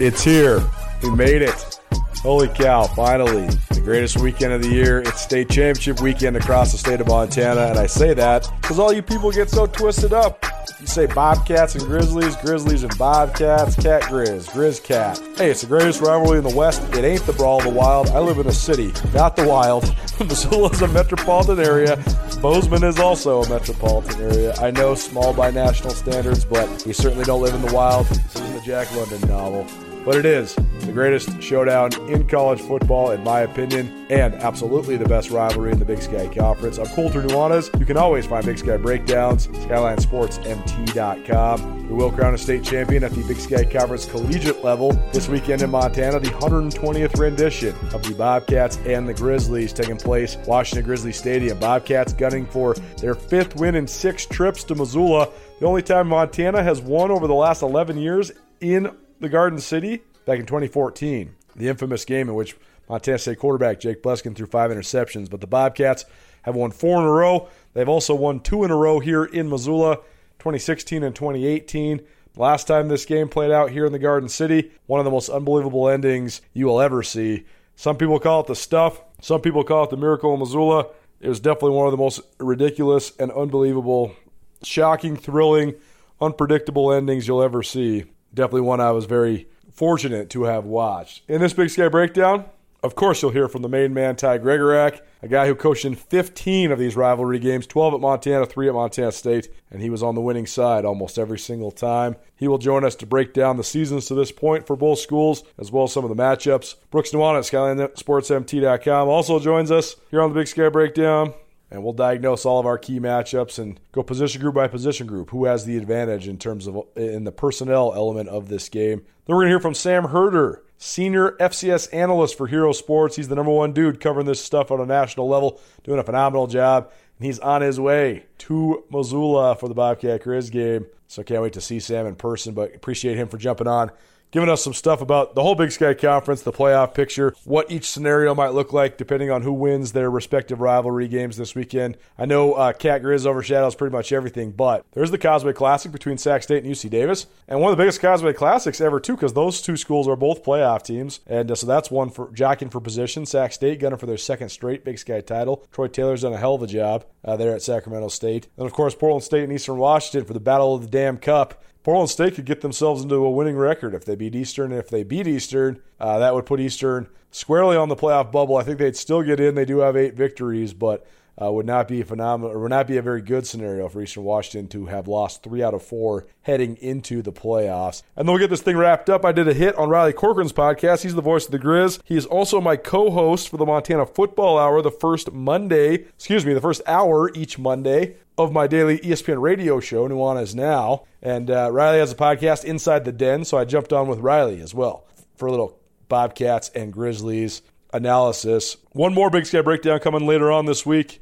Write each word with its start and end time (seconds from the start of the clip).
It's 0.00 0.22
here. 0.22 0.62
We 1.02 1.10
made 1.10 1.42
it. 1.42 1.80
Holy 2.22 2.46
cow, 2.48 2.84
finally. 2.86 3.46
The 3.70 3.80
greatest 3.82 4.18
weekend 4.18 4.52
of 4.52 4.62
the 4.62 4.68
year. 4.68 5.00
It's 5.00 5.22
state 5.22 5.48
championship 5.50 6.00
weekend 6.00 6.36
across 6.36 6.70
the 6.70 6.78
state 6.78 7.00
of 7.00 7.08
Montana. 7.08 7.62
And 7.62 7.78
I 7.78 7.86
say 7.86 8.14
that 8.14 8.48
because 8.60 8.78
all 8.78 8.92
you 8.92 9.02
people 9.02 9.32
get 9.32 9.50
so 9.50 9.66
twisted 9.66 10.12
up. 10.12 10.44
You 10.80 10.86
say 10.86 11.06
Bobcats 11.06 11.74
and 11.74 11.84
Grizzlies, 11.84 12.36
Grizzlies 12.36 12.84
and 12.84 12.96
Bobcats, 12.96 13.74
Cat 13.74 14.02
Grizz, 14.02 14.48
Grizz 14.50 14.84
Cat. 14.84 15.20
Hey, 15.36 15.50
it's 15.50 15.62
the 15.62 15.66
greatest 15.66 16.00
rivalry 16.00 16.38
in 16.38 16.44
the 16.44 16.54
West. 16.54 16.82
It 16.94 17.04
ain't 17.04 17.26
the 17.26 17.32
Brawl 17.32 17.58
of 17.58 17.64
the 17.64 17.70
Wild. 17.70 18.08
I 18.10 18.20
live 18.20 18.38
in 18.38 18.46
a 18.46 18.52
city, 18.52 18.92
not 19.12 19.34
the 19.34 19.48
Wild. 19.48 19.92
Missoula 20.20 20.70
is 20.70 20.82
a 20.82 20.88
metropolitan 20.88 21.58
area. 21.58 21.96
Bozeman 22.40 22.84
is 22.84 23.00
also 23.00 23.42
a 23.42 23.48
metropolitan 23.48 24.20
area. 24.20 24.54
I 24.60 24.70
know 24.70 24.94
small 24.94 25.34
by 25.34 25.50
national 25.50 25.90
standards, 25.90 26.44
but 26.44 26.68
we 26.86 26.92
certainly 26.92 27.24
don't 27.24 27.42
live 27.42 27.54
in 27.54 27.62
the 27.62 27.72
wild. 27.72 28.06
This 28.06 28.36
isn't 28.36 28.54
the 28.54 28.60
Jack 28.60 28.94
London 28.94 29.20
novel. 29.28 29.66
But 30.04 30.16
it 30.16 30.24
is 30.24 30.54
the 30.80 30.92
greatest 30.92 31.42
showdown 31.42 31.90
in 32.08 32.26
college 32.26 32.60
football, 32.60 33.10
in 33.10 33.22
my 33.22 33.40
opinion, 33.40 34.06
and 34.08 34.32
absolutely 34.36 34.96
the 34.96 35.08
best 35.08 35.28
rivalry 35.30 35.72
in 35.72 35.78
the 35.78 35.84
Big 35.84 36.00
Sky 36.00 36.26
Conference. 36.34 36.78
I'm 36.78 36.86
Colter 36.86 37.20
Nuanez. 37.22 37.78
You 37.78 37.84
can 37.84 37.98
always 37.98 38.24
find 38.24 38.46
Big 38.46 38.56
Sky 38.58 38.78
breakdowns, 38.78 39.48
SkylineSportsMT.com. 39.48 41.88
We 41.88 41.94
will 41.94 42.10
crown 42.10 42.32
a 42.32 42.38
state 42.38 42.64
champion 42.64 43.04
at 43.04 43.12
the 43.12 43.22
Big 43.24 43.38
Sky 43.38 43.64
Conference 43.64 44.06
collegiate 44.06 44.64
level 44.64 44.92
this 45.12 45.28
weekend 45.28 45.60
in 45.62 45.68
Montana, 45.70 46.20
the 46.20 46.28
120th 46.28 47.18
rendition 47.18 47.74
of 47.92 48.02
the 48.02 48.14
Bobcats 48.14 48.78
and 48.86 49.06
the 49.08 49.14
Grizzlies 49.14 49.74
taking 49.74 49.98
place 49.98 50.38
Washington 50.46 50.84
Grizzly 50.84 51.12
Stadium. 51.12 51.58
Bobcats 51.58 52.14
gunning 52.14 52.46
for 52.46 52.74
their 53.00 53.14
fifth 53.14 53.56
win 53.56 53.74
in 53.74 53.86
six 53.86 54.24
trips 54.24 54.64
to 54.64 54.74
Missoula. 54.74 55.28
The 55.60 55.66
only 55.66 55.82
time 55.82 56.08
Montana 56.08 56.62
has 56.62 56.80
won 56.80 57.10
over 57.10 57.26
the 57.26 57.34
last 57.34 57.60
11 57.62 57.98
years 57.98 58.32
in 58.60 58.90
the 59.20 59.28
Garden 59.28 59.58
City 59.58 60.02
back 60.26 60.38
in 60.38 60.46
2014, 60.46 61.34
the 61.56 61.68
infamous 61.68 62.04
game 62.04 62.28
in 62.28 62.34
which 62.34 62.56
Montana 62.88 63.18
State 63.18 63.38
quarterback 63.38 63.80
Jake 63.80 64.02
Bluskin 64.02 64.34
threw 64.34 64.46
five 64.46 64.70
interceptions. 64.70 65.28
But 65.28 65.40
the 65.40 65.46
Bobcats 65.46 66.04
have 66.42 66.54
won 66.54 66.70
four 66.70 66.98
in 67.00 67.04
a 67.04 67.10
row. 67.10 67.48
They've 67.74 67.88
also 67.88 68.14
won 68.14 68.40
two 68.40 68.64
in 68.64 68.70
a 68.70 68.76
row 68.76 69.00
here 69.00 69.24
in 69.24 69.48
Missoula, 69.48 69.96
2016 70.38 71.02
and 71.02 71.14
2018. 71.14 72.00
Last 72.36 72.66
time 72.68 72.88
this 72.88 73.04
game 73.04 73.28
played 73.28 73.50
out 73.50 73.70
here 73.70 73.84
in 73.84 73.92
the 73.92 73.98
Garden 73.98 74.28
City, 74.28 74.70
one 74.86 75.00
of 75.00 75.04
the 75.04 75.10
most 75.10 75.28
unbelievable 75.28 75.88
endings 75.88 76.40
you 76.52 76.66
will 76.66 76.80
ever 76.80 77.02
see. 77.02 77.44
Some 77.74 77.96
people 77.96 78.20
call 78.20 78.40
it 78.40 78.46
the 78.46 78.54
stuff, 78.54 79.00
some 79.20 79.40
people 79.40 79.64
call 79.64 79.84
it 79.84 79.90
the 79.90 79.96
miracle 79.96 80.32
in 80.34 80.40
Missoula. 80.40 80.86
It 81.20 81.28
was 81.28 81.40
definitely 81.40 81.72
one 81.72 81.86
of 81.86 81.90
the 81.90 81.98
most 81.98 82.20
ridiculous 82.38 83.12
and 83.18 83.32
unbelievable, 83.32 84.14
shocking, 84.62 85.16
thrilling, 85.16 85.74
unpredictable 86.20 86.92
endings 86.92 87.26
you'll 87.26 87.42
ever 87.42 87.64
see 87.64 88.04
definitely 88.34 88.62
one 88.62 88.80
I 88.80 88.90
was 88.92 89.04
very 89.04 89.48
fortunate 89.72 90.30
to 90.30 90.44
have 90.44 90.64
watched. 90.64 91.22
In 91.28 91.40
this 91.40 91.52
Big 91.52 91.70
Sky 91.70 91.88
Breakdown, 91.88 92.44
of 92.82 92.94
course, 92.94 93.22
you'll 93.22 93.32
hear 93.32 93.48
from 93.48 93.62
the 93.62 93.68
main 93.68 93.92
man, 93.92 94.14
Ty 94.14 94.38
Gregorak, 94.38 95.00
a 95.20 95.26
guy 95.26 95.48
who 95.48 95.56
coached 95.56 95.84
in 95.84 95.96
15 95.96 96.70
of 96.70 96.78
these 96.78 96.94
rivalry 96.94 97.40
games 97.40 97.66
12 97.66 97.94
at 97.94 98.00
Montana, 98.00 98.46
3 98.46 98.68
at 98.68 98.74
Montana 98.74 99.10
State, 99.10 99.48
and 99.70 99.82
he 99.82 99.90
was 99.90 100.02
on 100.02 100.14
the 100.14 100.20
winning 100.20 100.46
side 100.46 100.84
almost 100.84 101.18
every 101.18 101.40
single 101.40 101.72
time. 101.72 102.14
He 102.36 102.46
will 102.46 102.58
join 102.58 102.84
us 102.84 102.94
to 102.96 103.06
break 103.06 103.34
down 103.34 103.56
the 103.56 103.64
seasons 103.64 104.06
to 104.06 104.14
this 104.14 104.30
point 104.30 104.66
for 104.66 104.76
both 104.76 105.00
schools, 105.00 105.42
as 105.58 105.72
well 105.72 105.84
as 105.84 105.92
some 105.92 106.04
of 106.04 106.10
the 106.10 106.22
matchups. 106.22 106.76
Brooks 106.90 107.10
Nuanez 107.10 107.52
at 107.52 107.96
SkylineSportsMT.com 107.96 109.08
also 109.08 109.40
joins 109.40 109.72
us 109.72 109.96
here 110.12 110.22
on 110.22 110.32
the 110.32 110.38
Big 110.38 110.46
Sky 110.46 110.68
Breakdown 110.68 111.34
and 111.70 111.82
we'll 111.82 111.92
diagnose 111.92 112.44
all 112.44 112.58
of 112.58 112.66
our 112.66 112.78
key 112.78 112.98
matchups 112.98 113.58
and 113.58 113.78
go 113.92 114.02
position 114.02 114.40
group 114.40 114.54
by 114.54 114.68
position 114.68 115.06
group. 115.06 115.30
Who 115.30 115.44
has 115.44 115.64
the 115.64 115.76
advantage 115.76 116.28
in 116.28 116.38
terms 116.38 116.66
of 116.66 116.84
in 116.96 117.24
the 117.24 117.32
personnel 117.32 117.92
element 117.94 118.28
of 118.28 118.48
this 118.48 118.68
game? 118.68 119.02
Then 119.26 119.36
we're 119.36 119.42
gonna 119.42 119.50
hear 119.50 119.60
from 119.60 119.74
Sam 119.74 120.04
Herder, 120.04 120.62
senior 120.78 121.32
FCS 121.38 121.92
analyst 121.92 122.36
for 122.36 122.46
Hero 122.46 122.72
Sports. 122.72 123.16
He's 123.16 123.28
the 123.28 123.34
number 123.34 123.52
one 123.52 123.72
dude 123.72 124.00
covering 124.00 124.26
this 124.26 124.42
stuff 124.42 124.70
on 124.70 124.80
a 124.80 124.86
national 124.86 125.28
level, 125.28 125.60
doing 125.84 125.98
a 125.98 126.04
phenomenal 126.04 126.46
job. 126.46 126.90
And 127.18 127.26
he's 127.26 127.38
on 127.40 127.62
his 127.62 127.80
way 127.80 128.26
to 128.38 128.84
Missoula 128.90 129.56
for 129.56 129.68
the 129.68 129.74
Bobcat 129.74 130.22
Grizz 130.22 130.50
game. 130.50 130.86
So 131.08 131.22
can't 131.22 131.42
wait 131.42 131.54
to 131.54 131.60
see 131.60 131.80
Sam 131.80 132.06
in 132.06 132.14
person, 132.14 132.54
but 132.54 132.74
appreciate 132.74 133.16
him 133.16 133.28
for 133.28 133.38
jumping 133.38 133.66
on 133.66 133.90
giving 134.30 134.48
us 134.48 134.62
some 134.62 134.74
stuff 134.74 135.00
about 135.00 135.34
the 135.34 135.42
whole 135.42 135.54
Big 135.54 135.72
Sky 135.72 135.94
Conference, 135.94 136.42
the 136.42 136.52
playoff 136.52 136.94
picture, 136.94 137.34
what 137.44 137.70
each 137.70 137.88
scenario 137.88 138.34
might 138.34 138.52
look 138.52 138.72
like 138.72 138.98
depending 138.98 139.30
on 139.30 139.42
who 139.42 139.52
wins 139.52 139.92
their 139.92 140.10
respective 140.10 140.60
rivalry 140.60 141.08
games 141.08 141.36
this 141.36 141.54
weekend. 141.54 141.96
I 142.18 142.26
know 142.26 142.54
uh, 142.54 142.72
Cat 142.72 143.02
Grizz 143.02 143.26
overshadows 143.26 143.74
pretty 143.74 143.94
much 143.94 144.12
everything, 144.12 144.52
but 144.52 144.84
there's 144.92 145.10
the 145.10 145.18
Causeway 145.18 145.52
Classic 145.52 145.90
between 145.90 146.18
Sac 146.18 146.42
State 146.42 146.64
and 146.64 146.72
UC 146.72 146.90
Davis, 146.90 147.26
and 147.46 147.60
one 147.60 147.72
of 147.72 147.78
the 147.78 147.82
biggest 147.82 148.00
Causeway 148.00 148.32
Classics 148.32 148.80
ever 148.80 149.00
too, 149.00 149.14
because 149.14 149.32
those 149.32 149.60
two 149.60 149.76
schools 149.76 150.08
are 150.08 150.16
both 150.16 150.44
playoff 150.44 150.82
teams, 150.82 151.20
and 151.26 151.50
uh, 151.50 151.54
so 151.54 151.66
that's 151.66 151.90
one 151.90 152.10
for 152.10 152.28
jocking 152.28 152.70
for 152.70 152.80
position. 152.80 153.26
Sac 153.26 153.52
State 153.52 153.80
gunning 153.80 153.98
for 153.98 154.06
their 154.06 154.16
second 154.16 154.50
straight 154.50 154.84
Big 154.84 154.98
Sky 154.98 155.20
title. 155.20 155.64
Troy 155.72 155.88
Taylor's 155.88 156.22
done 156.22 156.32
a 156.32 156.38
hell 156.38 156.54
of 156.54 156.62
a 156.62 156.66
job 156.66 157.04
uh, 157.24 157.36
there 157.36 157.54
at 157.54 157.62
Sacramento 157.62 158.08
State, 158.08 158.48
and 158.56 158.66
of 158.66 158.72
course 158.72 158.94
Portland 158.94 159.24
State 159.24 159.44
and 159.44 159.52
Eastern 159.52 159.78
Washington 159.78 160.26
for 160.26 160.34
the 160.34 160.40
Battle 160.40 160.74
of 160.74 160.82
the 160.82 160.88
Dam 160.88 161.16
Cup. 161.16 161.62
Portland 161.82 162.10
State 162.10 162.34
could 162.34 162.44
get 162.44 162.60
themselves 162.60 163.02
into 163.02 163.16
a 163.16 163.30
winning 163.30 163.56
record 163.56 163.94
if 163.94 164.04
they 164.04 164.16
beat 164.16 164.34
Eastern. 164.34 164.72
And 164.72 164.80
if 164.80 164.88
they 164.88 165.04
beat 165.04 165.26
Eastern, 165.26 165.80
uh, 166.00 166.18
that 166.18 166.34
would 166.34 166.46
put 166.46 166.60
Eastern 166.60 167.08
squarely 167.30 167.76
on 167.76 167.88
the 167.88 167.96
playoff 167.96 168.32
bubble. 168.32 168.56
I 168.56 168.62
think 168.62 168.78
they'd 168.78 168.96
still 168.96 169.22
get 169.22 169.40
in. 169.40 169.54
They 169.54 169.64
do 169.64 169.78
have 169.78 169.96
eight 169.96 170.14
victories, 170.14 170.74
but 170.74 171.06
uh, 171.40 171.50
would 171.52 171.66
not 171.66 171.88
be 171.88 172.00
a 172.00 172.04
phenomenal 172.04 172.54
or 172.54 172.58
would 172.60 172.70
not 172.70 172.86
be 172.86 172.96
a 172.96 173.02
very 173.02 173.22
good 173.22 173.46
scenario 173.46 173.88
for 173.88 174.02
Eastern 174.02 174.24
Washington 174.24 174.68
to 174.68 174.86
have 174.86 175.06
lost 175.06 175.42
three 175.42 175.62
out 175.62 175.74
of 175.74 175.82
four 175.82 176.26
heading 176.42 176.76
into 176.76 177.22
the 177.22 177.32
playoffs. 177.32 178.02
And 178.16 178.26
then 178.26 178.32
we'll 178.32 178.40
get 178.40 178.50
this 178.50 178.62
thing 178.62 178.76
wrapped 178.76 179.08
up. 179.08 179.24
I 179.24 179.32
did 179.32 179.48
a 179.48 179.54
hit 179.54 179.76
on 179.76 179.88
Riley 179.88 180.12
Corcoran's 180.12 180.52
podcast. 180.52 181.02
He's 181.02 181.14
the 181.14 181.22
voice 181.22 181.46
of 181.46 181.52
the 181.52 181.58
Grizz. 181.58 182.00
He 182.04 182.16
is 182.16 182.26
also 182.26 182.60
my 182.60 182.76
co-host 182.76 183.48
for 183.48 183.56
the 183.56 183.66
Montana 183.66 184.06
Football 184.06 184.58
Hour, 184.58 184.82
the 184.82 184.90
first 184.90 185.32
Monday, 185.32 185.94
excuse 185.94 186.44
me, 186.44 186.54
the 186.54 186.60
first 186.60 186.82
hour 186.86 187.30
each 187.34 187.58
Monday 187.58 188.16
of 188.36 188.52
my 188.52 188.66
daily 188.66 188.98
ESPN 188.98 189.40
radio 189.40 189.80
show, 189.80 190.08
Nuanez 190.08 190.54
Now. 190.54 191.04
And 191.22 191.50
uh, 191.50 191.70
Riley 191.72 191.98
has 191.98 192.12
a 192.12 192.16
podcast, 192.16 192.64
Inside 192.64 193.04
the 193.04 193.12
Den, 193.12 193.44
so 193.44 193.58
I 193.58 193.64
jumped 193.64 193.92
on 193.92 194.08
with 194.08 194.20
Riley 194.20 194.60
as 194.60 194.74
well 194.74 195.06
for 195.36 195.46
a 195.46 195.50
little 195.50 195.78
Bobcats 196.08 196.70
and 196.70 196.92
Grizzlies 196.92 197.62
analysis. 197.92 198.76
One 198.92 199.14
more 199.14 199.30
Big 199.30 199.46
Sky 199.46 199.62
breakdown 199.62 200.00
coming 200.00 200.26
later 200.26 200.50
on 200.50 200.66
this 200.66 200.86
week. 200.86 201.20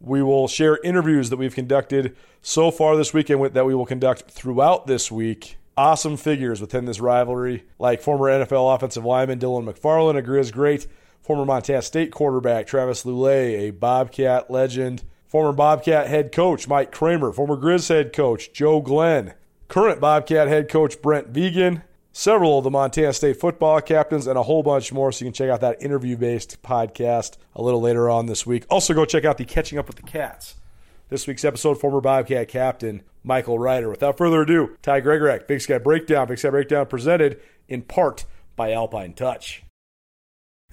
We 0.00 0.22
will 0.22 0.48
share 0.48 0.78
interviews 0.82 1.28
that 1.28 1.36
we've 1.36 1.54
conducted 1.54 2.16
so 2.40 2.70
far 2.70 2.96
this 2.96 3.12
weekend 3.12 3.52
that 3.52 3.66
we 3.66 3.74
will 3.74 3.84
conduct 3.84 4.30
throughout 4.30 4.86
this 4.86 5.12
week. 5.12 5.58
Awesome 5.76 6.16
figures 6.16 6.60
within 6.60 6.86
this 6.86 7.00
rivalry, 7.00 7.64
like 7.78 8.00
former 8.00 8.26
NFL 8.26 8.74
offensive 8.74 9.04
lineman 9.04 9.38
Dylan 9.38 9.70
McFarland, 9.70 10.16
a 10.18 10.22
Grizz 10.22 10.52
great, 10.52 10.86
former 11.20 11.44
Montana 11.44 11.82
State 11.82 12.12
quarterback 12.12 12.66
Travis 12.66 13.04
Lulay, 13.04 13.68
a 13.68 13.70
Bobcat 13.72 14.50
legend, 14.50 15.02
former 15.28 15.52
Bobcat 15.52 16.06
head 16.06 16.32
coach 16.32 16.66
Mike 16.66 16.92
Kramer, 16.92 17.32
former 17.32 17.56
Grizz 17.56 17.88
head 17.88 18.12
coach 18.12 18.52
Joe 18.52 18.80
Glenn, 18.80 19.34
current 19.68 20.00
Bobcat 20.00 20.48
head 20.48 20.68
coach 20.68 21.00
Brent 21.02 21.32
Vigen, 21.32 21.82
several 22.12 22.58
of 22.58 22.64
the 22.64 22.70
Montana 22.70 23.12
State 23.12 23.40
football 23.40 23.80
captains, 23.80 24.26
and 24.26 24.38
a 24.38 24.42
whole 24.42 24.62
bunch 24.62 24.92
more. 24.92 25.12
So 25.12 25.24
you 25.24 25.30
can 25.30 25.34
check 25.34 25.50
out 25.50 25.60
that 25.60 25.82
interview 25.82 26.16
based 26.16 26.62
podcast 26.62 27.36
a 27.54 27.62
little 27.62 27.80
later 27.80 28.10
on 28.10 28.26
this 28.26 28.46
week. 28.46 28.64
Also, 28.70 28.94
go 28.94 29.04
check 29.04 29.24
out 29.24 29.38
the 29.38 29.44
Catching 29.44 29.78
Up 29.78 29.86
with 29.86 29.96
the 29.96 30.02
Cats. 30.02 30.56
This 31.08 31.26
week's 31.26 31.44
episode, 31.44 31.80
former 31.80 32.00
Bobcat 32.00 32.48
captain 32.48 33.02
Michael 33.24 33.58
Ryder. 33.58 33.90
Without 33.90 34.16
further 34.16 34.42
ado, 34.42 34.76
Ty 34.82 35.00
Gregorak, 35.00 35.48
Big 35.48 35.60
Sky 35.60 35.78
Breakdown. 35.78 36.28
Big 36.28 36.38
Sky 36.38 36.50
Breakdown 36.50 36.86
presented 36.86 37.40
in 37.68 37.82
part 37.82 38.24
by 38.54 38.72
Alpine 38.72 39.12
Touch. 39.12 39.64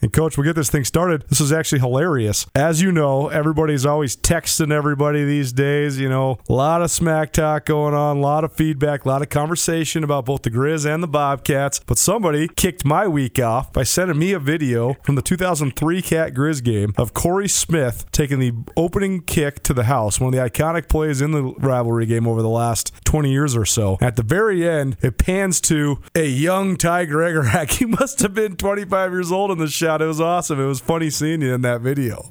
And 0.01 0.13
coach, 0.13 0.37
we'll 0.37 0.45
get 0.45 0.55
this 0.55 0.69
thing 0.69 0.83
started. 0.83 1.23
This 1.27 1.41
is 1.41 1.51
actually 1.51 1.79
hilarious. 1.79 2.45
As 2.53 2.81
you 2.81 2.91
know, 2.91 3.29
everybody's 3.29 3.85
always 3.85 4.15
texting 4.15 4.71
everybody 4.71 5.25
these 5.25 5.51
days. 5.51 5.99
You 5.99 6.07
know, 6.07 6.37
a 6.47 6.53
lot 6.53 6.83
of 6.83 6.91
smack 6.91 7.33
talk 7.33 7.65
going 7.65 7.95
on, 7.95 8.17
a 8.17 8.19
lot 8.19 8.43
of 8.43 8.53
feedback, 8.53 9.05
a 9.05 9.07
lot 9.07 9.23
of 9.23 9.29
conversation 9.29 10.03
about 10.03 10.25
both 10.25 10.43
the 10.43 10.51
Grizz 10.51 10.85
and 10.85 11.01
the 11.01 11.07
Bobcats. 11.07 11.79
But 11.79 11.97
somebody 11.97 12.47
kicked 12.47 12.85
my 12.85 13.07
week 13.07 13.39
off 13.39 13.73
by 13.73 13.83
sending 13.83 14.19
me 14.19 14.33
a 14.33 14.39
video 14.39 14.93
from 15.03 15.15
the 15.15 15.23
2003 15.23 16.01
Cat 16.03 16.33
Grizz 16.33 16.63
game 16.63 16.93
of 16.95 17.15
Corey 17.15 17.47
Smith 17.47 18.05
taking 18.11 18.37
the 18.39 18.53
opening 18.75 19.21
kick 19.21 19.63
to 19.63 19.73
the 19.73 19.85
house, 19.85 20.19
one 20.19 20.31
of 20.31 20.39
the 20.39 20.47
iconic 20.49 20.89
plays 20.89 21.21
in 21.21 21.31
the 21.31 21.43
rivalry 21.57 22.05
game 22.05 22.27
over 22.27 22.43
the 22.43 22.49
last 22.49 22.93
20 23.05 23.31
years 23.31 23.55
or 23.55 23.65
so. 23.65 23.97
At 23.99 24.15
the 24.15 24.23
very 24.23 24.67
end, 24.67 24.97
it 25.01 25.17
pans 25.17 25.59
to 25.61 25.99
a 26.13 26.27
young 26.27 26.77
Ty 26.77 27.07
Gregorak. 27.07 27.71
He 27.77 27.85
must 27.85 28.21
have 28.21 28.33
been 28.33 28.55
25 28.55 29.11
years 29.11 29.31
old 29.31 29.51
in 29.51 29.59
the 29.59 29.67
show 29.67 29.86
shot. 29.87 30.01
It 30.01 30.05
was 30.05 30.21
awesome. 30.21 30.59
It 30.59 30.65
was 30.65 30.79
funny 30.79 31.09
seeing 31.09 31.41
you 31.41 31.53
in 31.53 31.61
that 31.61 31.81
video. 31.81 32.29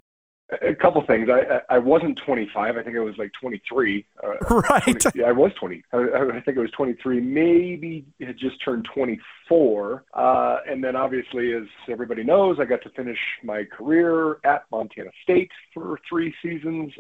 A 0.63 0.75
couple 0.75 1.05
things. 1.07 1.29
I 1.29 1.61
I 1.75 1.79
wasn't 1.79 2.19
25. 2.25 2.77
I 2.77 2.83
think 2.83 2.97
I 2.97 3.01
was 3.01 3.17
like 3.19 3.33
23. 3.41 4.07
Uh, 4.23 4.29
right. 4.71 5.01
20, 5.01 5.19
yeah, 5.19 5.27
I 5.27 5.33
was 5.33 5.53
20. 5.59 5.83
I, 5.93 5.97
I 5.97 6.41
think 6.41 6.57
it 6.57 6.61
was 6.61 6.71
23. 6.71 7.21
Maybe 7.21 8.07
had 8.21 8.39
just 8.39 8.63
turned 8.65 8.87
24. 8.95 10.05
Uh, 10.15 10.59
and 10.69 10.85
then 10.85 10.95
obviously, 10.95 11.53
as 11.53 11.65
everybody 11.89 12.23
knows, 12.23 12.59
I 12.61 12.65
got 12.65 12.83
to 12.83 12.91
finish 12.91 13.19
my 13.43 13.65
career 13.65 14.39
at 14.45 14.67
Montana 14.71 15.11
State 15.25 15.51
for 15.75 15.99
three 16.09 16.33
seasons. 16.41 16.93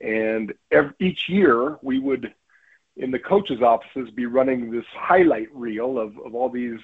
And 0.00 0.54
every, 0.70 0.92
each 1.00 1.28
year 1.28 1.78
we 1.82 1.98
would, 1.98 2.32
in 2.96 3.10
the 3.10 3.18
coaches' 3.18 3.60
offices, 3.60 4.10
be 4.14 4.26
running 4.26 4.70
this 4.70 4.86
highlight 4.92 5.48
reel 5.52 5.98
of, 5.98 6.16
of 6.24 6.36
all 6.36 6.48
these 6.48 6.78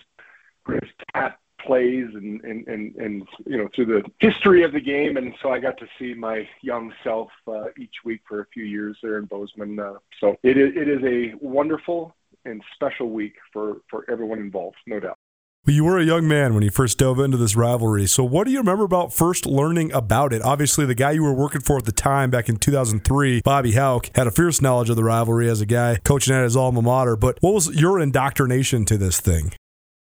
Cat 1.14 1.38
plays 1.66 2.06
and, 2.14 2.40
and, 2.42 2.66
and, 2.68 2.96
and, 2.96 3.28
you 3.46 3.58
know, 3.58 3.68
through 3.74 3.86
the 3.86 4.02
history 4.18 4.62
of 4.62 4.72
the 4.72 4.80
game. 4.80 5.16
And 5.16 5.32
so 5.42 5.50
I 5.50 5.58
got 5.58 5.78
to 5.78 5.86
see 5.98 6.14
my 6.14 6.48
young 6.62 6.92
self 7.04 7.28
uh, 7.48 7.66
each 7.78 7.94
week 8.04 8.20
for 8.28 8.40
a 8.40 8.46
few 8.52 8.64
years 8.64 8.96
there 9.02 9.18
in 9.18 9.26
Bozeman. 9.26 9.78
Uh, 9.78 9.94
so 10.20 10.36
it 10.42 10.56
is, 10.56 10.72
it 10.76 10.88
is 10.88 11.02
a 11.04 11.34
wonderful 11.44 12.14
and 12.44 12.62
special 12.74 13.10
week 13.10 13.34
for, 13.52 13.78
for 13.90 14.04
everyone 14.10 14.38
involved, 14.38 14.76
no 14.86 15.00
doubt. 15.00 15.18
Well, 15.66 15.76
you 15.76 15.84
were 15.84 15.98
a 15.98 16.04
young 16.04 16.26
man 16.26 16.54
when 16.54 16.62
you 16.62 16.70
first 16.70 16.96
dove 16.96 17.20
into 17.20 17.36
this 17.36 17.54
rivalry. 17.54 18.06
So, 18.06 18.24
what 18.24 18.46
do 18.46 18.50
you 18.50 18.58
remember 18.58 18.84
about 18.84 19.12
first 19.12 19.44
learning 19.44 19.92
about 19.92 20.32
it? 20.32 20.40
Obviously, 20.40 20.86
the 20.86 20.94
guy 20.94 21.10
you 21.10 21.22
were 21.22 21.34
working 21.34 21.60
for 21.60 21.76
at 21.76 21.84
the 21.84 21.92
time, 21.92 22.30
back 22.30 22.48
in 22.48 22.56
2003, 22.56 23.42
Bobby 23.44 23.72
Hauck, 23.72 24.08
had 24.16 24.26
a 24.26 24.30
fierce 24.30 24.62
knowledge 24.62 24.88
of 24.88 24.96
the 24.96 25.04
rivalry 25.04 25.50
as 25.50 25.60
a 25.60 25.66
guy 25.66 25.98
coaching 26.02 26.34
at 26.34 26.44
his 26.44 26.56
alma 26.56 26.80
mater. 26.80 27.14
But 27.14 27.36
what 27.42 27.52
was 27.52 27.78
your 27.78 28.00
indoctrination 28.00 28.86
to 28.86 28.96
this 28.96 29.20
thing? 29.20 29.52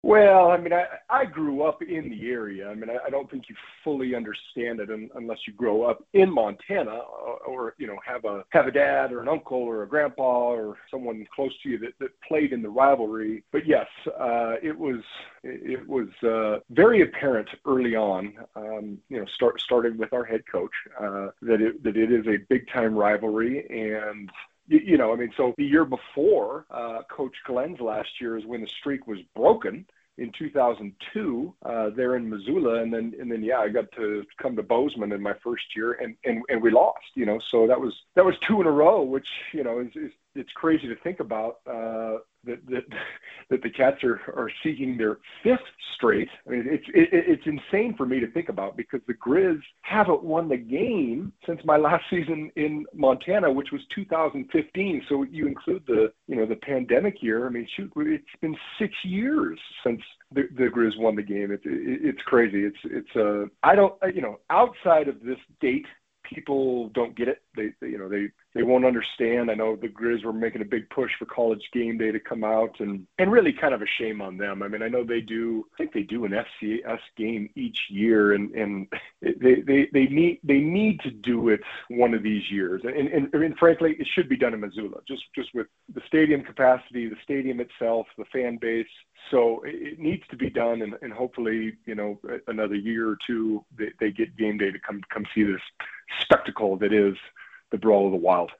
Well, 0.04 0.52
I 0.52 0.56
mean, 0.58 0.72
I, 0.72 0.84
I 1.10 1.24
grew 1.24 1.62
up 1.62 1.82
in 1.82 2.08
the 2.08 2.30
area. 2.30 2.68
I 2.70 2.74
mean, 2.74 2.88
I, 2.88 3.06
I 3.06 3.10
don't 3.10 3.28
think 3.28 3.48
you 3.48 3.56
fully 3.82 4.14
understand 4.14 4.78
it 4.78 4.90
un, 4.90 5.10
unless 5.16 5.38
you 5.46 5.52
grow 5.52 5.82
up 5.82 6.04
in 6.12 6.30
Montana, 6.30 6.92
or, 6.92 7.38
or 7.40 7.74
you 7.78 7.88
know, 7.88 7.98
have 8.06 8.24
a 8.24 8.44
have 8.50 8.68
a 8.68 8.70
dad 8.70 9.10
or 9.12 9.20
an 9.20 9.28
uncle 9.28 9.58
or 9.58 9.82
a 9.82 9.88
grandpa 9.88 10.50
or 10.50 10.76
someone 10.88 11.26
close 11.34 11.52
to 11.62 11.68
you 11.68 11.78
that, 11.78 11.94
that 11.98 12.10
played 12.26 12.52
in 12.52 12.62
the 12.62 12.68
rivalry. 12.68 13.42
But 13.50 13.66
yes, 13.66 13.88
uh, 14.06 14.54
it 14.62 14.78
was 14.78 15.00
it 15.42 15.86
was 15.88 16.08
uh, 16.22 16.60
very 16.70 17.02
apparent 17.02 17.48
early 17.66 17.96
on. 17.96 18.34
Um, 18.54 18.98
you 19.08 19.18
know, 19.18 19.26
start 19.26 19.60
starting 19.60 19.98
with 19.98 20.12
our 20.12 20.24
head 20.24 20.44
coach 20.50 20.72
uh, 21.00 21.30
that 21.42 21.60
it 21.60 21.82
that 21.82 21.96
it 21.96 22.12
is 22.12 22.26
a 22.28 22.38
big 22.48 22.68
time 22.68 22.94
rivalry 22.94 23.66
and 23.68 24.30
you 24.68 24.98
know, 24.98 25.12
I 25.12 25.16
mean, 25.16 25.32
so 25.36 25.54
the 25.56 25.64
year 25.64 25.84
before, 25.84 26.66
uh, 26.70 27.02
Coach 27.10 27.34
Glenn's 27.46 27.80
last 27.80 28.20
year 28.20 28.36
is 28.36 28.44
when 28.44 28.60
the 28.60 28.66
streak 28.66 29.06
was 29.06 29.18
broken 29.34 29.86
in 30.18 30.32
2002 30.32 31.54
uh, 31.64 31.90
there 31.90 32.16
in 32.16 32.28
Missoula, 32.28 32.82
and 32.82 32.92
then 32.92 33.14
and 33.18 33.30
then 33.30 33.42
yeah, 33.42 33.58
I 33.58 33.68
got 33.68 33.90
to 33.92 34.24
come 34.40 34.56
to 34.56 34.62
Bozeman 34.62 35.12
in 35.12 35.22
my 35.22 35.34
first 35.42 35.64
year, 35.74 35.92
and 35.92 36.16
and 36.24 36.42
and 36.48 36.60
we 36.60 36.70
lost, 36.70 37.06
you 37.14 37.24
know, 37.24 37.40
so 37.50 37.66
that 37.66 37.80
was 37.80 37.94
that 38.14 38.24
was 38.24 38.34
two 38.46 38.60
in 38.60 38.66
a 38.66 38.70
row, 38.70 39.02
which 39.02 39.28
you 39.52 39.62
know 39.62 39.78
is, 39.78 39.94
is 39.94 40.12
it's 40.34 40.52
crazy 40.52 40.88
to 40.88 40.96
think 40.96 41.20
about. 41.20 41.58
Uh, 41.66 42.18
that 42.44 42.64
that 42.66 42.84
that 43.50 43.62
the 43.62 43.70
Cats 43.70 44.02
are 44.04 44.20
are 44.36 44.50
seeking 44.62 44.96
their 44.96 45.18
fifth 45.42 45.60
straight. 45.94 46.28
I 46.46 46.50
mean, 46.50 46.64
it's 46.66 46.84
it, 46.88 47.08
it's 47.12 47.46
insane 47.46 47.94
for 47.96 48.06
me 48.06 48.20
to 48.20 48.30
think 48.30 48.48
about 48.48 48.76
because 48.76 49.00
the 49.06 49.14
Grizz 49.14 49.60
haven't 49.82 50.22
won 50.22 50.48
the 50.48 50.56
game 50.56 51.32
since 51.46 51.60
my 51.64 51.76
last 51.76 52.04
season 52.10 52.50
in 52.56 52.86
Montana, 52.94 53.50
which 53.50 53.72
was 53.72 53.82
2015. 53.94 55.02
So 55.08 55.24
you 55.24 55.46
include 55.46 55.84
the 55.86 56.12
you 56.26 56.36
know 56.36 56.46
the 56.46 56.56
pandemic 56.56 57.22
year. 57.22 57.46
I 57.46 57.50
mean, 57.50 57.66
shoot, 57.76 57.92
it's 57.96 58.24
been 58.40 58.56
six 58.78 58.94
years 59.04 59.58
since 59.84 60.00
the, 60.32 60.48
the 60.56 60.64
Grizz 60.64 60.98
won 60.98 61.16
the 61.16 61.22
game. 61.22 61.50
It's 61.50 61.64
it, 61.64 62.00
it's 62.02 62.22
crazy. 62.22 62.64
It's 62.64 62.78
it's 62.84 63.16
uh 63.16 63.46
I 63.62 63.74
don't 63.74 63.94
you 64.14 64.22
know 64.22 64.40
outside 64.50 65.08
of 65.08 65.22
this 65.22 65.38
date 65.60 65.86
people 66.28 66.90
don't 66.90 67.16
get 67.16 67.28
it. 67.28 67.42
They, 67.56 67.70
they, 67.80 67.88
you 67.88 67.98
know 67.98 68.08
they 68.08 68.28
they 68.58 68.64
won't 68.64 68.84
understand. 68.84 69.52
I 69.52 69.54
know 69.54 69.76
the 69.76 69.86
Grizz 69.86 70.24
were 70.24 70.32
making 70.32 70.62
a 70.62 70.64
big 70.64 70.90
push 70.90 71.12
for 71.16 71.26
College 71.26 71.62
Game 71.72 71.96
Day 71.96 72.10
to 72.10 72.18
come 72.18 72.42
out, 72.42 72.80
and 72.80 73.06
and 73.20 73.30
really 73.30 73.52
kind 73.52 73.72
of 73.72 73.82
a 73.82 73.86
shame 73.86 74.20
on 74.20 74.36
them. 74.36 74.64
I 74.64 74.68
mean, 74.68 74.82
I 74.82 74.88
know 74.88 75.04
they 75.04 75.20
do. 75.20 75.64
I 75.72 75.76
think 75.78 75.92
they 75.92 76.02
do 76.02 76.24
an 76.24 76.32
FCS 76.32 76.98
game 77.16 77.50
each 77.54 77.78
year, 77.88 78.32
and 78.32 78.50
and 78.56 78.88
they 79.22 79.60
they 79.60 79.88
they 79.92 80.06
need 80.06 80.40
they 80.42 80.58
need 80.58 80.98
to 81.02 81.12
do 81.12 81.50
it 81.50 81.60
one 81.88 82.14
of 82.14 82.24
these 82.24 82.50
years. 82.50 82.82
And 82.82 83.06
and, 83.06 83.32
and 83.32 83.56
frankly, 83.58 83.94
it 83.96 84.08
should 84.12 84.28
be 84.28 84.36
done 84.36 84.54
in 84.54 84.60
Missoula, 84.60 85.02
just 85.06 85.22
just 85.36 85.50
with 85.54 85.68
the 85.94 86.02
stadium 86.08 86.42
capacity, 86.42 87.08
the 87.08 87.16
stadium 87.22 87.60
itself, 87.60 88.08
the 88.18 88.24
fan 88.32 88.58
base. 88.60 88.88
So 89.30 89.62
it 89.64 90.00
needs 90.00 90.24
to 90.30 90.36
be 90.36 90.50
done, 90.50 90.82
and, 90.82 90.94
and 91.00 91.12
hopefully, 91.12 91.74
you 91.86 91.94
know, 91.94 92.18
another 92.48 92.74
year 92.74 93.08
or 93.08 93.18
two, 93.24 93.64
they, 93.78 93.92
they 94.00 94.10
get 94.10 94.36
game 94.36 94.58
day 94.58 94.72
to 94.72 94.80
come 94.80 95.00
come 95.14 95.26
see 95.32 95.44
this 95.44 95.60
spectacle 96.22 96.76
that 96.78 96.92
is 96.92 97.14
the 97.70 97.78
Brawl 97.78 98.06
of 98.06 98.12
the 98.12 98.18
Wild. 98.18 98.50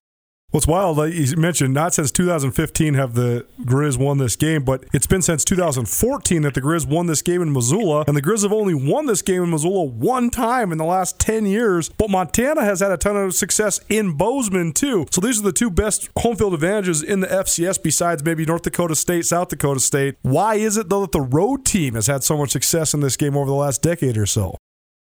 What's 0.51 0.67
wild, 0.67 0.97
like 0.97 1.13
you 1.13 1.37
mentioned, 1.37 1.75
not 1.75 1.93
since 1.93 2.11
2015 2.11 2.95
have 2.95 3.13
the 3.13 3.45
Grizz 3.61 3.99
won 3.99 4.17
this 4.17 4.35
game, 4.35 4.65
but 4.65 4.83
it's 4.95 5.07
been 5.07 5.21
since 5.21 5.45
2014 5.45 6.41
that 6.41 6.55
the 6.55 6.63
Grizz 6.63 6.89
won 6.89 7.05
this 7.05 7.21
game 7.21 7.43
in 7.43 7.53
Missoula, 7.53 8.05
and 8.07 8.17
the 8.17 8.23
Grizz 8.23 8.45
have 8.45 8.53
only 8.53 8.73
won 8.73 9.05
this 9.05 9.21
game 9.21 9.43
in 9.43 9.51
Missoula 9.51 9.85
one 9.85 10.31
time 10.31 10.73
in 10.73 10.79
the 10.79 10.87
last 10.87 11.19
10 11.21 11.45
years. 11.45 11.91
But 11.91 12.09
Montana 12.09 12.65
has 12.65 12.81
had 12.81 12.91
a 12.91 12.97
ton 12.97 13.15
of 13.15 13.35
success 13.35 13.79
in 13.91 14.17
Bozeman 14.17 14.73
too. 14.73 15.05
So 15.11 15.21
these 15.21 15.39
are 15.39 15.43
the 15.45 15.53
two 15.53 15.69
best 15.69 16.09
home 16.17 16.37
field 16.37 16.55
advantages 16.55 17.03
in 17.03 17.21
the 17.21 17.27
FCS 17.27 17.83
besides 17.83 18.25
maybe 18.25 18.47
North 18.47 18.63
Dakota 18.63 18.97
State, 18.97 19.27
South 19.27 19.49
Dakota 19.49 19.81
State. 19.81 20.15
Why 20.23 20.55
is 20.55 20.79
it 20.79 20.89
though 20.89 21.03
that 21.03 21.13
the 21.13 21.21
road 21.21 21.67
team 21.67 21.93
has 21.93 22.07
had 22.07 22.25
so 22.25 22.39
much 22.39 22.53
success 22.53 22.95
in 22.95 23.01
this 23.01 23.19
game 23.19 23.37
over 23.37 23.51
the 23.51 23.55
last 23.55 23.83
decade 23.83 24.17
or 24.17 24.25
so? 24.25 24.57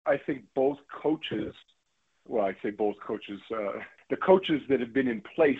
I 0.06 0.16
think 0.16 0.42
both 0.56 0.78
coaches 1.00 1.54
well, 2.28 2.44
I 2.44 2.56
say 2.62 2.70
both 2.70 2.96
coaches, 3.06 3.40
uh, 3.52 3.78
the 4.08 4.16
coaches 4.16 4.62
that 4.68 4.80
have 4.80 4.92
been 4.92 5.08
in 5.08 5.20
place, 5.34 5.58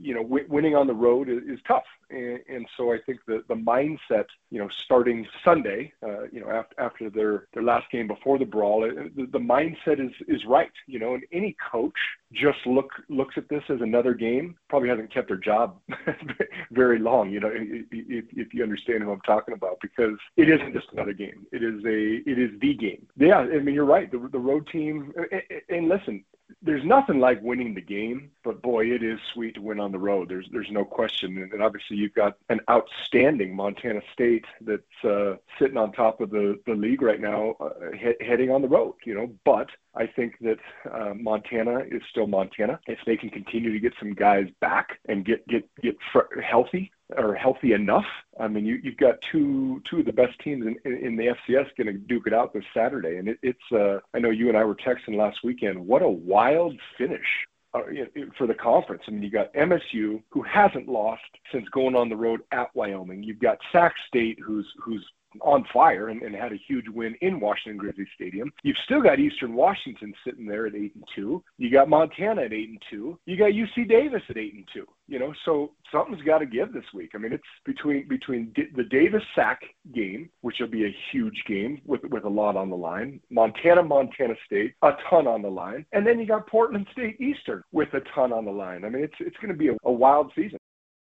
you 0.00 0.14
know, 0.14 0.22
w- 0.22 0.46
winning 0.48 0.76
on 0.76 0.86
the 0.86 0.94
road 0.94 1.28
is, 1.28 1.38
is 1.48 1.58
tough. 1.66 1.84
And, 2.10 2.38
and, 2.48 2.66
so 2.76 2.92
I 2.92 2.98
think 3.04 3.20
the, 3.26 3.42
the 3.48 3.54
mindset, 3.54 4.26
you 4.50 4.58
know, 4.58 4.68
starting 4.84 5.26
Sunday, 5.42 5.92
uh, 6.02 6.24
you 6.30 6.40
know, 6.40 6.50
after, 6.50 6.80
after 6.80 7.10
their, 7.10 7.48
their 7.54 7.62
last 7.62 7.90
game 7.90 8.06
before 8.06 8.38
the 8.38 8.44
brawl, 8.44 8.84
uh, 8.84 9.04
the, 9.16 9.26
the 9.32 9.38
mindset 9.38 10.04
is, 10.04 10.12
is 10.28 10.44
right, 10.44 10.70
you 10.86 10.98
know, 10.98 11.14
and 11.14 11.24
any 11.32 11.56
coach 11.72 11.96
just 12.32 12.58
look, 12.66 12.90
looks 13.08 13.36
at 13.36 13.48
this 13.48 13.64
as 13.68 13.80
another 13.80 14.14
game, 14.14 14.54
probably 14.68 14.88
hasn't 14.88 15.12
kept 15.12 15.28
their 15.28 15.38
job 15.38 15.80
very 16.70 16.98
long, 16.98 17.30
you 17.30 17.40
know, 17.40 17.50
if, 17.52 18.26
if 18.30 18.54
you 18.54 18.62
understand 18.62 19.02
who 19.02 19.10
I'm 19.10 19.20
talking 19.22 19.54
about, 19.54 19.78
because 19.80 20.18
it 20.36 20.48
isn't 20.48 20.74
just 20.74 20.92
another 20.92 21.14
game. 21.14 21.46
It 21.52 21.62
is 21.64 21.82
a, 21.84 22.30
it 22.30 22.38
is 22.38 22.50
the 22.60 22.74
game. 22.74 23.06
Yeah. 23.16 23.38
I 23.38 23.58
mean, 23.58 23.74
you're 23.74 23.84
right. 23.84 24.10
The, 24.10 24.28
the 24.30 24.38
road 24.38 24.68
team, 24.70 25.12
and, 25.16 25.42
and 25.70 25.88
listen, 25.88 26.24
there's 26.62 26.84
nothing 26.84 27.20
like 27.20 27.42
winning 27.42 27.74
the 27.74 27.80
game, 27.80 28.30
but 28.42 28.62
boy, 28.62 28.86
it 28.86 29.02
is 29.02 29.18
sweet 29.32 29.54
to 29.54 29.62
win 29.62 29.80
on 29.80 29.92
the 29.92 29.98
road. 29.98 30.28
There's 30.28 30.46
there's 30.50 30.70
no 30.70 30.84
question, 30.84 31.48
and 31.52 31.62
obviously 31.62 31.96
you've 31.96 32.14
got 32.14 32.36
an 32.48 32.60
outstanding 32.70 33.54
Montana 33.54 34.00
State 34.12 34.44
that's 34.60 35.04
uh, 35.04 35.36
sitting 35.58 35.76
on 35.76 35.92
top 35.92 36.20
of 36.20 36.30
the 36.30 36.60
the 36.66 36.74
league 36.74 37.02
right 37.02 37.20
now, 37.20 37.56
uh, 37.60 37.70
he- 37.92 38.24
heading 38.24 38.50
on 38.50 38.62
the 38.62 38.68
road. 38.68 38.94
You 39.04 39.14
know, 39.14 39.30
but 39.44 39.68
I 39.94 40.06
think 40.06 40.38
that 40.40 40.58
uh, 40.90 41.14
Montana 41.14 41.80
is 41.90 42.02
still 42.10 42.26
Montana. 42.26 42.78
If 42.86 42.98
they 43.06 43.16
can 43.16 43.30
continue 43.30 43.72
to 43.72 43.80
get 43.80 43.94
some 43.98 44.12
guys 44.14 44.46
back 44.60 44.98
and 45.08 45.24
get 45.24 45.46
get 45.48 45.68
get 45.82 45.96
fr- 46.12 46.40
healthy 46.40 46.90
or 47.16 47.34
healthy 47.34 47.72
enough, 47.72 48.06
I 48.40 48.48
mean, 48.48 48.64
you, 48.64 48.80
you've 48.82 48.96
got 48.96 49.20
two 49.20 49.82
two 49.84 50.00
of 50.00 50.06
the 50.06 50.12
best 50.12 50.38
teams 50.40 50.66
in, 50.66 50.76
in, 50.84 51.06
in 51.06 51.16
the 51.16 51.26
FCS 51.26 51.68
going 51.76 51.86
to 51.86 51.92
duke 51.92 52.26
it 52.26 52.32
out 52.32 52.52
this 52.52 52.64
Saturday, 52.72 53.16
and 53.16 53.28
it, 53.28 53.38
it's. 53.42 53.72
Uh, 53.72 54.00
I 54.14 54.18
know 54.18 54.30
you 54.30 54.48
and 54.48 54.56
I 54.56 54.64
were 54.64 54.74
texting 54.74 55.16
last 55.16 55.44
weekend. 55.44 55.86
What 55.86 56.02
a 56.02 56.08
wild 56.08 56.78
finish 56.96 57.46
uh, 57.74 57.82
for 58.38 58.46
the 58.46 58.54
conference. 58.54 59.02
I 59.06 59.10
mean, 59.10 59.22
you 59.22 59.30
got 59.30 59.52
MSU, 59.54 60.22
who 60.30 60.42
hasn't 60.42 60.88
lost 60.88 61.22
since 61.52 61.68
going 61.70 61.94
on 61.94 62.08
the 62.08 62.16
road 62.16 62.42
at 62.52 62.74
Wyoming. 62.74 63.22
You've 63.22 63.40
got 63.40 63.58
Sac 63.72 63.94
State, 64.08 64.38
who's 64.44 64.66
who's 64.82 65.04
on 65.40 65.64
fire 65.72 66.08
and, 66.08 66.22
and, 66.22 66.34
had 66.34 66.52
a 66.52 66.60
huge 66.66 66.86
win 66.88 67.14
in 67.20 67.38
Washington 67.40 67.76
Grizzly 67.76 68.06
Stadium. 68.14 68.52
You've 68.62 68.76
still 68.84 69.00
got 69.00 69.18
Eastern 69.18 69.54
Washington 69.54 70.12
sitting 70.24 70.46
there 70.46 70.66
at 70.66 70.74
eight 70.74 70.94
and 70.94 71.04
two. 71.14 71.42
You 71.58 71.70
got 71.70 71.88
Montana 71.88 72.42
at 72.42 72.52
eight 72.52 72.68
and 72.68 72.82
two. 72.90 73.18
You 73.24 73.36
got 73.36 73.52
UC 73.52 73.88
Davis 73.88 74.22
at 74.28 74.36
eight 74.36 74.54
and 74.54 74.68
two. 74.72 74.86
You 75.06 75.18
know, 75.18 75.32
so 75.44 75.72
something's 75.92 76.22
got 76.22 76.38
to 76.38 76.46
give 76.46 76.72
this 76.72 76.84
week. 76.94 77.10
I 77.14 77.18
mean, 77.18 77.32
it's 77.32 77.42
between 77.64 78.08
between 78.08 78.52
D- 78.54 78.68
the 78.74 78.84
Davis 78.84 79.22
Sac 79.34 79.60
game, 79.94 80.30
which 80.40 80.56
will 80.60 80.68
be 80.68 80.86
a 80.86 80.96
huge 81.12 81.42
game 81.46 81.80
with 81.84 82.02
with 82.04 82.24
a 82.24 82.28
lot 82.28 82.56
on 82.56 82.70
the 82.70 82.76
line. 82.76 83.20
Montana, 83.30 83.82
Montana 83.82 84.34
State, 84.46 84.74
a 84.82 84.92
ton 85.10 85.26
on 85.26 85.42
the 85.42 85.50
line, 85.50 85.84
and 85.92 86.06
then 86.06 86.18
you 86.18 86.26
got 86.26 86.46
Portland 86.46 86.86
State 86.92 87.20
Eastern 87.20 87.62
with 87.72 87.92
a 87.94 88.00
ton 88.14 88.32
on 88.32 88.44
the 88.44 88.50
line. 88.50 88.84
I 88.84 88.88
mean, 88.88 89.04
it's 89.04 89.14
it's 89.20 89.36
going 89.36 89.52
to 89.52 89.58
be 89.58 89.68
a, 89.68 89.76
a 89.84 89.92
wild 89.92 90.32
season. 90.34 90.58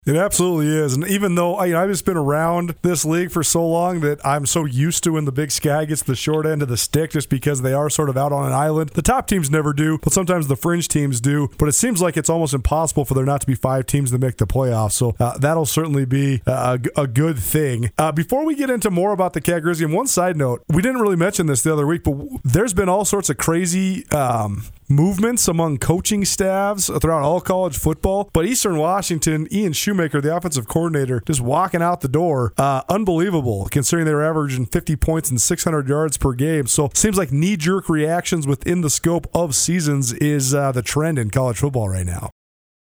It 0.07 0.17
absolutely 0.17 0.69
is. 0.69 0.95
And 0.95 1.07
even 1.07 1.35
though 1.35 1.63
you 1.63 1.75
know, 1.75 1.83
I've 1.83 1.91
just 1.91 2.07
been 2.07 2.17
around 2.17 2.75
this 2.81 3.05
league 3.05 3.31
for 3.31 3.43
so 3.43 3.67
long 3.67 4.01
that 4.01 4.25
I'm 4.25 4.47
so 4.47 4.65
used 4.65 5.05
to 5.05 5.13
when 5.13 5.27
the 5.27 5.33
big 5.33 5.51
sky 5.51 5.85
gets 5.85 6.03
the 6.03 6.17
short 6.17 6.47
end 6.47 6.63
of 6.63 6.69
the 6.69 6.79
stick 6.79 7.11
just 7.11 7.29
because 7.29 7.61
they 7.61 7.75
are 7.75 7.91
sort 7.91 8.09
of 8.09 8.17
out 8.17 8.33
on 8.33 8.47
an 8.47 8.53
island. 8.53 8.91
The 8.91 9.03
top 9.03 9.27
teams 9.27 9.51
never 9.51 9.75
do, 9.75 9.99
but 10.03 10.15
sometimes 10.15 10.47
the 10.49 10.57
fringe 10.57 10.89
teams 10.89 11.21
do. 11.21 11.51
But 11.59 11.69
it 11.69 11.73
seems 11.73 12.01
like 12.01 12.17
it's 12.17 12.31
almost 12.31 12.55
impossible 12.55 13.05
for 13.05 13.13
there 13.13 13.27
not 13.27 13.43
to 13.43 13.47
be 13.47 13.55
five 13.55 13.85
teams 13.85 14.11
that 14.11 14.21
make 14.21 14.39
the 14.39 14.47
playoffs. 14.47 14.93
So 14.93 15.15
uh, 15.21 15.37
that'll 15.37 15.67
certainly 15.67 16.07
be 16.07 16.41
a, 16.47 16.81
a 16.97 17.07
good 17.07 17.39
thing. 17.39 17.91
Uh, 17.99 18.11
before 18.11 18.47
we 18.47 18.55
get 18.55 18.71
into 18.71 18.91
more 18.91 19.13
about 19.13 19.35
the 19.35 19.41
Cat 19.43 19.63
one 19.63 20.07
side 20.07 20.37
note, 20.37 20.65
we 20.69 20.81
didn't 20.81 21.03
really 21.03 21.17
mention 21.17 21.47
this 21.47 21.63
the 21.63 21.73
other 21.73 21.87
week, 21.87 22.05
but 22.05 22.17
there's 22.43 22.73
been 22.73 22.89
all 22.89 23.05
sorts 23.05 23.29
of 23.29 23.37
crazy 23.37 24.09
um, 24.11 24.65
movements 24.91 25.49
among 25.49 25.79
coaching 25.79 26.25
staffs 26.25 26.87
throughout 26.87 27.23
all 27.23 27.41
college 27.41 27.79
football. 27.79 28.29
But 28.33 28.47
Eastern 28.47 28.77
Washington, 28.77 29.47
Ian 29.53 29.73
Shoemaker, 29.73 30.21
the 30.21 30.37
offensive 30.37 30.69
coordinator, 30.69 31.23
just 31.27 31.41
walking 31.41 31.81
out 31.81 32.01
the 32.01 32.09
door, 32.09 32.53
uh, 32.59 32.83
unbelievable 32.89 33.69
considering 33.71 34.07
they 34.07 34.15
were 34.15 34.25
averaging 34.25 34.67
50 34.67 34.97
points 34.97 35.31
and 35.31 35.41
600 35.41 35.89
yards 35.89 36.17
per 36.17 36.33
game. 36.33 36.67
So 36.67 36.91
seems 36.95 37.17
like 37.17 37.33
knee 37.33 37.57
jerk 37.57 37.89
reactions 37.89 38.47
within 38.47 38.81
the 38.81 38.91
scope 38.91 39.27
of 39.35 39.55
seasons 39.55 40.13
is 40.13 40.55
uh, 40.55 40.73
the 40.73 40.83
trend 40.83 41.19
in 41.19 41.31
college 41.31 41.59
football 41.59 41.89
right 41.89 42.07
now. 42.07 42.31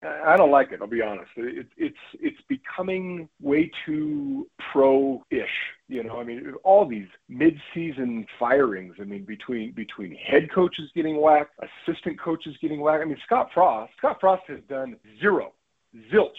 I 0.03 0.35
don't 0.35 0.51
like 0.51 0.71
it. 0.71 0.79
I'll 0.81 0.87
be 0.87 1.01
honest. 1.01 1.29
It, 1.35 1.67
it's 1.77 1.97
it's 2.19 2.41
becoming 2.49 3.29
way 3.39 3.71
too 3.85 4.47
pro-ish. 4.71 5.47
You 5.91 6.03
know, 6.03 6.19
I 6.19 6.23
mean, 6.23 6.53
all 6.63 6.87
these 6.87 7.07
mid-season 7.27 8.25
firings. 8.39 8.95
I 8.99 9.03
mean, 9.03 9.25
between 9.25 9.73
between 9.73 10.15
head 10.15 10.49
coaches 10.53 10.89
getting 10.95 11.19
whacked, 11.19 11.51
assistant 11.87 12.19
coaches 12.19 12.55
getting 12.61 12.81
whacked. 12.81 13.01
I 13.01 13.05
mean, 13.05 13.17
Scott 13.25 13.49
Frost. 13.53 13.91
Scott 13.97 14.17
Frost 14.19 14.43
has 14.47 14.59
done 14.69 14.95
zero, 15.19 15.53
zilch, 16.11 16.29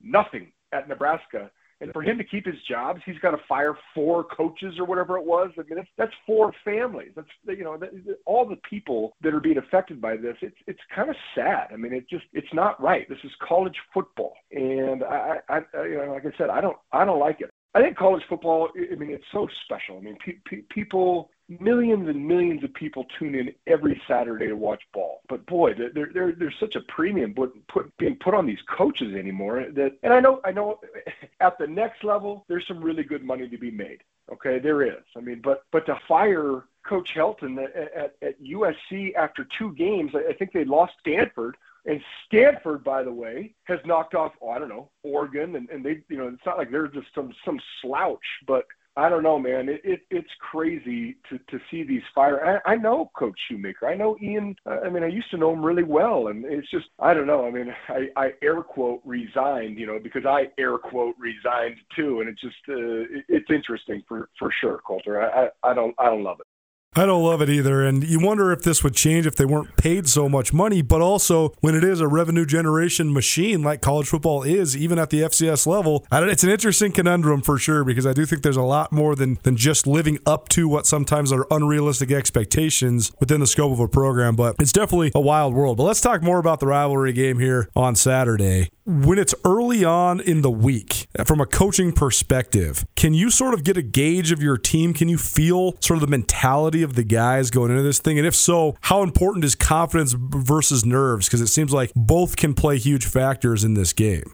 nothing 0.00 0.52
at 0.72 0.88
Nebraska 0.88 1.50
and 1.80 1.92
for 1.92 2.02
him 2.02 2.18
to 2.18 2.24
keep 2.24 2.44
his 2.44 2.56
jobs, 2.68 3.00
he's 3.06 3.18
got 3.18 3.30
to 3.30 3.38
fire 3.48 3.76
four 3.94 4.24
coaches 4.24 4.74
or 4.78 4.84
whatever 4.84 5.16
it 5.16 5.24
was. 5.24 5.50
I 5.56 5.62
mean, 5.62 5.76
that's, 5.76 5.88
that's 5.96 6.12
four 6.26 6.52
families. 6.64 7.12
That's 7.14 7.28
you 7.46 7.62
know 7.62 7.76
that, 7.76 7.90
all 8.26 8.44
the 8.48 8.58
people 8.68 9.12
that 9.22 9.32
are 9.32 9.40
being 9.40 9.58
affected 9.58 10.00
by 10.00 10.16
this. 10.16 10.36
It's 10.40 10.56
it's 10.66 10.80
kind 10.94 11.08
of 11.08 11.16
sad. 11.36 11.68
I 11.72 11.76
mean, 11.76 11.92
it 11.92 12.08
just 12.08 12.24
it's 12.32 12.52
not 12.52 12.80
right. 12.82 13.08
This 13.08 13.18
is 13.22 13.30
college 13.46 13.76
football, 13.94 14.34
and 14.50 15.04
I, 15.04 15.38
I, 15.48 15.60
I 15.74 15.84
you 15.84 15.98
know 15.98 16.12
like 16.12 16.26
I 16.26 16.36
said, 16.36 16.50
I 16.50 16.60
don't 16.60 16.76
I 16.92 17.04
don't 17.04 17.20
like 17.20 17.40
it. 17.40 17.50
I 17.74 17.82
think 17.82 17.96
college 17.96 18.22
football. 18.28 18.70
I 18.76 18.94
mean, 18.94 19.10
it's 19.10 19.24
so 19.32 19.48
special. 19.64 19.98
I 19.98 20.00
mean, 20.00 20.16
pe- 20.24 20.38
pe- 20.44 20.62
people 20.70 21.30
millions 21.48 22.08
and 22.08 22.26
millions 22.26 22.62
of 22.62 22.72
people 22.74 23.06
tune 23.18 23.34
in 23.34 23.52
every 23.66 24.00
Saturday 24.06 24.48
to 24.48 24.54
watch 24.54 24.82
ball. 24.92 25.22
But 25.28 25.46
boy, 25.46 25.74
there, 25.74 26.10
there, 26.12 26.32
there's 26.32 26.54
such 26.60 26.76
a 26.76 26.80
premium 26.82 27.32
put, 27.34 27.66
put, 27.68 27.96
being 27.96 28.16
put 28.16 28.34
on 28.34 28.46
these 28.46 28.60
coaches 28.68 29.14
anymore 29.14 29.64
that, 29.74 29.92
and 30.02 30.12
I 30.12 30.20
know, 30.20 30.40
I 30.44 30.52
know 30.52 30.80
at 31.40 31.58
the 31.58 31.66
next 31.66 32.04
level, 32.04 32.44
there's 32.48 32.66
some 32.66 32.82
really 32.82 33.02
good 33.02 33.24
money 33.24 33.48
to 33.48 33.58
be 33.58 33.70
made. 33.70 34.02
Okay, 34.30 34.58
there 34.58 34.82
is. 34.82 35.02
I 35.16 35.20
mean, 35.20 35.40
but, 35.42 35.62
but 35.72 35.86
to 35.86 35.98
fire 36.06 36.64
Coach 36.86 37.14
Helton 37.14 37.62
at, 37.64 37.74
at, 37.76 38.16
at 38.20 38.42
USC 38.42 39.14
after 39.14 39.46
two 39.58 39.72
games, 39.72 40.12
I 40.14 40.34
think 40.34 40.52
they 40.52 40.64
lost 40.64 40.92
Stanford. 41.00 41.56
And 41.88 42.02
Stanford, 42.26 42.84
by 42.84 43.02
the 43.02 43.12
way, 43.12 43.54
has 43.64 43.78
knocked 43.86 44.14
off, 44.14 44.32
oh, 44.42 44.50
I 44.50 44.58
don't 44.58 44.68
know, 44.68 44.90
Oregon, 45.02 45.56
and, 45.56 45.70
and 45.70 45.84
they, 45.84 46.02
you 46.10 46.18
know, 46.18 46.28
it's 46.28 46.44
not 46.44 46.58
like 46.58 46.70
they're 46.70 46.86
just 46.86 47.06
some 47.14 47.32
some 47.46 47.58
slouch, 47.80 48.18
but 48.46 48.66
I 48.94 49.08
don't 49.08 49.22
know, 49.22 49.38
man. 49.38 49.70
It, 49.70 49.80
it 49.84 50.00
it's 50.10 50.28
crazy 50.38 51.16
to 51.30 51.38
to 51.38 51.58
see 51.70 51.84
these 51.84 52.02
fire. 52.14 52.60
I, 52.66 52.72
I 52.72 52.76
know 52.76 53.10
Coach 53.16 53.38
Shoemaker. 53.48 53.86
I 53.86 53.94
know 53.94 54.18
Ian. 54.20 54.54
Uh, 54.66 54.80
I 54.84 54.90
mean, 54.90 55.02
I 55.02 55.06
used 55.06 55.30
to 55.30 55.38
know 55.38 55.52
him 55.52 55.64
really 55.64 55.84
well, 55.84 56.28
and 56.28 56.44
it's 56.44 56.70
just 56.70 56.86
I 56.98 57.14
don't 57.14 57.26
know. 57.26 57.46
I 57.46 57.50
mean, 57.50 57.72
I, 57.88 58.08
I 58.16 58.32
air 58.42 58.60
quote 58.60 59.00
resigned, 59.04 59.78
you 59.78 59.86
know, 59.86 59.98
because 59.98 60.26
I 60.26 60.48
air 60.58 60.76
quote 60.76 61.14
resigned 61.16 61.76
too, 61.96 62.20
and 62.20 62.28
it's 62.28 62.40
just 62.40 62.56
uh, 62.68 62.74
it, 62.74 63.24
it's 63.28 63.50
interesting 63.50 64.02
for 64.06 64.28
for 64.38 64.52
sure, 64.60 64.80
Colter. 64.86 65.22
I, 65.22 65.44
I 65.44 65.70
I 65.70 65.74
don't 65.74 65.94
I 65.98 66.06
don't 66.06 66.24
love 66.24 66.40
it. 66.40 66.46
I 66.94 67.06
don't 67.06 67.22
love 67.22 67.40
it 67.42 67.50
either. 67.50 67.84
And 67.84 68.02
you 68.02 68.18
wonder 68.18 68.50
if 68.50 68.62
this 68.62 68.82
would 68.82 68.94
change 68.94 69.26
if 69.26 69.36
they 69.36 69.44
weren't 69.44 69.76
paid 69.76 70.08
so 70.08 70.28
much 70.28 70.52
money. 70.52 70.82
But 70.82 71.00
also, 71.00 71.52
when 71.60 71.74
it 71.74 71.84
is 71.84 72.00
a 72.00 72.08
revenue 72.08 72.44
generation 72.44 73.12
machine 73.12 73.62
like 73.62 73.80
college 73.80 74.08
football 74.08 74.42
is, 74.42 74.76
even 74.76 74.98
at 74.98 75.10
the 75.10 75.20
FCS 75.20 75.66
level, 75.66 76.06
it's 76.10 76.42
an 76.42 76.50
interesting 76.50 76.90
conundrum 76.90 77.42
for 77.42 77.58
sure 77.58 77.84
because 77.84 78.06
I 78.06 78.12
do 78.14 78.26
think 78.26 78.42
there's 78.42 78.56
a 78.56 78.62
lot 78.62 78.90
more 78.90 79.14
than, 79.14 79.38
than 79.42 79.56
just 79.56 79.86
living 79.86 80.18
up 80.26 80.48
to 80.50 80.66
what 80.68 80.86
sometimes 80.86 81.32
are 81.32 81.46
unrealistic 81.50 82.10
expectations 82.10 83.12
within 83.20 83.40
the 83.40 83.46
scope 83.46 83.72
of 83.72 83.80
a 83.80 83.88
program. 83.88 84.34
But 84.34 84.56
it's 84.58 84.72
definitely 84.72 85.12
a 85.14 85.20
wild 85.20 85.54
world. 85.54 85.76
But 85.76 85.84
let's 85.84 86.00
talk 86.00 86.22
more 86.22 86.38
about 86.38 86.58
the 86.58 86.66
rivalry 86.66 87.12
game 87.12 87.38
here 87.38 87.68
on 87.76 87.94
Saturday 87.94 88.70
when 88.88 89.18
it's 89.18 89.34
early 89.44 89.84
on 89.84 90.18
in 90.18 90.40
the 90.40 90.50
week, 90.50 91.08
uh, 91.18 91.22
from 91.22 91.42
a 91.42 91.46
coaching 91.46 91.92
perspective, 91.92 92.86
can 92.96 93.12
you 93.12 93.30
sort 93.30 93.52
of 93.52 93.62
get 93.62 93.76
a 93.76 93.82
gauge 93.82 94.32
of 94.32 94.42
your 94.42 94.56
team? 94.56 94.94
Can 94.94 95.10
you 95.10 95.18
feel 95.18 95.76
sort 95.80 95.98
of 95.98 96.00
the 96.00 96.06
mentality 96.06 96.82
of 96.82 96.94
the 96.94 97.04
guys 97.04 97.50
going 97.50 97.70
into 97.70 97.82
this 97.82 97.98
thing? 97.98 98.16
And 98.16 98.26
if 98.26 98.34
so, 98.34 98.76
how 98.80 99.02
important 99.02 99.44
is 99.44 99.54
confidence 99.54 100.14
versus 100.16 100.86
nerves? 100.86 101.26
Because 101.26 101.42
it 101.42 101.48
seems 101.48 101.70
like 101.70 101.92
both 101.94 102.36
can 102.36 102.54
play 102.54 102.78
huge 102.78 103.04
factors 103.04 103.62
in 103.62 103.74
this 103.74 103.92
game. 103.92 104.32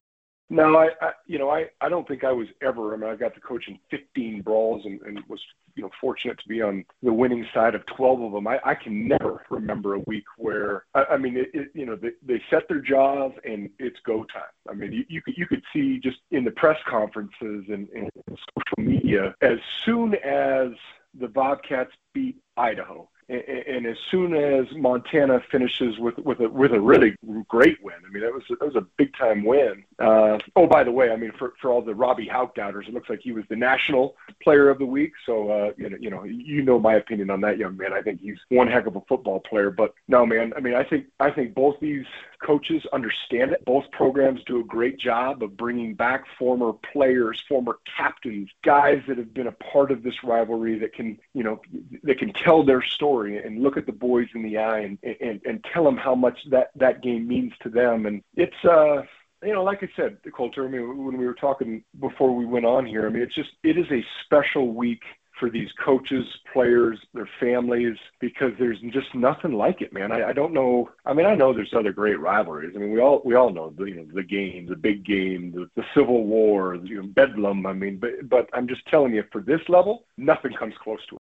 No, 0.50 0.76
I, 0.76 0.90
I 1.00 1.12
you 1.26 1.38
know 1.38 1.50
I 1.50 1.66
I 1.80 1.88
don't 1.88 2.06
think 2.06 2.22
I 2.22 2.32
was 2.32 2.48
ever. 2.62 2.92
I 2.92 2.96
mean, 2.96 3.10
I 3.10 3.16
got 3.16 3.34
to 3.34 3.40
coach 3.40 3.66
in 3.66 3.78
15 3.90 4.42
brawls 4.42 4.84
and, 4.84 5.00
and 5.02 5.20
was 5.26 5.40
you 5.74 5.82
know 5.82 5.90
fortunate 6.00 6.38
to 6.38 6.48
be 6.48 6.60
on 6.60 6.84
the 7.02 7.12
winning 7.12 7.46
side 7.54 7.74
of 7.74 7.84
12 7.86 8.20
of 8.22 8.32
them. 8.32 8.46
I, 8.46 8.60
I 8.62 8.74
can 8.74 9.08
never 9.08 9.44
remember 9.48 9.94
a 9.94 10.00
week 10.00 10.24
where 10.36 10.84
I, 10.94 11.04
I 11.12 11.16
mean 11.16 11.38
it, 11.38 11.50
it, 11.54 11.68
you 11.72 11.86
know 11.86 11.96
they, 11.96 12.10
they 12.22 12.42
set 12.50 12.68
their 12.68 12.80
jaws 12.80 13.32
and 13.44 13.70
it's 13.78 13.98
go 14.00 14.24
time. 14.24 14.42
I 14.68 14.74
mean 14.74 14.92
you 14.92 15.04
you 15.08 15.22
could 15.22 15.36
you 15.36 15.46
could 15.46 15.62
see 15.72 15.98
just 15.98 16.18
in 16.30 16.44
the 16.44 16.50
press 16.50 16.78
conferences 16.86 17.64
and, 17.68 17.88
and 17.94 18.10
social 18.26 18.78
media 18.78 19.34
as 19.40 19.58
soon 19.84 20.14
as 20.16 20.72
the 21.18 21.28
Bobcats 21.28 21.92
beat 22.12 22.36
Idaho 22.56 23.08
and 23.28 23.87
as 23.87 23.97
soon 24.11 24.35
as 24.35 24.66
Montana 24.73 25.40
finishes 25.50 25.99
with 25.99 26.19
with 26.19 26.40
a 26.40 26.49
with 26.49 26.73
a 26.73 26.81
really 26.81 27.16
great 27.49 27.83
win, 27.83 27.97
I 28.07 28.11
mean 28.11 28.23
that 28.23 28.33
was 28.33 28.43
that 28.49 28.64
was 28.64 28.76
a 28.76 28.87
big 28.97 29.16
time 29.16 29.45
win. 29.45 29.85
Uh, 29.99 30.38
oh, 30.57 30.66
by 30.66 30.85
the 30.85 30.90
way, 30.90 31.11
I 31.11 31.16
mean 31.16 31.33
for 31.38 31.54
for 31.61 31.71
all 31.71 31.83
the 31.83 31.95
Robby 31.95 32.26
Hauck 32.26 32.54
doubters, 32.54 32.87
it 32.88 32.95
looks 32.95 33.09
like 33.09 33.21
he 33.21 33.33
was 33.33 33.45
the 33.49 33.57
national 33.57 34.16
player 34.43 34.69
of 34.69 34.78
the 34.78 34.87
week. 34.87 35.12
So 35.25 35.50
uh, 35.50 35.73
you 35.76 35.90
know 35.90 35.97
you 36.00 36.11
know 36.11 36.25
you 36.25 36.62
know 36.62 36.78
my 36.78 36.95
opinion 36.95 37.31
on 37.31 37.40
that 37.43 37.59
young 37.59 37.76
man. 37.76 37.93
I 37.93 38.02
think 38.02 38.21
he's 38.21 38.38
one 38.49 38.69
heck 38.69 38.87
of 38.87 38.97
a 38.97 39.00
football 39.02 39.40
player. 39.40 39.71
But 39.71 39.95
no, 40.09 40.26
man, 40.26 40.52
I 40.57 40.61
mean 40.61 40.75
I 40.75 40.85
think 40.85 41.07
I 41.21 41.31
think 41.31 41.54
both 41.54 41.81
these 41.81 42.07
coaches 42.44 42.82
understand 42.92 43.52
it. 43.52 43.64
Both 43.64 43.90
programs 43.90 44.40
do 44.44 44.60
a 44.60 44.64
great 44.64 44.98
job 44.98 45.42
of 45.42 45.56
bringing 45.56 45.94
back 45.94 46.24
former 46.38 46.72
players, 46.92 47.42
former 47.48 47.78
captains, 47.96 48.50
guys 48.62 49.02
that 49.08 49.18
have 49.18 49.32
been 49.32 49.46
a 49.46 49.52
part 49.52 49.90
of 49.90 50.02
this 50.02 50.22
rivalry 50.22 50.78
that 50.78 50.92
can, 50.92 51.18
you 51.32 51.42
know, 51.42 51.60
that 52.02 52.18
can 52.18 52.32
tell 52.32 52.64
their 52.64 52.82
story 52.82 53.38
and 53.38 53.62
look 53.62 53.76
at 53.76 53.86
the 53.86 53.92
boys 53.92 54.28
in 54.34 54.42
the 54.42 54.58
eye 54.58 54.80
and 54.80 54.98
and, 55.20 55.40
and 55.44 55.64
tell 55.72 55.84
them 55.84 55.96
how 55.96 56.14
much 56.14 56.38
that 56.50 56.70
that 56.76 57.02
game 57.02 57.26
means 57.26 57.52
to 57.62 57.68
them. 57.68 58.06
And 58.06 58.22
it's 58.36 58.64
uh 58.64 59.02
you 59.42 59.52
know, 59.52 59.62
like 59.62 59.82
I 59.82 59.88
said, 59.94 60.18
Colter, 60.34 60.64
I 60.64 60.68
mean, 60.68 61.04
when 61.04 61.18
we 61.18 61.26
were 61.26 61.34
talking 61.34 61.84
before 62.00 62.34
we 62.34 62.46
went 62.46 62.64
on 62.64 62.86
here, 62.86 63.06
I 63.06 63.10
mean, 63.10 63.22
it's 63.22 63.34
just, 63.34 63.50
it 63.62 63.76
is 63.76 63.84
a 63.90 64.02
special 64.24 64.72
week 64.72 65.02
for 65.38 65.50
these 65.50 65.69
coaches, 65.85 66.25
players, 66.53 66.99
their 67.12 67.29
families, 67.41 67.97
because 68.21 68.53
there's 68.59 68.79
just 68.93 69.14
nothing 69.14 69.53
like 69.53 69.81
it, 69.81 69.93
man. 69.93 70.12
I, 70.12 70.29
I 70.29 70.33
don't 70.33 70.53
know. 70.53 70.91
I 71.05 71.12
mean, 71.12 71.26
I 71.26 71.35
know 71.35 71.53
there's 71.53 71.75
other 71.76 71.93
great 71.93 72.21
rivalries. 72.21 72.73
I 72.75 72.79
mean, 72.79 72.93
we 72.93 73.00
all 73.00 73.21
we 73.25 73.35
all 73.35 73.53
know 73.53 73.73
the 73.76 73.85
you 73.85 73.97
know 73.97 74.07
the 74.12 74.23
game, 74.23 74.67
the 74.67 74.76
big 74.76 75.05
game, 75.05 75.53
the, 75.53 75.69
the 75.76 75.85
Civil 75.95 76.25
War, 76.25 76.76
you 76.76 77.03
know, 77.03 77.09
Bedlam. 77.09 77.67
I 77.67 77.73
mean, 77.73 77.99
but 77.99 78.29
but 78.29 78.49
I'm 78.53 78.69
just 78.69 78.87
telling 78.87 79.14
you, 79.14 79.25
for 79.33 79.41
this 79.41 79.61
level, 79.69 80.05
nothing 80.17 80.53
comes 80.53 80.75
close 80.83 81.05
to 81.09 81.17
it. 81.17 81.21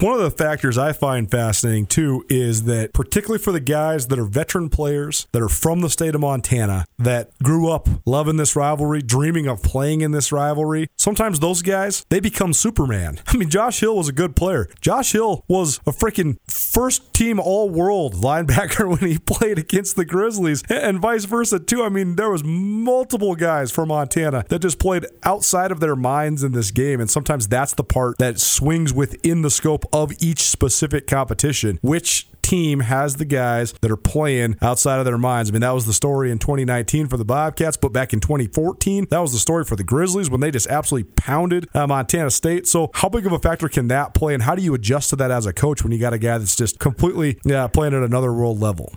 One 0.00 0.14
of 0.14 0.20
the 0.20 0.30
factors 0.30 0.78
I 0.78 0.92
find 0.92 1.28
fascinating 1.28 1.86
too 1.86 2.24
is 2.28 2.64
that, 2.64 2.92
particularly 2.92 3.42
for 3.42 3.50
the 3.50 3.58
guys 3.58 4.06
that 4.06 4.18
are 4.18 4.24
veteran 4.24 4.68
players 4.68 5.26
that 5.32 5.42
are 5.42 5.48
from 5.48 5.80
the 5.80 5.90
state 5.90 6.14
of 6.14 6.20
Montana 6.20 6.84
that 7.00 7.36
grew 7.42 7.68
up 7.68 7.88
loving 8.06 8.36
this 8.36 8.54
rivalry, 8.54 9.02
dreaming 9.02 9.48
of 9.48 9.60
playing 9.60 10.02
in 10.02 10.12
this 10.12 10.30
rivalry, 10.30 10.86
sometimes 10.96 11.40
those 11.40 11.62
guys 11.62 12.06
they 12.10 12.20
become 12.20 12.52
Superman. 12.52 13.18
I 13.26 13.36
mean, 13.36 13.50
Josh 13.50 13.80
Hill 13.80 13.96
was 13.96 14.08
a 14.08 14.12
good 14.12 14.36
player. 14.36 14.68
Josh 14.80 15.10
Hill 15.10 15.44
was 15.48 15.78
a 15.84 15.90
freaking 15.90 16.38
first 16.48 17.12
team 17.12 17.40
All 17.40 17.68
World 17.68 18.14
linebacker 18.14 18.88
when 19.00 19.10
he 19.10 19.18
played 19.18 19.58
against 19.58 19.96
the 19.96 20.04
Grizzlies, 20.04 20.62
and 20.70 21.00
vice 21.00 21.24
versa 21.24 21.58
too. 21.58 21.82
I 21.82 21.88
mean, 21.88 22.14
there 22.14 22.30
was 22.30 22.44
multiple 22.44 23.34
guys 23.34 23.72
from 23.72 23.88
Montana 23.88 24.44
that 24.48 24.60
just 24.60 24.78
played 24.78 25.06
outside 25.24 25.72
of 25.72 25.80
their 25.80 25.96
minds 25.96 26.44
in 26.44 26.52
this 26.52 26.70
game, 26.70 27.00
and 27.00 27.10
sometimes 27.10 27.48
that's 27.48 27.74
the 27.74 27.82
part 27.82 28.16
that 28.18 28.38
swings 28.38 28.94
within 28.94 29.42
the 29.42 29.50
scope 29.50 29.86
of 29.92 30.12
each 30.20 30.40
specific 30.40 31.06
competition, 31.06 31.78
which 31.82 32.28
team 32.48 32.80
has 32.80 33.16
the 33.16 33.24
guys 33.24 33.74
that 33.82 33.90
are 33.90 33.96
playing 33.96 34.56
outside 34.62 34.98
of 34.98 35.04
their 35.04 35.18
minds. 35.18 35.50
I 35.50 35.52
mean, 35.52 35.60
that 35.60 35.72
was 35.72 35.84
the 35.84 35.92
story 35.92 36.30
in 36.30 36.38
2019 36.38 37.06
for 37.06 37.18
the 37.18 37.24
Bobcats, 37.24 37.76
but 37.76 37.92
back 37.92 38.12
in 38.12 38.20
2014, 38.20 39.06
that 39.10 39.18
was 39.18 39.32
the 39.32 39.38
story 39.38 39.64
for 39.64 39.76
the 39.76 39.84
Grizzlies 39.84 40.30
when 40.30 40.40
they 40.40 40.50
just 40.50 40.66
absolutely 40.68 41.10
pounded 41.16 41.68
uh, 41.74 41.86
Montana 41.86 42.30
State. 42.30 42.66
So, 42.66 42.90
how 42.94 43.08
big 43.08 43.26
of 43.26 43.32
a 43.32 43.38
factor 43.38 43.68
can 43.68 43.88
that 43.88 44.14
play, 44.14 44.32
and 44.32 44.42
how 44.42 44.54
do 44.54 44.62
you 44.62 44.72
adjust 44.74 45.10
to 45.10 45.16
that 45.16 45.30
as 45.30 45.44
a 45.44 45.52
coach 45.52 45.82
when 45.82 45.92
you 45.92 45.98
got 45.98 46.14
a 46.14 46.18
guy 46.18 46.38
that's 46.38 46.56
just 46.56 46.78
completely 46.78 47.38
yeah, 47.44 47.66
playing 47.66 47.94
at 47.94 48.02
another 48.02 48.32
world 48.32 48.60
level? 48.60 48.94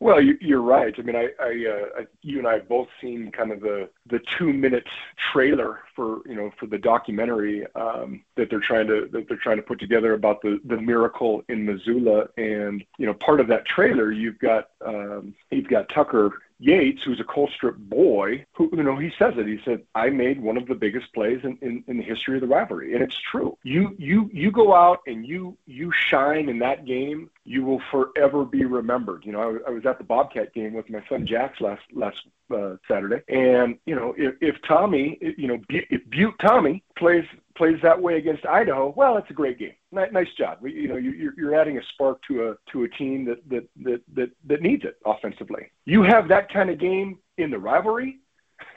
Well, 0.00 0.20
you, 0.20 0.56
are 0.56 0.62
right. 0.62 0.94
I 0.96 1.02
mean, 1.02 1.16
I, 1.16 1.28
I, 1.40 2.00
uh, 2.00 2.04
you 2.22 2.38
and 2.38 2.46
I 2.46 2.54
have 2.54 2.68
both 2.68 2.86
seen 3.00 3.32
kind 3.32 3.50
of 3.50 3.60
the 3.60 3.88
the 4.08 4.20
two 4.38 4.52
minute 4.52 4.86
trailer 5.32 5.80
for 5.96 6.20
you 6.24 6.36
know 6.36 6.52
for 6.58 6.66
the 6.66 6.78
documentary 6.78 7.66
um, 7.74 8.22
that 8.36 8.48
they're 8.48 8.60
trying 8.60 8.86
to 8.86 9.08
that 9.12 9.26
they're 9.28 9.36
trying 9.36 9.56
to 9.56 9.62
put 9.62 9.80
together 9.80 10.12
about 10.14 10.40
the 10.40 10.60
the 10.66 10.76
miracle 10.76 11.42
in 11.48 11.66
Missoula, 11.66 12.28
and 12.36 12.84
you 12.98 13.06
know 13.06 13.14
part 13.14 13.40
of 13.40 13.48
that 13.48 13.66
trailer 13.66 14.12
you've 14.12 14.38
got 14.38 14.68
um, 14.86 15.34
you've 15.50 15.68
got 15.68 15.88
Tucker 15.88 16.32
Yates, 16.60 17.02
who's 17.04 17.20
a 17.20 17.24
Colstrip 17.24 17.76
boy, 17.76 18.44
who 18.52 18.68
you 18.72 18.82
know 18.82 18.96
he 18.96 19.12
says 19.16 19.34
it. 19.36 19.46
He 19.46 19.60
said, 19.64 19.82
"I 19.94 20.10
made 20.10 20.40
one 20.40 20.56
of 20.56 20.66
the 20.66 20.74
biggest 20.74 21.12
plays 21.14 21.40
in, 21.44 21.56
in, 21.62 21.84
in 21.86 21.98
the 21.98 22.02
history 22.02 22.36
of 22.36 22.40
the 22.40 22.48
rivalry," 22.48 22.94
and 22.94 23.02
it's 23.02 23.18
true. 23.18 23.56
You 23.62 23.94
you 23.98 24.28
you 24.32 24.50
go 24.50 24.74
out 24.74 25.00
and 25.06 25.26
you 25.26 25.56
you 25.66 25.92
shine 25.92 26.48
in 26.48 26.58
that 26.58 26.84
game, 26.84 27.30
you 27.44 27.64
will 27.64 27.80
forever 27.90 28.44
be 28.44 28.64
remembered. 28.64 29.24
You 29.24 29.32
know, 29.32 29.40
I, 29.40 29.70
I 29.70 29.72
was 29.72 29.86
at 29.86 29.98
the 29.98 30.04
Bobcat 30.04 30.52
game 30.54 30.74
with 30.74 30.88
my 30.90 31.02
son 31.08 31.26
Jax 31.26 31.60
last 31.60 31.82
last 31.94 32.16
uh, 32.54 32.76
Saturday, 32.86 33.22
and 33.28 33.78
you 33.86 33.94
know, 33.94 34.14
if, 34.16 34.34
if 34.40 34.56
Tommy, 34.66 35.18
you 35.20 35.48
know, 35.48 35.58
if 35.68 36.02
Butte 36.10 36.38
Tommy 36.40 36.82
plays 36.96 37.24
plays 37.56 37.78
that 37.82 38.00
way 38.00 38.16
against 38.16 38.46
Idaho, 38.46 38.92
well, 38.96 39.16
it's 39.16 39.30
a 39.30 39.34
great 39.34 39.58
game. 39.58 39.72
Nice 39.90 40.28
job. 40.38 40.58
You 40.62 40.88
know, 40.88 40.96
you're, 40.96 41.34
you're 41.36 41.60
adding 41.60 41.78
a 41.78 41.82
spark 41.94 42.20
to 42.28 42.50
a 42.50 42.72
to 42.72 42.84
a 42.84 42.88
team 42.90 43.24
that 43.24 43.48
that 43.48 43.68
that 43.84 44.02
that, 44.14 44.30
that 44.46 44.62
needs 44.62 44.84
it 44.84 44.98
offensively. 45.04 45.70
You 45.84 46.02
have 46.02 46.28
that 46.28 46.52
kind 46.52 46.70
of 46.70 46.78
game 46.78 47.18
in 47.38 47.50
the 47.50 47.58
rivalry, 47.58 48.18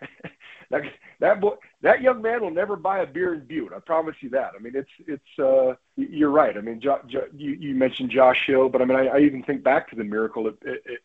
that 0.69 0.81
that 1.21 1.39
boy, 1.39 1.53
that 1.81 2.01
young 2.01 2.21
man 2.21 2.41
will 2.41 2.51
never 2.51 2.75
buy 2.75 2.99
a 2.99 3.05
beer 3.05 3.35
in 3.35 3.45
Butte. 3.45 3.71
I 3.73 3.79
promise 3.79 4.15
you 4.21 4.29
that. 4.31 4.51
I 4.57 4.61
mean, 4.61 4.73
it's 4.75 4.89
it's. 5.07 5.39
uh 5.39 5.75
You're 5.95 6.31
right. 6.31 6.57
I 6.57 6.61
mean, 6.61 6.81
jo, 6.81 6.97
jo, 7.07 7.21
you 7.33 7.51
you 7.51 7.75
mentioned 7.75 8.09
Josh 8.09 8.43
Hill, 8.47 8.69
but 8.69 8.81
I 8.81 8.85
mean, 8.85 8.97
I, 8.97 9.05
I 9.07 9.19
even 9.19 9.43
think 9.43 9.63
back 9.63 9.89
to 9.91 9.95
the 9.95 10.03
miracle 10.03 10.47
at, 10.47 10.55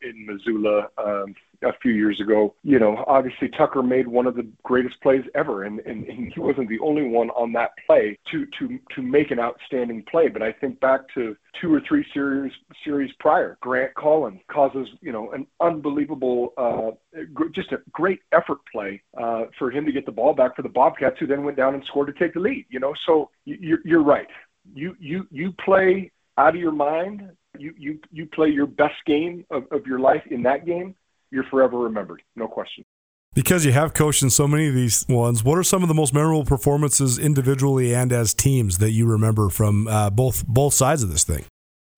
in 0.03 0.27
Missoula. 0.27 0.89
Um, 0.99 1.35
a 1.63 1.73
few 1.81 1.93
years 1.93 2.21
ago. 2.21 2.55
You 2.63 2.79
know, 2.79 3.05
obviously 3.07 3.49
Tucker 3.49 3.83
made 3.83 4.07
one 4.07 4.27
of 4.27 4.35
the 4.35 4.47
greatest 4.63 5.01
plays 5.01 5.25
ever, 5.35 5.65
and, 5.65 5.81
and, 5.81 6.05
and 6.05 6.33
he 6.33 6.41
wasn't 6.41 6.69
the 6.69 6.79
only 6.81 7.09
one 7.09 7.31
on 7.31 7.53
that 7.53 7.71
play 7.87 8.19
to 8.31 8.47
to 8.59 8.79
to 8.95 9.03
make 9.03 9.31
an 9.31 9.39
outstanding 9.39 10.05
play. 10.11 10.29
But 10.29 10.43
I 10.43 10.53
think 10.53 10.81
back 10.81 11.01
to 11.15 11.37
two 11.61 11.73
or 11.73 11.81
three 11.87 12.05
series 12.13 12.53
series 12.85 13.13
prior, 13.19 13.57
Grant 13.61 13.95
Collins 13.95 14.41
causes 14.51 14.89
you 15.01 15.13
know 15.13 15.31
an 15.33 15.47
unbelievable, 15.61 16.53
uh, 16.57 16.91
just 17.53 17.73
a 17.73 17.79
great 17.93 18.21
effort 18.33 18.59
play 18.73 19.03
uh, 19.19 19.45
for 19.59 19.71
him 19.71 19.85
to 19.87 19.93
get 19.93 20.07
the 20.07 20.13
ball 20.13 20.35
back 20.35 20.57
for 20.57 20.63
the 20.63 20.69
Bobcats, 20.69 21.19
who 21.19 21.27
then 21.27 21.45
went 21.45 21.57
down 21.57 21.75
and 21.75 21.85
scored 21.85 22.09
to 22.09 22.13
take 22.13 22.35
the 22.35 22.41
lead. 22.41 22.67
You 22.69 22.81
know, 22.81 22.95
so 23.07 23.31
you're, 23.45 23.81
you're 23.85 24.03
right. 24.03 24.29
You 24.75 24.97
you 24.99 25.27
you 25.31 25.53
play 25.53 26.11
out 26.39 26.55
of 26.55 26.61
your 26.61 26.73
mind. 26.73 27.31
You 27.59 27.75
you 27.79 28.01
you 28.13 28.27
play 28.27 28.49
your 28.51 28.67
best 28.67 28.97
game 29.07 29.47
of, 29.51 29.65
of 29.71 29.87
your 29.87 29.99
life 29.99 30.23
in 30.31 30.43
that 30.43 30.67
game 30.67 30.95
you're 31.30 31.45
forever 31.45 31.78
remembered, 31.78 32.23
no 32.35 32.49
question. 32.49 32.85
Because 33.35 33.66
you 33.66 33.73
have 33.73 33.92
coached 33.92 34.23
in 34.23 34.30
so 34.30 34.49
many 34.49 34.66
of 34.66 34.75
these 34.75 35.04
ones, 35.09 35.45
what 35.45 35.59
are 35.59 35.62
some 35.62 35.83
of 35.83 35.88
the 35.88 35.95
most 35.95 36.14
memorable 36.14 36.45
performances 36.45 37.18
individually 37.18 37.95
and 37.95 38.11
as 38.11 38.33
teams 38.33 38.78
that 38.78 38.92
you 38.92 39.06
remember 39.06 39.50
from 39.50 39.87
uh, 39.88 40.09
both 40.09 40.47
both 40.47 40.73
sides 40.73 41.02
of 41.02 41.11
this 41.11 41.25
thing? 41.25 41.45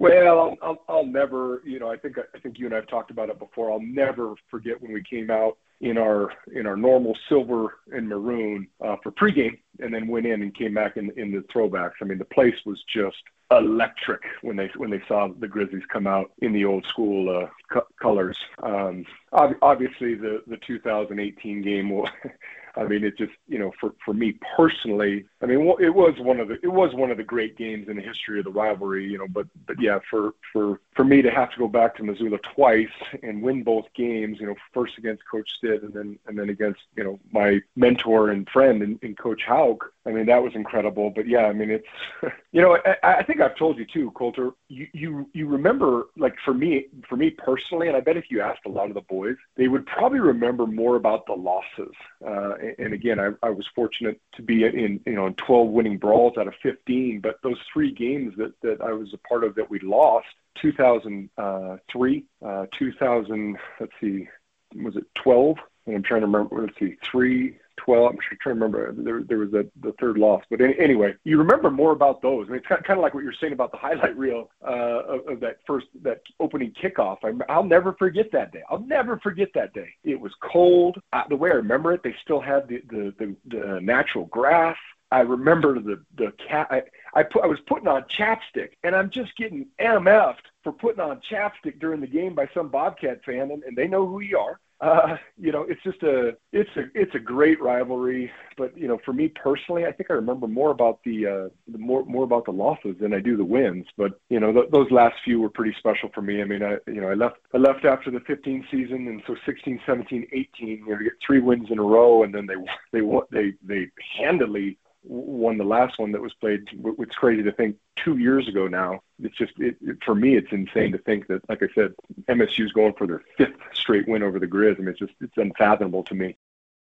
Well, 0.00 0.38
I'll, 0.38 0.56
I'll, 0.62 0.85
I'll 0.88 1.06
never, 1.06 1.62
you 1.64 1.78
know, 1.78 1.90
I 1.90 1.97
think 1.97 2.16
I 2.18 2.38
think 2.40 2.58
you 2.58 2.66
and 2.66 2.75
I've 2.75 2.88
talked 2.88 3.11
about 3.11 3.30
it 3.30 3.38
before. 3.38 3.70
I'll 3.70 3.80
never 3.80 4.35
forget 4.50 4.80
when 4.80 4.92
we 4.92 5.02
came 5.02 5.30
out 5.30 5.58
in 5.80 5.97
our 5.97 6.32
in 6.52 6.66
our 6.66 6.76
normal 6.76 7.16
silver 7.28 7.78
and 7.92 8.08
maroon 8.08 8.66
uh, 8.85 8.97
for 9.02 9.12
pregame, 9.12 9.58
and 9.78 9.94
then 9.94 10.08
went 10.08 10.26
in 10.26 10.42
and 10.42 10.54
came 10.54 10.75
back 10.75 10.97
in 10.97 11.11
in 11.16 11.30
the 11.30 11.44
throwbacks. 11.52 11.92
I 12.02 12.04
mean, 12.04 12.18
the 12.18 12.25
place 12.25 12.56
was 12.66 12.82
just 12.92 13.16
electric 13.50 14.23
when 14.42 14.56
they 14.56 14.70
when 14.76 14.90
they 14.90 15.02
saw 15.06 15.28
the 15.28 15.49
Grizzlies 15.49 15.85
come 15.92 16.06
out 16.06 16.32
in 16.38 16.52
the 16.52 16.64
old 16.64 16.85
school 16.87 17.44
uh, 17.44 17.49
co- 17.73 17.87
colors. 18.00 18.37
Um, 18.62 19.04
ob- 19.32 19.56
obviously, 19.62 20.14
the 20.14 20.42
the 20.47 20.58
2018 20.66 21.62
game 21.62 21.90
will 21.90 22.08
I 22.78 22.85
mean, 22.85 23.04
it 23.04 23.18
just 23.18 23.32
you 23.49 23.58
know 23.58 23.73
for 23.80 23.94
for 24.04 24.14
me 24.14 24.38
personally, 24.56 25.25
I 25.42 25.47
mean, 25.47 25.61
it 25.80 25.94
was 25.94 26.14
one 26.18 26.38
of 26.38 26.49
the 26.49 26.58
it 26.62 26.73
was 26.73 26.94
one 26.94 27.11
of 27.11 27.16
the 27.16 27.25
great 27.25 27.56
games 27.56 27.88
in 27.88 27.97
the 27.97 28.02
history 28.02 28.38
of 28.38 28.44
the 28.44 28.52
rivalry, 28.52 29.04
you 29.04 29.18
know. 29.18 29.26
But 29.28 29.47
but 29.66 29.80
yeah, 29.80 29.99
for 30.11 30.35
for 30.52 30.80
for 30.94 31.04
me 31.04 31.20
to 31.23 31.30
have 31.30 31.50
to 31.52 31.58
go 31.58 31.68
back 31.68 31.97
to 31.97 32.04
Missoula 32.04 32.38
twice 32.54 32.87
and 33.23 33.42
win 33.42 33.62
both 33.64 33.87
games, 33.94 34.38
you 34.40 34.47
know, 34.47 34.54
first 34.73 34.97
against 34.99 35.23
Coach 35.30 35.50
Stitt 35.56 35.82
and 35.82 35.92
then 35.92 36.18
and 36.26 36.38
then 36.38 36.50
against 36.50 36.80
you 36.97 37.04
know 37.04 37.18
my 37.32 37.61
mentor 37.76 38.30
and 38.30 38.49
friend 38.49 38.82
in, 38.82 38.99
in 39.02 39.16
Coach 39.16 39.42
Hauck. 39.47 39.92
I 40.06 40.11
mean, 40.11 40.26
that 40.26 40.42
was 40.42 40.54
incredible. 40.54 41.11
But 41.11 41.26
yeah, 41.26 41.47
I 41.47 41.52
mean, 41.52 41.70
it's 41.70 41.87
you 42.52 42.62
know, 42.62 42.78
I, 42.85 43.18
I 43.18 43.23
think 43.25 43.40
I've 43.40 43.56
told 43.56 43.78
you 43.78 43.87
too, 43.87 44.12
Colter. 44.12 44.52
You 44.68 44.87
you 44.92 45.30
you 45.35 45.49
remember 45.49 46.06
like 46.16 46.37
for 46.44 46.54
me 46.54 46.87
for 47.08 47.16
me 47.16 47.30
personally, 47.30 47.88
and 47.88 47.97
I 47.97 48.00
bet 48.00 48.16
if 48.16 48.30
you 48.30 48.40
asked 48.40 48.66
a 48.66 48.70
lot 48.70 48.88
of 48.88 48.94
the 48.94 49.02
boys, 49.02 49.37
they 49.56 49.66
would 49.68 49.87
probably 49.87 50.20
remember 50.20 50.66
more 50.66 50.97
about 50.97 51.26
the 51.26 51.32
losses. 51.32 51.94
Uh, 52.25 52.54
and 52.79 52.93
again, 52.93 53.19
I, 53.21 53.31
I 53.43 53.51
was 53.51 53.67
fortunate 53.75 54.21
to 54.35 54.43
be 54.43 54.65
in 54.65 55.01
you 55.07 55.15
know 55.15 55.27
in 55.27 55.35
12 55.35 55.69
winning 55.69 55.99
brawls 55.99 56.37
out 56.39 56.49
of 56.49 56.55
15. 56.63 57.21
But 57.21 57.41
those 57.43 57.59
three 57.73 57.93
games 57.93 58.35
that 58.37 58.53
that 58.63 58.81
I 58.81 58.93
was 58.93 59.13
a 59.15 59.29
part 59.29 59.45
of 59.45 59.55
that 59.57 59.71
we 59.71 59.79
lost, 59.81 60.27
2003, 60.61 62.25
uh, 62.45 62.67
2000, 62.79 63.59
let's 63.81 63.93
see, 64.01 64.29
was 64.75 64.97
it 64.97 65.07
12? 65.15 65.59
And 65.87 65.97
I'm 65.97 66.03
trying 66.03 66.21
to 66.21 66.27
remember. 66.27 66.63
Let's 66.63 66.79
see, 66.79 66.97
three, 67.03 67.59
12. 67.85 68.12
I'm 68.12 68.18
trying 68.18 68.38
to 68.42 68.49
remember. 68.64 68.92
There, 68.97 69.23
there 69.23 69.38
was 69.38 69.52
a, 69.54 69.64
the 69.80 69.92
third 70.00 70.19
loss. 70.19 70.43
But 70.50 70.60
any, 70.60 70.78
anyway, 70.78 71.14
you 71.25 71.38
remember 71.38 71.71
more 71.71 71.93
about 71.93 72.23
those. 72.23 72.47
I 72.49 72.52
mean, 72.52 72.60
it's 72.60 72.67
kind 72.69 72.99
of 72.99 73.02
like 73.02 73.14
what 73.14 73.25
you're 73.25 73.32
saying 73.41 73.52
about 73.52 73.73
the 73.73 73.78
highlight 73.78 74.17
reel 74.17 74.50
uh, 74.67 74.71
of, 74.71 75.28
of 75.28 75.41
that 75.41 75.58
first, 75.67 75.86
that 76.02 76.21
opening 76.41 76.73
kickoff. 76.82 77.19
I, 77.25 77.32
I'll 77.52 77.64
never 77.64 77.95
forget 77.95 78.30
that 78.32 78.52
day. 78.52 78.62
I'll 78.71 78.80
never 78.80 79.19
forget 79.21 79.49
that 79.54 79.73
day. 79.73 79.88
It 80.04 80.21
was 80.21 80.32
cold. 80.43 80.99
Uh, 81.12 81.23
the 81.28 81.36
way 81.36 81.50
I 81.50 81.54
remember 81.54 81.93
it, 81.93 82.02
they 82.02 82.14
still 82.23 82.41
had 82.41 82.69
the, 82.69 82.82
the, 82.91 83.14
the, 83.19 83.36
the 83.49 83.80
natural 83.80 84.26
grass. 84.26 84.76
I 85.10 85.21
remember 85.21 85.80
the 85.80 86.04
the 86.17 86.32
cat. 86.49 86.67
I, 86.71 86.82
I 87.14 87.23
put 87.23 87.43
I 87.43 87.47
was 87.47 87.58
putting 87.67 87.88
on 87.88 88.04
chapstick, 88.19 88.73
and 88.84 88.95
I'm 88.95 89.10
just 89.10 89.34
getting 89.36 89.67
MF'd 89.80 90.47
for 90.62 90.73
putting 90.73 91.00
on 91.00 91.21
chapstick 91.30 91.80
during 91.80 92.00
the 92.00 92.06
game 92.06 92.34
by 92.34 92.47
some 92.52 92.69
Bobcat 92.69 93.25
fan, 93.25 93.50
and, 93.50 93.62
and 93.62 93.76
they 93.76 93.88
know 93.88 94.06
who 94.06 94.21
you 94.21 94.38
are. 94.38 94.60
Uh, 94.80 95.17
you 95.36 95.50
know, 95.50 95.62
it's 95.62 95.82
just 95.82 96.02
a 96.04 96.36
it's 96.52 96.71
a 96.76 96.84
it's 96.95 97.14
a 97.17 97.19
great 97.19 97.60
rivalry. 97.60 98.30
But 98.56 98.78
you 98.78 98.86
know, 98.86 99.00
for 99.04 99.12
me 99.12 99.28
personally, 99.28 99.86
I 99.86 99.93
think 99.93 100.08
I 100.10 100.14
remember 100.14 100.47
more 100.47 100.71
about 100.71 101.00
the 101.04 101.26
uh, 101.26 101.49
the 101.67 101.78
more 101.78 102.04
more 102.04 102.23
about 102.23 102.45
the 102.45 102.52
losses 102.52 102.95
than 103.00 103.12
I 103.12 103.19
do 103.19 103.36
the 103.36 103.45
wins. 103.45 103.86
But 103.97 104.21
you 104.28 104.38
know, 104.38 104.52
th- 104.52 104.71
those 104.71 104.88
last 104.93 105.17
few 105.25 105.41
were 105.41 105.49
pretty 105.49 105.75
special 105.80 106.10
for 106.14 106.23
me. 106.23 106.43
I 106.43 106.45
mean, 106.45 106.62
I 106.62 106.76
you 106.86 107.00
know 107.00 107.08
I 107.08 107.14
left 107.14 107.38
I 107.52 107.58
left 107.58 107.84
after 107.84 108.12
the 108.12 108.21
15 108.21 108.69
season, 108.71 109.08
and 109.08 109.21
so 109.26 109.34
16, 109.45 109.80
17, 109.84 110.28
18, 110.32 110.69
you 110.69 110.86
know, 110.88 110.99
get 110.99 111.12
three 111.26 111.41
wins 111.41 111.69
in 111.71 111.80
a 111.80 111.82
row, 111.82 112.23
and 112.23 112.32
then 112.32 112.47
they 112.47 112.54
they 112.93 113.04
they 113.32 113.54
they 113.64 113.91
handily 114.17 114.78
won 115.08 115.58
the 115.58 115.64
last 115.64 115.99
one 115.99 116.12
that 116.12 116.21
was 116.21 116.34
played. 116.34 116.68
It's 116.99 117.14
crazy 117.14 117.42
to 117.42 117.52
think 117.52 117.76
two 117.97 118.18
years 118.18 118.47
ago 118.47 118.68
now. 118.68 119.00
It's 119.21 119.36
just 119.36 119.52
it, 119.58 119.76
it, 119.80 119.99
for 120.04 120.14
me, 120.14 120.36
it's 120.36 120.52
insane 120.52 120.92
to 120.92 120.99
think 120.99 121.26
that, 121.28 121.49
like 121.49 121.62
I 121.62 121.68
said, 121.75 121.94
MSU's 122.28 122.73
going 122.73 122.92
for 122.92 123.06
their 123.06 123.23
fifth 123.36 123.56
straight 123.73 124.06
win 124.06 124.23
over 124.23 124.38
the 124.38 124.47
Grizz. 124.47 124.76
I 124.76 124.80
mean, 124.80 124.88
it's 124.88 124.99
just 124.99 125.14
it's 125.21 125.36
unfathomable 125.36 126.04
to 126.04 126.14
me. 126.14 126.36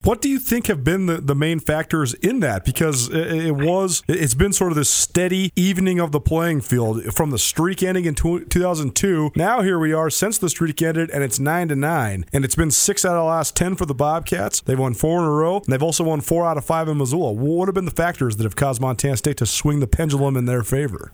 What 0.05 0.21
do 0.21 0.29
you 0.29 0.38
think 0.38 0.67
have 0.67 0.85
been 0.85 1.07
the, 1.07 1.17
the 1.17 1.35
main 1.35 1.61
factors 1.61 2.12
in 2.12 2.40
that? 2.40 2.67
Because 2.67 3.09
it, 3.09 3.53
was, 3.53 4.03
it's 4.07 4.35
been 4.35 4.53
sort 4.53 4.71
of 4.71 4.77
this 4.77 4.90
steady 4.90 5.51
evening 5.57 5.99
of 5.99 6.12
the 6.12 6.21
playing 6.21 6.61
field 6.61 7.03
from 7.14 7.31
the 7.31 7.38
streak 7.38 7.83
ending 7.83 8.05
in 8.05 8.14
2002. 8.14 9.33
Now 9.35 9.62
here 9.62 9.79
we 9.79 9.95
are 9.95 10.11
since 10.11 10.37
the 10.37 10.51
streak 10.51 10.83
ended, 10.83 11.09
and 11.11 11.25
it's 11.25 11.40
nine 11.40 11.69
to 11.69 11.77
nine, 11.77 12.27
and 12.35 12.45
it's 12.45 12.55
been 12.55 12.71
six 12.71 13.07
out 13.07 13.17
of 13.17 13.23
the 13.23 13.25
last 13.25 13.57
ten 13.57 13.77
for 13.77 13.87
the 13.87 13.95
Bobcats. 13.95 14.61
They've 14.61 14.79
won 14.79 14.93
four 14.93 15.21
in 15.21 15.25
a 15.25 15.31
row, 15.31 15.57
and 15.57 15.67
they've 15.69 15.83
also 15.83 16.05
won 16.05 16.21
four 16.21 16.45
out 16.45 16.59
of 16.59 16.67
five 16.67 16.87
in 16.87 16.99
Missoula. 16.99 17.33
What 17.33 17.69
have 17.69 17.75
been 17.75 17.87
the 17.87 17.90
factors 17.90 18.37
that 18.37 18.45
have 18.45 18.57
caused 18.57 18.83
Montana 18.83 19.17
State 19.17 19.38
to 19.38 19.47
swing 19.47 19.81
the 19.81 19.87
pendulum 19.87 20.37
in 20.37 20.45
their 20.45 20.62
favor? 20.62 21.12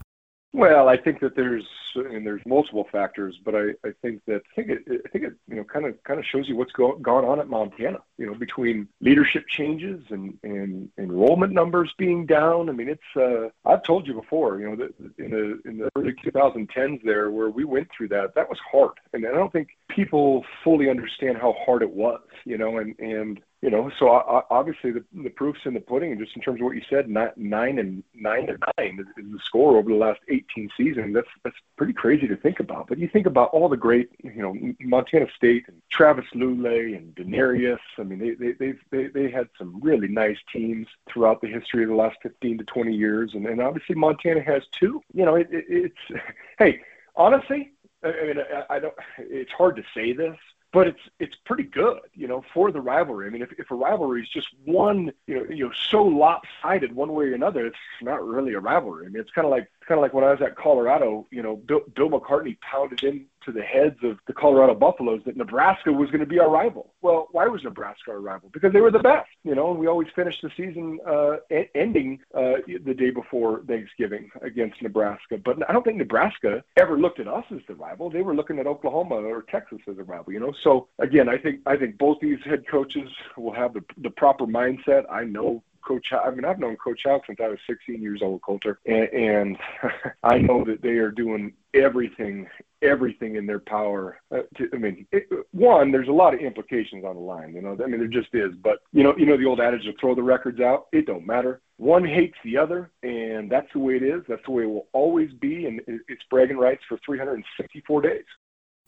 Well, 0.53 0.89
I 0.89 0.97
think 0.97 1.21
that 1.21 1.37
there's 1.37 1.65
and 1.95 2.27
there's 2.27 2.43
multiple 2.47 2.87
factors, 2.91 3.39
but 3.45 3.55
I, 3.55 3.71
I 3.85 3.93
think 4.03 4.23
that 4.27 4.43
I 4.53 4.55
think 4.55 4.71
it 4.71 4.83
I 4.89 5.09
think 5.09 5.25
it 5.25 5.35
you 5.49 5.57
know 5.57 5.65
kind 5.65 5.87
of 5.87 6.03
kind 6.05 6.19
of 6.19 6.27
shows 6.27 6.49
you 6.49 6.57
what's 6.57 6.73
go, 6.73 6.97
gone 6.97 7.25
on 7.25 7.41
at 7.41 7.49
Montana. 7.49 7.99
You 8.19 8.27
know, 8.27 8.35
between 8.35 8.89
leadership 9.01 9.45
changes 9.49 10.03
and 10.11 10.39
and 10.43 10.91
enrollment 10.99 11.53
numbers 11.53 11.93
being 11.99 12.27
down. 12.27 12.69
I 12.69 12.73
mean, 12.73 12.89
it's 12.89 13.17
uh, 13.17 13.49
I've 13.69 13.85
told 13.85 14.07
you 14.07 14.15
before. 14.15 14.61
You 14.61 14.71
know, 14.71 14.77
that 14.77 14.95
in 15.19 15.31
the 15.31 15.61
in 15.69 15.79
the 15.79 15.91
early 15.97 16.15
2010s 16.25 17.03
there, 17.05 17.31
where 17.31 17.51
we 17.51 17.65
went 17.65 17.89
through 17.97 18.09
that, 18.09 18.35
that 18.35 18.49
was 18.49 18.59
hard, 18.71 18.93
and 19.13 19.27
I 19.27 19.33
don't 19.33 19.53
think 19.53 19.69
people 19.89 20.45
fully 20.65 20.89
understand 20.89 21.39
how 21.39 21.55
hard 21.65 21.83
it 21.83 21.91
was. 21.91 22.21
You 22.45 22.59
know, 22.59 22.79
and 22.79 22.99
and 22.99 23.41
you 23.63 23.69
know, 23.69 23.91
so 23.99 24.09
obviously 24.09 24.91
the, 24.91 25.05
the 25.23 25.29
proof's 25.29 25.61
in 25.67 25.75
the 25.75 25.81
pudding. 25.81 26.13
And 26.13 26.21
just 26.21 26.35
in 26.35 26.41
terms 26.41 26.61
of 26.61 26.65
what 26.65 26.77
you 26.77 26.83
said, 26.89 27.11
nine, 27.11 27.33
nine 27.37 27.79
and 27.79 28.03
nine 28.15 28.49
and 28.49 28.63
nine 28.79 28.99
is, 28.99 29.07
is 29.23 29.31
the 29.31 29.39
score 29.45 29.77
over 29.77 29.91
the 29.91 29.97
last 29.97 30.21
18 30.31 30.71
seasons. 30.79 31.15
That's 31.15 31.29
that's 31.45 31.57
pretty 31.81 31.93
crazy 31.95 32.29
to 32.29 32.37
think 32.37 32.61
about. 32.61 32.89
But 32.89 32.99
you 32.99 33.09
think 33.09 33.25
about 33.25 33.49
all 33.55 33.67
the 33.67 33.75
great, 33.75 34.11
you 34.23 34.43
know, 34.43 34.55
Montana 34.81 35.25
State 35.35 35.65
and 35.67 35.81
Travis 35.91 36.27
Lulay 36.35 36.95
and 36.95 37.15
Denarius. 37.15 37.81
I 37.97 38.03
mean, 38.03 38.19
they 38.19 38.33
they 38.33 38.53
they 38.53 38.73
they, 38.91 39.07
they 39.07 39.31
had 39.31 39.49
some 39.57 39.81
really 39.81 40.07
nice 40.07 40.37
teams 40.53 40.87
throughout 41.11 41.41
the 41.41 41.49
history 41.49 41.85
of 41.85 41.89
the 41.89 41.95
last 41.95 42.19
15 42.23 42.59
to 42.59 42.65
20 42.65 42.95
years, 42.95 43.31
and, 43.33 43.47
and 43.47 43.63
obviously 43.63 43.95
Montana 43.95 44.43
has 44.43 44.63
two. 44.79 45.01
You 45.15 45.25
know, 45.25 45.37
it, 45.37 45.49
it, 45.51 45.65
it's 45.71 46.23
hey, 46.59 46.81
honestly, 47.17 47.73
I 48.05 48.09
mean, 48.27 48.37
I, 48.39 48.75
I 48.75 48.79
don't. 48.79 48.95
It's 49.17 49.53
hard 49.53 49.77
to 49.77 49.83
say 49.95 50.13
this 50.13 50.37
but 50.73 50.87
it's 50.87 51.01
it's 51.19 51.35
pretty 51.45 51.65
good, 51.65 52.01
you 52.15 52.29
know, 52.29 52.45
for 52.55 52.71
the 52.71 52.81
rivalry. 52.81 53.27
I 53.27 53.31
mean, 53.31 53.43
if, 53.43 53.53
if 53.59 53.71
a 53.71 53.75
rivalry 53.75 54.23
is 54.23 54.29
just 54.29 54.49
one, 54.65 55.13
you 55.27 55.35
know, 55.35 55.45
you 55.51 55.65
know, 55.67 55.73
so 55.91 56.03
lopsided 56.05 56.95
one 56.95 57.13
way 57.13 57.27
or 57.27 57.35
another, 57.35 57.67
it's 57.67 57.77
not 58.01 58.25
really 58.25 58.55
a 58.55 58.61
rivalry. 58.61 59.07
I 59.07 59.09
mean, 59.09 59.21
it's 59.21 59.33
kind 59.33 59.47
of 59.47 59.51
like 59.51 59.71
kind 59.87 59.99
of 59.99 60.03
like 60.03 60.15
when 60.15 60.25
I 60.25 60.31
was 60.31 60.41
at 60.43 60.57
Colorado, 60.57 61.27
you 61.31 61.43
know, 61.43 61.57
Bill, 61.57 61.81
Bill 61.95 62.11
McCartney 62.11 62.61
pounded 62.61 63.03
in 63.03 63.27
to 63.45 63.53
the 63.53 63.63
heads 63.63 63.97
of 64.03 64.19
the 64.27 64.33
Colorado 64.33 64.75
Buffaloes 64.75 65.23
that 65.27 65.37
Nebraska 65.37 65.93
was 65.93 66.11
going 66.11 66.21
to 66.21 66.27
be 66.27 66.39
our 66.39 66.51
rival. 66.51 66.93
Well, 67.03 67.29
why 67.33 67.47
was 67.47 67.63
Nebraska 67.65 68.13
our 68.13 68.21
rival? 68.21 68.51
Because 68.53 68.73
they 68.73 68.81
were 68.81 68.91
the 68.91 68.99
best, 68.99 69.29
you 69.45 69.55
know, 69.55 69.71
and 69.71 69.79
we 69.79 69.87
always 69.87 70.09
finished 70.15 70.43
the 70.43 70.51
season 70.57 70.99
uh, 71.07 71.37
ending 71.75 72.21
uh, 72.35 72.55
the 72.85 72.95
day 72.95 73.11
before 73.11 73.63
Thanksgiving 73.67 74.31
against 74.43 74.83
Nebraska. 74.83 75.39
But 75.39 75.69
I 75.69 75.73
don't 75.73 75.85
think 75.85 75.97
Nebraska 75.99 76.63
ever 76.77 76.99
looked 76.99 77.21
at 77.21 77.29
us 77.29 77.45
as 77.51 77.61
the 77.69 77.75
rival. 77.75 78.11
They 78.11 78.23
were 78.23 78.35
looking 78.35 78.59
at 78.59 78.67
Oklahoma 78.67 79.17
or 79.17 79.43
Texas 79.43 79.79
as 79.89 79.99
a 79.99 80.05
rival, 80.05 80.33
you 80.33 80.41
know. 80.41 80.53
So 80.63 80.89
again, 80.99 81.29
I 81.29 81.39
think 81.39 81.61
I 81.67 81.77
think 81.77 81.99
both 81.99 82.19
these 82.21 82.39
head 82.45 82.67
coaches 82.69 83.09
will 83.37 83.53
have 83.53 83.75
the 83.75 83.85
the 83.99 84.11
proper 84.11 84.47
mindset. 84.47 85.05
I 85.11 85.25
know 85.25 85.63
Coach. 85.83 86.13
I 86.13 86.31
mean, 86.31 86.45
I've 86.45 86.59
known 86.59 86.77
Coach 86.77 87.01
Hauck 87.05 87.23
since 87.27 87.39
I 87.43 87.49
was 87.49 87.59
16 87.67 88.01
years 88.01 88.21
old, 88.23 88.43
Colter, 88.43 88.79
and, 88.87 89.09
and 89.09 89.59
I 90.23 90.39
know 90.39 90.65
that 90.65 90.83
they 90.83 90.99
are 90.99 91.11
doing 91.11 91.53
everything 91.75 92.49
everything 92.83 93.37
in 93.37 93.47
their 93.47 93.59
power. 93.59 94.19
Uh, 94.33 94.41
to, 94.57 94.69
I 94.73 94.77
mean, 94.77 95.07
it, 95.13 95.29
one, 95.53 95.93
there's 95.93 96.09
a 96.09 96.13
lot 96.13 96.35
of 96.35 96.41
implications 96.41 97.05
on 97.05 97.15
the 97.15 97.21
line. 97.21 97.55
You 97.55 97.63
know, 97.63 97.77
I 97.83 97.87
mean, 97.87 97.99
there 97.99 98.09
just 98.09 98.35
is. 98.35 98.53
But 98.63 98.79
you 98.93 99.03
know, 99.03 99.15
you 99.17 99.27
know 99.27 99.37
the 99.37 99.47
old 99.47 99.61
adage 99.61 99.87
of 99.87 99.95
throw 100.01 100.15
the 100.15 100.23
records 100.23 100.61
out. 100.61 100.87
It 100.93 101.07
don't 101.07 101.27
matter. 101.27 101.61
One 101.77 102.05
hates 102.05 102.37
the 102.45 102.57
other, 102.57 102.91
and 103.03 103.51
that's 103.51 103.73
the 103.73 103.79
way 103.79 103.97
it 103.97 104.03
is. 104.03 104.23
That's 104.29 104.45
the 104.45 104.53
way 104.53 104.65
it 104.65 104.71
will 104.71 104.89
always 104.93 105.33
be, 105.33 105.67
and 105.67 105.81
it's 105.87 106.23
bragging 106.31 106.59
rights 106.59 106.83
for 106.89 106.99
364 107.05 108.03
days. 108.03 108.25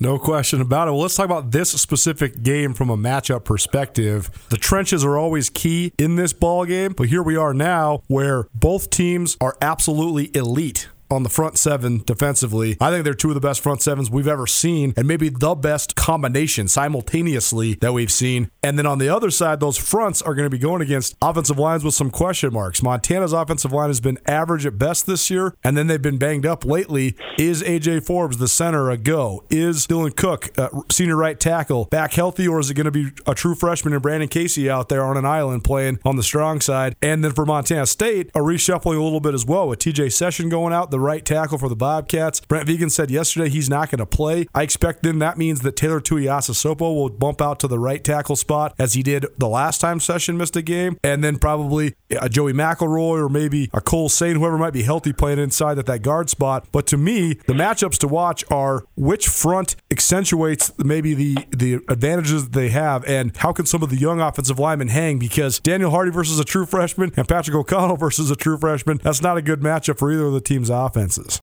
No 0.01 0.19
question 0.19 0.61
about 0.61 0.89
it. 0.89 0.91
Well, 0.91 1.03
let's 1.03 1.15
talk 1.15 1.27
about 1.27 1.53
this 1.53 1.71
specific 1.71 2.43
game 2.43 2.75
from 2.75 2.91
a 2.91 2.97
matchup 2.97 3.45
perspective. 3.45 4.49
The 4.49 4.57
trenches 4.57 5.05
are 5.05 5.17
always 5.17 5.49
key 5.49 5.93
in 5.97 6.17
this 6.17 6.33
ball 6.33 6.65
game, 6.65 6.93
but 6.93 7.09
here 7.09 7.23
we 7.23 7.37
are 7.37 7.55
now 7.55 8.03
where 8.09 8.49
both 8.53 8.91
teams 8.91 9.37
are 9.41 9.57
absolutely 9.61 10.35
elite 10.35 10.89
on 11.13 11.23
the 11.23 11.29
front 11.29 11.59
seven 11.59 12.03
defensively. 12.05 12.77
I 12.81 12.91
think 12.91 13.05
they're 13.05 13.15
two 13.15 13.29
of 13.29 13.35
the 13.35 13.41
best 13.41 13.61
front 13.61 13.83
sevens 13.83 14.11
we've 14.11 14.27
ever 14.27 14.47
seen, 14.47 14.95
and 14.97 15.07
maybe 15.07 15.29
the 15.29 15.55
best 15.55 15.95
combination 15.95 16.69
simultaneously 16.69 17.75
that 17.75 17.93
we've 17.93 18.11
seen. 18.11 18.51
And 18.63 18.79
then 18.79 18.87
on 18.87 18.99
the 18.99 19.09
other 19.09 19.31
side, 19.31 19.61
those 19.61 19.77
fronts 19.77 20.23
are 20.23 20.35
going 20.35 20.47
to 20.47 20.51
be 20.51 20.59
going 20.59 20.83
against 20.83 21.15
offensive 21.21 21.59
lines 21.59 21.85
with 21.85 21.95
some 21.95 22.11
question 22.11 22.53
marks. 22.53 22.83
Montana's 22.83 23.33
offensive 23.33 23.73
line 23.73 23.91
has 23.91 24.01
been 24.01 24.19
average 24.27 24.65
at 24.67 24.79
best 24.79 25.07
this 25.07 25.31
year, 25.31 25.55
and 25.63 25.77
then 25.77 25.87
they've 25.87 26.01
been 26.01 26.19
banged 26.19 26.47
up 26.47 26.65
lately. 26.65 27.15
Is 27.39 27.63
AJ 27.63 28.07
Forbes 28.07 28.39
the 28.39 28.49
center 28.49 28.91
a 28.91 28.97
go? 28.97 29.45
Is 29.51 29.87
Dylan 29.87 30.17
Cook, 30.17 30.57
uh, 30.59 30.69
senior 30.91 31.17
right 31.17 31.39
tackle, 31.39 31.87
back 31.87 32.15
healthy, 32.15 32.49
or 32.49 32.59
is 32.59 32.71
it 32.71 32.75
going 32.75 32.85
to 32.85 32.91
be 32.91 33.11
a 33.27 33.35
true 33.35 33.55
freshman 33.55 33.93
and 33.93 34.03
Brandon 34.03 34.29
Casey 34.29 34.71
out 34.71 34.89
there 34.89 35.05
on 35.05 35.17
an 35.17 35.27
island 35.27 35.65
playing 35.65 35.99
on 36.05 36.17
the 36.17 36.23
strong 36.23 36.61
side? 36.61 36.97
And 37.03 37.23
then 37.23 37.33
for 37.33 37.45
Montana 37.45 37.87
State, 37.87 38.31
a 38.35 38.39
reshuffling 38.39 38.99
a 38.99 39.03
little 39.03 39.21
bit 39.21 39.35
as 39.35 39.45
well 39.45 39.69
with 39.69 39.79
TJ 39.81 40.13
Session 40.13 40.49
going 40.49 40.73
out, 40.73 40.91
the 40.91 41.02
right 41.03 41.25
tackle 41.25 41.59
for 41.59 41.69
the 41.69 41.77
Bobcats. 41.77 42.41
Brent 42.41 42.69
Vigen 42.69 42.91
said 42.91 43.11
yesterday 43.11 43.49
he's 43.49 43.69
not 43.69 43.91
going 43.91 43.99
to 43.99 44.07
play. 44.07 44.47
I 44.55 44.63
expect 44.63 45.03
then 45.03 45.19
that 45.19 45.39
means 45.39 45.61
that 45.63 45.77
Taylor 45.77 46.01
Tuiasosopo 46.01 46.81
will 46.81 47.11
bump 47.11 47.43
out 47.43 47.61
to 47.61 47.69
the 47.69 47.79
right 47.79 48.03
tackle 48.03 48.37
spot 48.37 48.75
as 48.79 48.95
he 48.95 49.03
did 49.03 49.27
the 49.39 49.49
last 49.49 49.81
time 49.81 50.01
Session 50.01 50.37
missed 50.37 50.57
a 50.57 50.63
game, 50.63 50.99
and 51.03 51.23
then 51.23 51.39
probably 51.39 51.95
a 52.11 52.29
Joey 52.29 52.53
McElroy 52.53 53.23
or 53.23 53.29
maybe 53.29 53.71
a 53.73 53.81
Cole 53.81 54.09
Sain, 54.09 54.37
whoever 54.37 54.59
might 54.59 54.73
be 54.73 54.83
healthy 54.83 55.13
playing 55.13 55.39
inside 55.39 55.79
at 55.79 55.87
that 55.87 56.03
guard 56.03 56.31
spot. 56.31 56.67
But 56.73 56.87
to 56.89 56.97
me, 56.97 57.35
the 57.47 57.53
matchups 57.53 57.99
to 57.99 58.09
watch 58.09 58.45
are 58.51 58.85
which 58.97 59.29
front 59.29 59.77
accentuates 59.91 60.73
maybe 60.79 61.15
the 61.15 61.37
the 61.51 61.75
advantages 61.89 62.45
that 62.45 62.53
they 62.53 62.69
have, 62.71 63.05
and 63.05 63.37
how 63.37 63.53
can 63.53 63.67
some 63.67 63.83
of 63.83 63.91
the 63.91 63.97
young 63.97 64.21
offensive 64.21 64.59
linemen 64.59 64.89
hang? 64.89 65.19
Because 65.19 65.59
Daniel 65.61 65.91
Hardy 65.91 66.11
versus 66.11 66.39
a 66.39 66.45
true 66.45 66.67
freshman 66.67 67.13
and 67.17 67.29
Patrick 67.29 67.57
O'Connell 67.57 67.97
versus 68.03 68.31
a 68.31 68.37
true 68.37 68.59
freshman, 68.59 69.01
that's 69.03 69.23
not 69.23 69.37
a 69.37 69.43
good 69.43 69.61
matchup 69.61 69.99
for 69.99 70.13
either 70.13 70.27
of 70.27 70.33
the 70.33 70.41
team's 70.41 70.71
offenses. 70.87 71.41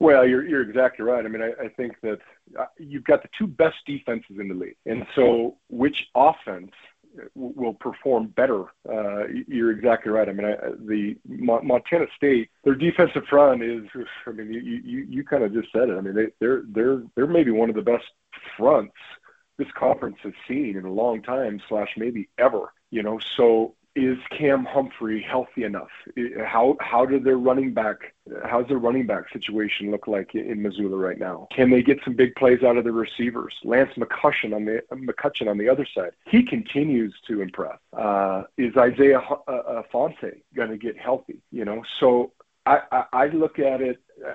Well, 0.00 0.26
you're 0.26 0.44
you're 0.44 0.62
exactly 0.62 1.04
right. 1.04 1.24
I 1.24 1.28
mean, 1.28 1.42
I, 1.42 1.52
I 1.64 1.68
think 1.68 1.94
that 2.02 2.18
uh, 2.58 2.66
you've 2.76 3.04
got 3.04 3.22
the 3.22 3.28
two 3.38 3.46
best 3.46 3.76
defenses 3.86 4.38
in 4.40 4.48
the 4.48 4.54
league, 4.54 4.76
and 4.84 5.06
so 5.14 5.58
which 5.68 6.08
offense 6.14 6.72
will 7.34 7.74
perform 7.74 8.28
better. 8.28 8.64
Uh, 8.88 9.26
you're 9.46 9.70
exactly 9.70 10.10
right. 10.10 10.28
I 10.28 10.32
mean, 10.32 10.46
I, 10.46 10.56
the 10.78 11.16
Montana 11.24 12.06
State, 12.16 12.50
their 12.64 12.74
defensive 12.74 13.24
front 13.28 13.62
is. 13.62 13.84
I 14.26 14.32
mean, 14.32 14.52
you 14.52 14.60
you, 14.60 15.06
you 15.08 15.24
kind 15.24 15.44
of 15.44 15.52
just 15.52 15.70
said 15.72 15.88
it. 15.88 15.96
I 15.96 16.00
mean, 16.00 16.14
they, 16.14 16.26
they're 16.40 16.62
they're 16.66 17.02
they're 17.14 17.26
maybe 17.26 17.50
one 17.50 17.68
of 17.68 17.76
the 17.76 17.82
best 17.82 18.06
fronts 18.56 18.94
this 19.58 19.68
conference 19.74 20.16
has 20.22 20.32
seen 20.48 20.76
in 20.76 20.84
a 20.84 20.92
long 20.92 21.22
time, 21.22 21.60
slash 21.68 21.90
maybe 21.96 22.28
ever. 22.38 22.72
You 22.90 23.02
know, 23.02 23.20
so 23.36 23.74
is 23.94 24.16
Cam 24.36 24.64
Humphrey 24.64 25.24
healthy 25.28 25.64
enough? 25.64 25.88
How 26.44 26.76
how 26.80 27.04
did 27.04 27.24
their 27.24 27.36
running 27.36 27.74
back 27.74 27.96
how's 28.44 28.66
their 28.68 28.78
running 28.78 29.06
back 29.06 29.24
situation 29.32 29.90
look 29.90 30.06
like 30.06 30.34
in 30.34 30.62
Missoula 30.62 30.96
right 30.96 31.18
now? 31.18 31.48
Can 31.54 31.70
they 31.70 31.82
get 31.82 31.98
some 32.04 32.16
big 32.16 32.34
plays 32.36 32.62
out 32.62 32.76
of 32.76 32.84
the 32.84 32.92
receivers? 32.92 33.54
Lance 33.64 33.90
McCutcheon 33.96 34.54
on 34.54 34.64
the 34.64 34.80
McCutcheon 34.92 35.48
on 35.48 35.58
the 35.58 35.68
other 35.68 35.86
side, 35.94 36.12
he 36.26 36.44
continues 36.44 37.14
to 37.28 37.42
impress. 37.42 37.78
Uh, 37.96 38.44
is 38.56 38.76
Isaiah 38.76 39.20
uh 39.20 39.82
Fonte 39.92 40.42
going 40.54 40.70
to 40.70 40.78
get 40.78 40.96
healthy? 40.96 41.40
You 41.50 41.64
know, 41.64 41.82
so 42.00 42.32
I, 42.64 43.04
I, 43.12 43.26
look 43.26 43.58
at 43.58 43.80
it 43.80 44.00
uh, 44.24 44.34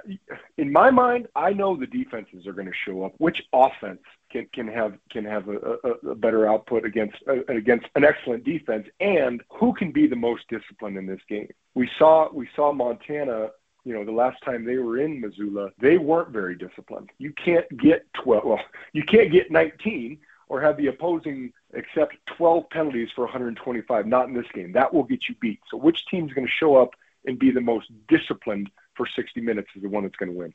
in 0.58 0.72
my 0.72 0.92
mind. 0.92 1.28
I 1.36 1.52
know 1.52 1.78
the 1.78 1.88
defenses 1.88 2.46
are 2.46 2.52
going 2.52 2.68
to 2.68 2.74
show 2.86 3.04
up. 3.04 3.14
Which 3.20 3.42
offense 3.54 4.02
can 4.30 4.48
can 4.54 4.68
have 4.68 4.96
can 5.10 5.24
have 5.24 5.48
a, 5.48 5.78
a, 5.84 6.10
a 6.10 6.16
better 6.16 6.48
output 6.48 6.84
against 6.84 7.16
uh, 7.28 7.46
against 7.48 7.86
an 7.96 8.04
excellent 8.04 8.44
defense, 8.44 8.88
and 9.00 9.42
who 9.50 9.74
can 9.74 9.92
be 9.92 10.08
the 10.08 10.16
most 10.16 10.44
disciplined 10.50 10.98
in 10.98 11.06
this 11.06 11.22
game? 11.30 11.48
We 11.74 11.90
saw 11.98 12.30
we 12.34 12.50
saw 12.56 12.74
Montana. 12.74 13.50
You 13.86 13.94
know, 13.94 14.04
the 14.04 14.12
last 14.12 14.44
time 14.44 14.66
they 14.66 14.78
were 14.78 15.00
in 15.00 15.22
Missoula, 15.22 15.72
they 15.80 15.98
weren't 15.98 16.32
very 16.32 16.56
disciplined. 16.56 17.10
You 17.20 17.32
can't 17.32 17.66
get 17.78 18.06
12. 18.22 18.44
Well, 18.44 18.60
you 18.92 19.04
can't 19.04 19.32
get 19.32 19.50
19 19.50 20.18
or 20.50 20.60
have 20.60 20.76
the 20.76 20.88
opposing 20.88 21.54
accept 21.74 22.18
12 22.36 22.70
penalties 22.70 23.08
for 23.16 23.24
125. 23.24 24.06
Not 24.06 24.28
in 24.28 24.34
this 24.34 24.52
game. 24.54 24.74
That 24.74 24.94
will 24.94 25.04
get 25.04 25.30
you 25.30 25.36
beat. 25.40 25.62
So, 25.72 25.78
which 25.78 26.06
team's 26.08 26.34
going 26.34 26.46
to 26.46 26.52
show 26.52 26.76
up 26.76 26.96
and 27.28 27.38
be 27.38 27.52
the 27.52 27.62
most 27.62 27.88
disciplined 28.08 28.70
for 28.96 29.08
60 29.16 29.42
minutes 29.42 29.68
is 29.76 29.84
the 29.84 29.90
one 29.90 30.04
that's 30.04 30.16
going 30.16 30.32
to 30.32 30.38
win. 30.38 30.54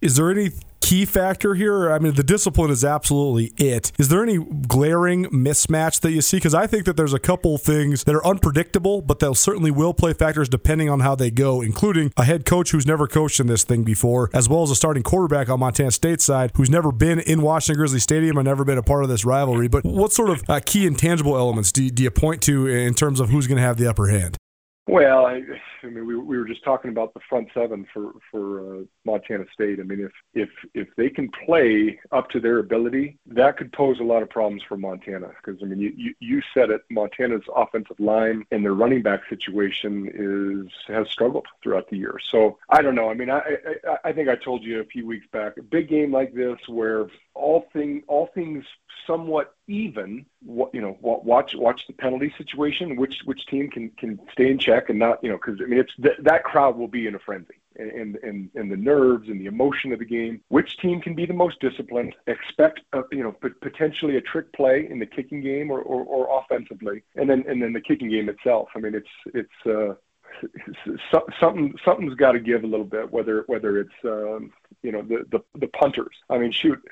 Is 0.00 0.16
there 0.16 0.30
any 0.30 0.50
key 0.80 1.04
factor 1.04 1.54
here? 1.54 1.92
I 1.92 1.98
mean, 1.98 2.14
the 2.14 2.22
discipline 2.22 2.70
is 2.70 2.84
absolutely 2.84 3.52
it. 3.62 3.92
Is 3.98 4.08
there 4.08 4.22
any 4.22 4.38
glaring 4.38 5.26
mismatch 5.26 6.00
that 6.00 6.12
you 6.12 6.22
see? 6.22 6.38
Because 6.38 6.54
I 6.54 6.66
think 6.66 6.86
that 6.86 6.96
there's 6.96 7.12
a 7.12 7.18
couple 7.18 7.58
things 7.58 8.04
that 8.04 8.14
are 8.14 8.26
unpredictable, 8.26 9.02
but 9.02 9.18
they'll 9.18 9.34
certainly 9.34 9.70
will 9.70 9.92
play 9.92 10.14
factors 10.14 10.48
depending 10.48 10.88
on 10.88 11.00
how 11.00 11.14
they 11.14 11.30
go, 11.30 11.60
including 11.60 12.12
a 12.16 12.24
head 12.24 12.46
coach 12.46 12.70
who's 12.70 12.86
never 12.86 13.06
coached 13.06 13.40
in 13.40 13.46
this 13.46 13.62
thing 13.62 13.82
before, 13.82 14.30
as 14.32 14.48
well 14.48 14.62
as 14.62 14.70
a 14.70 14.74
starting 14.76 15.02
quarterback 15.02 15.50
on 15.50 15.60
Montana 15.60 15.90
State 15.90 16.22
side 16.22 16.50
who's 16.54 16.70
never 16.70 16.92
been 16.92 17.20
in 17.20 17.42
Washington 17.42 17.78
Grizzly 17.78 18.00
Stadium 18.00 18.38
and 18.38 18.46
never 18.46 18.64
been 18.64 18.78
a 18.78 18.82
part 18.82 19.02
of 19.02 19.10
this 19.10 19.24
rivalry. 19.26 19.68
But 19.68 19.84
what 19.84 20.14
sort 20.14 20.30
of 20.30 20.42
uh, 20.48 20.60
key 20.64 20.86
intangible 20.86 21.36
elements 21.36 21.72
do, 21.72 21.90
do 21.90 22.02
you 22.02 22.10
point 22.10 22.40
to 22.42 22.66
in 22.66 22.94
terms 22.94 23.20
of 23.20 23.28
who's 23.28 23.46
going 23.46 23.58
to 23.58 23.62
have 23.62 23.76
the 23.76 23.88
upper 23.88 24.08
hand? 24.08 24.38
Well, 24.90 25.24
I, 25.24 25.40
I 25.84 25.86
mean, 25.86 26.04
we, 26.04 26.16
we 26.16 26.36
were 26.36 26.44
just 26.44 26.64
talking 26.64 26.90
about 26.90 27.14
the 27.14 27.20
front 27.28 27.48
seven 27.54 27.86
for 27.94 28.12
for 28.28 28.80
uh, 28.80 28.82
Montana 29.04 29.44
State. 29.54 29.78
I 29.78 29.84
mean, 29.84 30.00
if 30.00 30.10
if 30.34 30.48
if 30.74 30.88
they 30.96 31.08
can 31.08 31.30
play 31.46 32.00
up 32.10 32.28
to 32.30 32.40
their 32.40 32.58
ability, 32.58 33.16
that 33.26 33.56
could 33.56 33.72
pose 33.72 34.00
a 34.00 34.02
lot 34.02 34.20
of 34.24 34.28
problems 34.30 34.64
for 34.68 34.76
Montana. 34.76 35.28
Because 35.28 35.62
I 35.62 35.66
mean, 35.66 35.78
you, 35.78 36.12
you 36.18 36.42
said 36.52 36.70
it, 36.70 36.82
Montana's 36.90 37.44
offensive 37.54 38.00
line 38.00 38.44
and 38.50 38.64
their 38.64 38.74
running 38.74 39.00
back 39.00 39.20
situation 39.28 40.10
is 40.12 40.72
has 40.88 41.08
struggled 41.08 41.46
throughout 41.62 41.88
the 41.88 41.96
year. 41.96 42.16
So 42.28 42.58
I 42.68 42.82
don't 42.82 42.96
know. 42.96 43.10
I 43.10 43.14
mean, 43.14 43.30
I 43.30 43.42
I, 43.88 44.08
I 44.08 44.12
think 44.12 44.28
I 44.28 44.34
told 44.34 44.64
you 44.64 44.80
a 44.80 44.84
few 44.84 45.06
weeks 45.06 45.26
back, 45.32 45.56
a 45.56 45.62
big 45.62 45.88
game 45.88 46.10
like 46.10 46.34
this 46.34 46.58
where 46.66 47.06
all 47.34 47.68
thing 47.72 48.02
all 48.08 48.28
things 48.34 48.64
somewhat 49.06 49.54
even. 49.66 50.26
What 50.44 50.74
you 50.74 50.80
know, 50.80 50.98
watch 51.00 51.54
watch 51.54 51.86
the 51.86 51.92
penalty 51.92 52.32
situation. 52.36 52.96
Which 52.96 53.20
which 53.24 53.46
team 53.46 53.68
can 53.68 53.90
can 53.90 54.18
stay 54.32 54.50
in 54.50 54.58
check 54.58 54.90
and 54.90 54.98
not 54.98 55.22
you 55.22 55.30
know 55.30 55.36
because 55.36 55.60
I 55.62 55.66
mean 55.68 55.80
it's 55.80 55.92
th- 56.02 56.18
that 56.22 56.44
crowd 56.44 56.76
will 56.76 56.88
be 56.88 57.06
in 57.06 57.14
a 57.14 57.18
frenzy. 57.18 57.54
And, 57.76 58.16
and 58.16 58.50
and 58.56 58.70
the 58.70 58.76
nerves 58.76 59.28
and 59.28 59.40
the 59.40 59.46
emotion 59.46 59.92
of 59.92 60.00
the 60.00 60.04
game. 60.04 60.42
Which 60.48 60.76
team 60.78 61.00
can 61.00 61.14
be 61.14 61.24
the 61.24 61.32
most 61.32 61.60
disciplined? 61.60 62.14
Expect 62.26 62.80
a, 62.92 63.02
you 63.12 63.22
know 63.22 63.34
potentially 63.62 64.16
a 64.16 64.20
trick 64.20 64.52
play 64.52 64.86
in 64.90 64.98
the 64.98 65.06
kicking 65.06 65.40
game 65.40 65.70
or, 65.70 65.80
or, 65.80 66.02
or 66.02 66.42
offensively, 66.42 67.02
and 67.14 67.30
then 67.30 67.44
and 67.48 67.62
then 67.62 67.72
the 67.72 67.80
kicking 67.80 68.10
game 68.10 68.28
itself. 68.28 68.68
I 68.74 68.80
mean, 68.80 68.94
it's 68.94 69.08
it's 69.34 69.66
uh, 69.66 69.94
something 71.40 71.74
something's 71.84 72.14
got 72.14 72.32
to 72.32 72.40
give 72.40 72.64
a 72.64 72.66
little 72.66 72.84
bit. 72.84 73.10
Whether 73.10 73.44
whether 73.46 73.78
it's 73.78 73.94
um, 74.04 74.52
you 74.82 74.92
know 74.92 75.02
the, 75.02 75.24
the 75.30 75.40
the 75.58 75.68
punters. 75.68 76.16
I 76.28 76.38
mean, 76.38 76.52
shoot, 76.52 76.82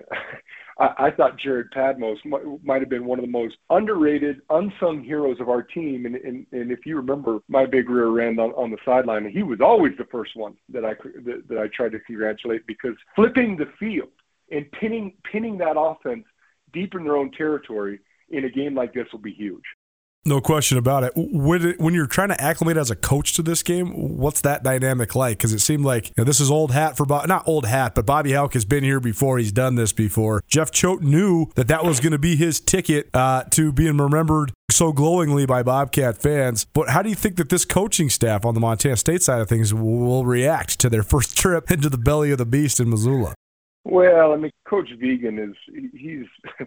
I, 0.78 0.94
I 0.98 1.10
thought 1.10 1.38
Jered 1.38 1.72
Padmos 1.74 2.16
might, 2.24 2.42
might 2.64 2.80
have 2.80 2.88
been 2.88 3.04
one 3.04 3.18
of 3.18 3.24
the 3.24 3.30
most 3.30 3.56
underrated, 3.70 4.40
unsung 4.50 5.02
heroes 5.02 5.40
of 5.40 5.48
our 5.48 5.62
team. 5.62 6.06
And, 6.06 6.16
and, 6.16 6.46
and 6.52 6.70
if 6.70 6.86
you 6.86 6.96
remember 6.96 7.40
my 7.48 7.66
big 7.66 7.88
rear 7.90 8.26
end 8.26 8.40
on, 8.40 8.50
on 8.50 8.70
the 8.70 8.78
sideline, 8.84 9.28
he 9.30 9.42
was 9.42 9.60
always 9.60 9.92
the 9.98 10.06
first 10.06 10.36
one 10.36 10.54
that 10.68 10.84
I 10.84 10.94
that, 11.24 11.44
that 11.48 11.58
I 11.58 11.68
tried 11.68 11.92
to 11.92 12.00
congratulate 12.00 12.66
because 12.66 12.94
flipping 13.14 13.56
the 13.56 13.70
field 13.78 14.10
and 14.50 14.70
pinning 14.72 15.14
pinning 15.30 15.58
that 15.58 15.78
offense 15.78 16.24
deep 16.72 16.94
in 16.94 17.04
their 17.04 17.16
own 17.16 17.30
territory 17.32 18.00
in 18.30 18.44
a 18.44 18.50
game 18.50 18.74
like 18.74 18.92
this 18.92 19.06
will 19.12 19.20
be 19.20 19.32
huge. 19.32 19.64
No 20.28 20.42
question 20.42 20.76
about 20.76 21.04
it. 21.04 21.12
When 21.16 21.94
you're 21.94 22.06
trying 22.06 22.28
to 22.28 22.38
acclimate 22.38 22.76
as 22.76 22.90
a 22.90 22.96
coach 22.96 23.32
to 23.34 23.42
this 23.42 23.62
game, 23.62 24.18
what's 24.18 24.42
that 24.42 24.62
dynamic 24.62 25.14
like? 25.14 25.38
Because 25.38 25.54
it 25.54 25.60
seemed 25.60 25.86
like 25.86 26.08
you 26.08 26.14
know, 26.18 26.24
this 26.24 26.38
is 26.38 26.50
old 26.50 26.70
hat 26.70 26.98
for 26.98 27.06
Bob, 27.06 27.26
not 27.28 27.48
old 27.48 27.64
hat, 27.64 27.94
but 27.94 28.04
Bobby 28.04 28.34
Hauck 28.34 28.52
has 28.52 28.66
been 28.66 28.84
here 28.84 29.00
before. 29.00 29.38
He's 29.38 29.52
done 29.52 29.76
this 29.76 29.94
before. 29.94 30.44
Jeff 30.46 30.70
Choate 30.70 31.00
knew 31.00 31.46
that 31.54 31.66
that 31.68 31.82
was 31.82 31.98
going 31.98 32.12
to 32.12 32.18
be 32.18 32.36
his 32.36 32.60
ticket 32.60 33.08
uh, 33.14 33.44
to 33.44 33.72
being 33.72 33.96
remembered 33.96 34.52
so 34.70 34.92
glowingly 34.92 35.46
by 35.46 35.62
Bobcat 35.62 36.18
fans. 36.18 36.66
But 36.74 36.90
how 36.90 37.00
do 37.00 37.08
you 37.08 37.14
think 37.14 37.36
that 37.36 37.48
this 37.48 37.64
coaching 37.64 38.10
staff 38.10 38.44
on 38.44 38.52
the 38.52 38.60
Montana 38.60 38.98
State 38.98 39.22
side 39.22 39.40
of 39.40 39.48
things 39.48 39.72
will 39.72 40.26
react 40.26 40.78
to 40.80 40.90
their 40.90 41.02
first 41.14 41.38
trip 41.38 41.70
into 41.70 41.88
the 41.88 41.96
belly 41.96 42.32
of 42.32 42.38
the 42.38 42.44
beast 42.44 42.80
in 42.80 42.90
Missoula? 42.90 43.34
Well, 43.84 44.34
I 44.34 44.36
mean, 44.36 44.52
Coach 44.68 44.90
Vigen 45.00 45.38
is 45.38 45.56
he's 45.94 46.26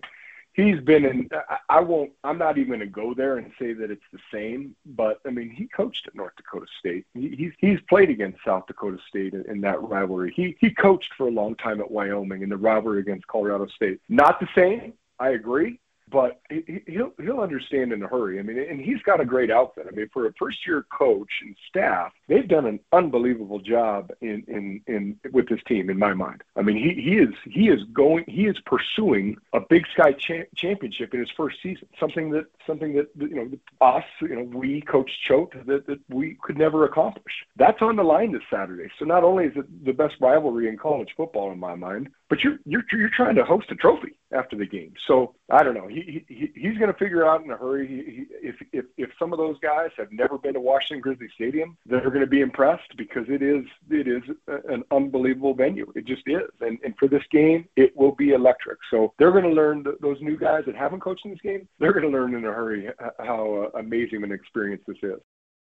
he's 0.53 0.79
been 0.81 1.05
in. 1.05 1.29
I 1.69 1.79
won't. 1.79 2.11
I'm 2.23 2.37
not 2.37 2.57
even 2.57 2.69
going 2.69 2.79
to 2.79 2.85
go 2.85 3.13
there 3.13 3.37
and 3.37 3.51
say 3.59 3.73
that 3.73 3.91
it's 3.91 4.01
the 4.11 4.19
same. 4.33 4.75
But 4.85 5.19
I 5.25 5.29
mean, 5.29 5.49
he 5.49 5.67
coached 5.67 6.07
at 6.07 6.15
North 6.15 6.33
Dakota 6.37 6.65
State. 6.79 7.05
He, 7.13 7.35
he's 7.37 7.51
he's 7.59 7.79
played 7.89 8.09
against 8.09 8.39
South 8.45 8.65
Dakota 8.67 8.97
State 9.09 9.33
in, 9.33 9.45
in 9.49 9.61
that 9.61 9.81
rivalry. 9.81 10.33
He 10.35 10.55
he 10.59 10.71
coached 10.71 11.11
for 11.17 11.27
a 11.27 11.31
long 11.31 11.55
time 11.55 11.81
at 11.81 11.89
Wyoming 11.89 12.43
in 12.43 12.49
the 12.49 12.57
rivalry 12.57 12.99
against 12.99 13.27
Colorado 13.27 13.67
State. 13.75 13.99
Not 14.09 14.39
the 14.39 14.47
same. 14.55 14.93
I 15.19 15.29
agree 15.29 15.79
but 16.12 16.41
he, 16.50 16.82
he'll 16.88 17.13
he'll 17.21 17.39
understand 17.39 17.93
in 17.93 18.04
a 18.04 18.08
hurry. 18.08 18.39
I 18.39 18.43
mean, 18.43 18.60
and 18.60 18.80
he's 18.80 19.02
got 19.04 19.21
a 19.21 19.26
great 19.26 19.50
outfit. 19.50 19.88
I 19.91 19.95
mean, 19.95 20.10
for 20.13 20.28
a 20.28 20.34
first 20.34 20.65
year 20.67 20.86
coach 20.91 21.32
and 21.41 21.56
staff, 21.67 22.12
they've 22.28 22.47
done 22.47 22.65
an 22.65 22.80
unbelievable 22.91 23.60
job 23.60 24.12
in 24.21 24.43
in 24.47 24.82
in 24.88 25.19
with 25.32 25.47
this 25.47 25.62
team. 25.67 25.89
In 25.89 25.97
my 25.97 26.13
mind, 26.13 26.43
I 26.56 26.62
mean, 26.62 26.78
he 26.78 27.02
he 27.02 27.17
is 27.17 27.34
he 27.45 27.69
is 27.69 27.84
going 27.93 28.26
he 28.28 28.45
is 28.45 28.58
pursuing 28.65 29.38
a 29.54 29.60
Big 29.60 29.86
Sky 29.93 30.12
cha- 30.13 30.50
championship 30.56 31.13
in 31.13 31.21
his 31.21 31.32
first 31.36 31.58
season. 31.63 31.88
Something 32.00 32.32
that 32.32 32.45
something 32.67 32.93
that 32.93 33.10
you 33.17 33.36
know 33.36 33.52
us 33.80 34.04
you 34.21 34.36
know 34.36 34.43
we 34.43 34.82
Coach 34.82 35.12
Choate 35.28 35.65
that 35.65 35.88
that 35.88 36.00
we 36.10 36.38
could 36.41 36.58
never 36.58 36.86
accomplish. 36.86 37.34
That's 37.56 37.82
on 37.82 37.95
the 37.95 38.04
line 38.04 38.34
this 38.34 38.41
Saturday. 38.52 38.89
So 39.00 39.06
not 39.06 39.24
only 39.24 39.45
is 39.45 39.54
it 39.56 39.86
the 39.86 39.93
best 39.93 40.15
rivalry 40.19 40.67
in 40.67 40.78
college 40.78 41.10
football 41.15 41.52
in 41.52 41.60
my 41.60 41.76
mind, 41.76 42.10
but 42.30 42.43
you're 42.43 42.60
you're 42.65 42.84
you're 42.91 43.10
trying 43.10 43.36
to 43.36 43.43
host 43.43 43.71
a 43.71 43.76
trophy 43.76 44.15
after 44.32 44.56
the 44.56 44.65
game. 44.65 44.93
So 45.08 45.36
I 45.50 45.63
don't 45.63 45.74
know. 45.74 45.88
He, 45.88 46.00
he 46.03 46.25
he 46.27 46.51
he's 46.55 46.77
going 46.77 46.91
to 46.91 46.97
figure 46.97 47.27
out 47.27 47.43
in 47.43 47.51
a 47.51 47.57
hurry. 47.57 47.87
He, 47.87 48.47
if 48.47 48.55
if 48.71 48.85
if 48.97 49.09
some 49.17 49.33
of 49.33 49.39
those 49.39 49.57
guys 49.59 49.89
have 49.97 50.11
never 50.11 50.37
been 50.37 50.53
to 50.53 50.59
Washington 50.59 51.01
Grizzly 51.01 51.29
Stadium, 51.35 51.77
they're 51.85 52.09
going 52.09 52.21
to 52.21 52.27
be 52.27 52.41
impressed 52.41 52.95
because 52.97 53.25
it 53.27 53.41
is 53.41 53.65
it 53.89 54.07
is 54.07 54.23
an 54.69 54.83
unbelievable 54.91 55.53
venue. 55.53 55.91
It 55.95 56.05
just 56.05 56.23
is. 56.27 56.49
And 56.61 56.79
and 56.83 56.95
for 56.97 57.07
this 57.07 57.23
game, 57.31 57.67
it 57.75 57.95
will 57.95 58.15
be 58.15 58.31
electric. 58.31 58.79
So 58.89 59.13
they're 59.19 59.31
going 59.31 59.43
to 59.43 59.49
learn 59.49 59.85
those 60.01 60.17
new 60.21 60.37
guys 60.37 60.63
that 60.65 60.75
haven't 60.75 61.01
coached 61.01 61.25
in 61.25 61.31
this 61.31 61.41
game. 61.41 61.67
They're 61.79 61.93
going 61.93 62.05
to 62.05 62.11
learn 62.11 62.35
in 62.35 62.45
a 62.45 62.53
hurry 62.53 62.89
how 63.19 63.71
uh, 63.73 63.79
amazing 63.79 64.23
an 64.23 64.31
experience 64.31 64.83
this 64.87 64.97
is. 65.03 65.19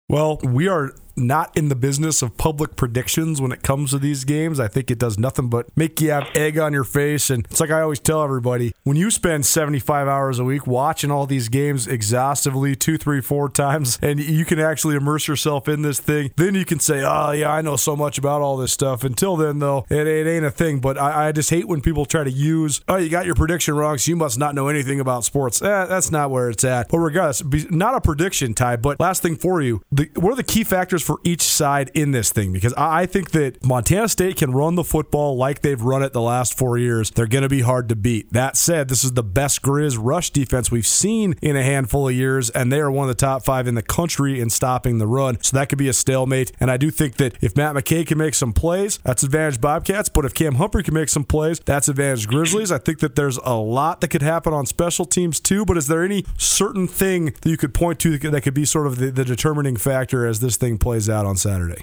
Well, 0.09 0.37
we 0.41 0.69
are 0.69 0.93
not 1.17 1.55
in 1.57 1.69
the 1.69 1.75
business 1.75 2.21
of 2.21 2.37
public 2.37 2.75
predictions 2.75 3.41
when 3.41 3.51
it 3.51 3.63
comes 3.63 3.91
to 3.91 3.97
these 3.97 4.23
games. 4.23 4.59
I 4.59 4.67
think 4.67 4.91
it 4.91 4.99
does 4.99 5.17
nothing 5.17 5.49
but 5.49 5.65
make 5.75 5.99
you 5.99 6.11
have 6.11 6.29
egg 6.35 6.57
on 6.59 6.73
your 6.73 6.83
face. 6.83 7.29
And 7.29 7.45
it's 7.49 7.59
like 7.59 7.71
I 7.71 7.81
always 7.81 7.99
tell 7.99 8.23
everybody 8.23 8.73
when 8.83 8.95
you 8.95 9.09
spend 9.09 9.45
75 9.45 10.07
hours 10.07 10.39
a 10.39 10.43
week 10.43 10.67
watching 10.67 11.09
all 11.09 11.25
these 11.25 11.49
games 11.49 11.87
exhaustively, 11.87 12.75
two, 12.75 12.97
three, 12.97 13.21
four 13.21 13.49
times, 13.49 13.97
and 14.01 14.19
you 14.19 14.45
can 14.45 14.59
actually 14.59 14.95
immerse 14.95 15.27
yourself 15.27 15.67
in 15.67 15.81
this 15.81 15.99
thing, 15.99 16.31
then 16.37 16.53
you 16.53 16.65
can 16.65 16.79
say, 16.79 17.03
oh, 17.03 17.31
yeah, 17.31 17.51
I 17.51 17.61
know 17.61 17.75
so 17.75 17.95
much 17.95 18.17
about 18.17 18.41
all 18.41 18.57
this 18.57 18.71
stuff. 18.71 19.03
Until 19.03 19.35
then, 19.35 19.59
though, 19.59 19.85
it, 19.89 20.07
it 20.07 20.27
ain't 20.27 20.45
a 20.45 20.51
thing. 20.51 20.79
But 20.79 20.97
I, 20.97 21.27
I, 21.27 21.31
just 21.31 21.49
hate 21.49 21.67
when 21.67 21.81
people 21.81 22.05
try 22.05 22.23
to 22.23 22.31
use, 22.31 22.81
oh, 22.87 22.97
you 22.97 23.09
got 23.09 23.25
your 23.25 23.35
prediction 23.35 23.75
wrong, 23.75 23.97
so 23.97 24.09
you 24.09 24.15
must 24.15 24.37
not 24.37 24.55
know 24.55 24.67
anything 24.67 24.99
about 24.99 25.23
sports. 25.23 25.61
Eh, 25.61 25.85
that's 25.85 26.11
not 26.11 26.29
where 26.29 26.49
it's 26.49 26.63
at. 26.63 26.89
But 26.89 26.99
regardless, 26.99 27.43
not 27.69 27.95
a 27.95 28.01
prediction, 28.01 28.53
Ty, 28.53 28.77
but 28.77 28.99
last 28.99 29.21
thing 29.21 29.35
for 29.35 29.61
you 29.61 29.81
the, 29.97 30.09
what 30.15 30.31
are 30.31 30.35
the 30.35 30.43
key 30.43 30.63
factors 30.63 31.01
for 31.01 31.19
each 31.23 31.41
side 31.41 31.89
in 31.95 32.11
this 32.11 32.31
thing? 32.31 32.53
Because 32.53 32.73
I 32.77 33.07
think 33.07 33.31
that 33.31 33.63
Montana 33.63 34.07
State 34.07 34.37
can 34.37 34.51
run 34.51 34.75
the 34.75 34.83
football 34.83 35.35
like 35.35 35.63
they've 35.63 35.81
run 35.81 36.03
it 36.03 36.13
the 36.13 36.21
last 36.21 36.55
four 36.55 36.77
years. 36.77 37.09
They're 37.09 37.25
going 37.27 37.41
to 37.41 37.49
be 37.49 37.61
hard 37.61 37.89
to 37.89 37.95
beat. 37.95 38.31
That 38.31 38.55
said, 38.55 38.89
this 38.89 39.03
is 39.03 39.13
the 39.13 39.23
best 39.23 39.63
Grizz 39.63 39.97
rush 39.99 40.29
defense 40.29 40.69
we've 40.69 40.85
seen 40.85 41.35
in 41.41 41.55
a 41.55 41.63
handful 41.63 42.07
of 42.07 42.13
years, 42.13 42.51
and 42.51 42.71
they 42.71 42.79
are 42.79 42.91
one 42.91 43.09
of 43.09 43.15
the 43.15 43.19
top 43.19 43.43
five 43.43 43.67
in 43.67 43.73
the 43.73 43.81
country 43.81 44.39
in 44.39 44.51
stopping 44.51 44.99
the 44.99 45.07
run. 45.07 45.41
So 45.41 45.57
that 45.57 45.67
could 45.67 45.79
be 45.79 45.89
a 45.89 45.93
stalemate. 45.93 46.51
And 46.59 46.69
I 46.69 46.77
do 46.77 46.91
think 46.91 47.15
that 47.15 47.35
if 47.41 47.55
Matt 47.55 47.75
McKay 47.75 48.05
can 48.05 48.19
make 48.19 48.35
some 48.35 48.53
plays, 48.53 48.99
that's 48.99 49.23
advantage 49.23 49.59
Bobcats. 49.59 50.09
But 50.09 50.25
if 50.25 50.35
Cam 50.35 50.55
Humphrey 50.55 50.83
can 50.83 50.93
make 50.93 51.09
some 51.09 51.23
plays, 51.23 51.59
that's 51.61 51.89
advantage 51.89 52.27
Grizzlies. 52.27 52.71
I 52.71 52.77
think 52.77 52.99
that 52.99 53.15
there's 53.15 53.37
a 53.37 53.55
lot 53.55 54.01
that 54.01 54.09
could 54.09 54.21
happen 54.21 54.53
on 54.53 54.67
special 54.67 55.05
teams 55.05 55.39
too. 55.39 55.65
But 55.65 55.75
is 55.75 55.87
there 55.87 56.03
any 56.03 56.23
certain 56.37 56.87
thing 56.87 57.33
that 57.41 57.49
you 57.49 57.57
could 57.57 57.73
point 57.73 57.99
to 58.01 58.17
that 58.19 58.41
could 58.41 58.53
be 58.53 58.65
sort 58.65 58.85
of 58.85 58.97
the, 58.97 59.09
the 59.09 59.25
determining 59.25 59.75
factor 59.75 59.86
as 59.89 60.39
this 60.39 60.57
thing 60.57 60.77
plays 60.77 61.09
out 61.09 61.25
on 61.25 61.37
Saturday? 61.37 61.81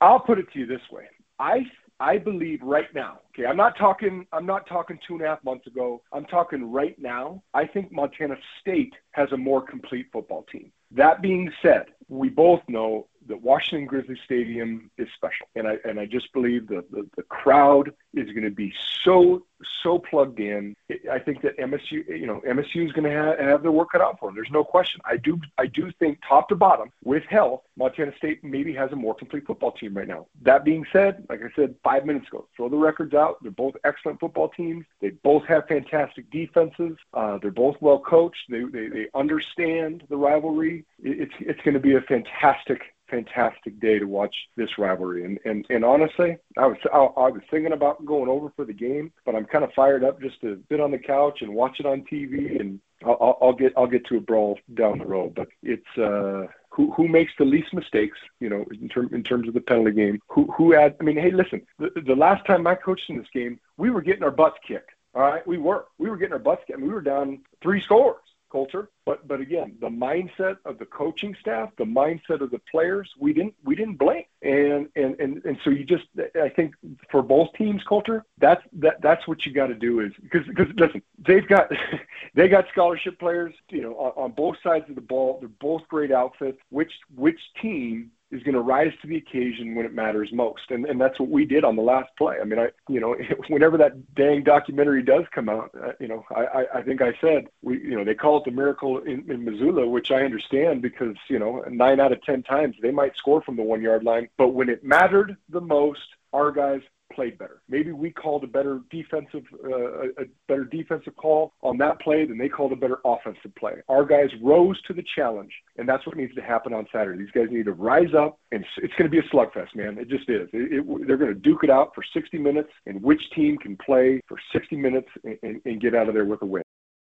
I'll 0.00 0.20
put 0.20 0.38
it 0.38 0.52
to 0.52 0.58
you 0.60 0.66
this 0.66 0.80
way. 0.90 1.08
I 1.38 1.66
I 2.00 2.18
believe 2.18 2.62
right 2.62 2.92
now. 2.94 3.20
Okay, 3.30 3.46
I'm 3.46 3.56
not 3.56 3.76
talking. 3.76 4.26
I'm 4.32 4.46
not 4.46 4.68
talking 4.68 4.98
two 5.06 5.14
and 5.14 5.22
a 5.22 5.26
half 5.26 5.42
months 5.42 5.66
ago. 5.66 6.02
I'm 6.12 6.24
talking 6.26 6.70
right 6.70 6.96
now. 6.98 7.42
I 7.54 7.66
think 7.66 7.90
Montana 7.90 8.36
State 8.60 8.94
has 9.12 9.32
a 9.32 9.36
more 9.36 9.62
complete 9.62 10.06
football 10.12 10.44
team. 10.50 10.70
That 10.92 11.20
being 11.22 11.50
said, 11.60 11.86
we 12.08 12.28
both 12.28 12.60
know 12.68 13.08
that 13.28 13.42
Washington 13.42 13.86
Grizzly 13.86 14.18
Stadium 14.24 14.90
is 14.98 15.08
special, 15.14 15.46
and 15.54 15.66
I 15.68 15.76
and 15.84 16.00
I 16.00 16.06
just 16.06 16.32
believe 16.32 16.68
that 16.68 16.90
the, 16.90 17.06
the 17.16 17.22
crowd 17.22 17.92
is 18.14 18.26
going 18.30 18.44
to 18.44 18.50
be 18.50 18.72
so 19.02 19.44
so 19.82 19.98
plugged 19.98 20.40
in. 20.40 20.74
I 21.10 21.18
think 21.18 21.42
that 21.42 21.58
MSU, 21.58 22.06
you 22.08 22.26
know, 22.26 22.40
MSU 22.46 22.86
is 22.86 22.92
going 22.92 23.04
to 23.04 23.10
have, 23.10 23.38
have 23.38 23.62
their 23.62 23.72
work 23.72 23.92
cut 23.92 24.00
out 24.00 24.18
for 24.18 24.28
them. 24.28 24.36
There's 24.36 24.50
no 24.50 24.64
question. 24.64 25.00
I 25.04 25.16
do 25.16 25.40
I 25.58 25.66
do 25.66 25.90
think 25.98 26.18
top 26.28 26.48
to 26.48 26.56
bottom 26.56 26.90
with 27.04 27.24
health, 27.24 27.62
Montana 27.76 28.12
State 28.16 28.42
maybe 28.44 28.72
has 28.74 28.92
a 28.92 28.96
more 28.96 29.14
complete 29.14 29.46
football 29.46 29.72
team 29.72 29.96
right 29.96 30.08
now. 30.08 30.26
That 30.42 30.64
being 30.64 30.84
said, 30.92 31.26
like 31.28 31.40
I 31.40 31.50
said 31.56 31.74
five 31.82 32.06
minutes 32.06 32.28
ago, 32.28 32.46
throw 32.56 32.68
the 32.68 32.76
records 32.76 33.14
out. 33.14 33.42
They're 33.42 33.50
both 33.50 33.74
excellent 33.84 34.20
football 34.20 34.48
teams. 34.48 34.84
They 35.00 35.10
both 35.10 35.44
have 35.46 35.66
fantastic 35.68 36.30
defenses. 36.30 36.96
Uh, 37.12 37.38
they're 37.40 37.50
both 37.50 37.76
well 37.80 38.00
coached. 38.00 38.44
They, 38.48 38.62
they 38.64 38.88
they 38.88 39.06
understand 39.14 40.04
the 40.08 40.16
rivalry. 40.16 40.84
It's 41.02 41.34
it's 41.40 41.60
going 41.62 41.74
to 41.74 41.80
be 41.80 41.94
a 41.94 42.00
fantastic 42.02 42.82
fantastic 43.10 43.78
day 43.80 43.98
to 43.98 44.06
watch 44.06 44.34
this 44.56 44.70
rivalry. 44.78 45.24
And 45.24 45.38
and, 45.44 45.64
and 45.70 45.84
honestly, 45.84 46.36
I 46.56 46.66
was 46.66 46.76
I, 46.92 46.98
I 46.98 47.30
was 47.30 47.42
thinking 47.50 47.72
about 47.72 48.04
going 48.04 48.28
over 48.28 48.50
for 48.56 48.64
the 48.64 48.72
game, 48.72 49.12
but 49.24 49.34
I'm 49.34 49.46
kind 49.46 49.64
of 49.64 49.72
fired 49.74 50.04
up 50.04 50.20
just 50.20 50.40
to 50.42 50.62
sit 50.70 50.80
on 50.80 50.90
the 50.90 50.98
couch 50.98 51.38
and 51.42 51.54
watch 51.54 51.80
it 51.80 51.86
on 51.86 52.04
TV. 52.10 52.60
And 52.60 52.80
I'll, 53.04 53.38
I'll 53.40 53.52
get 53.52 53.72
I'll 53.76 53.86
get 53.86 54.06
to 54.06 54.16
a 54.16 54.20
brawl 54.20 54.58
down 54.74 54.98
the 54.98 55.06
road. 55.06 55.34
But 55.34 55.48
it's 55.62 55.98
uh, 55.98 56.46
who 56.70 56.92
who 56.92 57.08
makes 57.08 57.32
the 57.38 57.44
least 57.44 57.72
mistakes, 57.72 58.18
you 58.40 58.48
know, 58.48 58.64
in 58.80 58.88
term 58.88 59.10
in 59.12 59.22
terms 59.22 59.48
of 59.48 59.54
the 59.54 59.60
penalty 59.60 59.92
game. 59.92 60.20
Who 60.28 60.50
who 60.56 60.72
had 60.72 60.96
I 61.00 61.04
mean, 61.04 61.16
hey, 61.16 61.30
listen, 61.30 61.62
the, 61.78 61.90
the 62.06 62.16
last 62.16 62.46
time 62.46 62.66
I 62.66 62.74
coached 62.74 63.08
in 63.08 63.18
this 63.18 63.26
game, 63.32 63.58
we 63.76 63.90
were 63.90 64.02
getting 64.02 64.22
our 64.22 64.30
butts 64.30 64.58
kicked. 64.66 64.90
All 65.14 65.22
right, 65.22 65.46
we 65.46 65.58
were 65.58 65.86
we 65.98 66.10
were 66.10 66.16
getting 66.16 66.34
our 66.34 66.38
butts 66.38 66.62
kicked. 66.66 66.78
I 66.78 66.80
mean, 66.80 66.88
we 66.88 66.94
were 66.94 67.00
down 67.00 67.40
three 67.62 67.82
scores 67.82 68.20
Colter. 68.50 68.90
But 69.04 69.26
but 69.26 69.40
again, 69.40 69.76
the 69.80 69.88
mindset 69.88 70.56
of 70.64 70.78
the 70.78 70.86
coaching 70.86 71.34
staff, 71.40 71.70
the 71.78 71.84
mindset 71.84 72.40
of 72.40 72.50
the 72.50 72.60
players, 72.70 73.10
we 73.18 73.32
didn't 73.32 73.54
we 73.64 73.74
didn't 73.74 73.96
blink. 73.96 74.28
And 74.42 74.88
and 74.96 75.18
and, 75.20 75.44
and 75.44 75.58
so 75.64 75.70
you 75.70 75.84
just 75.84 76.04
I 76.40 76.48
think 76.48 76.74
for 77.10 77.22
both 77.22 77.48
teams, 77.56 77.82
Colter, 77.88 78.24
that's 78.38 78.62
that 78.74 79.00
that's 79.02 79.26
what 79.26 79.44
you 79.46 79.52
got 79.52 79.68
to 79.68 79.74
do 79.74 80.00
is 80.00 80.12
because 80.22 80.46
because 80.46 80.66
listen, 80.76 81.02
they've 81.26 81.46
got 81.48 81.70
they 82.34 82.48
got 82.48 82.66
scholarship 82.72 83.18
players, 83.18 83.54
you 83.70 83.82
know, 83.82 83.94
on, 83.94 84.24
on 84.24 84.32
both 84.32 84.56
sides 84.62 84.84
of 84.88 84.94
the 84.94 85.00
ball. 85.00 85.38
They're 85.40 85.48
both 85.60 85.82
great 85.88 86.12
outfits. 86.12 86.58
Which 86.70 86.92
which 87.14 87.40
team 87.60 88.10
is 88.30 88.42
going 88.42 88.54
to 88.54 88.60
rise 88.60 88.92
to 89.00 89.08
the 89.08 89.16
occasion 89.16 89.74
when 89.74 89.86
it 89.86 89.94
matters 89.94 90.30
most. 90.32 90.70
And, 90.70 90.84
and 90.86 91.00
that's 91.00 91.18
what 91.18 91.30
we 91.30 91.44
did 91.44 91.64
on 91.64 91.76
the 91.76 91.82
last 91.82 92.10
play. 92.18 92.36
I 92.40 92.44
mean, 92.44 92.58
I, 92.58 92.68
you 92.88 93.00
know, 93.00 93.16
whenever 93.48 93.78
that 93.78 94.14
dang 94.14 94.42
documentary 94.42 95.02
does 95.02 95.24
come 95.32 95.48
out, 95.48 95.70
uh, 95.82 95.92
you 95.98 96.08
know, 96.08 96.24
I, 96.34 96.66
I 96.74 96.82
think 96.82 97.00
I 97.00 97.14
said, 97.20 97.48
we, 97.62 97.80
you 97.80 97.96
know, 97.96 98.04
they 98.04 98.14
call 98.14 98.38
it 98.38 98.44
the 98.44 98.50
miracle 98.50 98.98
in, 98.98 99.30
in 99.30 99.44
Missoula, 99.44 99.86
which 99.88 100.10
I 100.10 100.24
understand 100.24 100.82
because, 100.82 101.16
you 101.28 101.38
know, 101.38 101.64
nine 101.70 102.00
out 102.00 102.12
of 102.12 102.22
10 102.22 102.42
times 102.42 102.76
they 102.82 102.90
might 102.90 103.16
score 103.16 103.40
from 103.40 103.56
the 103.56 103.62
one 103.62 103.82
yard 103.82 104.04
line. 104.04 104.28
But 104.36 104.48
when 104.48 104.68
it 104.68 104.84
mattered 104.84 105.36
the 105.48 105.60
most, 105.60 106.06
our 106.32 106.52
guys 106.52 106.82
played 107.12 107.38
better. 107.38 107.62
Maybe 107.68 107.92
we 107.92 108.10
called 108.10 108.44
a 108.44 108.46
better 108.46 108.80
defensive 108.90 109.44
uh, 109.64 110.22
a 110.22 110.26
better 110.46 110.64
defensive 110.64 111.16
call 111.16 111.52
on 111.62 111.78
that 111.78 112.00
play 112.00 112.24
than 112.24 112.38
they 112.38 112.48
called 112.48 112.72
a 112.72 112.76
better 112.76 112.98
offensive 113.04 113.54
play. 113.58 113.74
Our 113.88 114.04
guys 114.04 114.28
rose 114.42 114.80
to 114.82 114.94
the 114.94 115.04
challenge, 115.16 115.52
and 115.76 115.88
that's 115.88 116.06
what 116.06 116.16
needs 116.16 116.34
to 116.34 116.42
happen 116.42 116.72
on 116.72 116.86
Saturday. 116.92 117.18
These 117.18 117.32
guys 117.32 117.48
need 117.50 117.64
to 117.66 117.72
rise 117.72 118.14
up, 118.16 118.38
and 118.52 118.64
it's 118.78 118.94
going 118.94 119.10
to 119.10 119.14
be 119.14 119.18
a 119.18 119.34
slugfest, 119.34 119.74
man. 119.74 119.98
It 119.98 120.08
just 120.08 120.28
is. 120.28 120.48
It, 120.52 120.80
it, 120.80 121.06
they're 121.06 121.16
going 121.16 121.34
to 121.34 121.40
duke 121.40 121.64
it 121.64 121.70
out 121.70 121.94
for 121.94 122.04
60 122.12 122.38
minutes, 122.38 122.70
and 122.86 123.02
which 123.02 123.22
team 123.34 123.56
can 123.58 123.76
play 123.76 124.20
for 124.28 124.38
60 124.52 124.76
minutes 124.76 125.08
and, 125.24 125.38
and, 125.42 125.60
and 125.64 125.80
get 125.80 125.94
out 125.94 126.08
of 126.08 126.14
there 126.14 126.24
with 126.24 126.42
a 126.42 126.46
win. 126.46 126.62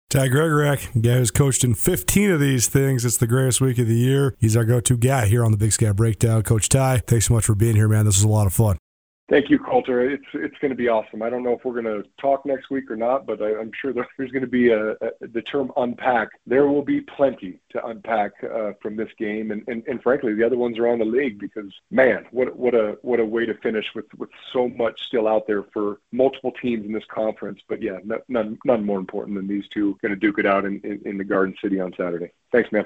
Ty 0.10 0.30
Gregorak, 0.30 1.02
guy 1.02 1.16
who's 1.16 1.32
coached 1.32 1.64
in 1.64 1.74
15 1.74 2.32
of 2.32 2.40
these 2.40 2.68
things. 2.68 3.04
It's 3.04 3.18
the 3.18 3.28
greatest 3.28 3.60
week 3.60 3.78
of 3.80 3.88
the 3.88 3.96
year. 3.96 4.36
He's 4.40 4.56
our 4.56 4.64
go-to 4.64 4.96
guy 4.96 5.26
here 5.26 5.44
on 5.44 5.52
the 5.52 5.58
Big 5.58 5.74
Sky 5.74 5.92
Breakdown. 5.92 6.44
Coach 6.44 6.70
Ty, 6.70 7.00
thanks 7.00 7.28
so 7.28 7.34
much 7.34 7.46
for 7.46 7.56
being 7.56 7.76
here, 7.76 7.90
man. 7.90 8.06
This 8.06 8.16
was 8.16 8.24
a 8.24 8.30
lot 8.30 8.48
of 8.48 8.54
fun. 8.54 8.78
Thank 9.28 9.50
you, 9.50 9.58
Colter. 9.58 10.08
It's 10.08 10.26
it's 10.36 10.58
going 10.60 10.70
to 10.70 10.76
be 10.76 10.88
awesome. 10.88 11.24
I 11.24 11.32
don't 11.32 11.42
know 11.42 11.54
if 11.54 11.66
we're 11.66 11.82
going 11.82 12.04
to 12.04 12.08
talk 12.22 12.46
next 12.46 12.70
week 12.70 12.92
or 12.92 12.96
not, 12.96 13.26
but 13.26 13.42
I, 13.42 13.60
am 13.60 13.72
sure 13.74 13.92
there's 13.92 14.32
going 14.32 14.42
to 14.42 14.48
be 14.48 14.70
a, 14.70 14.92
a, 14.92 15.12
the 15.22 15.42
term 15.42 15.72
unpack. 15.78 16.30
There 16.46 16.68
will 16.68 16.84
be 16.84 17.02
plenty 17.02 17.60
to 17.72 17.84
unpack 17.88 18.34
uh, 18.44 18.74
from 18.84 18.96
this 18.96 19.10
game, 19.18 19.50
and, 19.50 19.64
and 19.68 19.84
and 19.88 20.02
frankly, 20.04 20.36
the 20.36 20.46
other 20.46 20.58
ones 20.58 20.78
around 20.78 21.00
the 21.00 21.06
league 21.06 21.40
because 21.40 21.74
man, 21.90 22.28
what 22.30 22.56
what 22.56 22.76
a 22.76 23.00
what 23.02 23.20
a 23.20 23.26
way 23.26 23.48
to 23.48 23.56
finish 23.56 23.88
with 23.96 24.06
with 24.16 24.30
so 24.54 24.70
much 24.70 25.02
still 25.08 25.28
out 25.28 25.48
there 25.48 25.64
for 25.74 26.00
multiple 26.12 26.52
teams 26.62 26.86
in 26.86 26.92
this 26.92 27.06
conference. 27.06 27.62
But 27.68 27.82
yeah, 27.82 27.98
none 28.28 28.60
none 28.64 28.86
more 28.86 29.00
important 29.00 29.38
than 29.38 29.48
these 29.48 29.68
two 29.70 29.98
going 30.04 30.12
to 30.12 30.20
duke 30.20 30.38
it 30.38 30.46
out 30.46 30.66
in, 30.66 30.80
in 30.84 31.02
in 31.04 31.18
the 31.18 31.24
Garden 31.24 31.56
City 31.64 31.80
on 31.80 31.96
Saturday. 31.98 32.32
Thanks, 32.52 32.72
man. 32.72 32.86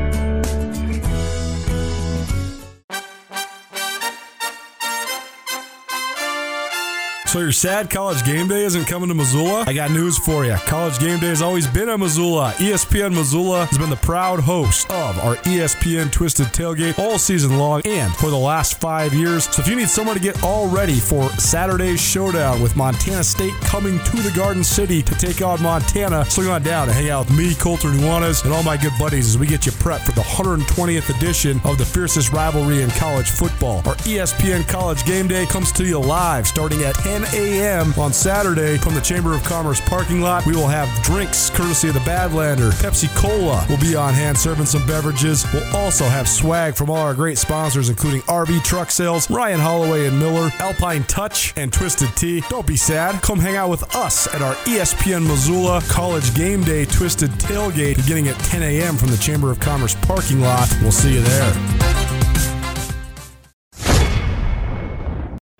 So 7.31 7.39
your 7.39 7.53
sad 7.53 7.89
college 7.89 8.25
game 8.25 8.49
day 8.49 8.65
isn't 8.65 8.83
coming 8.87 9.07
to 9.07 9.15
Missoula? 9.15 9.63
I 9.65 9.71
got 9.71 9.89
news 9.89 10.17
for 10.17 10.43
you. 10.43 10.55
College 10.65 10.99
game 10.99 11.17
day 11.17 11.27
has 11.27 11.41
always 11.41 11.65
been 11.65 11.87
in 11.87 12.01
Missoula. 12.01 12.51
ESPN 12.57 13.13
Missoula 13.15 13.67
has 13.67 13.77
been 13.77 13.89
the 13.89 13.95
proud 13.95 14.41
host 14.41 14.91
of 14.91 15.17
our 15.19 15.37
ESPN 15.37 16.11
Twisted 16.11 16.47
Tailgate 16.47 16.99
all 16.99 17.17
season 17.17 17.57
long 17.57 17.83
and 17.85 18.13
for 18.15 18.29
the 18.29 18.37
last 18.37 18.81
five 18.81 19.13
years. 19.13 19.45
So 19.45 19.61
if 19.61 19.69
you 19.69 19.77
need 19.77 19.87
someone 19.87 20.17
to 20.17 20.21
get 20.21 20.43
all 20.43 20.67
ready 20.67 20.99
for 20.99 21.29
Saturday's 21.39 22.01
showdown 22.01 22.61
with 22.61 22.75
Montana 22.75 23.23
State 23.23 23.53
coming 23.61 23.97
to 23.97 24.17
the 24.17 24.31
Garden 24.35 24.65
City 24.65 25.01
to 25.01 25.15
take 25.15 25.41
on 25.41 25.63
Montana, 25.63 26.25
swing 26.25 26.49
on 26.49 26.63
down 26.63 26.89
and 26.89 26.97
hang 26.97 27.11
out 27.11 27.29
with 27.29 27.37
me, 27.37 27.55
Colter 27.55 27.87
Nuanez, 27.87 28.43
and 28.43 28.51
all 28.51 28.63
my 28.63 28.75
good 28.75 28.91
buddies 28.99 29.29
as 29.29 29.37
we 29.37 29.47
get 29.47 29.65
you 29.65 29.71
prepped 29.71 30.01
for 30.01 30.11
the 30.11 30.19
120th 30.19 31.17
edition 31.17 31.61
of 31.63 31.77
the 31.77 31.85
fiercest 31.85 32.33
rivalry 32.33 32.81
in 32.81 32.89
college 32.89 33.29
football. 33.29 33.77
Our 33.85 33.95
ESPN 34.03 34.67
College 34.67 35.05
Game 35.05 35.29
Day 35.29 35.45
comes 35.45 35.71
to 35.71 35.85
you 35.85 35.97
live 35.97 36.45
starting 36.45 36.83
at 36.83 36.95
10 36.95 37.20
a.m. 37.33 37.93
on 37.97 38.13
Saturday 38.13 38.77
from 38.77 38.95
the 38.95 39.01
Chamber 39.01 39.33
of 39.33 39.43
Commerce 39.43 39.81
parking 39.81 40.21
lot. 40.21 40.45
We 40.45 40.55
will 40.55 40.67
have 40.67 40.89
drinks 41.03 41.49
courtesy 41.49 41.87
of 41.89 41.93
the 41.93 41.99
Badlander. 42.01 42.71
Pepsi 42.81 43.13
Cola 43.15 43.65
will 43.69 43.79
be 43.79 43.95
on 43.95 44.13
hand 44.13 44.37
serving 44.37 44.65
some 44.65 44.85
beverages. 44.85 45.45
We'll 45.53 45.75
also 45.75 46.05
have 46.05 46.27
swag 46.27 46.75
from 46.75 46.89
all 46.89 46.97
our 46.97 47.13
great 47.13 47.37
sponsors, 47.37 47.89
including 47.89 48.21
RV 48.21 48.63
Truck 48.63 48.91
Sales, 48.91 49.29
Ryan 49.29 49.59
Holloway 49.59 50.07
and 50.07 50.19
Miller, 50.19 50.51
Alpine 50.59 51.03
Touch, 51.03 51.53
and 51.57 51.71
Twisted 51.71 52.09
Tea. 52.15 52.41
Don't 52.49 52.67
be 52.67 52.77
sad. 52.77 53.21
Come 53.21 53.39
hang 53.39 53.55
out 53.55 53.69
with 53.69 53.95
us 53.95 54.33
at 54.33 54.41
our 54.41 54.55
ESPN 54.65 55.27
Missoula 55.27 55.81
College 55.87 56.33
Game 56.35 56.63
Day 56.63 56.85
Twisted 56.85 57.31
Tailgate 57.31 57.97
beginning 57.97 58.27
at 58.27 58.37
10 58.39 58.63
a.m. 58.63 58.97
from 58.97 59.09
the 59.09 59.17
Chamber 59.17 59.51
of 59.51 59.59
Commerce 59.59 59.95
parking 60.01 60.41
lot. 60.41 60.69
We'll 60.81 60.91
see 60.91 61.13
you 61.13 61.21
there. 61.21 61.80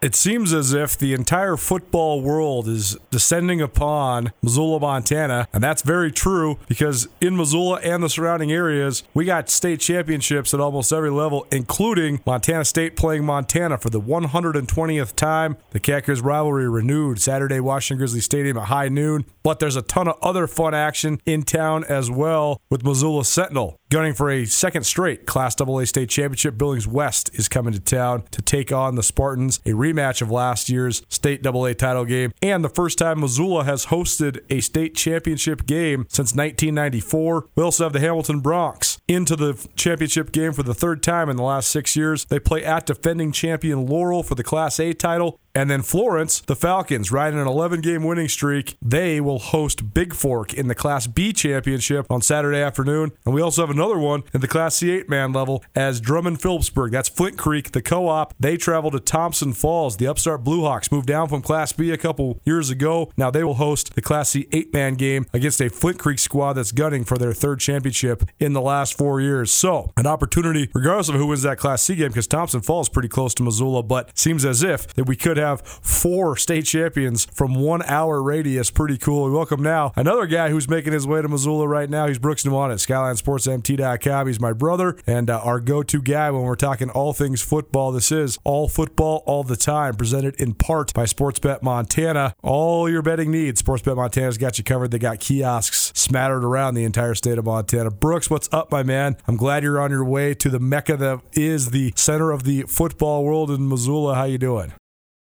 It 0.02 0.16
seems 0.16 0.52
as 0.52 0.74
if 0.74 0.98
the 0.98 1.14
entire 1.14 1.56
football 1.56 2.22
world 2.22 2.68
is 2.68 2.98
descending 3.12 3.62
upon 3.62 4.32
Missoula, 4.42 4.80
Montana, 4.80 5.48
and 5.54 5.64
that's 5.64 5.84
very 5.84 6.12
true 6.12 6.58
because 6.68 7.08
in 7.22 7.38
Missoula 7.38 7.80
and 7.84 8.02
the 8.02 8.10
surrounding 8.10 8.52
areas, 8.52 9.04
we 9.14 9.26
got 9.26 9.48
state 9.48 9.80
championships 9.80 10.56
at 10.56 10.60
almost 10.60 10.92
every 10.92 11.12
level, 11.12 11.46
including 11.52 12.20
Montana 12.26 12.66
State 12.66 12.96
playing 12.96 13.26
Montana 13.26 13.78
for 13.78 13.92
the 13.92 14.02
120th 14.02 15.16
time. 15.16 15.56
The 15.70 15.80
Cackers 15.80 16.22
rivalry 16.22 16.68
renewed 16.68 17.22
Saturday, 17.22 17.60
Washington 17.60 18.00
Grizzly 18.00 18.22
Stadium 18.22 18.58
at 18.58 18.70
high 18.70 18.90
noon, 18.90 19.26
but 19.44 19.60
there's 19.60 19.76
a 19.76 19.84
ton 19.84 20.08
of 20.08 20.18
other 20.24 20.48
fun 20.48 20.74
action 20.74 21.22
in 21.28 21.44
town 21.44 21.84
as 21.84 22.10
well 22.10 22.60
with 22.72 22.84
Missoula 22.84 23.24
Sentinel 23.24 23.78
gunning 23.92 24.14
for 24.14 24.32
a 24.32 24.46
second 24.46 24.84
straight 24.84 25.26
Class 25.26 25.60
AA 25.60 25.84
state 25.84 26.10
championship. 26.10 26.58
Billings 26.58 26.88
West 26.88 27.30
is 27.34 27.50
coming 27.50 27.74
to 27.74 27.80
town 27.80 28.24
to 28.32 28.42
take 28.42 28.72
on 28.72 28.96
the 28.96 29.04
Spartans, 29.04 29.60
a 29.66 29.74
rematch 29.92 30.22
of 30.22 30.32
last 30.32 30.70
year's 30.70 31.02
state 31.10 31.46
AA 31.46 31.74
title 31.74 32.06
game, 32.06 32.32
and 32.42 32.64
the 32.64 32.70
first 32.70 32.98
time 32.98 33.20
Missoula 33.20 33.64
has 33.64 33.88
hosted 33.88 34.40
a 34.50 34.62
state 34.62 34.96
championship 34.96 35.66
game 35.66 36.06
since 36.10 36.34
1994. 36.36 37.48
We 37.56 37.64
also 37.64 37.84
have 37.84 37.94
the 37.94 38.00
Hamilton 38.00 38.42
Broncs 38.42 38.98
into 39.08 39.36
the 39.36 39.68
championship 39.76 40.32
game 40.32 40.54
for 40.54 40.64
the 40.64 40.74
third 40.74 41.04
time 41.04 41.30
in 41.30 41.38
the 41.38 41.44
last 41.44 41.70
six 41.70 41.96
years. 41.96 42.26
They 42.26 42.40
play 42.40 42.64
at 42.64 42.86
defending 42.86 43.32
champion 43.32 43.86
Laurel 43.86 44.24
for 44.24 44.36
the 44.36 44.44
Class 44.44 44.80
A 44.80 44.94
title. 44.94 45.40
And 45.54 45.70
then 45.70 45.82
Florence, 45.82 46.42
the 46.42 46.56
Falcons, 46.56 47.12
riding 47.12 47.40
an 47.40 47.48
11 47.48 47.82
game 47.82 48.04
winning 48.04 48.30
streak, 48.30 48.78
they 48.82 49.20
will 49.20 49.40
host 49.40 49.94
Bigfork 49.94 50.54
in 50.54 50.68
the 50.68 50.76
Class 50.76 51.08
B 51.08 51.34
championship 51.34 52.10
on 52.10 52.22
Saturday 52.22 52.60
afternoon. 52.60 53.12
And 53.26 53.34
we 53.34 53.42
also 53.42 53.62
have 53.62 53.70
another 53.70 53.98
one 53.98 54.24
in 54.34 54.42
the 54.42 54.48
Class 54.48 54.76
C 54.78 54.92
8 54.92 55.10
man 55.10 55.34
level 55.34 55.64
as 55.76 56.00
Drummond 56.00 56.42
Philipsburg. 56.42 56.92
That's 56.92 57.10
Flint 57.10 57.38
Creek, 57.38 57.72
the 57.72 57.82
co 57.82 58.08
op. 58.08 58.34
They 58.40 58.58
travel 58.58 58.92
to 58.92 59.00
Thompson 59.00 59.54
Falls. 59.54 59.98
The 59.98 60.08
upstart 60.08 60.44
Bluehawks 60.44 60.92
moved 60.92 61.08
down 61.08 61.28
from 61.28 61.42
Class 61.42 61.74
B 61.74 61.92
a 61.92 61.98
couple 61.98 62.40
years 62.46 62.70
ago. 62.70 63.12
Now 63.18 63.30
they 63.30 63.44
will 63.44 63.56
host 63.56 63.96
the 63.96 64.02
Class 64.02 64.30
C 64.30 64.48
8 64.52 64.74
man 64.74 64.96
game 64.96 65.26
against 65.34 65.62
a 65.62 65.70
Flint 65.70 66.00
Creek 66.00 66.20
squad 66.20 66.54
that's 66.54 66.72
gunning 66.72 67.04
for 67.04 67.18
their 67.18 67.34
third 67.34 67.60
championship 67.60 68.24
in 68.40 68.54
the 68.54 68.62
last 68.62 68.98
four 68.98 69.20
years. 69.20 69.52
So, 69.52 69.92
an 69.98 70.08
opportunity, 70.08 70.70
regardless 70.74 71.10
of 71.10 71.16
who 71.16 71.28
wins 71.28 71.42
that 71.44 71.58
Class 71.58 71.82
C 71.82 71.96
game, 71.96 72.10
because 72.10 72.28
Thompson 72.28 72.62
Falls 72.62 72.90
pretty 72.90 73.10
close 73.10 73.34
to 73.36 73.44
Missoula, 73.44 73.84
but 73.84 74.18
seems 74.18 74.46
as 74.46 74.64
if 74.64 74.88
that 74.94 75.06
we 75.06 75.16
could 75.16 75.38
have 75.42 75.62
four 75.62 76.38
state 76.38 76.66
champions 76.66 77.26
from 77.26 77.56
one 77.56 77.82
hour 77.84 78.22
radius. 78.22 78.72
Pretty 78.72 78.98
cool. 78.98 79.26
We 79.26 79.32
welcome 79.32 79.62
now 79.62 79.92
another 79.96 80.26
guy 80.26 80.50
who's 80.50 80.70
making 80.70 80.94
his 80.94 81.06
way 81.06 81.22
to 81.22 81.28
Missoula 81.28 81.68
right 81.68 81.90
now. 81.90 82.08
He's 82.08 82.20
Brooks 82.20 82.44
Nuanez 82.44 82.72
at 82.72 82.80
SkylineSportsMT.com. 82.80 84.28
He's 84.28 84.40
my 84.40 84.54
brother 84.54 84.98
and 85.06 85.30
uh, 85.30 85.40
our 85.40 85.60
go-to 85.60 86.02
guy 86.02 86.32
when 86.32 86.44
we're 86.44 86.56
talking 86.56 86.90
all 86.90 87.14
things 87.14 87.42
football. 87.42 87.92
This 87.92 88.12
is 88.12 88.38
all 88.44 88.68
football 88.68 89.24
all 89.26 89.44
the 89.44 89.56
time, 89.56 89.96
presented 89.96 90.40
in 90.40 90.54
part 90.54 90.94
by 90.94 91.04
Sportsbet 91.04 91.62
Montana. 91.62 92.34
All 92.42 92.90
your 92.90 93.02
betting 93.02 93.32
needs, 93.32 93.62
Sportsbet 93.62 93.96
Montana's 93.96 94.38
got 94.38 94.58
you 94.58 94.64
covered. 94.64 94.92
They 94.92 95.00
got 95.00 95.20
kiosks 95.20 95.92
smattered 95.96 96.44
around 96.44 96.76
the 96.76 96.84
entire 96.84 97.16
state 97.16 97.38
of 97.38 97.46
Montana. 97.46 97.92
Brooks, 97.92 98.30
what's 98.30 98.50
up, 98.52 98.72
my 98.72 98.84
man? 98.84 99.18
I'm 99.28 99.38
glad 99.38 99.64
you're 99.64 99.80
on 99.80 99.92
your 99.92 100.06
way 100.06 100.34
to 100.36 100.50
the 100.50 100.60
mecca 100.60 100.98
that 100.98 101.22
is 101.34 101.72
the 101.72 101.94
center 101.96 102.32
of 102.32 102.44
the 102.44 102.64
football 102.64 103.24
world 103.24 103.52
in 103.52 103.68
Missoula. 103.68 104.16
How 104.16 104.26
you 104.26 104.38
doing? 104.38 104.74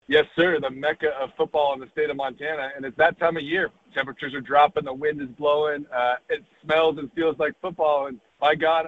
Yes, 0.08 0.24
sir. 0.36 0.60
The 0.60 0.70
mecca 0.70 1.08
of 1.20 1.30
football 1.36 1.74
in 1.74 1.80
the 1.80 1.88
state 1.92 2.10
of 2.10 2.16
Montana, 2.16 2.70
and 2.76 2.84
it's 2.84 2.96
that 2.96 3.18
time 3.18 3.36
of 3.36 3.42
year. 3.42 3.70
Temperatures 3.92 4.34
are 4.34 4.40
dropping, 4.40 4.84
the 4.84 4.92
wind 4.92 5.20
is 5.20 5.28
blowing, 5.38 5.84
uh, 5.94 6.16
it 6.28 6.44
smells 6.62 6.98
and 6.98 7.10
feels 7.12 7.36
like 7.38 7.54
football. 7.60 8.06
And 8.06 8.20
by 8.40 8.54
God, 8.54 8.86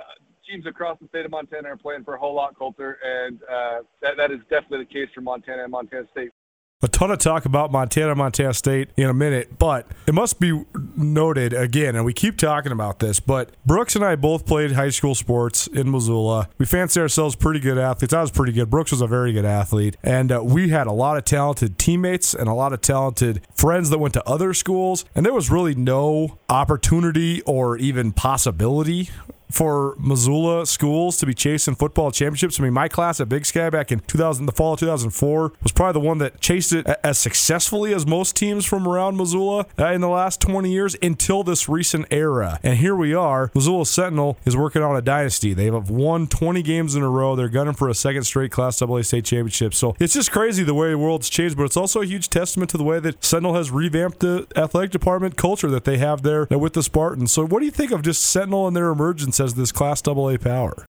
teams 0.48 0.66
across 0.66 0.98
the 1.00 1.08
state 1.08 1.24
of 1.24 1.32
Montana 1.32 1.70
are 1.70 1.76
playing 1.76 2.04
for 2.04 2.14
a 2.14 2.18
whole 2.18 2.34
lot, 2.34 2.56
Colter, 2.56 2.98
and 3.04 3.40
uh, 3.50 3.80
that 4.00 4.16
that 4.16 4.30
is 4.30 4.38
definitely 4.48 4.78
the 4.80 4.92
case 4.92 5.08
for 5.14 5.20
Montana 5.20 5.62
and 5.64 5.72
Montana 5.72 6.06
State 6.12 6.30
a 6.80 6.86
ton 6.86 7.10
of 7.10 7.18
talk 7.18 7.44
about 7.44 7.72
Montana, 7.72 8.14
Montana 8.14 8.54
State 8.54 8.90
in 8.96 9.10
a 9.10 9.14
minute, 9.14 9.58
but 9.58 9.84
it 10.06 10.14
must 10.14 10.38
be 10.38 10.62
noted 10.96 11.52
again, 11.52 11.96
and 11.96 12.04
we 12.04 12.12
keep 12.12 12.36
talking 12.36 12.70
about 12.70 13.00
this, 13.00 13.18
but 13.18 13.50
Brooks 13.66 13.96
and 13.96 14.04
I 14.04 14.14
both 14.14 14.46
played 14.46 14.72
high 14.72 14.90
school 14.90 15.16
sports 15.16 15.66
in 15.66 15.90
Missoula. 15.90 16.48
We 16.56 16.66
fancy 16.66 17.00
ourselves 17.00 17.34
pretty 17.34 17.58
good 17.58 17.78
athletes. 17.78 18.14
I 18.14 18.20
was 18.20 18.30
pretty 18.30 18.52
good. 18.52 18.70
Brooks 18.70 18.92
was 18.92 19.00
a 19.00 19.08
very 19.08 19.32
good 19.32 19.44
athlete, 19.44 19.96
and 20.04 20.30
uh, 20.30 20.40
we 20.44 20.68
had 20.68 20.86
a 20.86 20.92
lot 20.92 21.16
of 21.16 21.24
talented 21.24 21.78
teammates 21.78 22.32
and 22.32 22.48
a 22.48 22.54
lot 22.54 22.72
of 22.72 22.80
talented 22.80 23.44
friends 23.56 23.90
that 23.90 23.98
went 23.98 24.14
to 24.14 24.24
other 24.28 24.54
schools, 24.54 25.04
and 25.16 25.26
there 25.26 25.34
was 25.34 25.50
really 25.50 25.74
no 25.74 26.38
opportunity 26.48 27.42
or 27.42 27.76
even 27.76 28.12
possibility 28.12 29.10
for 29.50 29.96
Missoula 29.98 30.66
schools 30.66 31.16
to 31.18 31.26
be 31.26 31.34
chasing 31.34 31.74
football 31.74 32.10
championships. 32.10 32.60
I 32.60 32.62
mean, 32.64 32.72
my 32.72 32.88
class 32.88 33.20
at 33.20 33.28
Big 33.28 33.46
Sky 33.46 33.70
back 33.70 33.90
in 33.90 34.00
2000, 34.00 34.46
the 34.46 34.52
fall 34.52 34.74
of 34.74 34.80
2004, 34.80 35.52
was 35.62 35.72
probably 35.72 36.00
the 36.00 36.06
one 36.06 36.18
that 36.18 36.40
chased 36.40 36.72
it 36.72 36.86
as 37.02 37.18
successfully 37.18 37.94
as 37.94 38.06
most 38.06 38.36
teams 38.36 38.64
from 38.64 38.86
around 38.86 39.16
Missoula 39.16 39.66
uh, 39.78 39.86
in 39.86 40.00
the 40.00 40.08
last 40.08 40.40
20 40.40 40.70
years 40.70 40.96
until 41.02 41.42
this 41.42 41.68
recent 41.68 42.06
era. 42.10 42.60
And 42.62 42.78
here 42.78 42.94
we 42.94 43.14
are. 43.14 43.50
Missoula 43.54 43.86
Sentinel 43.86 44.38
is 44.44 44.56
working 44.56 44.82
on 44.82 44.96
a 44.96 45.02
dynasty. 45.02 45.54
They 45.54 45.66
have 45.66 45.90
won 45.90 46.26
20 46.26 46.62
games 46.62 46.94
in 46.94 47.02
a 47.02 47.10
row. 47.10 47.36
They're 47.36 47.48
gunning 47.48 47.74
for 47.74 47.88
a 47.88 47.94
second 47.94 48.24
straight 48.24 48.50
Class 48.50 48.80
AA 48.82 49.02
state 49.02 49.24
championship. 49.24 49.74
So 49.74 49.96
it's 49.98 50.14
just 50.14 50.30
crazy 50.30 50.62
the 50.62 50.74
way 50.74 50.90
the 50.90 50.98
world's 50.98 51.28
changed, 51.28 51.56
but 51.56 51.64
it's 51.64 51.76
also 51.76 52.02
a 52.02 52.06
huge 52.06 52.28
testament 52.28 52.70
to 52.70 52.78
the 52.78 52.84
way 52.84 53.00
that 53.00 53.24
Sentinel 53.24 53.54
has 53.54 53.70
revamped 53.70 54.20
the 54.20 54.46
athletic 54.56 54.90
department 54.90 55.36
culture 55.36 55.70
that 55.70 55.84
they 55.84 55.98
have 55.98 56.22
there 56.22 56.46
with 56.50 56.74
the 56.74 56.82
Spartans. 56.82 57.32
So 57.32 57.46
what 57.46 57.60
do 57.60 57.64
you 57.64 57.70
think 57.70 57.92
of 57.92 58.02
just 58.02 58.22
Sentinel 58.22 58.66
and 58.66 58.76
their 58.76 58.90
emergence? 58.90 59.37
As 59.40 59.54
this 59.54 59.72
Class 59.72 60.06
AA 60.06 60.36
power? 60.36 60.86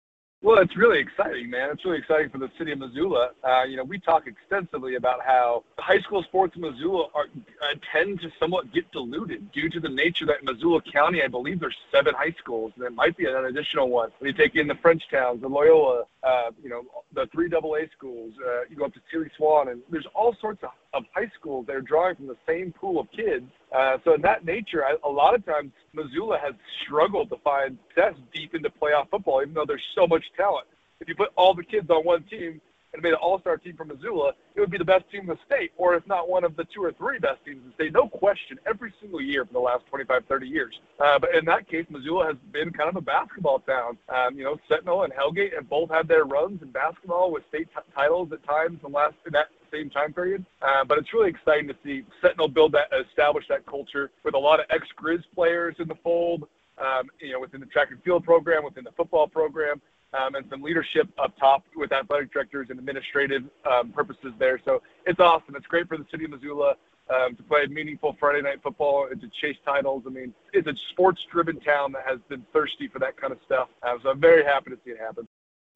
Well, 0.46 0.60
it's 0.60 0.78
really 0.78 1.00
exciting, 1.00 1.50
man. 1.50 1.72
It's 1.72 1.84
really 1.86 1.98
exciting 1.98 2.30
for 2.30 2.38
the 2.38 2.52
city 2.56 2.72
of 2.72 2.78
Missoula. 2.78 3.32
Uh, 3.44 3.64
you 3.64 3.78
know, 3.78 3.84
we 3.84 3.98
talk 3.98 4.28
extensively 4.28 4.94
about 4.94 5.22
how 5.26 5.64
high 5.80 6.00
school 6.02 6.22
sports 6.22 6.56
in 6.56 6.62
Missoula 6.62 7.08
are, 7.16 7.24
uh, 7.24 7.76
tend 7.92 8.22
to 8.22 8.32
somewhat 8.40 8.72
get 8.72 8.92
diluted 8.92 9.52
due 9.52 9.72
to 9.72 9.80
the 9.80 9.90
nature 9.90 10.28
that 10.28 10.44
Missoula 10.44 10.82
County, 10.84 11.24
I 11.24 11.28
believe 11.30 11.60
there's 11.60 11.76
seven 11.92 12.14
high 12.14 12.36
schools. 12.38 12.74
And 12.76 12.84
there 12.84 12.92
might 12.92 13.18
be 13.18 13.26
an 13.26 13.34
additional 13.46 13.90
one. 13.90 14.12
When 14.20 14.28
you 14.28 14.38
take 14.38 14.56
in 14.56 14.68
the 14.68 14.76
French 14.76 15.02
towns, 15.10 15.42
the 15.42 15.48
Loyola, 15.48 16.04
uh, 16.26 16.52
you 16.64 16.70
know, 16.70 16.82
the 17.14 17.28
three 17.32 17.50
AA 17.54 17.86
schools, 17.96 18.34
uh, 18.46 18.62
you 18.70 18.76
go 18.76 18.86
up 18.86 18.94
to 18.94 19.00
Seeley 19.12 19.30
Swan, 19.38 19.70
and 19.70 19.82
there's 19.92 20.08
all 20.16 20.36
sorts 20.42 20.64
of, 20.64 20.70
of 20.94 21.04
high 21.14 21.32
schools 21.40 21.66
that 21.68 21.76
are 21.76 21.82
drawing 21.82 22.16
from 22.16 22.28
the 22.28 22.38
same 22.48 22.74
pool 22.74 23.00
of 23.00 23.08
kids 23.12 23.46
uh, 23.76 23.98
so 24.06 24.14
in 24.14 24.22
that 24.22 24.46
nature, 24.46 24.84
I, 24.86 24.96
a 25.06 25.10
lot 25.10 25.36
of 25.36 25.46
times 25.46 25.72
Missoula 25.94 26.38
has 26.42 26.54
struggled 26.86 27.30
to 27.30 27.36
find 27.44 27.78
success 27.90 28.14
deep 28.34 28.56
into 28.56 28.70
playoff 28.70 29.10
football, 29.10 29.42
even 29.42 29.54
though 29.54 29.66
there's 29.68 29.84
so 29.96 30.08
much 30.08 30.24
talent. 30.38 30.68
if 31.02 31.10
you 31.10 31.16
put 31.16 31.30
all 31.36 31.54
the 31.54 31.64
kids 31.64 31.90
on 31.90 32.06
one 32.06 32.24
team 32.30 32.62
and 32.96 33.04
made 33.04 33.14
an 33.14 33.20
all-star 33.22 33.58
team 33.58 33.76
from 33.76 33.90
Missoula, 33.90 34.34
it 34.56 34.60
would 34.60 34.72
be 34.72 34.78
the 34.78 34.86
best 34.86 35.10
team 35.12 35.22
in 35.22 35.28
the 35.28 35.38
state, 35.46 35.72
or 35.78 35.96
if 35.96 36.06
not 36.08 36.30
one 36.30 36.44
of 36.44 36.56
the 36.56 36.66
two 36.74 36.84
or 36.84 36.92
three 36.94 37.20
best 37.20 37.44
teams 37.46 37.62
in 37.64 37.70
the 37.70 37.76
state. 37.76 37.94
No 37.94 38.08
question, 38.08 38.58
every 38.68 38.94
single 39.02 39.22
year 39.22 39.46
for 39.46 39.54
the 39.54 39.60
last 39.60 39.86
25, 39.88 40.24
30 40.28 40.48
years. 40.48 40.80
Uh, 41.00 41.20
but 41.20 41.36
in 41.36 41.46
that 41.46 41.68
case, 41.68 41.86
Missoula 41.90 42.26
has 42.26 42.36
been 42.52 42.72
kind 42.72 42.90
of 42.90 42.96
a 42.96 43.02
basketball 43.02 43.60
town. 43.60 43.98
Um, 44.10 44.38
you 44.38 44.44
know, 44.44 44.58
Sentinel 44.70 45.04
and 45.04 45.14
Hellgate 45.14 45.54
have 45.54 45.70
both 45.70 45.90
had 45.90 46.08
their 46.08 46.24
runs 46.26 46.62
in 46.62 46.72
basketball 46.72 47.32
with 47.32 47.44
state 47.50 47.68
t- 47.76 47.82
titles 47.94 48.30
at 48.32 48.44
times 48.46 48.80
in, 48.86 48.92
last, 48.92 49.16
in 49.26 49.34
that 49.34 49.48
same 49.72 49.90
time 49.90 50.14
period. 50.14 50.46
Uh, 50.62 50.84
but 50.84 50.98
it's 50.98 51.14
really 51.14 51.30
exciting 51.30 51.68
to 51.68 51.76
see 51.84 52.04
Sentinel 52.22 52.48
build 52.48 52.72
that, 52.74 52.88
establish 53.10 53.46
that 53.50 53.66
culture 53.66 54.12
with 54.24 54.34
a 54.36 54.38
lot 54.38 54.60
of 54.60 54.66
ex-Grizz 54.70 55.24
players 55.34 55.76
in 55.80 55.88
the 55.88 55.96
fold. 56.04 56.48
Um, 56.78 57.10
you 57.22 57.32
know, 57.32 57.40
within 57.40 57.62
the 57.62 57.68
track 57.68 57.92
and 57.92 58.04
field 58.04 58.26
program, 58.26 58.66
within 58.66 58.84
the 58.84 58.92
football 58.98 59.30
program, 59.30 59.82
um, 60.18 60.36
and 60.36 60.46
some 60.50 60.62
leadership 60.62 61.08
up 61.22 61.34
top 61.38 61.64
with 61.76 61.92
athletic 61.92 62.32
directors 62.32 62.68
and 62.70 62.80
administrative 62.80 63.44
um, 63.70 63.92
purposes 63.92 64.34
there. 64.40 64.60
So 64.66 64.82
it's 65.06 65.20
awesome. 65.20 65.56
It's 65.56 65.68
great 65.68 65.88
for 65.88 65.98
the 65.98 66.06
city 66.12 66.26
of 66.26 66.32
Missoula 66.32 66.76
um, 67.14 67.36
to 67.36 67.44
play 67.44 67.66
meaningful 67.68 68.16
Friday 68.20 68.42
night 68.42 68.60
football 68.64 69.08
and 69.12 69.20
to 69.22 69.28
chase 69.42 69.58
titles. 69.66 70.04
I 70.08 70.10
mean, 70.10 70.34
it's 70.54 70.68
a 70.68 70.74
sports-driven 70.92 71.60
town 71.60 71.92
that 71.94 72.04
has 72.08 72.20
been 72.30 72.44
thirsty 72.54 72.88
for 72.88 73.00
that 73.00 73.20
kind 73.20 73.32
of 73.32 73.40
stuff. 73.46 73.70
Uh, 73.84 73.96
so 74.02 74.10
I'm 74.10 74.22
very 74.22 74.44
happy 74.44 74.72
to 74.72 74.78
see 74.84 74.92
it 74.92 75.00
happen. 75.00 75.28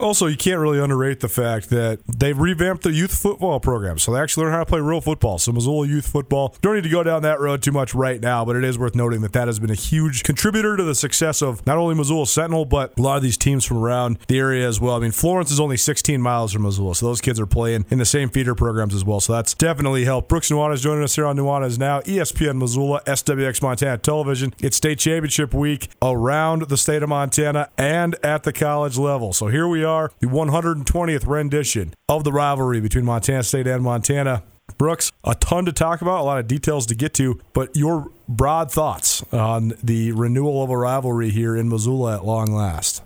Also, 0.02 0.28
you 0.28 0.38
can't 0.38 0.60
really 0.60 0.80
underrate 0.80 1.20
the 1.20 1.28
fact 1.28 1.70
that 1.72 2.00
they've 2.08 2.40
revamped 2.40 2.84
the 2.84 2.92
youth 2.94 3.14
football 3.14 3.60
program. 3.60 4.00
So 4.00 4.14
they 4.14 4.22
actually 4.22 4.46
learn 4.46 4.54
how 4.54 4.60
to 4.60 4.66
play 4.66 4.80
real 4.80 5.02
football. 5.02 5.38
So 5.40 5.52
Missoula 5.52 5.88
youth 5.88 6.08
football. 6.08 6.56
Don't 6.62 6.76
need 6.76 6.86
to 6.86 6.90
go 6.90 7.04
down 7.04 7.22
that 7.24 7.42
road 7.42 7.62
too 7.62 7.74
much 7.74 7.94
right 7.94 8.22
now, 8.22 8.46
but 8.46 8.56
it 8.56 8.64
is 8.64 8.80
worth 8.80 8.96
noting 8.96 9.20
that 9.22 9.34
that 9.34 9.50
has 9.50 9.60
been 9.60 9.70
a 9.70 9.76
huge 9.76 10.24
contributor 10.24 10.78
to 10.78 10.84
the 10.86 10.96
success 10.96 11.42
of 11.42 11.68
not 11.68 11.78
only 11.78 11.96
Missoula 11.96 12.28
Sentinel, 12.28 12.64
but 12.64 12.98
a 12.98 13.02
lot 13.02 13.18
of 13.18 13.24
these 13.24 13.36
teams 13.36 13.66
from 13.66 13.78
around 13.80 14.20
the 14.30 14.40
area 14.40 14.66
as 14.66 14.80
well. 14.80 14.96
I 14.96 15.00
mean, 15.00 15.12
Florence 15.12 15.52
is 15.52 15.60
only 15.60 15.76
16 15.76 16.22
miles 16.22 16.54
from 16.54 16.62
Missoula, 16.62 16.96
so 16.96 17.06
those 17.08 17.20
kids 17.20 17.38
are 17.38 17.46
playing 17.46 17.84
in 17.90 17.98
the 17.98 18.06
same 18.06 18.30
feeder 18.30 18.56
programs 18.56 18.96
as 18.96 19.04
well. 19.04 19.20
So 19.20 19.34
that's 19.34 19.54
definitely 19.54 20.06
helped. 20.06 20.30
Brooks 20.30 20.50
Nuanez 20.50 20.76
is 20.76 20.82
joining 20.82 21.04
us 21.04 21.16
here 21.16 21.26
on 21.26 21.36
Nuanez 21.36 21.78
Now, 21.78 22.00
ESPN 22.02 22.58
Missoula, 22.58 23.02
SWX 23.06 23.62
Montana 23.62 23.98
Television. 23.98 24.54
It's 24.60 24.78
state 24.78 25.00
championship 25.00 25.54
week 25.54 25.90
around 26.02 26.70
the 26.70 26.78
state 26.78 27.04
of 27.04 27.10
Montana 27.10 27.68
and 27.78 28.16
at 28.24 28.44
the 28.44 28.54
college 28.54 28.98
level. 28.98 29.34
So 29.34 29.48
here 29.48 29.68
we 29.68 29.84
are, 29.84 29.89
the 30.20 30.28
120th 30.28 31.28
rendition 31.28 31.94
of 32.08 32.24
the 32.24 32.32
rivalry 32.32 32.80
between 32.80 33.06
Montana 33.06 33.44
State 33.44 33.68
and 33.68 33.84
Montana. 33.84 34.44
Brooks, 34.78 35.12
a 35.24 35.36
ton 35.36 35.66
to 35.66 35.74
talk 35.74 36.02
about, 36.02 36.22
a 36.22 36.24
lot 36.24 36.40
of 36.40 36.48
details 36.48 36.86
to 36.88 36.96
get 36.96 37.14
to, 37.16 37.40
but 37.54 37.76
your 37.76 38.12
broad 38.28 38.72
thoughts 38.72 39.24
on 39.34 39.74
the 39.84 40.12
renewal 40.12 40.64
of 40.64 40.70
a 40.70 40.78
rivalry 40.78 41.32
here 41.32 41.56
in 41.56 41.70
Missoula 41.70 42.16
at 42.16 42.26
long 42.26 42.52
last. 42.52 43.02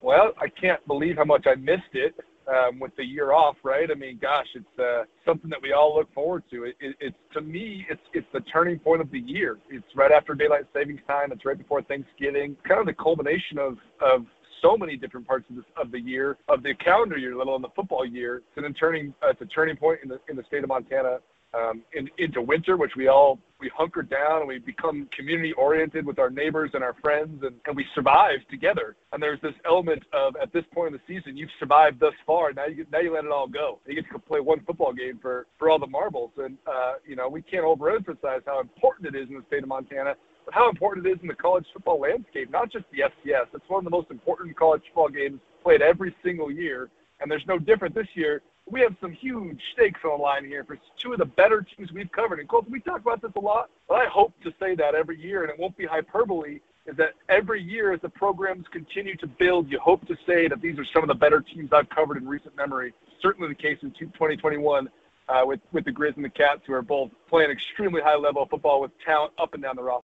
Well, 0.00 0.32
I 0.40 0.48
can't 0.48 0.84
believe 0.86 1.16
how 1.16 1.24
much 1.24 1.46
I 1.46 1.56
missed 1.56 1.94
it 1.94 2.14
um, 2.48 2.80
with 2.80 2.94
the 2.96 3.04
year 3.04 3.32
off, 3.32 3.56
right? 3.62 3.88
I 3.90 3.94
mean, 3.94 4.18
gosh, 4.20 4.46
it's 4.54 4.78
uh, 4.78 5.04
something 5.24 5.50
that 5.50 5.60
we 5.62 5.72
all 5.72 5.96
look 5.96 6.12
forward 6.14 6.44
to. 6.50 6.64
It, 6.64 6.76
it, 6.80 6.96
it's 7.00 7.16
to 7.34 7.40
me, 7.40 7.86
it's 7.90 8.00
it's 8.12 8.26
the 8.32 8.40
turning 8.52 8.78
point 8.78 9.00
of 9.00 9.10
the 9.10 9.20
year. 9.20 9.58
It's 9.68 9.84
right 9.94 10.10
after 10.10 10.34
daylight 10.34 10.64
savings 10.74 11.00
time. 11.06 11.32
It's 11.32 11.44
right 11.44 11.58
before 11.58 11.82
Thanksgiving. 11.82 12.56
Kind 12.66 12.80
of 12.80 12.86
the 12.86 12.94
culmination 12.94 13.58
of 13.58 13.76
of 14.00 14.26
so 14.62 14.76
many 14.76 14.96
different 14.96 15.26
parts 15.26 15.46
of, 15.50 15.56
this, 15.56 15.64
of 15.76 15.90
the 15.90 16.00
year, 16.00 16.38
of 16.48 16.62
the 16.62 16.74
calendar 16.74 17.16
year, 17.16 17.36
let 17.36 17.46
alone 17.46 17.62
the 17.62 17.68
football 17.74 18.04
year. 18.04 18.42
It's 18.56 18.66
an 18.66 18.72
turning, 18.74 19.14
uh, 19.22 19.30
it's 19.30 19.40
a 19.40 19.46
turning 19.46 19.76
point 19.76 20.00
in 20.02 20.08
the 20.08 20.20
in 20.28 20.36
the 20.36 20.44
state 20.44 20.62
of 20.62 20.68
Montana 20.68 21.18
um, 21.54 21.82
in, 21.94 22.08
into 22.18 22.40
winter, 22.40 22.76
which 22.76 22.92
we 22.96 23.08
all 23.08 23.38
we 23.60 23.70
hunker 23.76 24.02
down 24.02 24.38
and 24.38 24.48
we 24.48 24.58
become 24.58 25.08
community 25.14 25.52
oriented 25.52 26.06
with 26.06 26.18
our 26.18 26.30
neighbors 26.30 26.70
and 26.72 26.82
our 26.82 26.94
friends, 27.02 27.42
and, 27.42 27.54
and 27.66 27.76
we 27.76 27.84
survive 27.94 28.38
together. 28.50 28.96
And 29.12 29.22
there's 29.22 29.40
this 29.42 29.52
element 29.66 30.02
of 30.12 30.34
at 30.36 30.52
this 30.52 30.64
point 30.72 30.94
in 30.94 31.00
the 31.00 31.14
season, 31.14 31.36
you've 31.36 31.50
survived 31.58 32.00
thus 32.00 32.14
far. 32.26 32.52
Now 32.52 32.66
you 32.66 32.86
now 32.92 33.00
you 33.00 33.12
let 33.12 33.24
it 33.24 33.30
all 33.30 33.48
go. 33.48 33.80
You 33.86 33.96
get 33.96 34.10
to 34.12 34.18
play 34.18 34.40
one 34.40 34.60
football 34.60 34.92
game 34.92 35.18
for 35.20 35.46
for 35.58 35.70
all 35.70 35.78
the 35.78 35.86
marbles, 35.86 36.30
and 36.38 36.56
uh, 36.66 36.94
you 37.06 37.16
know 37.16 37.28
we 37.28 37.42
can't 37.42 37.64
overemphasize 37.64 38.42
how 38.46 38.60
important 38.60 39.14
it 39.14 39.18
is 39.18 39.28
in 39.28 39.34
the 39.34 39.44
state 39.48 39.62
of 39.62 39.68
Montana 39.68 40.14
how 40.52 40.68
important 40.68 41.06
it 41.06 41.10
is 41.10 41.18
in 41.22 41.28
the 41.28 41.34
college 41.34 41.66
football 41.72 42.00
landscape, 42.00 42.50
not 42.50 42.70
just 42.70 42.84
the 42.92 43.00
FCS. 43.00 43.46
It's 43.54 43.68
one 43.68 43.78
of 43.78 43.84
the 43.84 43.90
most 43.90 44.10
important 44.10 44.56
college 44.56 44.82
football 44.86 45.08
games 45.08 45.40
played 45.62 45.82
every 45.82 46.14
single 46.24 46.50
year, 46.50 46.90
and 47.20 47.30
there's 47.30 47.46
no 47.46 47.58
different 47.58 47.94
this 47.94 48.08
year. 48.14 48.42
We 48.70 48.80
have 48.80 48.94
some 49.00 49.12
huge 49.12 49.60
stakes 49.72 50.00
on 50.04 50.10
the 50.18 50.22
line 50.22 50.44
here 50.44 50.64
for 50.64 50.78
two 50.98 51.12
of 51.12 51.18
the 51.18 51.24
better 51.24 51.66
teams 51.76 51.92
we've 51.92 52.12
covered. 52.12 52.38
And 52.38 52.48
Colter, 52.48 52.70
we 52.70 52.80
talk 52.80 53.00
about 53.00 53.20
this 53.20 53.32
a 53.36 53.40
lot, 53.40 53.70
but 53.88 53.96
I 53.96 54.06
hope 54.06 54.32
to 54.44 54.52
say 54.60 54.74
that 54.76 54.94
every 54.94 55.20
year, 55.20 55.42
and 55.42 55.50
it 55.50 55.58
won't 55.58 55.76
be 55.76 55.86
hyperbole, 55.86 56.60
is 56.86 56.96
that 56.96 57.14
every 57.28 57.62
year 57.62 57.92
as 57.92 58.00
the 58.00 58.08
programs 58.08 58.66
continue 58.72 59.16
to 59.16 59.26
build, 59.26 59.70
you 59.70 59.78
hope 59.78 60.06
to 60.06 60.16
say 60.26 60.48
that 60.48 60.60
these 60.60 60.78
are 60.78 60.86
some 60.92 61.02
of 61.02 61.08
the 61.08 61.14
better 61.14 61.40
teams 61.40 61.70
I've 61.72 61.88
covered 61.90 62.16
in 62.16 62.28
recent 62.28 62.56
memory. 62.56 62.92
Certainly 63.20 63.48
the 63.48 63.54
case 63.54 63.78
in 63.82 63.90
2021 63.90 64.88
uh, 65.28 65.42
with, 65.44 65.60
with 65.72 65.84
the 65.84 65.92
Grizz 65.92 66.16
and 66.16 66.24
the 66.24 66.30
Cats, 66.30 66.62
who 66.66 66.72
are 66.72 66.82
both 66.82 67.10
playing 67.28 67.50
extremely 67.50 68.00
high 68.00 68.16
level 68.16 68.46
football 68.46 68.80
with 68.80 68.90
talent 69.04 69.32
up 69.38 69.54
and 69.54 69.62
down 69.62 69.76
the 69.76 69.82
roster. 69.82 70.09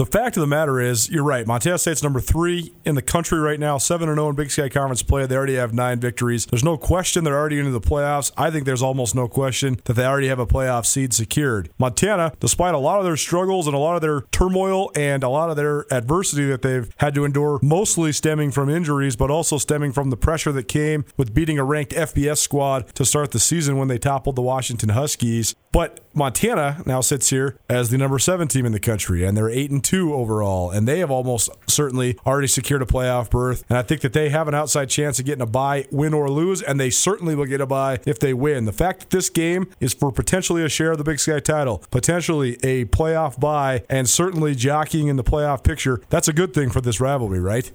The 0.00 0.06
fact 0.06 0.38
of 0.38 0.40
the 0.40 0.46
matter 0.46 0.80
is, 0.80 1.10
you're 1.10 1.22
right. 1.22 1.46
Montana 1.46 1.76
State's 1.76 2.02
number 2.02 2.22
three 2.22 2.72
in 2.86 2.94
the 2.94 3.02
country 3.02 3.38
right 3.38 3.60
now, 3.60 3.76
7 3.76 4.08
0 4.08 4.30
in 4.30 4.34
Big 4.34 4.50
Sky 4.50 4.70
Conference 4.70 5.02
play. 5.02 5.26
They 5.26 5.36
already 5.36 5.56
have 5.56 5.74
nine 5.74 6.00
victories. 6.00 6.46
There's 6.46 6.64
no 6.64 6.78
question 6.78 7.22
they're 7.22 7.36
already 7.36 7.58
into 7.58 7.70
the 7.70 7.82
playoffs. 7.82 8.32
I 8.34 8.50
think 8.50 8.64
there's 8.64 8.80
almost 8.80 9.14
no 9.14 9.28
question 9.28 9.78
that 9.84 9.92
they 9.92 10.06
already 10.06 10.28
have 10.28 10.38
a 10.38 10.46
playoff 10.46 10.86
seed 10.86 11.12
secured. 11.12 11.68
Montana, 11.78 12.32
despite 12.40 12.74
a 12.74 12.78
lot 12.78 12.98
of 12.98 13.04
their 13.04 13.18
struggles 13.18 13.66
and 13.66 13.76
a 13.76 13.78
lot 13.78 13.94
of 13.94 14.00
their 14.00 14.22
turmoil 14.32 14.90
and 14.96 15.22
a 15.22 15.28
lot 15.28 15.50
of 15.50 15.56
their 15.56 15.84
adversity 15.92 16.46
that 16.46 16.62
they've 16.62 16.90
had 16.96 17.14
to 17.16 17.26
endure, 17.26 17.58
mostly 17.60 18.10
stemming 18.10 18.52
from 18.52 18.70
injuries, 18.70 19.16
but 19.16 19.30
also 19.30 19.58
stemming 19.58 19.92
from 19.92 20.08
the 20.08 20.16
pressure 20.16 20.50
that 20.50 20.66
came 20.66 21.04
with 21.18 21.34
beating 21.34 21.58
a 21.58 21.64
ranked 21.64 21.92
FBS 21.92 22.38
squad 22.38 22.88
to 22.94 23.04
start 23.04 23.32
the 23.32 23.38
season 23.38 23.76
when 23.76 23.88
they 23.88 23.98
toppled 23.98 24.36
the 24.36 24.40
Washington 24.40 24.88
Huskies. 24.88 25.54
But 25.72 26.00
Montana 26.14 26.82
now 26.84 27.00
sits 27.00 27.30
here 27.30 27.56
as 27.68 27.90
the 27.90 27.98
number 27.98 28.18
seven 28.18 28.48
team 28.48 28.66
in 28.66 28.72
the 28.72 28.80
country, 28.80 29.24
and 29.24 29.36
they're 29.36 29.48
eight 29.48 29.70
and 29.70 29.82
two 29.82 30.12
overall, 30.12 30.70
and 30.70 30.88
they 30.88 30.98
have 30.98 31.10
almost 31.10 31.48
certainly 31.68 32.18
already 32.26 32.48
secured 32.48 32.82
a 32.82 32.86
playoff 32.86 33.30
berth. 33.30 33.64
And 33.68 33.78
I 33.78 33.82
think 33.82 34.00
that 34.00 34.12
they 34.12 34.30
have 34.30 34.48
an 34.48 34.54
outside 34.54 34.88
chance 34.88 35.20
of 35.20 35.26
getting 35.26 35.42
a 35.42 35.46
bye, 35.46 35.86
win 35.92 36.12
or 36.12 36.28
lose, 36.28 36.60
and 36.60 36.80
they 36.80 36.90
certainly 36.90 37.36
will 37.36 37.46
get 37.46 37.60
a 37.60 37.66
bye 37.66 38.00
if 38.04 38.18
they 38.18 38.34
win. 38.34 38.64
The 38.64 38.72
fact 38.72 39.00
that 39.00 39.10
this 39.10 39.30
game 39.30 39.68
is 39.78 39.94
for 39.94 40.10
potentially 40.10 40.64
a 40.64 40.68
share 40.68 40.90
of 40.90 40.98
the 40.98 41.04
Big 41.04 41.20
Sky 41.20 41.38
title, 41.38 41.78
potentially 41.90 42.58
a 42.64 42.86
playoff 42.86 43.38
bye, 43.38 43.84
and 43.88 44.08
certainly 44.08 44.56
jockeying 44.56 45.06
in 45.06 45.16
the 45.16 45.24
playoff 45.24 45.62
picture, 45.62 46.00
that's 46.10 46.26
a 46.26 46.32
good 46.32 46.52
thing 46.52 46.70
for 46.70 46.80
this 46.80 47.00
rivalry, 47.00 47.38
right? 47.38 47.70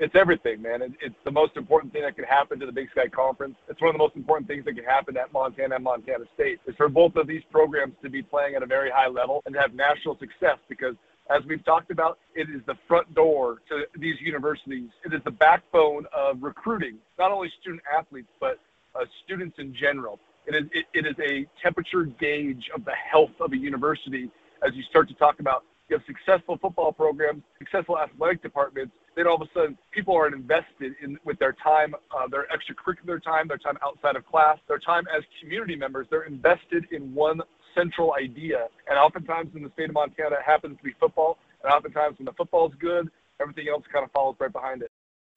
It's 0.00 0.14
everything, 0.14 0.62
man. 0.62 0.80
It, 0.82 0.92
it's 1.02 1.14
the 1.24 1.30
most 1.30 1.56
important 1.56 1.92
thing 1.92 2.02
that 2.02 2.16
could 2.16 2.24
happen 2.24 2.58
to 2.58 2.66
the 2.66 2.72
Big 2.72 2.90
Sky 2.90 3.06
Conference. 3.06 3.54
It's 3.68 3.80
one 3.80 3.90
of 3.90 3.94
the 3.94 3.98
most 3.98 4.16
important 4.16 4.48
things 4.48 4.64
that 4.64 4.74
could 4.74 4.86
happen 4.86 5.16
at 5.16 5.32
Montana 5.32 5.76
and 5.76 5.84
Montana 5.84 6.24
State. 6.34 6.58
Is 6.66 6.74
for 6.76 6.88
both 6.88 7.16
of 7.16 7.26
these 7.26 7.42
programs 7.52 7.94
to 8.02 8.08
be 8.08 8.22
playing 8.22 8.54
at 8.54 8.62
a 8.62 8.66
very 8.66 8.90
high 8.90 9.08
level 9.08 9.42
and 9.44 9.54
to 9.54 9.60
have 9.60 9.74
national 9.74 10.18
success 10.18 10.56
because 10.68 10.96
as 11.30 11.44
we've 11.46 11.64
talked 11.64 11.92
about, 11.92 12.18
it 12.34 12.48
is 12.50 12.60
the 12.66 12.74
front 12.88 13.14
door 13.14 13.58
to 13.68 13.84
these 13.98 14.16
universities. 14.20 14.88
It 15.04 15.14
is 15.14 15.20
the 15.24 15.30
backbone 15.30 16.06
of 16.12 16.42
recruiting, 16.42 16.96
not 17.18 17.30
only 17.30 17.52
student 17.60 17.82
athletes, 17.96 18.28
but 18.40 18.58
uh, 18.96 19.04
students 19.24 19.56
in 19.58 19.72
general. 19.72 20.18
It 20.46 20.56
is, 20.56 20.62
it, 20.72 20.86
it 20.92 21.06
is 21.06 21.14
a 21.22 21.46
temperature 21.62 22.04
gauge 22.04 22.68
of 22.74 22.84
the 22.84 22.94
health 22.94 23.30
of 23.38 23.52
a 23.52 23.56
university 23.56 24.28
as 24.66 24.74
you 24.74 24.82
start 24.84 25.08
to 25.08 25.14
talk 25.14 25.38
about 25.38 25.64
you 25.90 25.98
have 25.98 26.06
successful 26.06 26.56
football 26.62 26.92
programs, 26.92 27.42
successful 27.58 27.98
athletic 27.98 28.42
departments, 28.42 28.94
then 29.16 29.26
all 29.26 29.34
of 29.34 29.42
a 29.42 29.50
sudden 29.52 29.76
people 29.90 30.16
are 30.16 30.28
invested 30.28 30.94
in 31.02 31.18
with 31.24 31.38
their 31.38 31.52
time, 31.52 31.94
uh, 32.16 32.28
their 32.28 32.46
extracurricular 32.54 33.22
time, 33.22 33.48
their 33.48 33.58
time 33.58 33.76
outside 33.84 34.16
of 34.16 34.24
class, 34.24 34.58
their 34.68 34.78
time 34.78 35.04
as 35.14 35.22
community 35.42 35.74
members. 35.74 36.06
They're 36.10 36.22
invested 36.22 36.86
in 36.92 37.12
one 37.12 37.40
central 37.74 38.14
idea. 38.14 38.68
And 38.88 38.98
oftentimes 38.98 39.50
in 39.54 39.62
the 39.62 39.70
state 39.70 39.88
of 39.88 39.94
Montana, 39.94 40.36
it 40.36 40.42
happens 40.46 40.78
to 40.78 40.84
be 40.84 40.92
football. 41.00 41.38
And 41.62 41.72
oftentimes 41.72 42.18
when 42.18 42.26
the 42.26 42.32
football's 42.32 42.72
good, 42.80 43.10
everything 43.40 43.66
else 43.68 43.84
kind 43.92 44.04
of 44.04 44.12
follows 44.12 44.36
right 44.38 44.52
behind 44.52 44.82
it. 44.82 44.90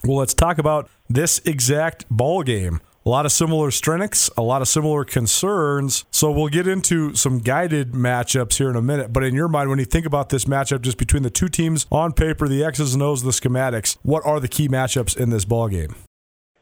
Well, 0.06 0.18
let's 0.18 0.34
talk 0.34 0.58
about 0.58 0.90
this 1.10 1.42
exact 1.46 2.06
ball 2.10 2.44
game 2.44 2.82
a 3.06 3.10
lot 3.10 3.26
of 3.26 3.32
similar 3.32 3.72
strengths, 3.72 4.30
a 4.38 4.42
lot 4.42 4.62
of 4.62 4.68
similar 4.68 5.04
concerns. 5.04 6.06
So 6.12 6.32
we'll 6.32 6.48
get 6.48 6.68
into 6.68 7.16
some 7.16 7.40
guided 7.40 7.92
matchups 7.92 8.58
here 8.58 8.70
in 8.70 8.76
a 8.76 8.82
minute. 8.82 9.12
But 9.12 9.24
in 9.24 9.36
your 9.36 9.48
mind, 9.48 9.70
when 9.70 9.80
you 9.80 9.86
think 9.86 10.06
about 10.06 10.30
this 10.30 10.46
matchup 10.46 10.82
just 10.82 10.98
between 10.98 11.24
the 11.24 11.30
two 11.30 11.50
teams 11.50 11.86
on 11.92 12.14
paper, 12.14 12.48
the 12.48 12.64
X's 12.64 12.94
and 12.94 13.04
O's, 13.04 13.24
the 13.24 13.32
schematics, 13.32 13.98
what 14.04 14.26
are 14.26 14.40
the 14.40 14.48
key 14.48 14.68
matchups 14.68 15.18
in 15.18 15.30
this 15.30 15.46
ball 15.46 15.68
game? 15.68 15.96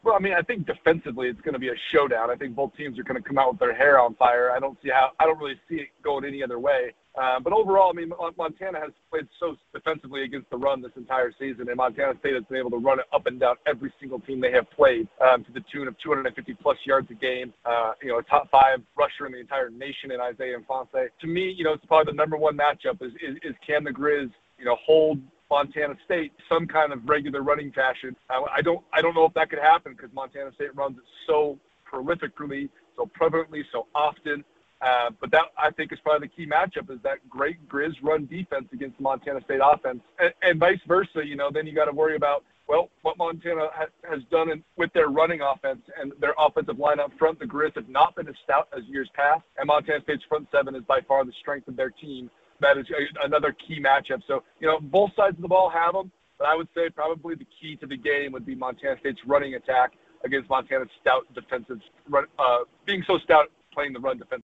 Well, 0.04 0.16
I 0.16 0.18
mean, 0.18 0.34
I 0.34 0.42
think 0.42 0.66
defensively 0.66 1.28
it's 1.28 1.40
going 1.42 1.52
to 1.52 1.60
be 1.60 1.68
a 1.68 1.76
showdown. 1.92 2.28
I 2.28 2.34
think 2.34 2.56
both 2.56 2.76
teams 2.76 2.98
are 2.98 3.04
going 3.04 3.22
to 3.22 3.26
come 3.26 3.38
out 3.38 3.52
with 3.52 3.60
their 3.60 3.74
hair 3.74 4.00
on 4.00 4.14
fire. 4.16 4.50
I 4.50 4.58
don't 4.58 4.76
see 4.82 4.90
how. 4.90 5.10
I 5.20 5.26
don't 5.26 5.38
really 5.38 5.60
see 5.68 5.76
it 5.76 5.88
going 6.02 6.24
any 6.24 6.42
other 6.42 6.58
way. 6.58 6.92
Um, 7.20 7.42
but 7.42 7.52
overall, 7.52 7.90
I 7.90 7.92
mean, 7.92 8.10
Montana 8.38 8.80
has 8.80 8.90
played 9.10 9.28
so 9.38 9.56
defensively 9.74 10.24
against 10.24 10.48
the 10.50 10.56
run 10.56 10.80
this 10.80 10.92
entire 10.96 11.32
season, 11.38 11.68
and 11.68 11.76
Montana 11.76 12.14
State 12.20 12.34
has 12.34 12.44
been 12.44 12.58
able 12.58 12.70
to 12.70 12.78
run 12.78 13.00
it 13.00 13.06
up 13.12 13.26
and 13.26 13.38
down 13.38 13.56
every 13.66 13.92
single 14.00 14.20
team 14.20 14.40
they 14.40 14.50
have 14.52 14.70
played 14.70 15.06
um, 15.20 15.44
to 15.44 15.52
the 15.52 15.60
tune 15.70 15.88
of 15.88 15.98
250 15.98 16.54
plus 16.54 16.78
yards 16.86 17.10
a 17.10 17.14
game. 17.14 17.52
Uh, 17.66 17.92
you 18.02 18.08
know, 18.08 18.18
a 18.18 18.22
top 18.22 18.50
five 18.50 18.80
rusher 18.96 19.26
in 19.26 19.32
the 19.32 19.40
entire 19.40 19.68
nation 19.68 20.10
in 20.10 20.20
Isaiah 20.20 20.56
Ifanse. 20.58 21.08
To 21.20 21.26
me, 21.26 21.54
you 21.56 21.64
know, 21.64 21.74
it's 21.74 21.84
probably 21.84 22.12
the 22.12 22.16
number 22.16 22.36
one 22.38 22.56
matchup 22.56 23.02
is, 23.02 23.12
is, 23.14 23.36
is 23.42 23.54
can 23.66 23.84
the 23.84 23.90
Grizz, 23.90 24.30
you 24.58 24.64
know, 24.64 24.76
hold 24.84 25.20
Montana 25.50 25.94
State 26.06 26.32
some 26.48 26.66
kind 26.66 26.94
of 26.94 27.06
regular 27.06 27.42
running 27.42 27.72
fashion. 27.72 28.16
Uh, 28.30 28.44
I 28.50 28.62
don't 28.62 28.82
I 28.94 29.02
don't 29.02 29.14
know 29.14 29.26
if 29.26 29.34
that 29.34 29.50
could 29.50 29.58
happen 29.58 29.92
because 29.92 30.08
Montana 30.14 30.50
State 30.54 30.74
runs 30.74 30.96
it 30.96 31.04
so 31.26 31.58
prolifically, 31.92 32.70
so 32.96 33.10
prevalently, 33.20 33.62
so 33.70 33.86
often. 33.94 34.44
Uh, 34.82 35.10
but 35.20 35.30
that 35.30 35.44
I 35.56 35.70
think 35.70 35.92
is 35.92 36.00
probably 36.02 36.26
the 36.26 36.34
key 36.34 36.50
matchup 36.50 36.90
is 36.90 36.98
that 37.04 37.18
great 37.28 37.68
Grizz 37.68 37.94
run 38.02 38.26
defense 38.26 38.66
against 38.72 38.98
Montana 39.00 39.40
State 39.44 39.60
offense, 39.62 40.00
and, 40.18 40.32
and 40.42 40.58
vice 40.58 40.80
versa. 40.88 41.24
You 41.24 41.36
know, 41.36 41.50
then 41.52 41.66
you 41.66 41.74
got 41.74 41.84
to 41.84 41.92
worry 41.92 42.16
about 42.16 42.44
well 42.66 42.90
what 43.02 43.16
Montana 43.16 43.68
ha- 43.72 44.10
has 44.10 44.22
done 44.30 44.50
in, 44.50 44.64
with 44.76 44.92
their 44.92 45.08
running 45.08 45.40
offense 45.40 45.82
and 46.00 46.12
their 46.20 46.34
offensive 46.36 46.80
line 46.80 46.98
up 46.98 47.12
front. 47.16 47.38
The 47.38 47.46
Grizz 47.46 47.76
have 47.76 47.88
not 47.88 48.16
been 48.16 48.26
as 48.28 48.34
stout 48.42 48.68
as 48.76 48.82
years 48.86 49.08
past, 49.14 49.42
and 49.56 49.68
Montana 49.68 50.02
State's 50.02 50.24
front 50.28 50.48
seven 50.50 50.74
is 50.74 50.82
by 50.82 51.00
far 51.06 51.24
the 51.24 51.32
strength 51.40 51.68
of 51.68 51.76
their 51.76 51.90
team. 51.90 52.28
That 52.58 52.76
is 52.76 52.86
a, 52.90 53.24
another 53.24 53.54
key 53.66 53.80
matchup. 53.80 54.22
So 54.26 54.42
you 54.58 54.66
know, 54.66 54.80
both 54.80 55.14
sides 55.14 55.36
of 55.36 55.42
the 55.42 55.48
ball 55.48 55.70
have 55.70 55.92
them, 55.92 56.10
but 56.38 56.48
I 56.48 56.56
would 56.56 56.68
say 56.74 56.90
probably 56.90 57.36
the 57.36 57.46
key 57.60 57.76
to 57.76 57.86
the 57.86 57.96
game 57.96 58.32
would 58.32 58.44
be 58.44 58.56
Montana 58.56 58.96
State's 58.98 59.20
running 59.24 59.54
attack 59.54 59.92
against 60.24 60.50
Montana's 60.50 60.88
stout 61.00 61.32
defensive 61.34 61.78
run, 62.08 62.24
uh, 62.36 62.58
being 62.84 63.04
so 63.06 63.18
stout 63.18 63.46
playing 63.72 63.92
the 63.92 64.00
run 64.00 64.18
defense. 64.18 64.42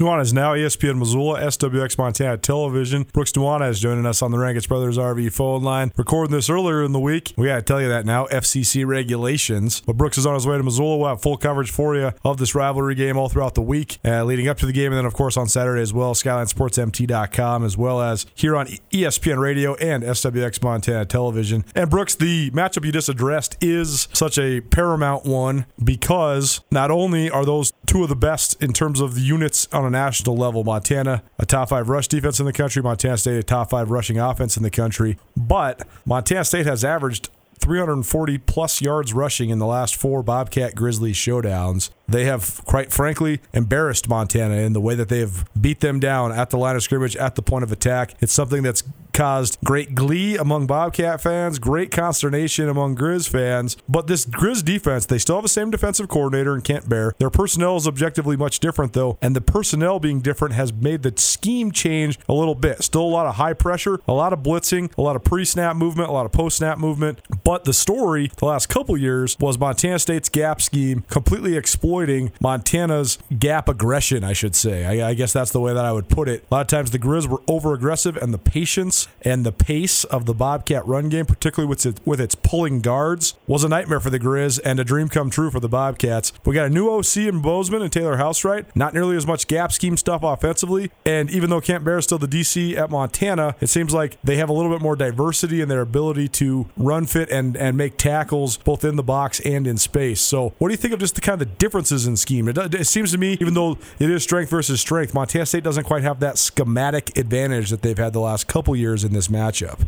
Nuanez 0.00 0.32
now 0.32 0.54
ESPN 0.54 0.96
Missoula, 0.96 1.42
SWX 1.42 1.98
Montana 1.98 2.38
Television. 2.38 3.02
Brooks 3.12 3.32
Nuanez 3.32 3.78
joining 3.80 4.06
us 4.06 4.22
on 4.22 4.30
the 4.30 4.38
Rankage 4.38 4.66
Brothers 4.66 4.96
RV 4.96 5.30
phone 5.30 5.62
line. 5.62 5.92
Recording 5.94 6.32
this 6.34 6.48
earlier 6.48 6.82
in 6.82 6.92
the 6.92 6.98
week. 6.98 7.34
We 7.36 7.48
got 7.48 7.56
to 7.56 7.62
tell 7.62 7.82
you 7.82 7.88
that 7.90 8.06
now, 8.06 8.24
FCC 8.28 8.86
regulations. 8.86 9.82
But 9.82 9.98
Brooks 9.98 10.16
is 10.16 10.24
on 10.24 10.32
his 10.32 10.46
way 10.46 10.56
to 10.56 10.62
Missoula. 10.62 10.96
We'll 10.96 11.08
have 11.10 11.20
full 11.20 11.36
coverage 11.36 11.70
for 11.70 11.94
you 11.96 12.12
of 12.24 12.38
this 12.38 12.54
rivalry 12.54 12.94
game 12.94 13.18
all 13.18 13.28
throughout 13.28 13.54
the 13.54 13.60
week, 13.60 13.98
uh, 14.02 14.24
leading 14.24 14.48
up 14.48 14.56
to 14.60 14.66
the 14.66 14.72
game, 14.72 14.86
and 14.86 14.96
then, 14.96 15.04
of 15.04 15.12
course, 15.12 15.36
on 15.36 15.48
Saturday 15.48 15.82
as 15.82 15.92
well, 15.92 16.14
SkylineSportsMT.com, 16.14 17.62
as 17.62 17.76
well 17.76 18.00
as 18.00 18.24
here 18.34 18.56
on 18.56 18.68
ESPN 18.92 19.38
Radio 19.38 19.74
and 19.74 20.02
SWX 20.02 20.62
Montana 20.62 21.04
Television. 21.04 21.62
And 21.74 21.90
Brooks, 21.90 22.14
the 22.14 22.50
matchup 22.52 22.86
you 22.86 22.92
just 22.92 23.10
addressed 23.10 23.58
is 23.60 24.08
such 24.14 24.38
a 24.38 24.62
paramount 24.62 25.26
one 25.26 25.66
because 25.84 26.62
not 26.70 26.90
only 26.90 27.28
are 27.28 27.44
those 27.44 27.74
two 27.84 28.02
of 28.02 28.08
the 28.08 28.16
best 28.16 28.62
in 28.62 28.72
terms 28.72 29.00
of 29.00 29.14
the 29.14 29.20
units 29.20 29.68
on 29.72 29.89
national 29.90 30.36
level. 30.36 30.64
Montana, 30.64 31.22
a 31.38 31.46
top 31.46 31.68
five 31.68 31.88
rush 31.88 32.08
defense 32.08 32.40
in 32.40 32.46
the 32.46 32.52
country. 32.52 32.82
Montana 32.82 33.16
State, 33.16 33.36
a 33.36 33.42
top 33.42 33.70
five 33.70 33.90
rushing 33.90 34.18
offense 34.18 34.56
in 34.56 34.62
the 34.62 34.70
country. 34.70 35.18
But 35.36 35.86
Montana 36.04 36.44
State 36.44 36.66
has 36.66 36.84
averaged 36.84 37.28
340 37.60 38.38
plus 38.38 38.80
yards 38.80 39.12
rushing 39.12 39.50
in 39.50 39.58
the 39.58 39.66
last 39.66 39.94
four 39.94 40.22
Bobcat 40.22 40.74
Grizzlies 40.74 41.16
showdowns. 41.16 41.90
They 42.08 42.24
have, 42.24 42.64
quite 42.64 42.90
frankly, 42.90 43.40
embarrassed 43.52 44.08
Montana 44.08 44.56
in 44.56 44.72
the 44.72 44.80
way 44.80 44.94
that 44.94 45.08
they 45.08 45.20
have 45.20 45.46
beat 45.60 45.80
them 45.80 46.00
down 46.00 46.32
at 46.32 46.50
the 46.50 46.56
line 46.56 46.74
of 46.74 46.82
scrimmage, 46.82 47.16
at 47.16 47.34
the 47.34 47.42
point 47.42 47.62
of 47.62 47.70
attack. 47.70 48.14
It's 48.20 48.32
something 48.32 48.62
that's 48.62 48.82
caused 49.20 49.58
great 49.62 49.94
glee 49.94 50.38
among 50.38 50.66
Bobcat 50.66 51.20
fans, 51.20 51.58
great 51.58 51.90
consternation 51.90 52.70
among 52.70 52.96
Grizz 52.96 53.28
fans. 53.28 53.76
But 53.86 54.06
this 54.06 54.24
Grizz 54.24 54.64
defense, 54.64 55.04
they 55.04 55.18
still 55.18 55.36
have 55.36 55.42
the 55.42 55.50
same 55.50 55.70
defensive 55.70 56.08
coordinator 56.08 56.54
in 56.54 56.62
Kent 56.62 56.88
Baer. 56.88 57.14
Their 57.18 57.28
personnel 57.28 57.76
is 57.76 57.86
objectively 57.86 58.38
much 58.38 58.60
different, 58.60 58.94
though, 58.94 59.18
and 59.20 59.36
the 59.36 59.42
personnel 59.42 60.00
being 60.00 60.22
different 60.22 60.54
has 60.54 60.72
made 60.72 61.02
the 61.02 61.12
scheme 61.18 61.70
change 61.70 62.18
a 62.30 62.32
little 62.32 62.54
bit. 62.54 62.82
Still 62.82 63.02
a 63.02 63.12
lot 63.12 63.26
of 63.26 63.34
high 63.34 63.52
pressure, 63.52 64.00
a 64.08 64.14
lot 64.14 64.32
of 64.32 64.38
blitzing, 64.38 64.90
a 64.96 65.02
lot 65.02 65.16
of 65.16 65.22
pre 65.22 65.44
snap 65.44 65.76
movement, 65.76 66.08
a 66.08 66.12
lot 66.12 66.24
of 66.24 66.32
post 66.32 66.56
snap 66.56 66.78
movement. 66.78 67.20
But 67.44 67.64
the 67.64 67.74
story 67.74 68.30
the 68.38 68.46
last 68.46 68.70
couple 68.70 68.96
years 68.96 69.36
was 69.38 69.58
Montana 69.58 69.98
State's 69.98 70.30
gap 70.30 70.62
scheme 70.62 71.04
completely 71.10 71.58
exploiting 71.58 72.32
Montana's 72.40 73.18
gap 73.38 73.68
aggression, 73.68 74.24
I 74.24 74.32
should 74.32 74.54
say. 74.54 74.86
I, 74.86 75.10
I 75.10 75.12
guess 75.12 75.34
that's 75.34 75.50
the 75.50 75.60
way 75.60 75.74
that 75.74 75.84
I 75.84 75.92
would 75.92 76.08
put 76.08 76.26
it. 76.26 76.46
A 76.50 76.54
lot 76.54 76.60
of 76.62 76.68
times 76.68 76.90
the 76.90 76.98
Grizz 76.98 77.26
were 77.26 77.42
over 77.46 77.74
aggressive, 77.74 78.16
and 78.16 78.32
the 78.32 78.38
patience 78.38 79.08
and 79.22 79.44
the 79.44 79.52
pace 79.52 80.04
of 80.04 80.26
the 80.26 80.34
Bobcat 80.34 80.86
run 80.86 81.08
game, 81.08 81.26
particularly 81.26 81.68
with 81.68 81.84
its, 81.84 82.00
with 82.04 82.20
its 82.20 82.34
pulling 82.34 82.80
guards, 82.80 83.34
was 83.46 83.64
a 83.64 83.68
nightmare 83.68 84.00
for 84.00 84.10
the 84.10 84.18
Grizz 84.18 84.60
and 84.64 84.80
a 84.80 84.84
dream 84.84 85.08
come 85.08 85.30
true 85.30 85.50
for 85.50 85.60
the 85.60 85.68
Bobcats. 85.68 86.32
We 86.44 86.54
got 86.54 86.66
a 86.66 86.70
new 86.70 86.88
OC 86.88 87.16
in 87.18 87.42
Bozeman 87.42 87.82
and 87.82 87.92
Taylor 87.92 88.16
Housewright. 88.16 88.66
Not 88.74 88.94
nearly 88.94 89.16
as 89.16 89.26
much 89.26 89.46
gap 89.46 89.72
scheme 89.72 89.96
stuff 89.96 90.22
offensively. 90.22 90.90
And 91.04 91.30
even 91.30 91.50
though 91.50 91.60
Kent 91.60 91.84
Baer 91.84 91.98
is 91.98 92.04
still 92.04 92.18
the 92.18 92.26
DC 92.26 92.76
at 92.76 92.90
Montana, 92.90 93.54
it 93.60 93.68
seems 93.68 93.92
like 93.92 94.20
they 94.22 94.36
have 94.36 94.48
a 94.48 94.52
little 94.52 94.70
bit 94.70 94.82
more 94.82 94.96
diversity 94.96 95.60
in 95.60 95.68
their 95.68 95.80
ability 95.80 96.28
to 96.28 96.68
run 96.76 97.06
fit 97.06 97.30
and, 97.30 97.56
and 97.56 97.76
make 97.76 97.96
tackles 97.96 98.56
both 98.58 98.84
in 98.84 98.96
the 98.96 99.02
box 99.02 99.40
and 99.40 99.66
in 99.66 99.76
space. 99.76 100.20
So, 100.20 100.54
what 100.58 100.68
do 100.68 100.72
you 100.72 100.78
think 100.78 100.94
of 100.94 101.00
just 101.00 101.14
the 101.14 101.20
kind 101.20 101.40
of 101.40 101.48
the 101.48 101.54
differences 101.56 102.06
in 102.06 102.16
scheme? 102.16 102.48
It, 102.48 102.58
it 102.74 102.86
seems 102.86 103.12
to 103.12 103.18
me, 103.18 103.36
even 103.40 103.54
though 103.54 103.78
it 103.98 104.10
is 104.10 104.22
strength 104.22 104.50
versus 104.50 104.80
strength, 104.80 105.14
Montana 105.14 105.46
State 105.46 105.64
doesn't 105.64 105.84
quite 105.84 106.02
have 106.02 106.20
that 106.20 106.38
schematic 106.38 107.16
advantage 107.16 107.70
that 107.70 107.82
they've 107.82 107.98
had 107.98 108.12
the 108.12 108.20
last 108.20 108.46
couple 108.48 108.74
years 108.76 108.89
in 109.04 109.12
this 109.12 109.28
matchup. 109.28 109.86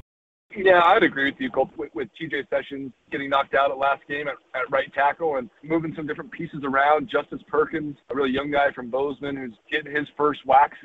Yeah, 0.57 0.83
I'd 0.85 1.03
agree 1.03 1.31
with 1.31 1.41
you, 1.41 1.51
Colt, 1.51 1.71
with, 1.77 1.95
with 1.95 2.09
TJ 2.21 2.49
Sessions 2.51 2.93
getting 3.11 3.31
knocked 3.31 3.55
out 3.55 3.71
at 3.71 3.79
last 3.79 4.03
game 4.07 4.29
at, 4.29 4.35
at 4.55 4.71
right 4.71 4.93
tackle 4.93 5.37
and 5.37 5.49
moving 5.63 5.95
some 5.97 6.07
different 6.07 6.31
pieces 6.31 6.61
around. 6.65 7.09
Justice 7.09 7.41
Perkins, 7.49 7.97
a 8.11 8.15
really 8.15 8.31
young 8.31 8.51
guy 8.51 8.71
from 8.73 8.91
Bozeman 8.91 9.37
who's 9.37 9.55
getting 9.71 9.95
his 9.95 10.07
first 10.17 10.45
wax 10.45 10.77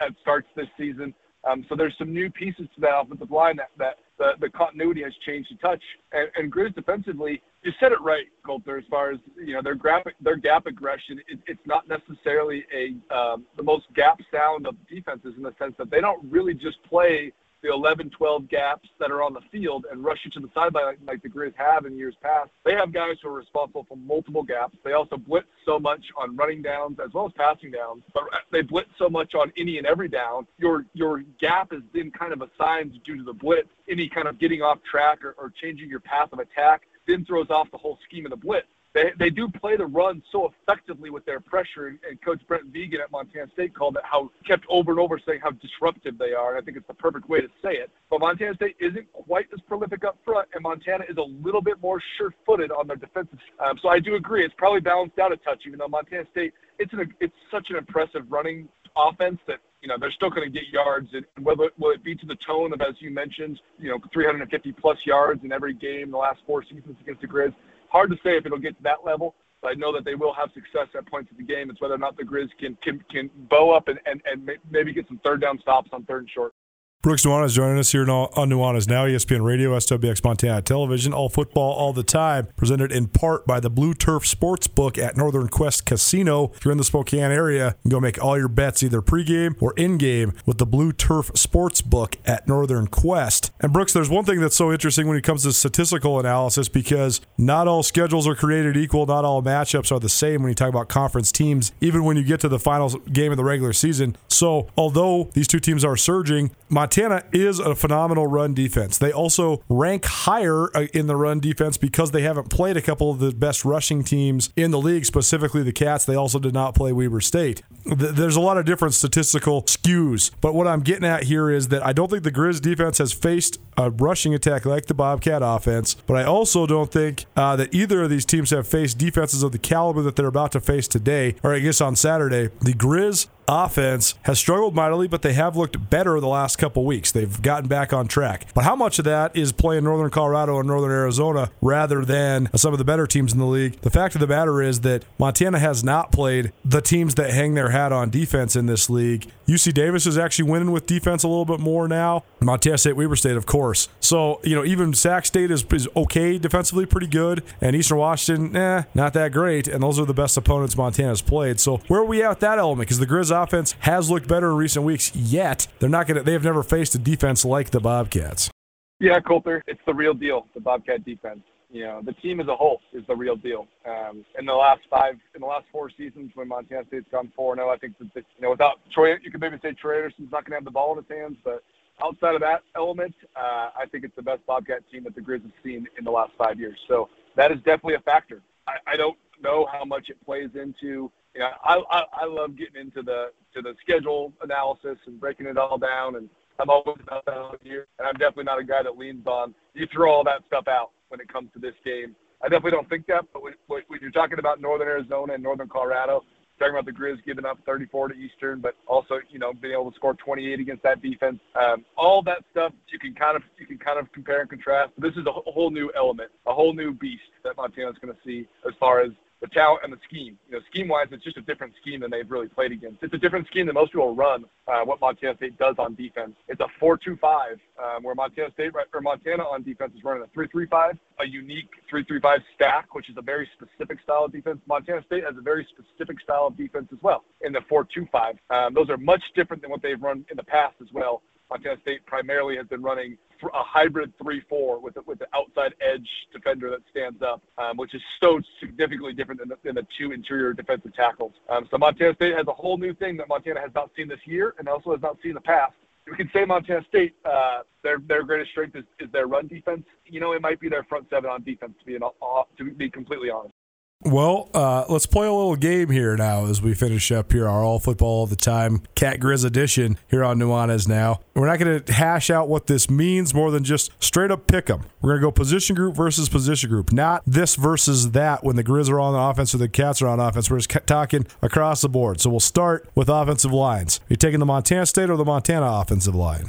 at, 0.00 0.12
starts 0.22 0.48
this 0.56 0.68
season. 0.78 1.12
Um, 1.48 1.64
so 1.68 1.76
there's 1.76 1.94
some 1.98 2.12
new 2.12 2.30
pieces 2.30 2.66
to 2.74 2.80
that 2.80 2.98
offensive 2.98 3.30
line 3.30 3.56
that, 3.56 3.70
that 3.78 3.96
the, 4.18 4.32
the 4.40 4.50
continuity 4.50 5.02
has 5.02 5.12
changed 5.26 5.52
a 5.52 5.56
touch. 5.56 5.82
And, 6.12 6.28
and 6.36 6.52
Grizz 6.52 6.74
defensively, 6.74 7.42
you 7.62 7.72
said 7.78 7.92
it 7.92 8.00
right, 8.00 8.26
Colter, 8.44 8.78
as 8.78 8.84
far 8.90 9.10
as, 9.10 9.18
you 9.36 9.54
know, 9.54 9.62
their 9.62 9.74
gap, 9.74 10.06
their 10.20 10.36
gap 10.36 10.66
aggression, 10.66 11.20
it, 11.28 11.38
it's 11.46 11.66
not 11.66 11.88
necessarily 11.88 12.64
a 12.74 13.14
um, 13.14 13.44
the 13.56 13.62
most 13.62 13.84
gap 13.94 14.18
sound 14.32 14.66
of 14.66 14.76
defenses 14.88 15.34
in 15.36 15.42
the 15.42 15.54
sense 15.58 15.74
that 15.78 15.90
they 15.90 16.00
don't 16.00 16.24
really 16.30 16.54
just 16.54 16.82
play 16.84 17.32
the 17.62 17.72
11, 17.72 18.10
12 18.10 18.48
gaps 18.48 18.88
that 18.98 19.10
are 19.10 19.22
on 19.22 19.34
the 19.34 19.40
field 19.52 19.86
and 19.90 20.02
rush 20.04 20.18
you 20.24 20.30
to 20.32 20.40
the 20.40 20.48
sideline 20.54 20.84
like, 20.84 20.98
like 21.06 21.22
the 21.22 21.28
Grizz 21.28 21.54
have 21.56 21.86
in 21.86 21.96
years 21.96 22.14
past. 22.22 22.50
They 22.64 22.74
have 22.74 22.92
guys 22.92 23.16
who 23.22 23.28
are 23.28 23.34
responsible 23.34 23.84
for 23.88 23.96
multiple 23.96 24.42
gaps. 24.42 24.76
They 24.84 24.92
also 24.92 25.16
blitz 25.16 25.48
so 25.64 25.78
much 25.78 26.04
on 26.16 26.36
running 26.36 26.62
downs 26.62 26.98
as 27.04 27.12
well 27.12 27.26
as 27.26 27.32
passing 27.36 27.70
downs, 27.70 28.02
but 28.14 28.24
uh, 28.24 28.38
they 28.52 28.62
blitz 28.62 28.90
so 28.98 29.08
much 29.08 29.34
on 29.34 29.52
any 29.56 29.78
and 29.78 29.86
every 29.86 30.08
down. 30.08 30.46
Your 30.58 30.86
your 30.94 31.22
gap 31.40 31.72
is 31.72 31.82
then 31.92 32.10
kind 32.10 32.32
of 32.32 32.42
assigned 32.42 32.98
due 33.04 33.16
to 33.16 33.24
the 33.24 33.32
blitz. 33.32 33.68
Any 33.88 34.08
kind 34.08 34.28
of 34.28 34.38
getting 34.38 34.62
off 34.62 34.78
track 34.88 35.24
or, 35.24 35.34
or 35.38 35.52
changing 35.60 35.88
your 35.88 36.00
path 36.00 36.32
of 36.32 36.38
attack 36.38 36.82
then 37.06 37.24
throws 37.24 37.50
off 37.50 37.70
the 37.70 37.78
whole 37.78 37.98
scheme 38.04 38.24
of 38.26 38.30
the 38.30 38.36
blitz 38.36 38.68
they, 38.92 39.12
they 39.18 39.30
do 39.30 39.48
play 39.48 39.76
the 39.76 39.86
run 39.86 40.22
so 40.32 40.50
effectively 40.50 41.10
with 41.10 41.24
their 41.24 41.40
pressure. 41.40 41.86
And, 41.86 41.98
Coach 42.24 42.40
Brent 42.46 42.72
Vigen 42.72 43.00
at 43.00 43.10
Montana 43.10 43.46
State 43.52 43.74
called 43.74 43.96
it 43.96 44.02
how 44.04 44.30
kept 44.46 44.64
over 44.68 44.90
and 44.90 45.00
over 45.00 45.18
saying 45.18 45.40
how 45.42 45.50
disruptive 45.50 46.18
they 46.18 46.32
are. 46.32 46.56
And 46.56 46.62
I 46.62 46.64
think 46.64 46.76
it's 46.76 46.86
the 46.86 46.94
perfect 46.94 47.28
way 47.28 47.40
to 47.40 47.48
say 47.62 47.74
it. 47.74 47.90
But 48.10 48.20
Montana 48.20 48.54
State 48.54 48.76
isn't 48.80 49.10
quite 49.12 49.46
as 49.54 49.60
prolific 49.60 50.04
up 50.04 50.18
front, 50.24 50.48
and 50.54 50.62
Montana 50.62 51.04
is 51.08 51.16
a 51.16 51.22
little 51.22 51.62
bit 51.62 51.80
more 51.80 52.02
sure-footed 52.18 52.72
on 52.72 52.88
their 52.88 52.96
defensive. 52.96 53.38
Um, 53.58 53.78
so 53.80 53.88
I 53.88 54.00
do 54.00 54.16
agree. 54.16 54.44
It's 54.44 54.54
probably 54.56 54.80
balanced 54.80 55.18
out 55.18 55.32
a 55.32 55.36
touch, 55.36 55.62
even 55.66 55.78
though 55.78 55.88
Montana 55.88 56.24
State 56.32 56.52
it's 56.80 56.92
an 56.94 57.14
it's 57.20 57.34
such 57.50 57.70
an 57.70 57.76
impressive 57.76 58.24
running 58.30 58.68
offense 58.96 59.38
that 59.46 59.58
you 59.82 59.88
know 59.88 59.96
they're 59.98 60.10
still 60.10 60.30
going 60.30 60.50
to 60.50 60.58
get 60.58 60.68
yards. 60.70 61.08
And 61.12 61.24
whether 61.44 61.70
will 61.78 61.90
it 61.90 62.02
be 62.02 62.14
to 62.16 62.26
the 62.26 62.34
tone 62.36 62.72
of 62.72 62.80
as 62.80 62.94
you 62.98 63.10
mentioned, 63.10 63.60
you 63.78 63.90
know, 63.90 63.98
350 64.12 64.72
plus 64.72 64.98
yards 65.04 65.44
in 65.44 65.52
every 65.52 65.74
game 65.74 66.10
the 66.10 66.16
last 66.16 66.40
four 66.46 66.64
seasons 66.64 66.96
against 67.00 67.20
the 67.20 67.28
Grizz 67.28 67.54
hard 67.90 68.10
to 68.10 68.16
say 68.16 68.36
if 68.36 68.46
it'll 68.46 68.58
get 68.58 68.76
to 68.76 68.82
that 68.84 69.04
level, 69.04 69.34
but 69.62 69.68
I 69.68 69.74
know 69.74 69.92
that 69.92 70.04
they 70.04 70.14
will 70.14 70.32
have 70.32 70.50
success 70.54 70.88
at 70.96 71.06
points 71.06 71.30
of 71.30 71.36
the 71.36 71.44
game. 71.44 71.70
It's 71.70 71.80
whether 71.80 71.94
or 71.94 71.98
not 71.98 72.16
the 72.16 72.22
Grizz 72.22 72.48
can 72.58 72.76
can, 72.82 73.04
can 73.10 73.30
bow 73.50 73.74
up 73.76 73.88
and, 73.88 73.98
and, 74.06 74.22
and 74.24 74.50
maybe 74.70 74.92
get 74.92 75.06
some 75.08 75.20
third 75.24 75.40
down 75.40 75.58
stops 75.60 75.90
on 75.92 76.04
third 76.04 76.22
and 76.22 76.30
short. 76.30 76.54
Brooks 77.02 77.24
Nuanez 77.24 77.54
joining 77.54 77.78
us 77.78 77.92
here 77.92 78.02
on 78.10 78.50
Nuanez 78.50 78.86
Now, 78.86 79.06
ESPN 79.06 79.42
Radio, 79.42 79.74
SWX 79.74 80.22
Montana 80.22 80.60
Television, 80.60 81.14
all 81.14 81.30
football 81.30 81.72
all 81.72 81.94
the 81.94 82.02
time. 82.02 82.48
Presented 82.58 82.92
in 82.92 83.06
part 83.08 83.46
by 83.46 83.58
the 83.58 83.70
Blue 83.70 83.94
Turf 83.94 84.24
Sportsbook 84.24 84.98
at 84.98 85.16
Northern 85.16 85.48
Quest 85.48 85.86
Casino. 85.86 86.52
If 86.54 86.62
you're 86.62 86.72
in 86.72 86.76
the 86.76 86.84
Spokane 86.84 87.32
area, 87.32 87.68
you 87.68 87.74
can 87.84 87.90
go 87.90 88.00
make 88.00 88.22
all 88.22 88.36
your 88.36 88.48
bets 88.48 88.82
either 88.82 89.00
pregame 89.00 89.56
or 89.62 89.72
in-game 89.78 90.34
with 90.44 90.58
the 90.58 90.66
Blue 90.66 90.92
Turf 90.92 91.32
Sportsbook 91.32 92.16
at 92.26 92.46
Northern 92.46 92.86
Quest. 92.86 93.50
And 93.60 93.72
Brooks, 93.72 93.94
there's 93.94 94.10
one 94.10 94.26
thing 94.26 94.40
that's 94.40 94.56
so 94.56 94.70
interesting 94.70 95.08
when 95.08 95.16
it 95.16 95.24
comes 95.24 95.44
to 95.44 95.54
statistical 95.54 96.20
analysis 96.20 96.68
because 96.68 97.22
not 97.38 97.66
all 97.66 97.82
schedules 97.82 98.28
are 98.28 98.34
created 98.34 98.76
equal, 98.76 99.06
not 99.06 99.24
all 99.24 99.42
matchups 99.42 99.90
are 99.90 100.00
the 100.00 100.10
same 100.10 100.42
when 100.42 100.50
you 100.50 100.54
talk 100.54 100.68
about 100.68 100.90
conference 100.90 101.32
teams, 101.32 101.72
even 101.80 102.04
when 102.04 102.18
you 102.18 102.24
get 102.24 102.40
to 102.40 102.48
the 102.48 102.58
final 102.58 102.90
game 102.90 103.30
of 103.30 103.38
the 103.38 103.44
regular 103.44 103.72
season. 103.72 104.18
So, 104.28 104.68
although 104.76 105.30
these 105.32 105.48
two 105.48 105.60
teams 105.60 105.82
are 105.82 105.96
surging, 105.96 106.50
Montana 106.70 107.24
is 107.32 107.58
a 107.58 107.74
phenomenal 107.74 108.28
run 108.28 108.54
defense. 108.54 108.96
They 108.96 109.12
also 109.12 109.62
rank 109.68 110.04
higher 110.04 110.74
uh, 110.76 110.86
in 110.94 111.08
the 111.08 111.16
run 111.16 111.40
defense 111.40 111.76
because 111.76 112.12
they 112.12 112.22
haven't 112.22 112.48
played 112.48 112.76
a 112.76 112.82
couple 112.82 113.10
of 113.10 113.18
the 113.18 113.32
best 113.32 113.64
rushing 113.64 114.04
teams 114.04 114.50
in 114.56 114.70
the 114.70 114.78
league, 114.78 115.04
specifically 115.04 115.62
the 115.64 115.72
Cats. 115.72 116.04
They 116.04 116.14
also 116.14 116.38
did 116.38 116.54
not 116.54 116.74
play 116.74 116.92
Weber 116.92 117.20
State. 117.20 117.62
There's 117.84 118.36
a 118.36 118.40
lot 118.40 118.56
of 118.56 118.66
different 118.66 118.94
statistical 118.94 119.62
skews, 119.64 120.30
but 120.40 120.54
what 120.54 120.68
I'm 120.68 120.80
getting 120.80 121.04
at 121.04 121.24
here 121.24 121.50
is 121.50 121.68
that 121.68 121.84
I 121.84 121.92
don't 121.92 122.10
think 122.10 122.22
the 122.22 122.30
Grizz 122.30 122.60
defense 122.60 122.98
has 122.98 123.12
faced 123.12 123.58
a 123.76 123.90
rushing 123.90 124.34
attack 124.34 124.64
like 124.64 124.86
the 124.86 124.94
Bobcat 124.94 125.42
offense, 125.42 125.94
but 126.06 126.16
I 126.16 126.24
also 126.24 126.66
don't 126.66 126.92
think 126.92 127.24
uh, 127.36 127.56
that 127.56 127.74
either 127.74 128.02
of 128.02 128.10
these 128.10 128.24
teams 128.24 128.50
have 128.50 128.68
faced 128.68 128.98
defenses 128.98 129.42
of 129.42 129.52
the 129.52 129.58
caliber 129.58 130.02
that 130.02 130.14
they're 130.14 130.26
about 130.26 130.52
to 130.52 130.60
face 130.60 130.86
today, 130.86 131.34
or 131.42 131.54
I 131.54 131.58
guess 131.58 131.80
on 131.80 131.96
Saturday. 131.96 132.50
The 132.60 132.74
Grizz 132.74 133.28
offense 133.50 134.14
has 134.22 134.38
struggled 134.38 134.74
mightily, 134.74 135.08
but 135.08 135.22
they 135.22 135.32
have 135.32 135.56
looked 135.56 135.90
better 135.90 136.20
the 136.20 136.28
last 136.28 136.56
couple 136.56 136.84
weeks. 136.84 137.12
They've 137.12 137.40
gotten 137.42 137.68
back 137.68 137.92
on 137.92 138.06
track. 138.08 138.46
But 138.54 138.64
how 138.64 138.76
much 138.76 138.98
of 138.98 139.04
that 139.06 139.36
is 139.36 139.52
playing 139.52 139.84
Northern 139.84 140.10
Colorado 140.10 140.58
and 140.58 140.68
Northern 140.68 140.90
Arizona 140.90 141.50
rather 141.60 142.04
than 142.04 142.48
some 142.54 142.72
of 142.72 142.78
the 142.78 142.84
better 142.84 143.06
teams 143.06 143.32
in 143.32 143.38
the 143.38 143.46
league? 143.46 143.80
The 143.80 143.90
fact 143.90 144.14
of 144.14 144.20
the 144.20 144.26
matter 144.26 144.62
is 144.62 144.80
that 144.80 145.04
Montana 145.18 145.58
has 145.58 145.82
not 145.82 146.12
played 146.12 146.52
the 146.64 146.80
teams 146.80 147.14
that 147.16 147.30
hang 147.30 147.54
their 147.54 147.70
hat 147.70 147.92
on 147.92 148.10
defense 148.10 148.56
in 148.56 148.66
this 148.66 148.88
league. 148.88 149.30
UC 149.46 149.74
Davis 149.74 150.06
is 150.06 150.16
actually 150.16 150.48
winning 150.48 150.70
with 150.70 150.86
defense 150.86 151.24
a 151.24 151.28
little 151.28 151.44
bit 151.44 151.58
more 151.58 151.88
now. 151.88 152.22
Montana 152.40 152.78
State, 152.78 152.94
Weber 152.94 153.16
State, 153.16 153.36
of 153.36 153.46
course. 153.46 153.88
So, 153.98 154.40
you 154.44 154.54
know, 154.54 154.64
even 154.64 154.94
Sac 154.94 155.26
State 155.26 155.50
is, 155.50 155.64
is 155.72 155.88
okay 155.96 156.38
defensively, 156.38 156.86
pretty 156.86 157.08
good. 157.08 157.42
And 157.60 157.74
Eastern 157.74 157.98
Washington, 157.98 158.54
eh, 158.54 158.84
not 158.94 159.12
that 159.14 159.32
great. 159.32 159.66
And 159.66 159.82
those 159.82 159.98
are 159.98 160.06
the 160.06 160.14
best 160.14 160.36
opponents 160.36 160.76
Montana's 160.76 161.20
played. 161.20 161.58
So, 161.58 161.78
where 161.88 162.00
are 162.00 162.04
we 162.04 162.22
at 162.22 162.30
with 162.30 162.40
that 162.40 162.58
element? 162.58 162.88
Because 162.88 163.00
the 163.00 163.06
Grizz 163.06 163.34
offense 163.42 163.74
has 163.80 164.10
looked 164.10 164.28
better 164.28 164.50
in 164.50 164.56
recent 164.56 164.84
weeks, 164.84 165.14
yet 165.14 165.66
they're 165.78 165.88
not 165.88 166.06
going 166.06 166.16
to, 166.16 166.22
they 166.22 166.32
have 166.32 166.44
never 166.44 166.62
faced 166.62 166.94
a 166.94 166.98
defense 166.98 167.44
like 167.44 167.70
the 167.70 167.80
Bobcats. 167.80 168.50
Yeah, 168.98 169.18
Colter, 169.20 169.62
it's 169.66 169.80
the 169.86 169.94
real 169.94 170.14
deal, 170.14 170.46
the 170.54 170.60
Bobcat 170.60 171.04
defense. 171.04 171.40
You 171.72 171.84
know, 171.84 172.00
the 172.04 172.12
team 172.14 172.40
as 172.40 172.48
a 172.48 172.56
whole 172.56 172.80
is 172.92 173.04
the 173.06 173.14
real 173.14 173.36
deal. 173.36 173.66
Um, 173.88 174.24
in 174.38 174.44
the 174.44 174.52
last 174.52 174.80
five, 174.90 175.14
in 175.34 175.40
the 175.40 175.46
last 175.46 175.66
four 175.70 175.88
seasons, 175.96 176.32
when 176.34 176.48
Montana 176.48 176.84
State's 176.88 177.06
gone 177.12 177.32
four, 177.36 177.54
no, 177.54 177.70
I 177.70 177.76
think 177.76 177.96
that 177.98 178.10
you 178.14 178.42
know, 178.42 178.50
without 178.50 178.80
Troy, 178.92 179.14
you 179.22 179.30
could 179.30 179.40
maybe 179.40 179.56
say 179.62 179.72
Troy 179.72 179.98
Anderson's 179.98 180.32
not 180.32 180.44
going 180.44 180.52
to 180.52 180.56
have 180.56 180.64
the 180.64 180.70
ball 180.72 180.92
in 180.92 181.04
his 181.04 181.16
hands, 181.16 181.36
but 181.44 181.62
outside 182.02 182.34
of 182.34 182.40
that 182.40 182.62
element, 182.74 183.14
uh, 183.36 183.70
I 183.78 183.86
think 183.90 184.04
it's 184.04 184.16
the 184.16 184.22
best 184.22 184.44
Bobcat 184.46 184.82
team 184.90 185.04
that 185.04 185.14
the 185.14 185.20
Grizz 185.20 185.42
have 185.42 185.52
seen 185.62 185.86
in 185.96 186.04
the 186.04 186.10
last 186.10 186.32
five 186.36 186.58
years. 186.58 186.78
So 186.88 187.08
that 187.36 187.52
is 187.52 187.58
definitely 187.58 187.94
a 187.94 188.00
factor. 188.00 188.42
I, 188.66 188.72
I 188.86 188.96
don't 188.96 189.16
know 189.40 189.66
how 189.72 189.84
much 189.84 190.10
it 190.10 190.16
plays 190.24 190.50
into 190.54 191.10
you 191.34 191.40
know, 191.40 191.50
I, 191.64 191.80
I 191.90 192.02
I 192.22 192.24
love 192.26 192.56
getting 192.56 192.80
into 192.80 193.02
the 193.02 193.32
to 193.54 193.62
the 193.62 193.74
schedule 193.80 194.32
analysis 194.42 194.98
and 195.06 195.20
breaking 195.20 195.46
it 195.46 195.56
all 195.56 195.78
down, 195.78 196.16
and 196.16 196.28
I'm 196.58 196.70
always 196.70 196.98
about 197.02 197.24
that 197.26 197.36
all 197.36 197.54
year. 197.62 197.86
And 197.98 198.08
I'm 198.08 198.14
definitely 198.14 198.44
not 198.44 198.58
a 198.58 198.64
guy 198.64 198.82
that 198.82 198.96
leans 198.98 199.26
on 199.26 199.54
you 199.74 199.86
throw 199.92 200.12
all 200.12 200.24
that 200.24 200.42
stuff 200.46 200.68
out 200.68 200.90
when 201.08 201.20
it 201.20 201.32
comes 201.32 201.50
to 201.54 201.58
this 201.58 201.74
game. 201.84 202.14
I 202.42 202.48
definitely 202.48 202.72
don't 202.72 202.88
think 202.88 203.06
that. 203.06 203.26
But 203.32 203.42
when, 203.42 203.54
when 203.66 204.00
you're 204.00 204.10
talking 204.10 204.38
about 204.38 204.60
Northern 204.60 204.88
Arizona 204.88 205.34
and 205.34 205.42
Northern 205.42 205.68
Colorado, 205.68 206.24
talking 206.58 206.74
about 206.74 206.86
the 206.86 206.92
Grizz 206.92 207.24
giving 207.24 207.44
up 207.44 207.58
34 207.66 208.08
to 208.08 208.14
Eastern, 208.14 208.60
but 208.60 208.74
also 208.86 209.18
you 209.30 209.38
know 209.38 209.52
being 209.52 209.74
able 209.74 209.90
to 209.90 209.96
score 209.96 210.14
28 210.14 210.60
against 210.60 210.82
that 210.82 211.02
defense. 211.02 211.40
Um, 211.54 211.84
all 211.96 212.22
that 212.22 212.44
stuff 212.50 212.72
you 212.92 212.98
can 212.98 213.14
kind 213.14 213.36
of 213.36 213.42
you 213.58 213.66
can 213.66 213.78
kind 213.78 213.98
of 213.98 214.12
compare 214.12 214.40
and 214.40 214.50
contrast. 214.50 214.92
But 214.98 215.08
this 215.08 215.16
is 215.16 215.26
a 215.26 215.32
whole 215.32 215.70
new 215.70 215.90
element, 215.96 216.30
a 216.46 216.52
whole 216.52 216.74
new 216.74 216.92
beast 216.92 217.22
that 217.44 217.56
Montana's 217.56 217.96
going 218.00 218.14
to 218.14 218.20
see 218.24 218.46
as 218.66 218.74
far 218.78 219.00
as 219.00 219.10
the 219.40 219.48
talent 219.48 219.80
and 219.84 219.92
the 219.92 219.98
scheme. 220.04 220.38
You 220.48 220.56
know, 220.56 220.60
scheme-wise, 220.70 221.08
it's 221.10 221.24
just 221.24 221.36
a 221.36 221.42
different 221.42 221.72
scheme 221.80 222.00
than 222.00 222.10
they've 222.10 222.30
really 222.30 222.48
played 222.48 222.72
against. 222.72 223.02
It's 223.02 223.14
a 223.14 223.18
different 223.18 223.46
scheme 223.46 223.66
than 223.66 223.74
most 223.74 223.92
people 223.92 224.14
run. 224.14 224.44
Uh, 224.68 224.84
what 224.84 225.00
Montana 225.00 225.34
State 225.36 225.58
does 225.58 225.76
on 225.78 225.94
defense, 225.94 226.32
it's 226.48 226.60
a 226.60 226.68
4-2-5, 226.82 227.58
um, 227.82 228.02
where 228.02 228.14
Montana 228.14 228.50
State 228.52 228.72
or 228.92 229.00
Montana 229.00 229.42
on 229.42 229.62
defense 229.62 229.92
is 229.96 230.04
running 230.04 230.22
a 230.22 230.38
3-3-5, 230.38 230.98
a 231.20 231.26
unique 231.26 231.70
3-3-5 231.92 232.38
stack, 232.54 232.94
which 232.94 233.08
is 233.08 233.16
a 233.16 233.22
very 233.22 233.48
specific 233.56 233.98
style 234.02 234.24
of 234.26 234.32
defense. 234.32 234.58
Montana 234.66 235.02
State 235.06 235.24
has 235.24 235.34
a 235.38 235.42
very 235.42 235.66
specific 235.72 236.20
style 236.20 236.46
of 236.48 236.56
defense 236.56 236.88
as 236.92 236.98
well 237.02 237.24
in 237.40 237.52
the 237.52 237.60
4-2-5. 237.70 238.36
Um, 238.50 238.74
those 238.74 238.90
are 238.90 238.98
much 238.98 239.22
different 239.34 239.62
than 239.62 239.70
what 239.70 239.82
they've 239.82 240.00
run 240.00 240.24
in 240.30 240.36
the 240.36 240.44
past 240.44 240.74
as 240.80 240.88
well. 240.92 241.22
Montana 241.50 241.80
State 241.82 242.06
primarily 242.06 242.56
has 242.56 242.66
been 242.66 242.82
running 242.82 243.16
a 243.42 243.62
hybrid 243.62 244.12
3-4 244.18 244.82
with 244.82 244.96
with 245.06 245.18
the 245.18 245.26
outside 245.34 245.74
edge 245.80 246.08
defender 246.32 246.70
that 246.70 246.80
stands 246.90 247.22
up, 247.22 247.42
um, 247.58 247.76
which 247.76 247.94
is 247.94 248.02
so 248.22 248.40
significantly 248.60 249.12
different 249.12 249.40
than 249.40 249.48
the, 249.48 249.56
than 249.64 249.74
the 249.74 249.86
two 249.98 250.12
interior 250.12 250.52
defensive 250.52 250.94
tackles. 250.94 251.32
Um, 251.48 251.66
so 251.70 251.78
Montana 251.78 252.14
State 252.14 252.36
has 252.36 252.46
a 252.48 252.52
whole 252.52 252.76
new 252.76 252.94
thing 252.94 253.16
that 253.16 253.28
Montana 253.28 253.60
has 253.60 253.70
not 253.74 253.90
seen 253.96 254.08
this 254.08 254.20
year 254.26 254.54
and 254.58 254.68
also 254.68 254.92
has 254.92 255.00
not 255.00 255.16
seen 255.22 255.30
in 255.30 255.34
the 255.34 255.40
past. 255.40 255.72
We 256.10 256.16
can 256.16 256.30
say 256.32 256.44
Montana 256.44 256.84
State, 256.88 257.14
uh, 257.24 257.60
their 257.82 257.98
their 257.98 258.24
greatest 258.24 258.50
strength 258.50 258.76
is, 258.76 258.84
is 258.98 259.10
their 259.12 259.26
run 259.26 259.46
defense. 259.46 259.84
You 260.06 260.20
know, 260.20 260.32
it 260.32 260.42
might 260.42 260.60
be 260.60 260.68
their 260.68 260.84
front 260.84 261.06
seven 261.10 261.30
on 261.30 261.42
defense 261.42 261.72
to 261.78 261.86
be 261.86 261.96
an, 261.96 262.02
uh, 262.02 262.42
to 262.58 262.64
be 262.72 262.90
completely 262.90 263.30
honest. 263.30 263.54
Well, 264.02 264.48
uh, 264.54 264.86
let's 264.88 265.04
play 265.04 265.26
a 265.26 265.32
little 265.32 265.56
game 265.56 265.90
here 265.90 266.16
now 266.16 266.46
as 266.46 266.62
we 266.62 266.72
finish 266.72 267.12
up 267.12 267.32
here 267.32 267.46
our 267.46 267.62
all 267.62 267.78
football 267.78 268.20
all 268.20 268.26
the 268.26 268.34
time 268.34 268.80
Cat 268.94 269.20
Grizz 269.20 269.44
edition 269.44 269.98
here 270.08 270.24
on 270.24 270.38
Nuanez 270.38 270.88
now. 270.88 271.20
We're 271.34 271.46
not 271.46 271.58
going 271.58 271.82
to 271.82 271.92
hash 271.92 272.30
out 272.30 272.48
what 272.48 272.66
this 272.66 272.88
means 272.88 273.34
more 273.34 273.50
than 273.50 273.62
just 273.62 273.92
straight 274.02 274.30
up 274.30 274.46
pick 274.46 274.66
them. 274.66 274.86
We're 275.02 275.10
going 275.10 275.20
to 275.20 275.26
go 275.26 275.30
position 275.30 275.76
group 275.76 275.96
versus 275.96 276.30
position 276.30 276.70
group, 276.70 276.94
not 276.94 277.22
this 277.26 277.56
versus 277.56 278.12
that 278.12 278.42
when 278.42 278.56
the 278.56 278.64
Grizz 278.64 278.88
are 278.88 278.98
on 278.98 279.12
the 279.12 279.18
offense 279.18 279.54
or 279.54 279.58
the 279.58 279.68
Cats 279.68 280.00
are 280.00 280.08
on 280.08 280.18
offense. 280.18 280.50
We're 280.50 280.60
just 280.60 280.86
talking 280.86 281.26
across 281.42 281.82
the 281.82 281.90
board. 281.90 282.22
So 282.22 282.30
we'll 282.30 282.40
start 282.40 282.88
with 282.94 283.10
offensive 283.10 283.52
lines. 283.52 283.98
Are 283.98 284.14
you 284.14 284.16
taking 284.16 284.40
the 284.40 284.46
Montana 284.46 284.86
State 284.86 285.10
or 285.10 285.18
the 285.18 285.26
Montana 285.26 285.66
offensive 285.66 286.14
line? 286.14 286.48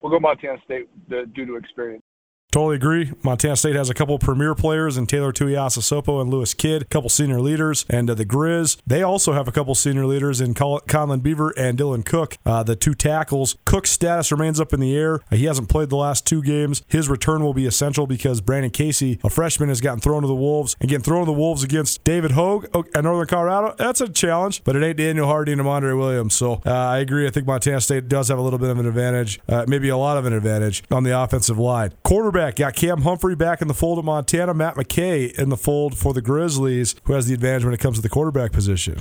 We'll 0.00 0.12
go 0.12 0.18
Montana 0.18 0.56
State 0.64 0.88
due 1.10 1.44
to 1.44 1.56
experience. 1.56 2.05
Totally 2.52 2.76
agree. 2.76 3.12
Montana 3.22 3.54
State 3.54 3.76
has 3.76 3.90
a 3.90 3.94
couple 3.94 4.14
of 4.14 4.22
premier 4.22 4.54
players 4.54 4.96
in 4.96 5.06
Taylor 5.06 5.30
Tuiasosopo 5.30 6.22
and 6.22 6.30
Lewis 6.30 6.54
Kidd, 6.54 6.82
a 6.82 6.84
couple 6.86 7.10
senior 7.10 7.38
leaders, 7.38 7.84
and 7.90 8.08
uh, 8.08 8.14
the 8.14 8.24
Grizz. 8.24 8.78
They 8.86 9.02
also 9.02 9.34
have 9.34 9.46
a 9.46 9.52
couple 9.52 9.74
senior 9.74 10.06
leaders 10.06 10.40
in 10.40 10.54
Conlon 10.54 11.22
Beaver 11.22 11.50
and 11.58 11.76
Dylan 11.76 12.02
Cook, 12.02 12.38
uh, 12.46 12.62
the 12.62 12.74
two 12.74 12.94
tackles. 12.94 13.56
Cook's 13.66 13.90
status 13.90 14.32
remains 14.32 14.58
up 14.58 14.72
in 14.72 14.80
the 14.80 14.96
air. 14.96 15.16
Uh, 15.30 15.36
he 15.36 15.44
hasn't 15.44 15.68
played 15.68 15.90
the 15.90 15.96
last 15.96 16.24
two 16.24 16.40
games. 16.40 16.82
His 16.86 17.10
return 17.10 17.42
will 17.42 17.52
be 17.52 17.66
essential 17.66 18.06
because 18.06 18.40
Brandon 18.40 18.70
Casey, 18.70 19.18
a 19.22 19.28
freshman, 19.28 19.68
has 19.68 19.82
gotten 19.82 20.00
thrown 20.00 20.22
to 20.22 20.28
the 20.28 20.34
Wolves. 20.34 20.76
And 20.80 20.88
getting 20.88 21.04
thrown 21.04 21.26
to 21.26 21.26
the 21.26 21.36
Wolves 21.38 21.62
against 21.62 22.04
David 22.04 22.30
Hogue 22.30 22.68
at 22.94 23.04
Northern 23.04 23.26
Colorado, 23.26 23.74
that's 23.76 24.00
a 24.00 24.08
challenge, 24.08 24.64
but 24.64 24.76
it 24.76 24.82
ain't 24.82 24.96
Daniel 24.96 25.26
Hardy 25.26 25.52
and 25.52 25.60
Andre 25.60 25.92
Williams. 25.92 26.34
So 26.34 26.62
uh, 26.64 26.70
I 26.72 26.98
agree. 27.00 27.26
I 27.26 27.30
think 27.30 27.46
Montana 27.46 27.82
State 27.82 28.08
does 28.08 28.28
have 28.28 28.38
a 28.38 28.42
little 28.42 28.58
bit 28.58 28.70
of 28.70 28.78
an 28.78 28.86
advantage, 28.86 29.40
uh, 29.46 29.66
maybe 29.68 29.90
a 29.90 29.96
lot 29.98 30.16
of 30.16 30.24
an 30.24 30.32
advantage 30.32 30.84
on 30.90 31.02
the 31.02 31.20
offensive 31.20 31.58
line. 31.58 31.92
Quarterback 32.02 32.35
got 32.36 32.74
Cam 32.74 33.00
Humphrey 33.00 33.34
back 33.34 33.62
in 33.62 33.68
the 33.68 33.72
fold 33.72 33.98
at 33.98 34.04
Montana. 34.04 34.52
Matt 34.52 34.74
McKay 34.74 35.32
in 35.38 35.48
the 35.48 35.56
fold 35.56 35.96
for 35.96 36.12
the 36.12 36.20
Grizzlies, 36.20 36.94
who 37.04 37.14
has 37.14 37.26
the 37.26 37.32
advantage 37.32 37.64
when 37.64 37.72
it 37.72 37.80
comes 37.80 37.96
to 37.96 38.02
the 38.02 38.10
quarterback 38.10 38.52
position. 38.52 39.00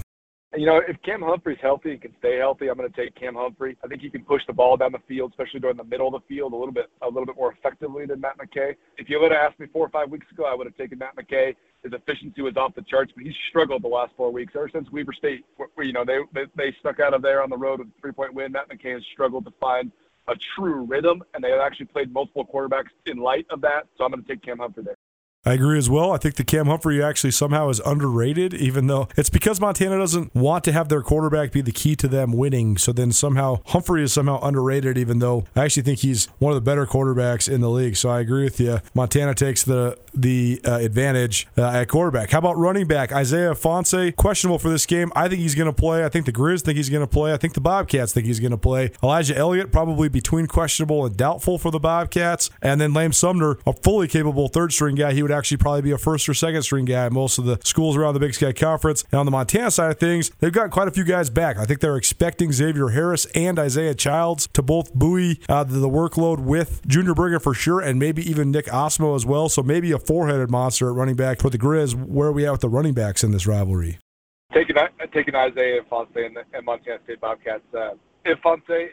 You 0.55 0.65
know, 0.65 0.79
if 0.87 0.95
Cam 1.01 1.21
Humphrey's 1.21 1.57
healthy 1.61 1.91
and 1.91 2.01
can 2.01 2.15
stay 2.19 2.37
healthy, 2.37 2.69
I'm 2.69 2.77
going 2.77 2.89
to 2.89 2.95
take 2.95 3.13
Cam 3.15 3.35
Humphrey. 3.35 3.77
I 3.83 3.87
think 3.87 4.01
he 4.01 4.09
can 4.09 4.23
push 4.23 4.41
the 4.47 4.53
ball 4.53 4.77
down 4.77 4.93
the 4.93 4.99
field, 5.05 5.31
especially 5.31 5.59
during 5.59 5.75
the 5.75 5.83
middle 5.83 6.07
of 6.07 6.13
the 6.13 6.25
field, 6.33 6.53
a 6.53 6.55
little 6.55 6.71
bit, 6.71 6.85
a 7.01 7.07
little 7.07 7.25
bit 7.25 7.35
more 7.35 7.51
effectively 7.51 8.05
than 8.05 8.21
Matt 8.21 8.37
McKay. 8.37 8.73
If 8.97 9.09
you 9.09 9.19
would 9.19 9.33
have 9.33 9.51
asked 9.51 9.59
me 9.59 9.67
four 9.73 9.85
or 9.85 9.89
five 9.89 10.09
weeks 10.09 10.27
ago, 10.31 10.45
I 10.45 10.55
would 10.55 10.65
have 10.65 10.77
taken 10.77 10.99
Matt 10.99 11.17
McKay. 11.17 11.55
His 11.83 11.91
efficiency 11.91 12.41
was 12.41 12.55
off 12.55 12.73
the 12.73 12.83
charts, 12.83 13.11
but 13.13 13.25
he's 13.25 13.35
struggled 13.49 13.83
the 13.83 13.89
last 13.89 14.13
four 14.15 14.31
weeks. 14.31 14.53
Ever 14.55 14.69
since 14.71 14.89
Weber 14.91 15.11
State, 15.11 15.43
you 15.77 15.91
know, 15.91 16.05
they, 16.05 16.19
they 16.33 16.45
they 16.55 16.75
stuck 16.79 17.01
out 17.01 17.13
of 17.13 17.21
there 17.21 17.43
on 17.43 17.49
the 17.49 17.57
road 17.57 17.79
with 17.79 17.89
a 17.89 18.01
three-point 18.01 18.33
win. 18.33 18.53
Matt 18.53 18.69
McKay 18.69 18.93
has 18.93 19.03
struggled 19.11 19.43
to 19.43 19.53
find 19.59 19.91
a 20.27 20.35
true 20.55 20.85
rhythm, 20.85 21.23
and 21.33 21.43
they 21.43 21.51
have 21.51 21.61
actually 21.61 21.87
played 21.87 22.11
multiple 22.13 22.45
quarterbacks 22.45 22.89
in 23.05 23.17
light 23.17 23.45
of 23.49 23.61
that. 23.61 23.87
So 23.97 24.05
I'm 24.05 24.11
going 24.11 24.23
to 24.23 24.27
take 24.27 24.41
Cam 24.41 24.59
Humphrey 24.59 24.83
there. 24.83 24.95
I 25.47 25.53
agree 25.53 25.77
as 25.77 25.91
well. 25.91 26.11
I 26.11 26.17
think 26.17 26.35
the 26.35 26.43
Cam 26.43 26.65
Humphrey 26.65 27.03
actually 27.03 27.29
somehow 27.29 27.69
is 27.69 27.79
underrated, 27.81 28.55
even 28.55 28.87
though 28.87 29.07
it's 29.15 29.29
because 29.29 29.61
Montana 29.61 29.99
doesn't 29.99 30.33
want 30.33 30.63
to 30.63 30.71
have 30.71 30.89
their 30.89 31.03
quarterback 31.03 31.51
be 31.51 31.61
the 31.61 31.71
key 31.71 31.95
to 31.97 32.07
them 32.07 32.31
winning. 32.31 32.79
So 32.79 32.91
then 32.91 33.11
somehow 33.11 33.59
Humphrey 33.67 34.01
is 34.01 34.11
somehow 34.11 34.39
underrated, 34.41 34.97
even 34.97 35.19
though 35.19 35.45
I 35.55 35.65
actually 35.65 35.83
think 35.83 35.99
he's 35.99 36.25
one 36.39 36.51
of 36.51 36.55
the 36.55 36.67
better 36.67 36.87
quarterbacks 36.87 37.47
in 37.47 37.61
the 37.61 37.69
league. 37.69 37.95
So 37.95 38.09
I 38.09 38.21
agree 38.21 38.43
with 38.43 38.59
you. 38.59 38.79
Montana 38.95 39.35
takes 39.35 39.61
the 39.61 39.99
the 40.15 40.61
uh, 40.65 40.75
advantage 40.75 41.47
uh, 41.57 41.69
at 41.69 41.87
quarterback. 41.87 42.31
How 42.31 42.39
about 42.39 42.57
running 42.57 42.87
back? 42.87 43.11
Isaiah 43.11 43.51
Ifanse, 43.51 44.15
questionable 44.15 44.59
for 44.59 44.69
this 44.69 44.85
game. 44.85 45.11
I 45.15 45.27
think 45.27 45.41
he's 45.41 45.55
going 45.55 45.67
to 45.67 45.73
play. 45.73 46.05
I 46.05 46.09
think 46.09 46.25
the 46.25 46.31
Grizz 46.31 46.61
think 46.61 46.77
he's 46.77 46.89
going 46.89 47.01
to 47.01 47.07
play. 47.07 47.33
I 47.33 47.37
think 47.37 47.53
the 47.53 47.61
Bobcats 47.61 48.13
think 48.13 48.25
he's 48.25 48.39
going 48.39 48.51
to 48.51 48.57
play. 48.57 48.91
Elijah 49.03 49.35
Elliott, 49.35 49.71
probably 49.71 50.09
between 50.09 50.47
questionable 50.47 51.05
and 51.05 51.15
doubtful 51.15 51.57
for 51.57 51.71
the 51.71 51.79
Bobcats. 51.79 52.49
And 52.61 52.79
then 52.79 52.93
Lame 52.93 53.13
Sumner, 53.13 53.57
a 53.65 53.73
fully 53.73 54.07
capable 54.07 54.47
third 54.47 54.73
string 54.73 54.95
guy. 54.95 55.13
He 55.13 55.21
would 55.21 55.31
actually 55.31 55.57
probably 55.57 55.81
be 55.81 55.91
a 55.91 55.97
first 55.97 56.27
or 56.29 56.33
second 56.33 56.63
string 56.63 56.85
guy 56.85 57.09
most 57.09 57.37
of 57.37 57.45
the 57.45 57.59
schools 57.63 57.97
around 57.97 58.13
the 58.13 58.19
Big 58.19 58.33
Sky 58.33 58.53
Conference. 58.53 59.03
And 59.11 59.19
on 59.19 59.25
the 59.25 59.31
Montana 59.31 59.71
side 59.71 59.91
of 59.91 59.99
things, 59.99 60.31
they've 60.39 60.51
got 60.51 60.71
quite 60.71 60.87
a 60.87 60.91
few 60.91 61.03
guys 61.03 61.29
back. 61.29 61.57
I 61.57 61.65
think 61.65 61.79
they're 61.79 61.97
expecting 61.97 62.51
Xavier 62.51 62.89
Harris 62.89 63.25
and 63.35 63.59
Isaiah 63.59 63.95
Childs 63.95 64.47
to 64.53 64.61
both 64.61 64.93
buoy 64.93 65.39
uh, 65.49 65.63
the 65.63 65.89
workload 65.89 66.39
with 66.39 66.85
Junior 66.87 67.13
Bergen 67.13 67.39
for 67.39 67.53
sure, 67.53 67.81
and 67.81 67.99
maybe 67.99 68.27
even 68.29 68.51
Nick 68.51 68.65
Ostmo 68.67 69.15
as 69.15 69.25
well. 69.25 69.49
So 69.49 69.61
maybe 69.63 69.91
a 69.91 69.99
four-headed 70.05 70.49
monster 70.49 70.89
at 70.89 70.95
running 70.95 71.15
back 71.15 71.39
for 71.39 71.49
the 71.49 71.57
Grizz. 71.57 71.93
Where 71.95 72.29
are 72.29 72.31
we 72.31 72.45
at 72.45 72.51
with 72.51 72.61
the 72.61 72.69
running 72.69 72.93
backs 72.93 73.23
in 73.23 73.31
this 73.31 73.47
rivalry? 73.47 73.99
Taking 74.53 74.75
taking 75.13 75.35
Isaiah 75.35 75.81
Ifanse 75.81 76.15
and, 76.15 76.37
and 76.53 76.65
Montana 76.65 76.99
State 77.03 77.19
Bobcats. 77.19 77.63
Uh, 77.73 77.91
Ifanse 78.25 78.89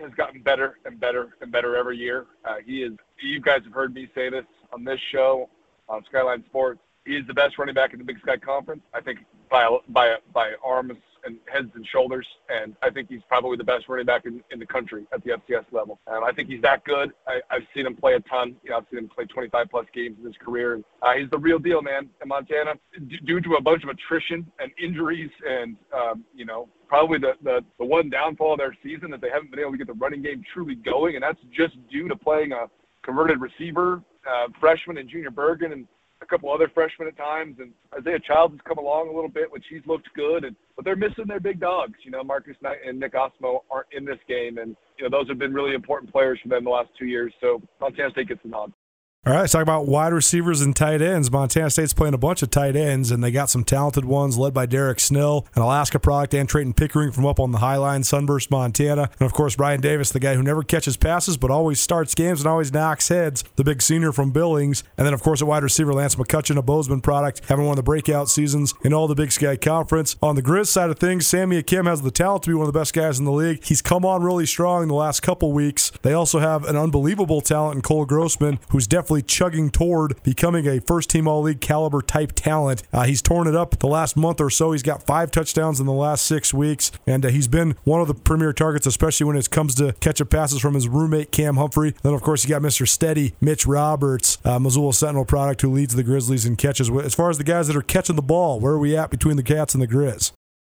has 0.00 0.12
gotten 0.16 0.42
better 0.42 0.78
and 0.84 0.98
better 0.98 1.34
and 1.40 1.52
better 1.52 1.76
every 1.76 1.96
year. 1.96 2.26
Uh, 2.44 2.56
he 2.64 2.82
is. 2.82 2.92
You 3.22 3.40
guys 3.40 3.60
have 3.64 3.72
heard 3.72 3.94
me 3.94 4.08
say 4.14 4.30
this 4.30 4.44
on 4.72 4.84
this 4.84 5.00
show, 5.12 5.48
on 5.88 6.04
Skyline 6.08 6.44
Sports. 6.46 6.80
He 7.04 7.16
is 7.16 7.26
the 7.26 7.34
best 7.34 7.58
running 7.58 7.74
back 7.74 7.92
in 7.92 7.98
the 7.98 8.04
Big 8.04 8.20
Sky 8.20 8.36
Conference. 8.36 8.82
I 8.92 9.00
think 9.00 9.20
by 9.50 9.68
by 9.88 10.16
by 10.32 10.52
arms 10.64 10.98
and 11.26 11.36
heads 11.52 11.70
and 11.74 11.86
shoulders. 11.86 12.26
And 12.48 12.76
I 12.82 12.90
think 12.90 13.08
he's 13.08 13.20
probably 13.28 13.56
the 13.56 13.64
best 13.64 13.88
running 13.88 14.06
back 14.06 14.24
in, 14.24 14.42
in 14.50 14.58
the 14.58 14.66
country 14.66 15.06
at 15.12 15.22
the 15.24 15.32
FCS 15.32 15.64
level. 15.72 15.98
Um, 16.06 16.24
I 16.24 16.32
think 16.32 16.48
he's 16.48 16.62
that 16.62 16.84
good. 16.84 17.10
I, 17.26 17.40
I've 17.50 17.66
seen 17.74 17.86
him 17.86 17.96
play 17.96 18.14
a 18.14 18.20
ton. 18.20 18.56
You 18.62 18.70
know, 18.70 18.78
I've 18.78 18.86
seen 18.90 19.00
him 19.00 19.08
play 19.08 19.24
25 19.24 19.66
plus 19.70 19.86
games 19.92 20.16
in 20.20 20.26
his 20.26 20.36
career. 20.36 20.74
And, 20.74 20.84
uh, 21.02 21.12
he's 21.14 21.30
the 21.30 21.38
real 21.38 21.58
deal, 21.58 21.82
man. 21.82 22.08
In 22.22 22.28
Montana, 22.28 22.74
d- 23.08 23.18
due 23.24 23.40
to 23.40 23.54
a 23.54 23.60
bunch 23.60 23.82
of 23.82 23.90
attrition 23.90 24.50
and 24.58 24.70
injuries, 24.82 25.30
and 25.46 25.76
um, 25.94 26.24
you 26.34 26.44
know, 26.44 26.68
probably 26.88 27.18
the, 27.18 27.32
the 27.42 27.64
the 27.78 27.84
one 27.84 28.08
downfall 28.08 28.52
of 28.52 28.58
their 28.58 28.76
season 28.82 29.10
that 29.10 29.20
they 29.20 29.30
haven't 29.30 29.50
been 29.50 29.60
able 29.60 29.72
to 29.72 29.78
get 29.78 29.86
the 29.86 29.94
running 29.94 30.22
game 30.22 30.42
truly 30.52 30.74
going, 30.74 31.14
and 31.16 31.22
that's 31.22 31.40
just 31.56 31.76
due 31.90 32.08
to 32.08 32.16
playing 32.16 32.52
a 32.52 32.66
converted 33.02 33.40
receiver, 33.40 34.02
uh, 34.28 34.48
freshman 34.60 34.98
and 34.98 35.08
junior 35.08 35.30
Bergen, 35.30 35.72
and 35.72 35.86
a 36.22 36.26
couple 36.26 36.52
other 36.52 36.70
freshmen 36.72 37.08
at 37.08 37.16
times, 37.16 37.56
and 37.58 37.72
Isaiah 37.98 38.18
Childs 38.26 38.54
has 38.54 38.60
come 38.66 38.78
along 38.78 39.08
a 39.08 39.12
little 39.12 39.28
bit, 39.28 39.50
which 39.50 39.64
he's 39.68 39.82
looked 39.86 40.08
good, 40.14 40.44
and 40.44 40.56
but 40.74 40.84
they're 40.84 40.96
missing 40.96 41.26
their 41.26 41.40
big 41.40 41.60
dogs. 41.60 41.94
You 42.04 42.10
know, 42.10 42.22
Marcus 42.24 42.56
Knight 42.62 42.78
and 42.86 42.98
Nick 42.98 43.14
Ostmo 43.14 43.60
aren't 43.70 43.88
in 43.92 44.04
this 44.04 44.18
game, 44.28 44.58
and 44.58 44.76
you 44.98 45.04
know 45.04 45.10
those 45.10 45.28
have 45.28 45.38
been 45.38 45.52
really 45.52 45.74
important 45.74 46.10
players 46.10 46.38
for 46.42 46.48
them 46.48 46.64
the 46.64 46.70
last 46.70 46.90
two 46.98 47.06
years. 47.06 47.32
So 47.40 47.60
Montana 47.80 48.10
State 48.10 48.28
gets 48.28 48.42
the 48.42 48.48
nod. 48.48 48.72
All 49.26 49.32
right, 49.32 49.40
let's 49.40 49.54
talk 49.54 49.62
about 49.62 49.88
wide 49.88 50.12
receivers 50.12 50.60
and 50.60 50.76
tight 50.76 51.02
ends. 51.02 51.32
Montana 51.32 51.68
State's 51.68 51.92
playing 51.92 52.14
a 52.14 52.18
bunch 52.18 52.42
of 52.42 52.50
tight 52.50 52.76
ends, 52.76 53.10
and 53.10 53.24
they 53.24 53.32
got 53.32 53.50
some 53.50 53.64
talented 53.64 54.04
ones 54.04 54.38
led 54.38 54.54
by 54.54 54.68
Derryk 54.68 55.00
Snell, 55.00 55.44
an 55.56 55.62
Alaska 55.62 55.98
product, 55.98 56.32
and 56.32 56.48
Trayton 56.48 56.74
Pickering 56.74 57.10
from 57.10 57.26
up 57.26 57.40
on 57.40 57.50
the 57.50 57.58
High 57.58 57.74
Line, 57.74 58.04
Sunburst, 58.04 58.52
Montana. 58.52 59.10
And 59.18 59.26
of 59.26 59.32
course, 59.32 59.56
Brian 59.56 59.80
Davis, 59.80 60.10
the 60.10 60.20
guy 60.20 60.36
who 60.36 60.44
never 60.44 60.62
catches 60.62 60.96
passes 60.96 61.36
but 61.36 61.50
always 61.50 61.80
starts 61.80 62.14
games 62.14 62.40
and 62.40 62.46
always 62.46 62.72
knocks 62.72 63.08
heads, 63.08 63.42
the 63.56 63.64
big 63.64 63.82
senior 63.82 64.12
from 64.12 64.30
Billings. 64.30 64.84
And 64.96 65.04
then, 65.04 65.12
of 65.12 65.24
course, 65.24 65.40
a 65.40 65.46
wide 65.46 65.64
receiver, 65.64 65.92
Lance 65.92 66.14
McCutcheon, 66.14 66.56
a 66.56 66.62
Bozeman 66.62 67.00
product, 67.00 67.40
having 67.48 67.64
one 67.64 67.72
of 67.72 67.76
the 67.78 67.82
breakout 67.82 68.28
seasons 68.28 68.74
in 68.84 68.92
all 68.94 69.08
the 69.08 69.16
Big 69.16 69.32
Sky 69.32 69.56
Conference. 69.56 70.14
On 70.22 70.36
the 70.36 70.42
Grizz 70.42 70.68
side 70.68 70.88
of 70.88 71.00
things, 71.00 71.26
Sammy 71.26 71.60
Akem 71.60 71.86
has 71.86 72.00
the 72.00 72.12
talent 72.12 72.44
to 72.44 72.50
be 72.50 72.54
one 72.54 72.68
of 72.68 72.72
the 72.72 72.78
best 72.78 72.94
guys 72.94 73.18
in 73.18 73.24
the 73.24 73.32
league. 73.32 73.64
He's 73.64 73.82
come 73.82 74.04
on 74.04 74.22
really 74.22 74.46
strong 74.46 74.84
in 74.84 74.88
the 74.88 74.94
last 74.94 75.18
couple 75.18 75.50
weeks. 75.50 75.90
They 76.02 76.12
also 76.12 76.38
have 76.38 76.64
an 76.64 76.76
unbelievable 76.76 77.40
talent 77.40 77.74
in 77.74 77.82
Cole 77.82 78.04
Grossman, 78.04 78.60
who's 78.70 78.86
definitely 78.86 79.15
chugging 79.22 79.70
toward 79.70 80.22
becoming 80.22 80.66
a 80.66 80.80
first 80.80 81.10
team 81.10 81.26
all 81.28 81.42
league 81.42 81.60
caliber 81.60 82.02
type 82.02 82.32
talent. 82.34 82.82
Uh, 82.92 83.04
he's 83.04 83.22
torn 83.22 83.46
it 83.46 83.54
up 83.54 83.78
the 83.78 83.86
last 83.86 84.16
month 84.16 84.40
or 84.40 84.50
so. 84.50 84.72
He's 84.72 84.82
got 84.82 85.02
five 85.04 85.30
touchdowns 85.30 85.80
in 85.80 85.86
the 85.86 85.92
last 85.92 86.26
six 86.26 86.52
weeks, 86.52 86.90
and 87.06 87.24
uh, 87.24 87.28
he's 87.28 87.48
been 87.48 87.74
one 87.84 88.00
of 88.00 88.08
the 88.08 88.14
premier 88.14 88.52
targets, 88.52 88.86
especially 88.86 89.26
when 89.26 89.36
it 89.36 89.50
comes 89.50 89.74
to 89.76 89.92
catching 90.00 90.26
passes 90.26 90.60
from 90.60 90.74
his 90.74 90.88
roommate 90.88 91.32
Cam 91.32 91.56
Humphrey. 91.56 91.94
Then, 92.02 92.14
of 92.14 92.22
course, 92.22 92.44
you 92.44 92.50
got 92.50 92.62
Mr. 92.62 92.88
Steady, 92.88 93.34
Mitch 93.40 93.66
Roberts, 93.66 94.38
uh, 94.44 94.58
Missoula 94.58 94.92
Sentinel 94.92 95.24
product, 95.24 95.62
who 95.62 95.70
leads 95.70 95.94
the 95.94 96.02
Grizzlies 96.02 96.46
in 96.46 96.56
catches. 96.56 96.90
As 96.90 97.14
far 97.14 97.30
as 97.30 97.38
the 97.38 97.44
guys 97.44 97.66
that 97.68 97.76
are 97.76 97.82
catching 97.82 98.16
the 98.16 98.22
ball, 98.22 98.60
where 98.60 98.72
are 98.72 98.78
we 98.78 98.96
at 98.96 99.10
between 99.10 99.36
the 99.36 99.42
Cats 99.42 99.74
and 99.74 99.82
the 99.82 99.88
Grizz? 99.88 100.32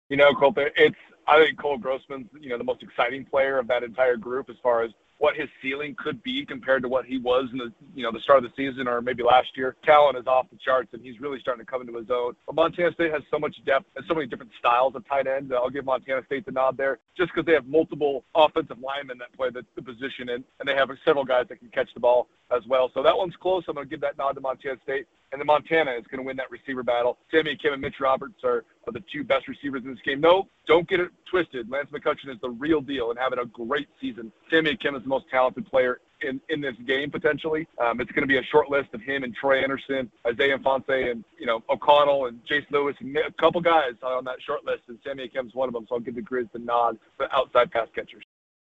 You 0.09 0.17
know, 0.17 0.35
Colter, 0.35 0.71
it's 0.77 0.97
I 1.27 1.43
think 1.43 1.59
Cole 1.59 1.79
Grossman's 1.79 2.27
you 2.39 2.51
know 2.51 2.59
the 2.59 2.65
most 2.65 2.83
exciting 2.83 3.25
player 3.25 3.59
of 3.59 3.69
that 3.69 3.83
entire 3.83 4.17
group 4.17 4.51
as 4.51 4.57
far 4.63 4.83
as 4.83 4.91
what 5.23 5.37
his 5.37 5.49
ceiling 5.63 5.95
could 5.97 6.21
be 6.25 6.45
compared 6.45 6.83
to 6.83 6.89
what 6.89 7.05
he 7.05 7.17
was 7.17 7.49
in 7.53 7.59
the 7.59 7.73
you 7.95 8.03
know 8.03 8.11
the 8.11 8.19
start 8.19 8.43
of 8.43 8.51
the 8.51 8.53
season 8.57 8.89
or 8.89 9.01
maybe 9.01 9.23
last 9.23 9.57
year. 9.57 9.77
Talent 9.85 10.19
is 10.19 10.27
off 10.27 10.47
the 10.51 10.57
charts, 10.57 10.89
and 10.95 11.01
he's 11.01 11.21
really 11.21 11.39
starting 11.39 11.65
to 11.65 11.71
come 11.71 11.81
into 11.81 11.97
his 11.97 12.11
own. 12.11 12.35
But 12.45 12.57
Montana 12.57 12.93
State 12.93 13.13
has 13.13 13.23
so 13.31 13.39
much 13.39 13.55
depth 13.65 13.87
and 13.95 14.05
so 14.09 14.15
many 14.15 14.27
different 14.27 14.51
styles 14.59 14.97
of 14.97 15.07
tight 15.09 15.29
end. 15.29 15.53
I'll 15.55 15.71
give 15.71 15.85
Montana 15.85 16.23
State 16.27 16.45
the 16.45 16.51
nod 16.51 16.77
there, 16.77 16.99
just 17.17 17.31
because 17.33 17.47
they 17.47 17.53
have 17.53 17.69
multiple 17.69 18.25
offensive 18.35 18.79
linemen 18.83 19.17
that 19.19 19.33
play 19.37 19.51
the, 19.51 19.65
the 19.77 19.83
position, 19.83 20.31
and, 20.31 20.43
and 20.59 20.69
they 20.69 20.75
have 20.75 20.91
several 21.05 21.25
guys 21.25 21.47
that 21.51 21.61
can 21.61 21.69
catch 21.69 21.95
the 21.95 22.01
ball 22.01 22.27
as 22.51 22.67
well. 22.67 22.91
So 22.93 23.01
that 23.05 23.17
one's 23.17 23.37
close. 23.41 23.63
I'm 23.69 23.77
going 23.77 23.87
to 23.87 23.91
give 23.91 24.01
that 24.01 24.19
nod 24.19 24.33
to 24.33 24.41
Montana 24.41 24.79
State. 24.83 25.07
And 25.33 25.41
then 25.41 25.47
Montana 25.47 25.93
is 25.93 26.07
going 26.07 26.19
to 26.19 26.27
win 26.27 26.37
that 26.37 26.51
receiver 26.51 26.83
battle. 26.83 27.19
Sammy 27.31 27.57
Akem 27.57 27.73
and 27.73 27.81
Mitch 27.81 28.01
Roberts 28.01 28.45
are, 28.45 28.65
are 28.87 28.93
the 28.93 29.03
two 29.13 29.25
best 29.25 29.49
receivers 29.49 29.83
in 29.85 29.91
this 29.91 30.03
game. 30.05 30.21
No, 30.21 30.49
don't 30.67 30.89
get 30.89 31.01
it 31.01 31.11
twisted. 31.29 31.71
Lance 31.71 31.89
McCutcheon 31.91 32.31
is 32.31 32.41
the 32.43 32.51
real 32.51 32.81
deal 32.81 33.11
and 33.11 33.19
having 33.19 33.39
a 33.39 33.47
great 33.47 33.89
season. 34.01 34.31
Sammy 34.51 34.77
Akem 34.77 34.97
is 34.97 35.03
the 35.03 35.09
most 35.09 35.25
talented 35.31 35.67
player 35.67 36.01
in, 36.21 36.41
in 36.49 36.61
this 36.61 36.75
game 36.87 37.11
potentially. 37.11 37.67
Um, 37.83 38.01
it's 38.01 38.11
going 38.13 38.23
to 38.23 38.29
be 38.29 38.39
a 38.39 38.43
short 38.45 38.71
list 38.71 38.91
of 38.93 39.01
him 39.01 39.25
and 39.25 39.35
Troy 39.35 39.63
Anderson, 39.63 40.11
Isaiah 40.27 40.59
Ifanse, 40.59 41.11
and 41.11 41.25
you 41.39 41.47
know 41.47 41.63
O'Connell 41.69 42.27
and 42.27 42.39
Jace 42.47 42.71
Lewis, 42.71 42.95
and 43.01 43.17
a 43.17 43.33
couple 43.33 43.61
guys 43.61 43.95
on 44.03 44.25
that 44.25 44.37
short 44.45 44.65
list. 44.65 44.83
And 44.89 44.99
Sammy 45.05 45.29
Akem's 45.29 45.55
one 45.55 45.69
of 45.69 45.75
them. 45.75 45.87
So 45.89 45.97
I'll 45.97 46.01
give 46.01 46.15
the 46.15 46.23
Grizz 46.23 46.51
the 46.53 46.59
nod 46.59 46.99
for 47.17 47.33
outside 47.35 47.71
pass 47.71 47.89
catchers. 47.95 48.25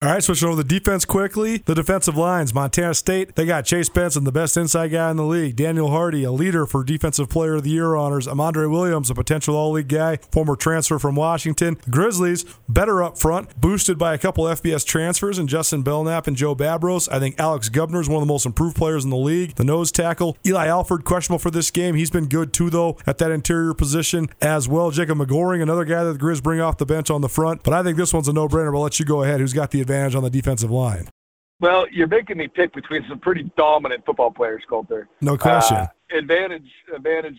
All 0.03 0.09
right, 0.09 0.23
switching 0.23 0.47
over 0.47 0.57
the 0.57 0.63
defense 0.63 1.05
quickly. 1.05 1.57
The 1.57 1.75
defensive 1.75 2.17
lines, 2.17 2.55
Montana 2.55 2.95
State, 2.95 3.35
they 3.35 3.45
got 3.45 3.65
Chase 3.65 3.87
Benson, 3.87 4.23
the 4.23 4.31
best 4.31 4.57
inside 4.57 4.87
guy 4.87 5.11
in 5.11 5.17
the 5.17 5.23
league. 5.23 5.55
Daniel 5.55 5.91
Hardy, 5.91 6.23
a 6.23 6.31
leader 6.31 6.65
for 6.65 6.83
Defensive 6.83 7.29
Player 7.29 7.53
of 7.53 7.63
the 7.63 7.69
Year 7.69 7.95
honors. 7.95 8.25
Amandre 8.25 8.67
Williams, 8.67 9.11
a 9.11 9.13
potential 9.13 9.55
All 9.55 9.73
League 9.73 9.89
guy, 9.89 10.17
former 10.31 10.55
transfer 10.55 10.97
from 10.97 11.13
Washington. 11.13 11.77
Grizzlies, 11.91 12.45
better 12.67 13.03
up 13.03 13.19
front, 13.19 13.61
boosted 13.61 13.99
by 13.99 14.15
a 14.15 14.17
couple 14.17 14.45
FBS 14.45 14.83
transfers 14.83 15.37
and 15.37 15.47
Justin 15.47 15.83
Belknap 15.83 16.25
and 16.25 16.35
Joe 16.35 16.55
Babros. 16.55 17.07
I 17.11 17.19
think 17.19 17.39
Alex 17.39 17.69
Gubner 17.69 18.01
is 18.01 18.09
one 18.09 18.23
of 18.23 18.27
the 18.27 18.33
most 18.33 18.47
improved 18.47 18.77
players 18.77 19.03
in 19.03 19.11
the 19.11 19.17
league. 19.17 19.53
The 19.53 19.63
nose 19.63 19.91
tackle, 19.91 20.35
Eli 20.43 20.65
Alford, 20.65 21.03
questionable 21.03 21.37
for 21.37 21.51
this 21.51 21.69
game. 21.69 21.93
He's 21.93 22.09
been 22.09 22.25
good 22.25 22.53
too, 22.53 22.71
though, 22.71 22.97
at 23.05 23.19
that 23.19 23.29
interior 23.29 23.75
position 23.75 24.29
as 24.41 24.67
well. 24.67 24.89
Jacob 24.89 25.19
McGoring, 25.19 25.61
another 25.61 25.85
guy 25.85 26.03
that 26.03 26.13
the 26.13 26.19
Grizz 26.19 26.41
bring 26.41 26.59
off 26.59 26.79
the 26.79 26.87
bench 26.87 27.11
on 27.11 27.21
the 27.21 27.29
front. 27.29 27.61
But 27.61 27.75
I 27.75 27.83
think 27.83 27.97
this 27.97 28.11
one's 28.11 28.27
a 28.27 28.33
no 28.33 28.47
brainer. 28.47 28.73
I'll 28.75 28.81
let 28.81 28.99
you 28.99 29.05
go 29.05 29.21
ahead. 29.21 29.39
Who's 29.39 29.53
got 29.53 29.69
the 29.69 29.79
advantage 29.79 29.90
on 29.93 30.23
the 30.23 30.29
defensive 30.29 30.71
line? 30.71 31.07
Well, 31.59 31.85
you're 31.91 32.07
making 32.07 32.37
me 32.37 32.47
pick 32.47 32.73
between 32.73 33.05
some 33.07 33.19
pretty 33.19 33.51
dominant 33.55 34.03
football 34.05 34.31
players, 34.31 34.63
Colter. 34.67 35.07
No 35.21 35.37
question. 35.37 35.77
Uh, 35.77 35.87
advantage 36.17 36.67
advantage 36.95 37.37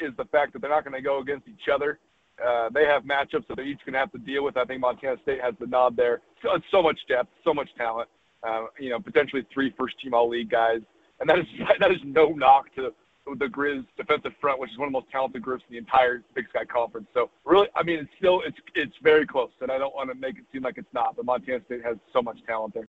is 0.00 0.12
the 0.16 0.24
fact 0.26 0.52
that 0.52 0.62
they're 0.62 0.70
not 0.70 0.84
going 0.84 0.94
to 0.94 1.02
go 1.02 1.18
against 1.18 1.48
each 1.48 1.68
other. 1.72 1.98
Uh, 2.44 2.68
they 2.72 2.84
have 2.84 3.02
matchups 3.02 3.46
that 3.48 3.56
they're 3.56 3.66
each 3.66 3.80
going 3.84 3.92
to 3.92 3.98
have 3.98 4.12
to 4.12 4.18
deal 4.18 4.44
with. 4.44 4.56
I 4.56 4.64
think 4.64 4.80
Montana 4.80 5.16
State 5.22 5.40
has 5.40 5.54
the 5.60 5.66
nod 5.66 5.96
there. 5.96 6.20
So, 6.42 6.48
so 6.70 6.82
much 6.82 6.98
depth, 7.08 7.30
so 7.44 7.52
much 7.52 7.68
talent. 7.76 8.08
Uh, 8.42 8.66
you 8.78 8.90
know, 8.90 9.00
potentially 9.00 9.44
three 9.52 9.74
first-team 9.78 10.12
All-League 10.14 10.50
guys, 10.50 10.80
and 11.20 11.28
that 11.28 11.38
is 11.38 11.46
that 11.80 11.90
is 11.90 11.98
no 12.04 12.28
knock 12.28 12.72
to 12.76 12.92
the 13.26 13.46
Grizz 13.46 13.84
defensive 13.96 14.32
front, 14.40 14.60
which 14.60 14.70
is 14.70 14.78
one 14.78 14.88
of 14.88 14.92
the 14.92 14.98
most 14.98 15.10
talented 15.10 15.42
groups 15.42 15.64
in 15.68 15.74
the 15.74 15.78
entire 15.78 16.22
Big 16.34 16.48
Sky 16.50 16.64
Conference. 16.64 17.06
So 17.14 17.30
really, 17.44 17.68
I 17.74 17.82
mean, 17.82 17.98
it's 17.98 18.10
still 18.18 18.42
it's 18.46 18.56
it's 18.74 18.94
very 19.02 19.26
close, 19.26 19.50
and 19.60 19.70
I 19.70 19.78
don't 19.78 19.94
want 19.94 20.10
to 20.10 20.14
make 20.14 20.38
it 20.38 20.44
seem 20.52 20.62
like 20.62 20.78
it's 20.78 20.92
not. 20.92 21.16
But 21.16 21.24
Montana 21.24 21.60
State 21.66 21.84
has 21.84 21.96
so 22.12 22.22
much 22.22 22.38
talent 22.46 22.74
there. 22.74 22.86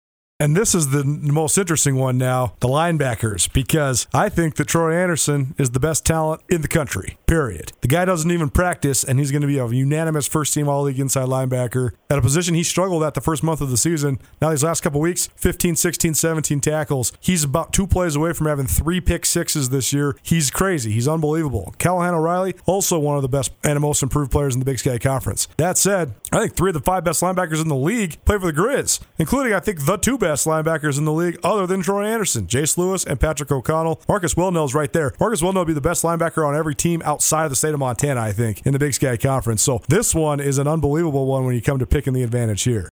And 0.41 0.55
this 0.55 0.73
is 0.73 0.91
the 0.91 1.03
most 1.03 1.57
interesting 1.57 1.97
one 1.97 2.17
now 2.17 2.53
the 2.61 2.69
linebackers, 2.69 3.51
because 3.51 4.07
I 4.13 4.29
think 4.29 4.55
that 4.55 4.69
Troy 4.69 4.95
Anderson 4.95 5.53
is 5.57 5.71
the 5.71 5.81
best 5.81 6.05
talent 6.05 6.41
in 6.47 6.61
the 6.61 6.69
country, 6.69 7.17
period. 7.25 7.73
The 7.81 7.89
guy 7.89 8.05
doesn't 8.05 8.31
even 8.31 8.49
practice, 8.49 9.03
and 9.03 9.19
he's 9.19 9.31
going 9.31 9.41
to 9.41 9.49
be 9.49 9.57
a 9.57 9.67
unanimous 9.67 10.27
first 10.27 10.53
team 10.53 10.69
All 10.69 10.83
League 10.83 10.97
inside 10.97 11.27
linebacker 11.27 11.91
at 12.09 12.17
a 12.17 12.21
position 12.21 12.55
he 12.55 12.63
struggled 12.63 13.03
at 13.03 13.15
the 13.15 13.21
first 13.21 13.43
month 13.43 13.59
of 13.59 13.69
the 13.69 13.75
season. 13.75 14.17
Now, 14.41 14.51
these 14.51 14.63
last 14.63 14.79
couple 14.79 15.01
weeks 15.01 15.27
15, 15.35 15.75
16, 15.75 16.13
17 16.13 16.61
tackles. 16.61 17.11
He's 17.19 17.43
about 17.43 17.73
two 17.73 17.85
plays 17.85 18.15
away 18.15 18.31
from 18.31 18.47
having 18.47 18.65
three 18.65 19.01
pick 19.01 19.25
sixes 19.25 19.71
this 19.71 19.91
year. 19.91 20.15
He's 20.23 20.49
crazy. 20.49 20.91
He's 20.91 21.07
unbelievable. 21.07 21.75
Callahan 21.79 22.13
O'Reilly, 22.13 22.55
also 22.65 22.97
one 22.97 23.17
of 23.17 23.23
the 23.23 23.27
best 23.27 23.51
and 23.65 23.77
most 23.81 24.01
improved 24.01 24.31
players 24.31 24.53
in 24.53 24.59
the 24.59 24.65
Big 24.65 24.79
Sky 24.79 24.99
Conference. 24.99 25.49
That 25.57 25.77
said, 25.77 26.13
I 26.31 26.39
think 26.39 26.55
three 26.55 26.69
of 26.69 26.75
the 26.75 26.79
five 26.79 27.03
best 27.03 27.21
linebackers 27.21 27.61
in 27.61 27.67
the 27.67 27.75
league 27.75 28.23
play 28.23 28.39
for 28.39 28.49
the 28.49 28.57
Grizz, 28.57 29.01
including, 29.17 29.51
I 29.51 29.59
think, 29.59 29.85
the 29.85 29.97
two 29.97 30.17
best 30.17 30.28
best 30.29 30.45
linebackers 30.45 30.99
in 30.99 31.05
the 31.05 31.11
league 31.11 31.39
other 31.43 31.65
than 31.65 31.81
Troy 31.81 32.05
Anderson, 32.05 32.45
Jace 32.45 32.77
Lewis, 32.77 33.03
and 33.03 33.19
Patrick 33.19 33.51
O'Connell. 33.51 33.99
Marcus 34.07 34.35
Welnel's 34.35 34.75
right 34.75 34.93
there. 34.93 35.11
Marcus 35.19 35.41
Welnel 35.41 35.55
will 35.55 35.65
be 35.65 35.73
the 35.73 35.81
best 35.81 36.03
linebacker 36.03 36.47
on 36.47 36.55
every 36.55 36.75
team 36.75 37.01
outside 37.03 37.45
of 37.45 37.49
the 37.49 37.55
state 37.55 37.73
of 37.73 37.79
Montana, 37.79 38.21
I 38.21 38.31
think, 38.31 38.61
in 38.63 38.73
the 38.73 38.77
Big 38.77 38.93
Sky 38.93 39.17
Conference. 39.17 39.63
So 39.63 39.81
this 39.87 40.13
one 40.13 40.39
is 40.39 40.59
an 40.59 40.67
unbelievable 40.67 41.25
one 41.25 41.45
when 41.45 41.55
you 41.55 41.63
come 41.63 41.79
to 41.79 41.87
picking 41.87 42.13
the 42.13 42.21
advantage 42.21 42.61
here. 42.61 42.89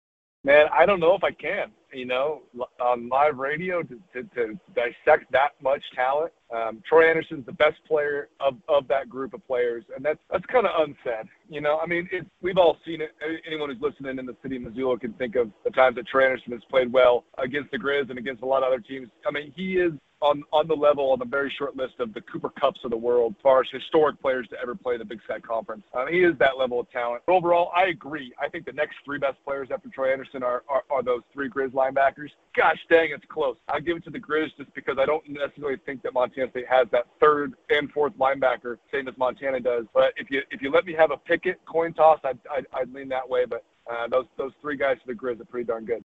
Man, 0.46 0.68
I 0.72 0.86
don't 0.86 1.00
know 1.00 1.16
if 1.16 1.24
I 1.24 1.32
can. 1.32 1.72
You 1.91 2.06
know, 2.06 2.43
on 2.80 3.10
live 3.10 3.38
radio 3.38 3.82
to, 3.82 4.00
to, 4.14 4.24
to 4.36 4.60
dissect 4.76 5.32
that 5.32 5.52
much 5.64 5.82
talent. 5.96 6.34
Um, 6.54 6.84
Troy 6.88 7.10
Anderson's 7.10 7.46
the 7.46 7.54
best 7.54 7.78
player 7.88 8.28
of, 8.39 8.58
of 8.68 8.88
that 8.89 9.10
group 9.10 9.34
of 9.34 9.46
players, 9.48 9.86
and 9.96 10.04
that's 10.04 10.20
that's 10.30 10.46
kind 10.48 10.68
of 10.68 10.74
unsaid. 10.78 11.28
You 11.50 11.62
know, 11.62 11.80
I 11.82 11.88
mean, 11.88 12.08
it's, 12.12 12.28
we've 12.41 12.58
all 12.58 12.78
seen 12.86 13.02
it. 13.02 13.12
Anyone 13.48 13.70
who's 13.70 13.82
listening 13.82 14.20
in 14.20 14.26
the 14.26 14.36
city 14.43 14.58
of 14.58 14.64
Missoula 14.64 15.00
can 15.00 15.14
think 15.14 15.36
of 15.36 15.50
the 15.64 15.72
times 15.72 15.96
that 15.96 16.06
Troy 16.08 16.26
Anderson 16.26 16.52
has 16.52 16.62
played 16.70 16.91
well 16.91 17.24
against 17.38 17.72
the 17.72 17.80
Grizz 17.80 18.10
and 18.10 18.20
against 18.20 18.43
a 18.43 18.46
lot 18.46 18.62
of 18.62 18.68
other 18.68 18.82
teams. 18.82 19.08
I 19.26 19.32
mean, 19.32 19.54
he 19.56 19.78
is 19.78 19.93
on 20.26 20.43
on 20.51 20.67
the 20.67 20.73
level 20.73 21.11
on 21.11 21.19
the 21.19 21.26
very 21.26 21.53
short 21.57 21.76
list 21.76 21.95
of 21.99 22.13
the 22.13 22.21
Cooper 22.21 22.49
Kupps 22.49 22.84
of 22.84 22.91
the 22.91 22.97
world, 22.97 23.36
as 23.38 23.41
far 23.43 23.61
as 23.61 23.67
historic 23.71 24.19
players 24.19 24.47
to 24.49 24.59
ever 24.59 24.73
play 24.73 24.97
the 24.97 25.05
Big 25.05 25.21
Sky 25.23 25.39
Conference. 25.39 25.84
Uh, 25.93 26.07
he 26.07 26.23
is 26.23 26.34
that 26.39 26.57
level 26.57 26.80
of 26.80 26.89
talent. 26.91 27.21
But 27.26 27.34
overall, 27.34 27.71
I 27.76 27.86
agree. 27.86 28.34
I 28.41 28.49
think 28.49 28.65
the 28.65 28.73
next 28.73 28.95
three 29.05 29.19
best 29.19 29.38
players 29.45 29.69
after 29.71 29.89
Troy 29.89 30.11
Anderson 30.11 30.41
are, 30.43 30.63
are, 30.67 30.84
are 30.89 31.03
those 31.03 31.21
three 31.34 31.49
Grizz 31.49 31.71
linebackers. 31.71 32.30
Gosh 32.55 32.80
dang, 32.89 33.09
it's 33.11 33.26
close. 33.30 33.57
I 33.67 33.80
give 33.80 33.97
it 33.97 34.03
to 34.05 34.09
the 34.09 34.19
Grizz 34.19 34.55
just 34.57 34.73
because 34.73 34.97
I 34.99 35.05
don't 35.05 35.28
necessarily 35.30 35.78
think 35.86 36.01
that 36.03 36.13
Montana 36.13 36.49
State 36.49 36.67
has 36.69 36.88
that 36.91 37.05
third 37.19 37.53
and 37.69 37.91
fourth 37.91 38.13
linebacker, 38.17 38.78
same 38.91 39.07
as 39.07 39.17
Montana 39.17 39.59
does. 39.59 39.86
But 39.93 40.13
if 40.17 40.32
you 40.32 40.41
if 40.51 40.61
you 40.61 40.71
let 40.71 40.86
me 40.86 40.93
have 40.93 41.11
a 41.11 41.17
picket 41.17 41.59
coin 41.65 41.93
toss, 41.93 42.19
I'd, 42.23 42.39
I'd, 42.51 42.65
I'd 42.73 42.93
lean 42.93 43.09
that 43.09 43.30
way. 43.30 43.45
But 43.45 43.63
uh, 43.91 44.07
those 44.07 44.26
those 44.38 44.53
three 44.61 44.78
guys 44.78 44.97
for 45.05 45.13
the 45.13 45.19
Grizz 45.19 45.39
are 45.41 45.45
pretty 45.45 45.67
darn 45.67 45.86
good. 45.86 46.03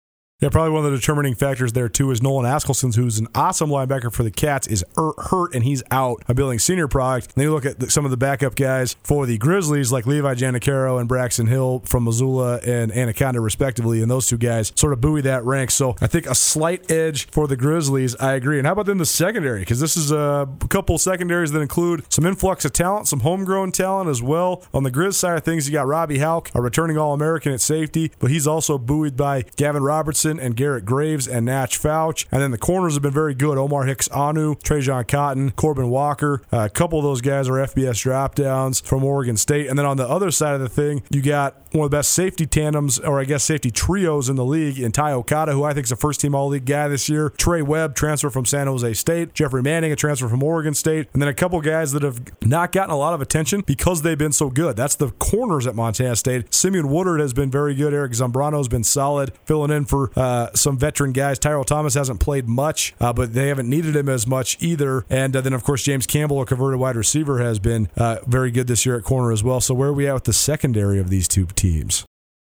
Yeah, 0.44 0.50
probably 0.50 0.72
one 0.72 0.84
of 0.84 0.92
the 0.92 0.98
determining 0.98 1.36
factors 1.36 1.72
there 1.72 1.88
too 1.88 2.12
is 2.12 2.22
Nolan 2.22 2.46
Askelson, 2.46 2.94
who's 2.94 3.18
an 3.18 3.30
awesome 3.34 3.70
linebacker 3.70 4.12
for 4.12 4.24
the 4.24 4.30
Cats, 4.30 4.68
is 4.68 4.84
hurt 4.98 5.56
and 5.56 5.64
he's 5.64 5.82
out. 5.90 6.22
A 6.28 6.34
building 6.34 6.60
senior 6.60 6.90
product. 6.90 7.28
And 7.28 7.36
then 7.36 7.46
you 7.46 7.54
look 7.54 7.66
at 7.66 7.90
some 7.90 8.04
of 8.04 8.12
the 8.12 8.18
backup 8.18 8.56
guys 8.56 8.98
for 9.06 9.26
the 9.26 9.38
Grizzlies, 9.38 9.94
like 9.94 10.06
Levi 10.06 10.34
Janacaro 10.36 11.00
and 11.00 11.08
Braxton 11.08 11.48
Hill 11.48 11.82
from 11.86 12.04
Missoula 12.04 12.58
and 12.58 12.92
Anaconda, 12.92 13.40
respectively, 13.40 14.02
and 14.02 14.12
those 14.12 14.28
two 14.28 14.38
guys 14.38 14.74
sort 14.76 14.92
of 14.92 15.00
buoy 15.00 15.22
that 15.22 15.46
rank. 15.46 15.72
So 15.72 15.96
I 16.02 16.08
think 16.08 16.26
a 16.26 16.36
slight 16.36 16.92
edge 16.92 17.28
for 17.28 17.48
the 17.48 17.56
Grizzlies. 17.56 18.14
I 18.18 18.34
agree. 18.34 18.58
And 18.58 18.68
how 18.68 18.74
about 18.74 18.88
then 18.88 18.98
the 18.98 19.06
secondary? 19.06 19.62
Because 19.62 19.80
this 19.80 19.96
is 19.96 20.12
a 20.12 20.50
couple 20.68 20.98
secondaries 20.98 21.54
that 21.54 21.62
include 21.62 22.04
some 22.12 22.26
influx 22.26 22.66
of 22.66 22.74
talent, 22.74 23.08
some 23.08 23.22
homegrown 23.22 23.72
talent 23.72 24.10
as 24.10 24.22
well. 24.22 24.66
On 24.74 24.84
the 24.84 24.92
Grizz 24.92 25.14
side 25.14 25.38
of 25.38 25.46
things, 25.46 25.70
you 25.70 25.72
got 25.72 25.88
Robby 25.88 26.20
Hauck, 26.20 26.52
a 26.54 26.60
returning 26.60 26.98
All 26.98 27.14
American 27.14 27.54
at 27.54 27.62
safety, 27.62 28.12
but 28.20 28.30
he's 28.30 28.46
also 28.46 28.78
buoyed 28.78 29.16
by 29.16 29.46
Gavin 29.56 29.84
Robertson 29.84 30.33
and 30.40 30.56
Garrett 30.56 30.86
Graves 30.86 31.28
and 31.28 31.46
Nash 31.46 31.80
Fouch. 31.80 32.26
And 32.32 32.42
then 32.42 32.52
the 32.52 32.58
corners 32.58 32.94
have 32.94 33.04
been 33.04 33.14
very 33.14 33.34
good. 33.34 33.58
Omar 33.58 33.86
Hicks 33.86 34.08
Onu, 34.10 34.62
Trajan 34.62 35.06
Cotton, 35.06 35.52
Corbin 35.52 35.90
Walker. 35.90 36.42
Uh, 36.52 36.66
a 36.66 36.70
couple 36.70 37.00
of 37.00 37.04
those 37.04 37.22
guys 37.22 37.50
are 37.50 37.54
FBS 37.54 38.02
drop 38.02 38.36
downs 38.36 38.80
from 38.80 39.04
Oregon 39.04 39.38
State. 39.38 39.68
And 39.68 39.78
then 39.78 39.86
on 39.86 39.98
the 39.98 40.08
other 40.08 40.32
side 40.32 40.56
of 40.56 40.62
the 40.62 40.70
thing, 40.70 41.04
you 41.10 41.22
got 41.22 41.56
one 41.72 41.86
of 41.86 41.92
the 41.92 41.98
best 41.98 42.12
safety 42.14 42.46
tandems, 42.46 43.00
or 43.00 43.20
I 43.20 43.26
guess 43.26 43.44
safety 43.44 43.72
trios 43.72 44.30
in 44.30 44.36
the 44.36 44.46
league, 44.46 44.80
in 44.80 44.92
Ty 44.92 45.14
Okada, 45.14 45.54
who 45.54 45.64
I 45.64 45.74
think 45.74 45.86
is 45.86 45.92
a 45.92 45.96
first 45.96 46.22
team 46.22 46.36
All 46.36 46.48
League 46.48 46.66
guy 46.66 46.88
this 46.88 47.10
year. 47.10 47.30
Trey 47.30 47.62
Webb, 47.62 47.96
transfer 47.96 48.30
from 48.30 48.46
San 48.46 48.68
Jose 48.68 48.94
State. 48.94 49.34
Jeffrey 49.34 49.62
Manning, 49.62 49.92
a 49.92 49.96
transfer 49.96 50.28
from 50.28 50.44
Oregon 50.44 50.74
State. 50.74 51.08
And 51.14 51.22
then 51.22 51.30
a 51.30 51.34
couple 51.34 51.60
guys 51.62 51.92
that 51.94 52.04
have 52.04 52.22
not 52.44 52.72
gotten 52.72 52.92
a 52.92 52.98
lot 52.98 53.14
of 53.14 53.22
attention 53.22 53.62
because 53.62 54.02
they've 54.02 54.18
been 54.18 54.32
so 54.32 54.50
good. 54.50 54.76
That's 54.76 54.96
the 54.96 55.12
corners 55.12 55.68
at 55.68 55.76
Montana 55.76 56.16
State. 56.16 56.54
Simeon 56.54 56.90
Woodard 56.90 57.20
has 57.20 57.34
been 57.34 57.50
very 57.50 57.76
good. 57.76 57.94
Eric 57.94 58.12
Zambrano 58.14 58.58
has 58.58 58.68
been 58.68 58.84
solid, 58.84 59.32
filling 59.46 59.72
in 59.72 59.86
for 59.86 60.12
uh, 60.16 60.23
some 60.54 60.78
veteran 60.78 61.12
guys. 61.12 61.40
Tyrell 61.40 61.64
Thomas 61.64 61.94
hasn't 61.94 62.20
played 62.20 62.48
much, 62.48 62.94
uh, 63.00 63.14
but 63.14 63.34
they 63.34 63.48
haven't 63.48 63.70
needed 63.70 63.96
him 63.96 64.10
as 64.10 64.28
much 64.28 64.58
either. 64.60 65.06
And 65.10 65.36
uh, 65.36 65.42
then, 65.42 65.54
of 65.54 65.64
course, 65.64 65.84
James 65.84 66.08
Campbell, 66.08 66.42
a 66.42 66.46
converted 66.46 66.80
wide 66.80 66.96
receiver, 66.96 67.40
has 67.40 67.60
been 67.60 67.90
uh, 67.98 68.18
very 68.26 68.52
good 68.52 68.68
this 68.68 68.86
year 68.86 68.98
at 68.98 69.04
corner 69.04 69.32
as 69.32 69.44
well. 69.44 69.62
So, 69.62 69.74
where 69.74 69.90
are 69.90 69.94
we 69.94 70.08
at 70.08 70.14
with 70.14 70.24
the 70.26 70.34
secondary 70.34 71.00
of 71.00 71.10
these 71.10 71.28
two 71.28 71.46
teams? 71.48 72.06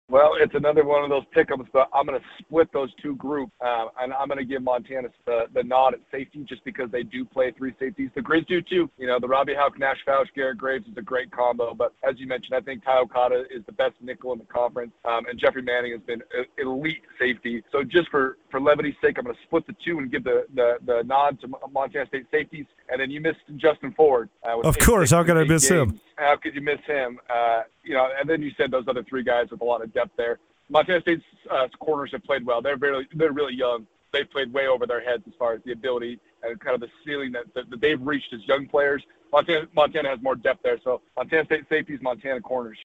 Well, 0.08 0.34
it's 0.38 0.54
another 0.54 0.84
one 0.84 1.02
of 1.02 1.10
those 1.10 1.24
pickums, 1.36 1.66
but 1.72 1.88
I'm 1.92 2.06
going 2.06 2.20
to 2.20 2.26
split 2.38 2.72
those 2.72 2.90
two 3.02 3.16
groups, 3.16 3.50
uh, 3.60 3.86
and 4.00 4.12
I'm 4.12 4.28
going 4.28 4.38
to 4.38 4.44
give 4.44 4.62
Montana 4.62 5.08
the, 5.26 5.46
the 5.52 5.64
nod 5.64 5.94
at 5.94 6.00
safety 6.12 6.44
just 6.48 6.64
because 6.64 6.88
they 6.92 7.02
do 7.02 7.24
play 7.24 7.50
three 7.50 7.74
safeties. 7.80 8.10
The 8.14 8.20
Grizz 8.20 8.46
do 8.46 8.62
too. 8.62 8.88
You 8.98 9.08
know, 9.08 9.18
the 9.18 9.26
Robby 9.26 9.54
Hauck, 9.56 9.80
Nash 9.80 9.98
Fouch, 10.06 10.28
Garrett 10.36 10.58
Graves 10.58 10.86
is 10.86 10.96
a 10.96 11.02
great 11.02 11.32
combo, 11.32 11.74
but 11.74 11.92
as 12.08 12.20
you 12.20 12.28
mentioned, 12.28 12.54
I 12.54 12.60
think 12.60 12.84
Ty 12.84 12.98
Okada 12.98 13.46
is 13.50 13.66
the 13.66 13.72
best 13.72 13.94
nickel 14.00 14.32
in 14.32 14.38
the 14.38 14.44
conference, 14.44 14.92
um, 15.04 15.26
and 15.26 15.40
Jeffrey 15.40 15.62
Manning 15.62 15.90
has 15.90 16.02
been 16.02 16.22
elite 16.58 17.02
safety. 17.18 17.64
So 17.72 17.82
just 17.82 18.08
for, 18.08 18.38
for 18.56 18.60
levity's 18.60 18.94
sake, 19.02 19.18
I'm 19.18 19.24
going 19.24 19.36
to 19.36 19.42
split 19.42 19.66
the 19.66 19.74
two 19.84 19.98
and 19.98 20.10
give 20.10 20.24
the, 20.24 20.46
the, 20.54 20.78
the 20.86 21.02
nod 21.04 21.38
to 21.42 21.48
Montana 21.70 22.06
State 22.06 22.26
safeties, 22.30 22.64
and 22.88 22.98
then 22.98 23.10
you 23.10 23.20
missed 23.20 23.40
Justin 23.56 23.92
Ford. 23.92 24.30
Uh, 24.46 24.60
of 24.60 24.78
course, 24.78 25.10
how 25.10 25.22
could 25.24 25.36
I 25.36 25.44
miss 25.44 25.68
games. 25.68 25.92
him? 25.92 26.00
How 26.16 26.36
could 26.36 26.54
you 26.54 26.62
miss 26.62 26.78
him? 26.86 27.18
Uh, 27.28 27.62
you 27.84 27.92
know, 27.92 28.08
and 28.18 28.28
then 28.28 28.40
you 28.40 28.50
said 28.56 28.70
those 28.70 28.84
other 28.88 29.04
three 29.04 29.22
guys 29.22 29.48
with 29.50 29.60
a 29.60 29.64
lot 29.64 29.82
of 29.82 29.92
depth 29.92 30.12
there. 30.16 30.38
Montana 30.70 31.02
State's 31.02 31.22
uh, 31.50 31.68
corners 31.78 32.10
have 32.12 32.24
played 32.24 32.46
well. 32.46 32.62
They're 32.62 32.78
very, 32.78 33.06
they're 33.14 33.32
really 33.32 33.54
young. 33.54 33.86
They've 34.12 34.30
played 34.30 34.50
way 34.52 34.68
over 34.68 34.86
their 34.86 35.04
heads 35.04 35.24
as 35.26 35.34
far 35.38 35.52
as 35.52 35.60
the 35.66 35.72
ability 35.72 36.18
and 36.42 36.58
kind 36.58 36.74
of 36.74 36.80
the 36.80 36.88
ceiling 37.04 37.32
that, 37.32 37.44
that, 37.54 37.68
that 37.68 37.80
they've 37.82 38.00
reached 38.00 38.32
as 38.32 38.40
young 38.48 38.66
players. 38.66 39.02
Montana, 39.32 39.66
Montana 39.74 40.08
has 40.08 40.22
more 40.22 40.34
depth 40.34 40.62
there. 40.62 40.78
So 40.82 41.02
Montana 41.14 41.44
State 41.44 41.64
safeties, 41.68 41.98
Montana 42.00 42.40
corners. 42.40 42.78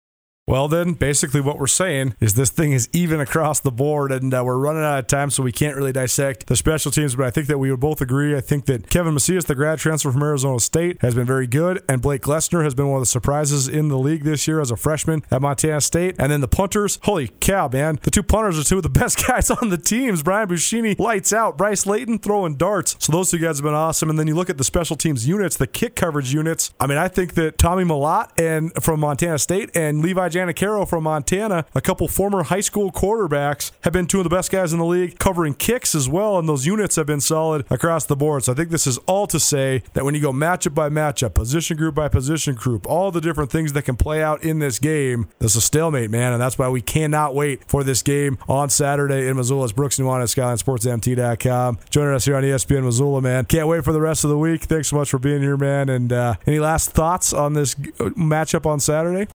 Well, 0.51 0.67
then, 0.67 0.95
basically, 0.95 1.39
what 1.39 1.57
we're 1.57 1.67
saying 1.67 2.15
is 2.19 2.33
this 2.33 2.49
thing 2.49 2.73
is 2.73 2.89
even 2.91 3.21
across 3.21 3.61
the 3.61 3.71
board, 3.71 4.11
and 4.11 4.33
uh, 4.33 4.43
we're 4.45 4.57
running 4.57 4.83
out 4.83 4.99
of 4.99 5.07
time, 5.07 5.29
so 5.29 5.43
we 5.43 5.53
can't 5.53 5.77
really 5.77 5.93
dissect 5.93 6.47
the 6.47 6.57
special 6.57 6.91
teams. 6.91 7.15
But 7.15 7.25
I 7.25 7.29
think 7.29 7.47
that 7.47 7.57
we 7.57 7.71
would 7.71 7.79
both 7.79 8.01
agree. 8.01 8.35
I 8.35 8.41
think 8.41 8.65
that 8.65 8.89
Kevin 8.89 9.13
Macias, 9.13 9.45
the 9.45 9.55
grad 9.55 9.79
transfer 9.79 10.11
from 10.11 10.21
Arizona 10.21 10.59
State, 10.59 11.01
has 11.01 11.15
been 11.15 11.25
very 11.25 11.47
good, 11.47 11.81
and 11.87 12.01
Blake 12.01 12.23
Glessner 12.23 12.65
has 12.65 12.75
been 12.75 12.89
one 12.89 12.97
of 12.97 13.01
the 13.03 13.05
surprises 13.05 13.69
in 13.69 13.87
the 13.87 13.97
league 13.97 14.25
this 14.25 14.45
year 14.45 14.59
as 14.59 14.71
a 14.71 14.75
freshman 14.75 15.23
at 15.31 15.41
Montana 15.41 15.79
State. 15.79 16.17
And 16.19 16.29
then 16.29 16.41
the 16.41 16.49
punters, 16.49 16.99
holy 17.03 17.29
cow, 17.39 17.69
man! 17.69 17.97
The 18.01 18.11
two 18.11 18.21
punters 18.21 18.59
are 18.59 18.65
two 18.65 18.75
of 18.75 18.83
the 18.83 18.89
best 18.99 19.25
guys 19.25 19.49
on 19.49 19.69
the 19.69 19.77
teams. 19.77 20.21
Brian 20.21 20.49
Buschini 20.49 20.99
lights 20.99 21.31
out. 21.31 21.57
Bryce 21.57 21.85
Layton 21.85 22.19
throwing 22.19 22.55
darts. 22.55 22.97
So 22.99 23.13
those 23.13 23.31
two 23.31 23.37
guys 23.39 23.59
have 23.59 23.63
been 23.63 23.73
awesome. 23.73 24.09
And 24.09 24.19
then 24.19 24.27
you 24.27 24.35
look 24.35 24.49
at 24.49 24.57
the 24.57 24.65
special 24.65 24.97
teams 24.97 25.25
units, 25.25 25.55
the 25.55 25.65
kick 25.65 25.95
coverage 25.95 26.33
units. 26.33 26.73
I 26.77 26.87
mean, 26.87 26.97
I 26.97 27.07
think 27.07 27.35
that 27.35 27.57
Tommy 27.57 27.85
Mellott 27.85 28.37
and 28.37 28.73
from 28.83 28.99
Montana 28.99 29.39
State 29.39 29.69
and 29.75 30.01
Levi 30.01 30.27
Janacaro 30.41 30.87
from 30.87 31.03
Montana, 31.03 31.65
a 31.75 31.81
couple 31.81 32.07
former 32.07 32.43
high 32.43 32.61
school 32.61 32.91
quarterbacks, 32.91 33.71
have 33.81 33.93
been 33.93 34.07
two 34.07 34.19
of 34.19 34.23
the 34.23 34.29
best 34.29 34.51
guys 34.51 34.73
in 34.73 34.79
the 34.79 34.85
league, 34.85 35.19
covering 35.19 35.53
kicks 35.53 35.93
as 35.93 36.09
well, 36.09 36.39
and 36.39 36.49
those 36.49 36.65
units 36.65 36.95
have 36.95 37.05
been 37.05 37.21
solid 37.21 37.65
across 37.69 38.05
the 38.05 38.15
board. 38.15 38.43
So 38.43 38.53
I 38.53 38.55
think 38.55 38.69
this 38.69 38.87
is 38.87 38.97
all 38.99 39.27
to 39.27 39.39
say 39.39 39.83
that 39.93 40.03
when 40.03 40.15
you 40.15 40.21
go 40.21 40.31
matchup 40.31 40.73
by 40.73 40.89
matchup, 40.89 41.33
position 41.33 41.77
group 41.77 41.95
by 41.95 42.07
position 42.07 42.55
group, 42.55 42.87
all 42.87 43.11
the 43.11 43.21
different 43.21 43.51
things 43.51 43.73
that 43.73 43.83
can 43.83 43.95
play 43.95 44.23
out 44.23 44.43
in 44.43 44.59
this 44.59 44.79
game, 44.79 45.27
this 45.39 45.51
is 45.51 45.57
a 45.57 45.61
stalemate, 45.61 46.09
man, 46.09 46.33
and 46.33 46.41
that's 46.41 46.57
why 46.57 46.69
we 46.69 46.81
cannot 46.81 47.35
wait 47.35 47.63
for 47.67 47.83
this 47.83 48.01
game 48.01 48.37
on 48.49 48.69
Saturday 48.69 49.27
in 49.27 49.37
Missoula. 49.37 49.65
It's 49.65 49.73
Brooks 49.73 49.99
Nuanez 49.99 50.37
at 50.37 50.65
SkylineSportsMT.com. 50.65 51.79
Joining 51.89 52.13
us 52.15 52.25
here 52.25 52.35
on 52.35 52.43
ESPN 52.43 52.83
Missoula, 52.83 53.21
man. 53.21 53.45
Can't 53.45 53.67
wait 53.67 53.83
for 53.83 53.93
the 53.93 54.01
rest 54.01 54.23
of 54.23 54.29
the 54.29 54.37
week. 54.37 54.63
Thanks 54.63 54.89
so 54.89 54.95
much 54.95 55.09
for 55.09 55.19
being 55.19 55.41
here, 55.41 55.57
man. 55.57 55.89
And 55.89 56.11
uh, 56.11 56.35
any 56.47 56.59
last 56.59 56.91
thoughts 56.91 57.33
on 57.33 57.53
this 57.53 57.75
matchup 57.75 58.65
on 58.65 58.79
Saturday? 58.79 59.27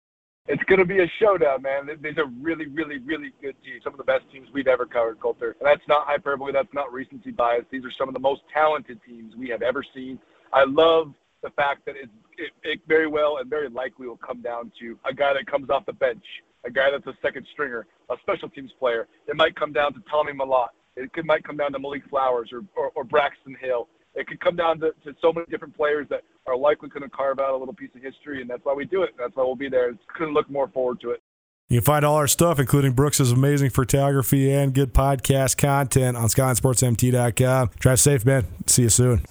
It's 0.47 0.63
going 0.63 0.79
to 0.79 0.85
be 0.85 0.99
a 0.99 1.11
showdown, 1.19 1.63
man. 1.63 1.89
These 2.01 2.17
are 2.17 2.27
really, 2.41 2.67
really, 2.67 2.99
really 2.99 3.33
good 3.41 3.55
teams. 3.63 3.83
Some 3.83 3.93
of 3.93 3.97
the 3.97 4.03
best 4.03 4.25
teams 4.31 4.47
we've 4.53 4.67
ever 4.67 4.85
covered, 4.85 5.19
Colter. 5.19 5.55
And 5.59 5.67
that's 5.67 5.81
not 5.87 6.05
hyperbole. 6.05 6.51
That's 6.51 6.73
not 6.73 6.93
recency 6.93 7.31
bias. 7.31 7.65
These 7.71 7.83
are 7.83 7.91
some 7.97 8.07
of 8.07 8.13
the 8.13 8.19
most 8.19 8.41
talented 8.53 8.99
teams 9.07 9.33
we 9.35 9.49
have 9.49 9.63
ever 9.63 9.83
seen. 9.95 10.19
I 10.53 10.65
love 10.65 11.13
the 11.41 11.49
fact 11.51 11.85
that 11.85 11.95
it, 11.95 12.09
it 12.63 12.79
very 12.87 13.07
well 13.07 13.37
and 13.37 13.49
very 13.49 13.69
likely 13.69 14.07
will 14.07 14.17
come 14.17 14.41
down 14.41 14.71
to 14.79 14.99
a 15.09 15.13
guy 15.13 15.33
that 15.33 15.47
comes 15.47 15.69
off 15.69 15.85
the 15.87 15.93
bench, 15.93 16.23
a 16.63 16.69
guy 16.69 16.91
that's 16.91 17.07
a 17.07 17.17
second 17.21 17.47
stringer, 17.53 17.87
a 18.11 18.15
special 18.21 18.49
teams 18.49 18.71
player. 18.79 19.07
It 19.27 19.35
might 19.35 19.55
come 19.55 19.73
down 19.73 19.93
to 19.93 19.99
Tommy 20.09 20.33
Mellott. 20.33 20.69
It 20.95 21.11
could, 21.13 21.25
might 21.25 21.43
come 21.43 21.57
down 21.57 21.73
to 21.73 21.79
Malik 21.79 22.03
Flowers 22.09 22.51
or, 22.53 22.61
or, 22.77 22.91
or 22.95 23.03
Braxton 23.03 23.57
Hill. 23.59 23.87
It 24.15 24.27
could 24.27 24.39
come 24.39 24.55
down 24.55 24.79
to, 24.79 24.91
to 25.03 25.13
so 25.21 25.33
many 25.33 25.45
different 25.47 25.75
players 25.75 26.07
that 26.09 26.21
are 26.47 26.57
likely 26.57 26.89
going 26.89 27.03
to 27.03 27.09
carve 27.09 27.39
out 27.39 27.53
a 27.53 27.57
little 27.57 27.73
piece 27.73 27.89
of 27.95 28.01
history, 28.01 28.41
and 28.41 28.49
that's 28.49 28.63
why 28.63 28.73
we 28.73 28.85
do 28.85 29.03
it. 29.03 29.09
That's 29.17 29.35
why 29.35 29.43
we'll 29.43 29.55
be 29.55 29.69
there. 29.69 29.93
Couldn't 30.17 30.33
look 30.33 30.49
more 30.49 30.67
forward 30.69 31.01
to 31.01 31.11
it. 31.11 31.21
You 31.67 31.79
can 31.79 31.85
find 31.85 32.05
all 32.05 32.15
our 32.15 32.27
stuff, 32.27 32.59
including 32.59 32.93
Brooks's 32.93 33.31
amazing 33.31 33.71
photography 33.71 34.51
and 34.51 34.73
good 34.73 34.93
podcast 34.93 35.57
content 35.57 36.15
on 36.15 36.27
SkylineSportsMT.com. 36.27 37.71
Drive 37.79 37.99
safe, 37.99 38.23
man. 38.25 38.45
See 38.67 38.83
you 38.83 38.89
soon. 38.89 39.25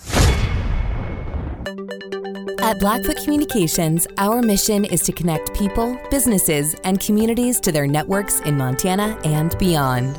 At 2.61 2.81
Blackfoot 2.81 3.19
Communications, 3.23 4.09
our 4.19 4.43
mission 4.43 4.85
is 4.85 5.03
to 5.03 5.13
connect 5.13 5.55
people, 5.55 5.97
businesses, 6.11 6.75
and 6.83 6.99
communities 6.99 7.61
to 7.61 7.71
their 7.71 7.87
networks 7.87 8.41
in 8.41 8.57
Montana 8.57 9.21
and 9.25 9.57
beyond. 9.59 10.19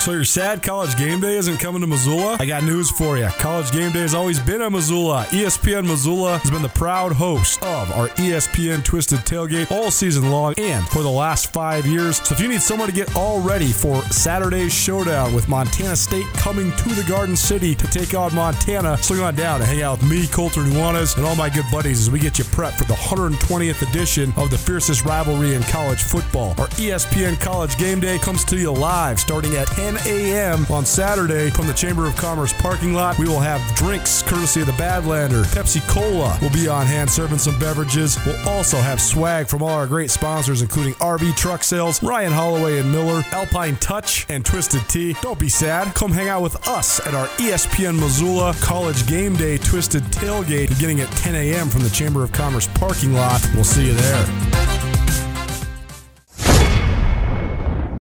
So 0.00 0.12
your 0.12 0.24
sad 0.24 0.62
college 0.62 0.96
game 0.96 1.20
day 1.20 1.36
isn't 1.36 1.58
coming 1.58 1.82
to 1.82 1.86
Missoula? 1.86 2.38
I 2.40 2.46
got 2.46 2.64
news 2.64 2.90
for 2.90 3.18
you. 3.18 3.28
College 3.38 3.70
game 3.70 3.92
day 3.92 4.00
has 4.00 4.14
always 4.14 4.40
been 4.40 4.62
in 4.62 4.72
Missoula. 4.72 5.26
ESPN 5.28 5.86
Missoula 5.86 6.38
has 6.38 6.50
been 6.50 6.62
the 6.62 6.70
proud 6.70 7.12
host 7.12 7.62
of 7.62 7.92
our 7.92 8.08
ESPN 8.08 8.82
Twisted 8.82 9.18
Tailgate 9.20 9.70
all 9.70 9.90
season 9.90 10.30
long 10.30 10.54
and 10.56 10.88
for 10.88 11.02
the 11.02 11.10
last 11.10 11.52
five 11.52 11.84
years. 11.84 12.16
So 12.26 12.34
if 12.34 12.40
you 12.40 12.48
need 12.48 12.62
someone 12.62 12.88
to 12.88 12.94
get 12.94 13.14
all 13.14 13.42
ready 13.42 13.72
for 13.72 14.00
Saturday's 14.04 14.72
showdown 14.72 15.34
with 15.34 15.50
Montana 15.50 15.94
State 15.96 16.24
coming 16.32 16.72
to 16.76 16.88
the 16.94 17.04
Garden 17.06 17.36
City 17.36 17.74
to 17.74 17.86
take 17.88 18.14
on 18.14 18.34
Montana, 18.34 18.96
swing 19.02 19.20
on 19.20 19.34
down 19.34 19.60
and 19.60 19.68
hang 19.68 19.82
out 19.82 20.00
with 20.00 20.10
me, 20.10 20.26
Colter 20.28 20.62
Nuanez, 20.62 21.18
and 21.18 21.26
all 21.26 21.36
my 21.36 21.50
good 21.50 21.66
buddies 21.70 22.00
as 22.00 22.10
we 22.10 22.18
get 22.18 22.38
you 22.38 22.44
prepped 22.44 22.78
for 22.78 22.84
the 22.84 22.94
120th 22.94 23.86
edition 23.86 24.32
of 24.38 24.50
the 24.50 24.56
fiercest 24.56 25.04
rivalry 25.04 25.52
in 25.52 25.62
college 25.64 26.02
football. 26.02 26.54
Our 26.56 26.68
ESPN 26.68 27.38
College 27.38 27.76
Game 27.76 28.00
Day 28.00 28.16
comes 28.16 28.46
to 28.46 28.56
you 28.56 28.70
live 28.70 29.20
starting 29.20 29.56
at 29.56 29.66
10 29.68 29.89
10 29.90 30.06
a.m. 30.06 30.66
on 30.70 30.86
Saturday 30.86 31.50
from 31.50 31.66
the 31.66 31.72
Chamber 31.72 32.06
of 32.06 32.14
Commerce 32.14 32.52
parking 32.52 32.94
lot. 32.94 33.18
We 33.18 33.26
will 33.26 33.40
have 33.40 33.60
drinks 33.74 34.22
courtesy 34.22 34.60
of 34.60 34.68
the 34.68 34.72
Badlander. 34.74 35.42
Pepsi 35.46 35.80
Cola 35.88 36.38
will 36.40 36.50
be 36.50 36.68
on 36.68 36.86
hand 36.86 37.10
serving 37.10 37.38
some 37.38 37.58
beverages. 37.58 38.16
We'll 38.24 38.48
also 38.48 38.76
have 38.76 39.00
swag 39.00 39.48
from 39.48 39.64
all 39.64 39.70
our 39.70 39.88
great 39.88 40.12
sponsors, 40.12 40.62
including 40.62 40.94
RV 40.94 41.36
Truck 41.36 41.64
Sales, 41.64 42.00
Ryan 42.04 42.30
Holloway 42.32 42.78
and 42.78 42.92
Miller, 42.92 43.24
Alpine 43.32 43.74
Touch, 43.76 44.26
and 44.28 44.44
Twisted 44.44 44.88
Tea. 44.88 45.16
Don't 45.22 45.40
be 45.40 45.48
sad. 45.48 45.92
Come 45.96 46.12
hang 46.12 46.28
out 46.28 46.42
with 46.42 46.68
us 46.68 47.04
at 47.04 47.14
our 47.14 47.26
ESPN 47.38 47.98
Missoula 47.98 48.54
College 48.60 49.08
Game 49.08 49.34
Day 49.34 49.58
Twisted 49.58 50.04
Tailgate 50.04 50.68
beginning 50.68 51.00
at 51.00 51.10
10 51.16 51.34
a.m. 51.34 51.68
from 51.68 51.82
the 51.82 51.90
Chamber 51.90 52.22
of 52.22 52.30
Commerce 52.30 52.68
parking 52.74 53.12
lot. 53.12 53.44
We'll 53.56 53.64
see 53.64 53.88
you 53.88 53.94
there. 53.94 54.79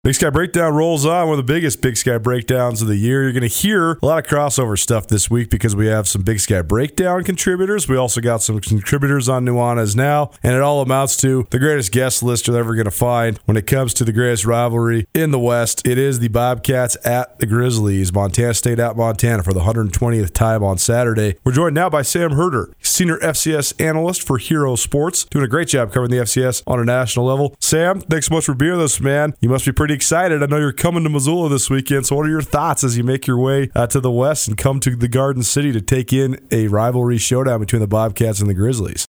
Big 0.08 0.16
Sky 0.16 0.30
Breakdown 0.30 0.74
rolls 0.74 1.06
on. 1.06 1.28
One 1.28 1.38
of 1.38 1.46
the 1.46 1.54
biggest 1.54 1.82
Big 1.82 1.98
Sky 1.98 2.18
breakdowns 2.18 2.82
of 2.82 2.88
the 2.88 2.96
year. 2.96 3.24
You're 3.24 3.34
going 3.34 3.42
to 3.42 3.50
hear 3.50 4.00
a 4.02 4.06
lot 4.06 4.20
of 4.20 4.26
crossover 4.26 4.80
stuff 4.80 5.06
this 5.06 5.30
week 5.30 5.50
because 5.50 5.76
we 5.76 5.88
have 5.88 6.08
some 6.08 6.22
Big 6.22 6.40
Sky 6.40 6.62
Breakdown 6.62 7.26
contributors. 7.26 7.90
We 7.90 7.98
also 7.98 8.22
got 8.22 8.42
some 8.42 8.62
contributors 8.62 9.28
on 9.28 9.44
Nuanez 9.44 9.98
Now, 9.98 10.32
and 10.42 10.56
it 10.56 10.62
all 10.62 10.82
amounts 10.82 11.18
to 11.18 11.46
the 11.50 11.60
greatest 11.60 11.92
guest 11.92 12.24
list 12.24 12.48
you're 12.48 12.58
ever 12.58 12.74
going 12.74 12.86
to 12.86 12.90
find 12.90 13.38
when 13.44 13.58
it 13.58 13.68
comes 13.68 13.94
to 13.96 14.06
the 14.06 14.14
greatest 14.14 14.46
rivalry 14.46 15.08
in 15.14 15.32
the 15.32 15.40
West. 15.40 15.86
It 15.86 15.98
is 15.98 16.20
the 16.20 16.30
Bobcats 16.30 16.96
at 17.06 17.40
the 17.40 17.46
Grizzlies, 17.46 18.14
Montana 18.14 18.54
State 18.54 18.80
at 18.80 18.96
Montana 18.96 19.44
for 19.44 19.52
the 19.52 19.60
120th 19.60 20.34
time 20.34 20.64
on 20.64 20.78
Saturday. 20.78 21.36
We're 21.44 21.52
joined 21.52 21.76
now 21.76 21.90
by 21.90 22.04
Sam 22.04 22.32
Herder, 22.32 22.74
senior 22.80 23.18
FCS 23.18 23.74
analyst 23.86 24.26
for 24.26 24.38
Hero 24.38 24.78
Sports, 24.78 25.26
doing 25.26 25.44
a 25.44 25.50
great 25.50 25.68
job 25.68 25.92
covering 25.92 26.12
the 26.12 26.24
FCS 26.24 26.64
on 26.66 26.80
a 26.80 26.86
national 26.86 27.26
level. 27.26 27.58
Sam, 27.60 28.00
thanks 28.00 28.28
so 28.28 28.36
much 28.36 28.46
for 28.46 28.54
being 28.54 28.72
with 28.72 28.84
us, 28.84 29.02
man. 29.02 29.34
You 29.42 29.50
must 29.50 29.66
be 29.66 29.74
pretty 29.74 29.97
excited. 29.98 30.44
I 30.44 30.46
know 30.46 30.58
you're 30.58 30.72
coming 30.72 31.04
to 31.06 31.10
Missoula 31.10 31.50
this 31.50 31.72
weekend. 31.72 32.06
So, 32.06 32.16
what 32.16 32.28
are 32.28 32.30
your 32.30 32.44
thoughts 32.44 32.84
as 32.84 32.96
you 32.98 33.04
make 33.04 33.26
your 33.26 33.40
way 33.40 33.72
uh, 33.74 33.88
to 33.88 34.00
the 34.00 34.12
west 34.12 34.48
and 34.48 34.56
come 34.56 34.80
to 34.82 34.96
the 34.96 35.08
Garden 35.08 35.42
City 35.42 35.72
to 35.72 35.82
take 35.82 36.14
in 36.14 36.40
a 36.52 36.68
rivalry 36.68 37.18
showdown 37.18 37.60
between 37.60 37.80
the 37.80 37.88
Bobcats 37.88 38.40
and 38.40 38.48
the 38.48 38.54
Grizzlies? 38.54 39.08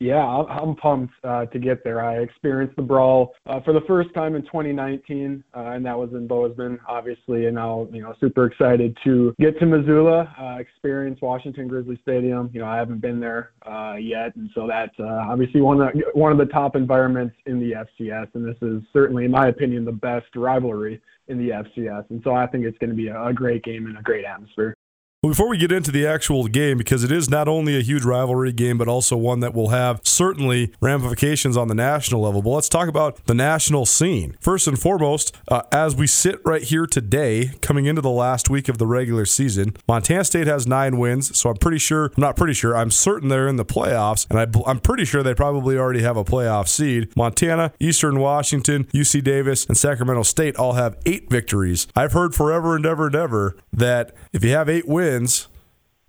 Yeah, 0.00 0.24
I'm 0.24 0.76
pumped 0.76 1.12
uh, 1.24 1.44
to 1.44 1.58
get 1.58 1.84
there. 1.84 2.02
I 2.02 2.20
experienced 2.20 2.74
the 2.74 2.82
brawl 2.82 3.34
uh, 3.44 3.60
for 3.60 3.74
the 3.74 3.82
first 3.86 4.14
time 4.14 4.34
in 4.34 4.40
2019, 4.42 5.44
uh, 5.54 5.58
and 5.58 5.84
that 5.84 5.98
was 5.98 6.08
in 6.14 6.26
Bozeman, 6.26 6.80
obviously. 6.88 7.46
And 7.46 7.56
now, 7.56 7.86
you 7.92 8.02
know, 8.02 8.14
super 8.18 8.46
excited 8.46 8.96
to 9.04 9.34
get 9.38 9.58
to 9.58 9.66
Missoula, 9.66 10.34
uh, 10.40 10.58
experience 10.58 11.20
Washington 11.20 11.68
Grizzly 11.68 11.98
Stadium. 12.00 12.48
You 12.54 12.60
know, 12.60 12.66
I 12.66 12.78
haven't 12.78 13.02
been 13.02 13.20
there 13.20 13.50
uh, 13.66 13.96
yet, 14.00 14.34
and 14.36 14.48
so 14.54 14.66
that's 14.66 14.98
uh, 14.98 15.26
obviously 15.28 15.60
one 15.60 15.82
of 15.82 15.92
the, 15.92 16.02
one 16.14 16.32
of 16.32 16.38
the 16.38 16.46
top 16.46 16.76
environments 16.76 17.36
in 17.44 17.60
the 17.60 17.72
FCS. 17.72 18.28
And 18.32 18.48
this 18.48 18.56
is 18.62 18.82
certainly, 18.94 19.26
in 19.26 19.30
my 19.30 19.48
opinion, 19.48 19.84
the 19.84 19.92
best 19.92 20.34
rivalry 20.34 21.02
in 21.28 21.36
the 21.36 21.50
FCS. 21.50 22.08
And 22.08 22.22
so 22.24 22.34
I 22.34 22.46
think 22.46 22.64
it's 22.64 22.78
going 22.78 22.90
to 22.90 22.96
be 22.96 23.08
a, 23.08 23.22
a 23.22 23.34
great 23.34 23.62
game 23.64 23.84
and 23.84 23.98
a 23.98 24.02
great 24.02 24.24
atmosphere. 24.24 24.74
Well, 25.22 25.32
before 25.32 25.50
we 25.50 25.58
get 25.58 25.70
into 25.70 25.90
the 25.90 26.06
actual 26.06 26.46
game, 26.46 26.78
because 26.78 27.04
it 27.04 27.12
is 27.12 27.28
not 27.28 27.46
only 27.46 27.76
a 27.76 27.82
huge 27.82 28.04
rivalry 28.04 28.54
game, 28.54 28.78
but 28.78 28.88
also 28.88 29.18
one 29.18 29.40
that 29.40 29.52
will 29.52 29.68
have 29.68 30.00
certainly 30.02 30.72
ramifications 30.80 31.58
on 31.58 31.68
the 31.68 31.74
national 31.74 32.22
level. 32.22 32.40
But 32.40 32.48
let's 32.52 32.70
talk 32.70 32.88
about 32.88 33.26
the 33.26 33.34
national 33.34 33.84
scene. 33.84 34.38
First 34.40 34.66
and 34.66 34.80
foremost, 34.80 35.36
uh, 35.48 35.60
as 35.72 35.94
we 35.94 36.06
sit 36.06 36.40
right 36.42 36.62
here 36.62 36.86
today, 36.86 37.50
coming 37.60 37.84
into 37.84 38.00
the 38.00 38.08
last 38.08 38.48
week 38.48 38.70
of 38.70 38.78
the 38.78 38.86
regular 38.86 39.26
season, 39.26 39.76
Montana 39.86 40.24
State 40.24 40.46
has 40.46 40.66
nine 40.66 40.96
wins. 40.96 41.38
So 41.38 41.50
I'm 41.50 41.56
pretty 41.56 41.80
sure, 41.80 42.06
I'm 42.16 42.22
not 42.22 42.34
pretty 42.34 42.54
sure, 42.54 42.74
I'm 42.74 42.90
certain 42.90 43.28
they're 43.28 43.46
in 43.46 43.56
the 43.56 43.64
playoffs. 43.66 44.26
And 44.30 44.38
I, 44.40 44.46
I'm 44.66 44.80
pretty 44.80 45.04
sure 45.04 45.22
they 45.22 45.34
probably 45.34 45.76
already 45.76 46.00
have 46.00 46.16
a 46.16 46.24
playoff 46.24 46.66
seed. 46.66 47.14
Montana, 47.14 47.74
Eastern 47.78 48.20
Washington, 48.20 48.84
UC 48.84 49.22
Davis, 49.22 49.66
and 49.66 49.76
Sacramento 49.76 50.22
State 50.22 50.56
all 50.56 50.72
have 50.72 50.96
eight 51.04 51.28
victories. 51.28 51.88
I've 51.94 52.12
heard 52.12 52.34
forever 52.34 52.74
and 52.74 52.86
ever 52.86 53.08
and 53.08 53.14
ever 53.14 53.58
that 53.70 54.14
if 54.32 54.42
you 54.42 54.52
have 54.52 54.70
eight 54.70 54.88
wins, 54.88 55.09
wins 55.10 55.48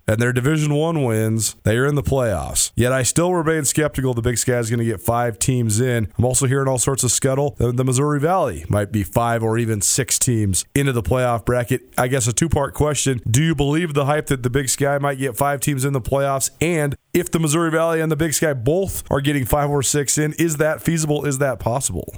and 0.06 0.20
their 0.20 0.32
Division 0.32 0.74
One 0.74 1.04
wins, 1.04 1.54
they 1.62 1.76
are 1.76 1.86
in 1.86 1.94
the 1.94 2.02
playoffs. 2.02 2.72
Yet 2.74 2.92
I 2.92 3.02
still 3.02 3.32
remain 3.34 3.64
skeptical 3.64 4.14
the 4.14 4.22
Big 4.22 4.36
Sky 4.36 4.58
is 4.58 4.68
going 4.68 4.80
to 4.80 4.84
get 4.84 5.00
five 5.00 5.38
teams 5.38 5.80
in. 5.80 6.08
I'm 6.18 6.24
also 6.24 6.46
hearing 6.46 6.68
all 6.68 6.78
sorts 6.78 7.04
of 7.04 7.12
scuttle. 7.12 7.54
That 7.58 7.76
the 7.76 7.84
Missouri 7.84 8.18
Valley 8.18 8.64
might 8.68 8.90
be 8.90 9.04
five 9.04 9.42
or 9.42 9.58
even 9.58 9.80
six 9.80 10.18
teams 10.18 10.64
into 10.74 10.92
the 10.92 11.02
playoff 11.02 11.44
bracket. 11.44 11.82
I 11.96 12.08
guess 12.08 12.26
a 12.26 12.32
two 12.32 12.48
part 12.48 12.74
question: 12.74 13.20
Do 13.30 13.42
you 13.42 13.54
believe 13.54 13.94
the 13.94 14.06
hype 14.06 14.26
that 14.26 14.42
the 14.42 14.50
Big 14.50 14.68
Sky 14.68 14.98
might 14.98 15.18
get 15.18 15.36
five 15.36 15.60
teams 15.60 15.84
in 15.84 15.92
the 15.92 16.00
playoffs? 16.00 16.50
And 16.60 16.96
if 17.12 17.30
the 17.30 17.38
Missouri 17.38 17.70
Valley 17.70 18.00
and 18.00 18.10
the 18.10 18.16
Big 18.16 18.34
Sky 18.34 18.54
both 18.54 19.08
are 19.10 19.20
getting 19.20 19.44
five 19.44 19.70
or 19.70 19.82
six 19.82 20.18
in, 20.18 20.32
is 20.34 20.56
that 20.56 20.82
feasible? 20.82 21.24
Is 21.24 21.38
that 21.38 21.60
possible? 21.60 22.16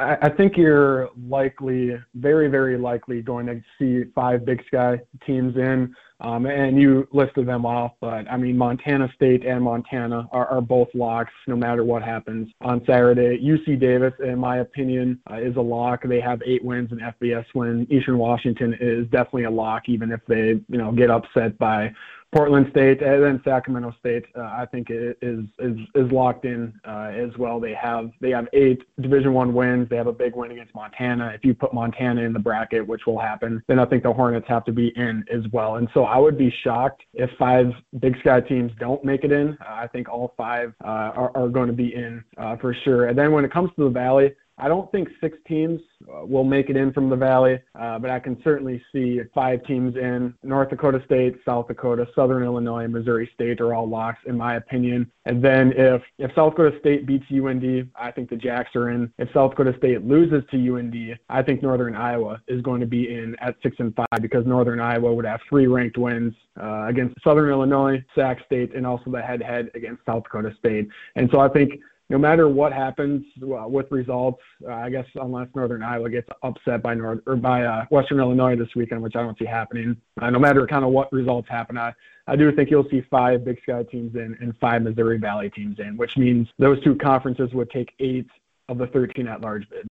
I 0.00 0.28
think 0.28 0.56
you're 0.56 1.10
likely, 1.28 1.98
very, 2.14 2.46
very 2.46 2.78
likely, 2.78 3.20
going 3.20 3.46
to 3.46 3.60
see 3.80 4.08
five 4.14 4.44
Big 4.44 4.62
Sky 4.68 5.00
teams 5.26 5.56
in. 5.56 5.92
Um, 6.20 6.46
and 6.46 6.80
you 6.80 7.06
listed 7.12 7.46
them 7.46 7.64
off, 7.64 7.92
but 8.00 8.28
I 8.28 8.36
mean, 8.36 8.58
Montana 8.58 9.08
State 9.14 9.46
and 9.46 9.62
Montana 9.62 10.28
are, 10.32 10.48
are 10.48 10.60
both 10.60 10.88
locks 10.92 11.32
no 11.46 11.54
matter 11.54 11.84
what 11.84 12.02
happens 12.02 12.48
on 12.60 12.84
Saturday. 12.86 13.38
UC 13.40 13.78
Davis, 13.78 14.12
in 14.18 14.36
my 14.36 14.58
opinion, 14.58 15.20
uh, 15.30 15.36
is 15.36 15.54
a 15.54 15.60
lock. 15.60 16.02
They 16.02 16.20
have 16.20 16.42
eight 16.44 16.64
wins 16.64 16.90
and 16.90 17.00
FBS 17.00 17.44
win. 17.54 17.86
Eastern 17.88 18.18
Washington 18.18 18.76
is 18.80 19.04
definitely 19.10 19.44
a 19.44 19.50
lock, 19.50 19.88
even 19.88 20.10
if 20.10 20.20
they, 20.26 20.60
you 20.68 20.78
know, 20.78 20.90
get 20.90 21.08
upset 21.08 21.56
by 21.56 21.92
Portland 22.34 22.66
State 22.70 23.00
and 23.02 23.22
then 23.22 23.40
Sacramento 23.42 23.94
State, 23.98 24.24
uh, 24.36 24.42
I 24.42 24.66
think 24.70 24.88
is 24.90 25.44
is 25.58 25.76
is 25.94 26.12
locked 26.12 26.44
in 26.44 26.78
uh, 26.86 27.10
as 27.14 27.30
well. 27.38 27.58
They 27.58 27.74
have 27.74 28.10
they 28.20 28.30
have 28.30 28.46
eight 28.52 28.82
Division 29.00 29.32
One 29.32 29.54
wins. 29.54 29.88
They 29.88 29.96
have 29.96 30.08
a 30.08 30.12
big 30.12 30.36
win 30.36 30.50
against 30.50 30.74
Montana. 30.74 31.32
If 31.34 31.44
you 31.44 31.54
put 31.54 31.72
Montana 31.72 32.20
in 32.22 32.32
the 32.32 32.38
bracket, 32.38 32.86
which 32.86 33.06
will 33.06 33.18
happen, 33.18 33.62
then 33.66 33.78
I 33.78 33.86
think 33.86 34.02
the 34.02 34.12
Hornets 34.12 34.46
have 34.48 34.64
to 34.66 34.72
be 34.72 34.88
in 34.96 35.24
as 35.32 35.42
well. 35.52 35.76
And 35.76 35.88
so 35.94 36.04
I 36.04 36.18
would 36.18 36.36
be 36.36 36.52
shocked 36.62 37.02
if 37.14 37.30
five 37.38 37.66
Big 37.98 38.18
Sky 38.20 38.40
teams 38.40 38.72
don't 38.78 39.02
make 39.04 39.24
it 39.24 39.32
in. 39.32 39.56
I 39.60 39.86
think 39.86 40.08
all 40.08 40.34
five 40.36 40.74
uh, 40.84 40.88
are, 40.88 41.32
are 41.34 41.48
going 41.48 41.68
to 41.68 41.72
be 41.72 41.94
in 41.94 42.22
uh, 42.36 42.56
for 42.56 42.74
sure. 42.84 43.06
And 43.06 43.18
then 43.18 43.32
when 43.32 43.44
it 43.44 43.52
comes 43.52 43.70
to 43.76 43.84
the 43.84 43.90
Valley, 43.90 44.32
I 44.58 44.68
don't 44.68 44.90
think 44.90 45.08
six 45.20 45.38
teams 45.46 45.80
uh, 46.12 46.26
will 46.26 46.44
make 46.44 46.68
it 46.68 46.76
in 46.76 46.92
from 46.92 47.08
the 47.08 47.16
Valley, 47.16 47.60
uh, 47.78 47.98
but 47.98 48.10
I 48.10 48.18
can 48.18 48.40
certainly 48.42 48.82
see 48.92 49.20
five 49.34 49.62
teams 49.64 49.96
in. 49.96 50.34
North 50.42 50.70
Dakota 50.70 51.00
State, 51.04 51.36
South 51.44 51.68
Dakota, 51.68 52.06
Southern 52.14 52.42
Illinois, 52.42 52.84
and 52.84 52.92
Missouri 52.92 53.30
State 53.34 53.60
are 53.60 53.72
all 53.74 53.88
locks, 53.88 54.18
in 54.26 54.36
my 54.36 54.56
opinion. 54.56 55.10
And 55.26 55.42
then 55.42 55.72
if, 55.76 56.02
if 56.18 56.34
South 56.34 56.56
Dakota 56.56 56.76
State 56.80 57.06
beats 57.06 57.24
UND, 57.30 57.90
I 57.94 58.10
think 58.10 58.30
the 58.30 58.36
Jacks 58.36 58.74
are 58.74 58.90
in. 58.90 59.12
If 59.18 59.28
South 59.32 59.52
Dakota 59.52 59.74
State 59.78 60.04
loses 60.04 60.42
to 60.50 60.76
UND, 60.76 61.18
I 61.28 61.42
think 61.42 61.62
Northern 61.62 61.94
Iowa 61.94 62.42
is 62.48 62.60
going 62.62 62.80
to 62.80 62.86
be 62.86 63.14
in 63.14 63.36
at 63.40 63.54
six 63.62 63.76
and 63.78 63.94
five 63.94 64.20
because 64.20 64.44
Northern 64.46 64.80
Iowa 64.80 65.14
would 65.14 65.24
have 65.24 65.40
three 65.48 65.66
ranked 65.66 65.98
wins 65.98 66.34
uh, 66.60 66.86
against 66.86 67.14
Southern 67.22 67.50
Illinois, 67.50 68.04
Sac 68.14 68.44
State, 68.46 68.74
and 68.74 68.86
also 68.86 69.10
the 69.10 69.22
head-to-head 69.22 69.70
against 69.74 70.04
South 70.04 70.24
Dakota 70.24 70.52
State. 70.58 70.88
And 71.14 71.28
so 71.30 71.40
I 71.40 71.48
think 71.48 71.80
no 72.10 72.18
matter 72.18 72.48
what 72.48 72.72
happens 72.72 73.24
uh, 73.42 73.68
with 73.68 73.90
results, 73.90 74.40
uh, 74.66 74.72
I 74.72 74.90
guess 74.90 75.04
unless 75.16 75.48
Northern 75.54 75.82
Iowa 75.82 76.08
gets 76.08 76.28
upset 76.42 76.82
by 76.82 76.94
North 76.94 77.20
or 77.26 77.36
by 77.36 77.64
uh, 77.64 77.84
Western 77.90 78.18
Illinois 78.18 78.56
this 78.56 78.74
weekend, 78.74 79.02
which 79.02 79.14
I 79.14 79.22
don't 79.22 79.38
see 79.38 79.44
happening. 79.44 79.96
Uh, 80.20 80.30
no 80.30 80.38
matter 80.38 80.66
kind 80.66 80.84
of 80.84 80.90
what 80.90 81.12
results 81.12 81.48
happen, 81.50 81.76
I, 81.76 81.92
I 82.26 82.36
do 82.36 82.50
think 82.52 82.70
you'll 82.70 82.88
see 82.90 83.02
five 83.10 83.44
Big 83.44 83.60
Sky 83.62 83.82
teams 83.90 84.14
in 84.14 84.36
and 84.40 84.56
five 84.58 84.82
Missouri 84.82 85.18
Valley 85.18 85.50
teams 85.50 85.78
in, 85.78 85.96
which 85.96 86.16
means 86.16 86.48
those 86.58 86.82
two 86.82 86.94
conferences 86.94 87.52
would 87.52 87.70
take 87.70 87.92
eight 87.98 88.26
of 88.68 88.78
the 88.78 88.86
13 88.86 89.26
at-large 89.28 89.68
bids 89.68 89.88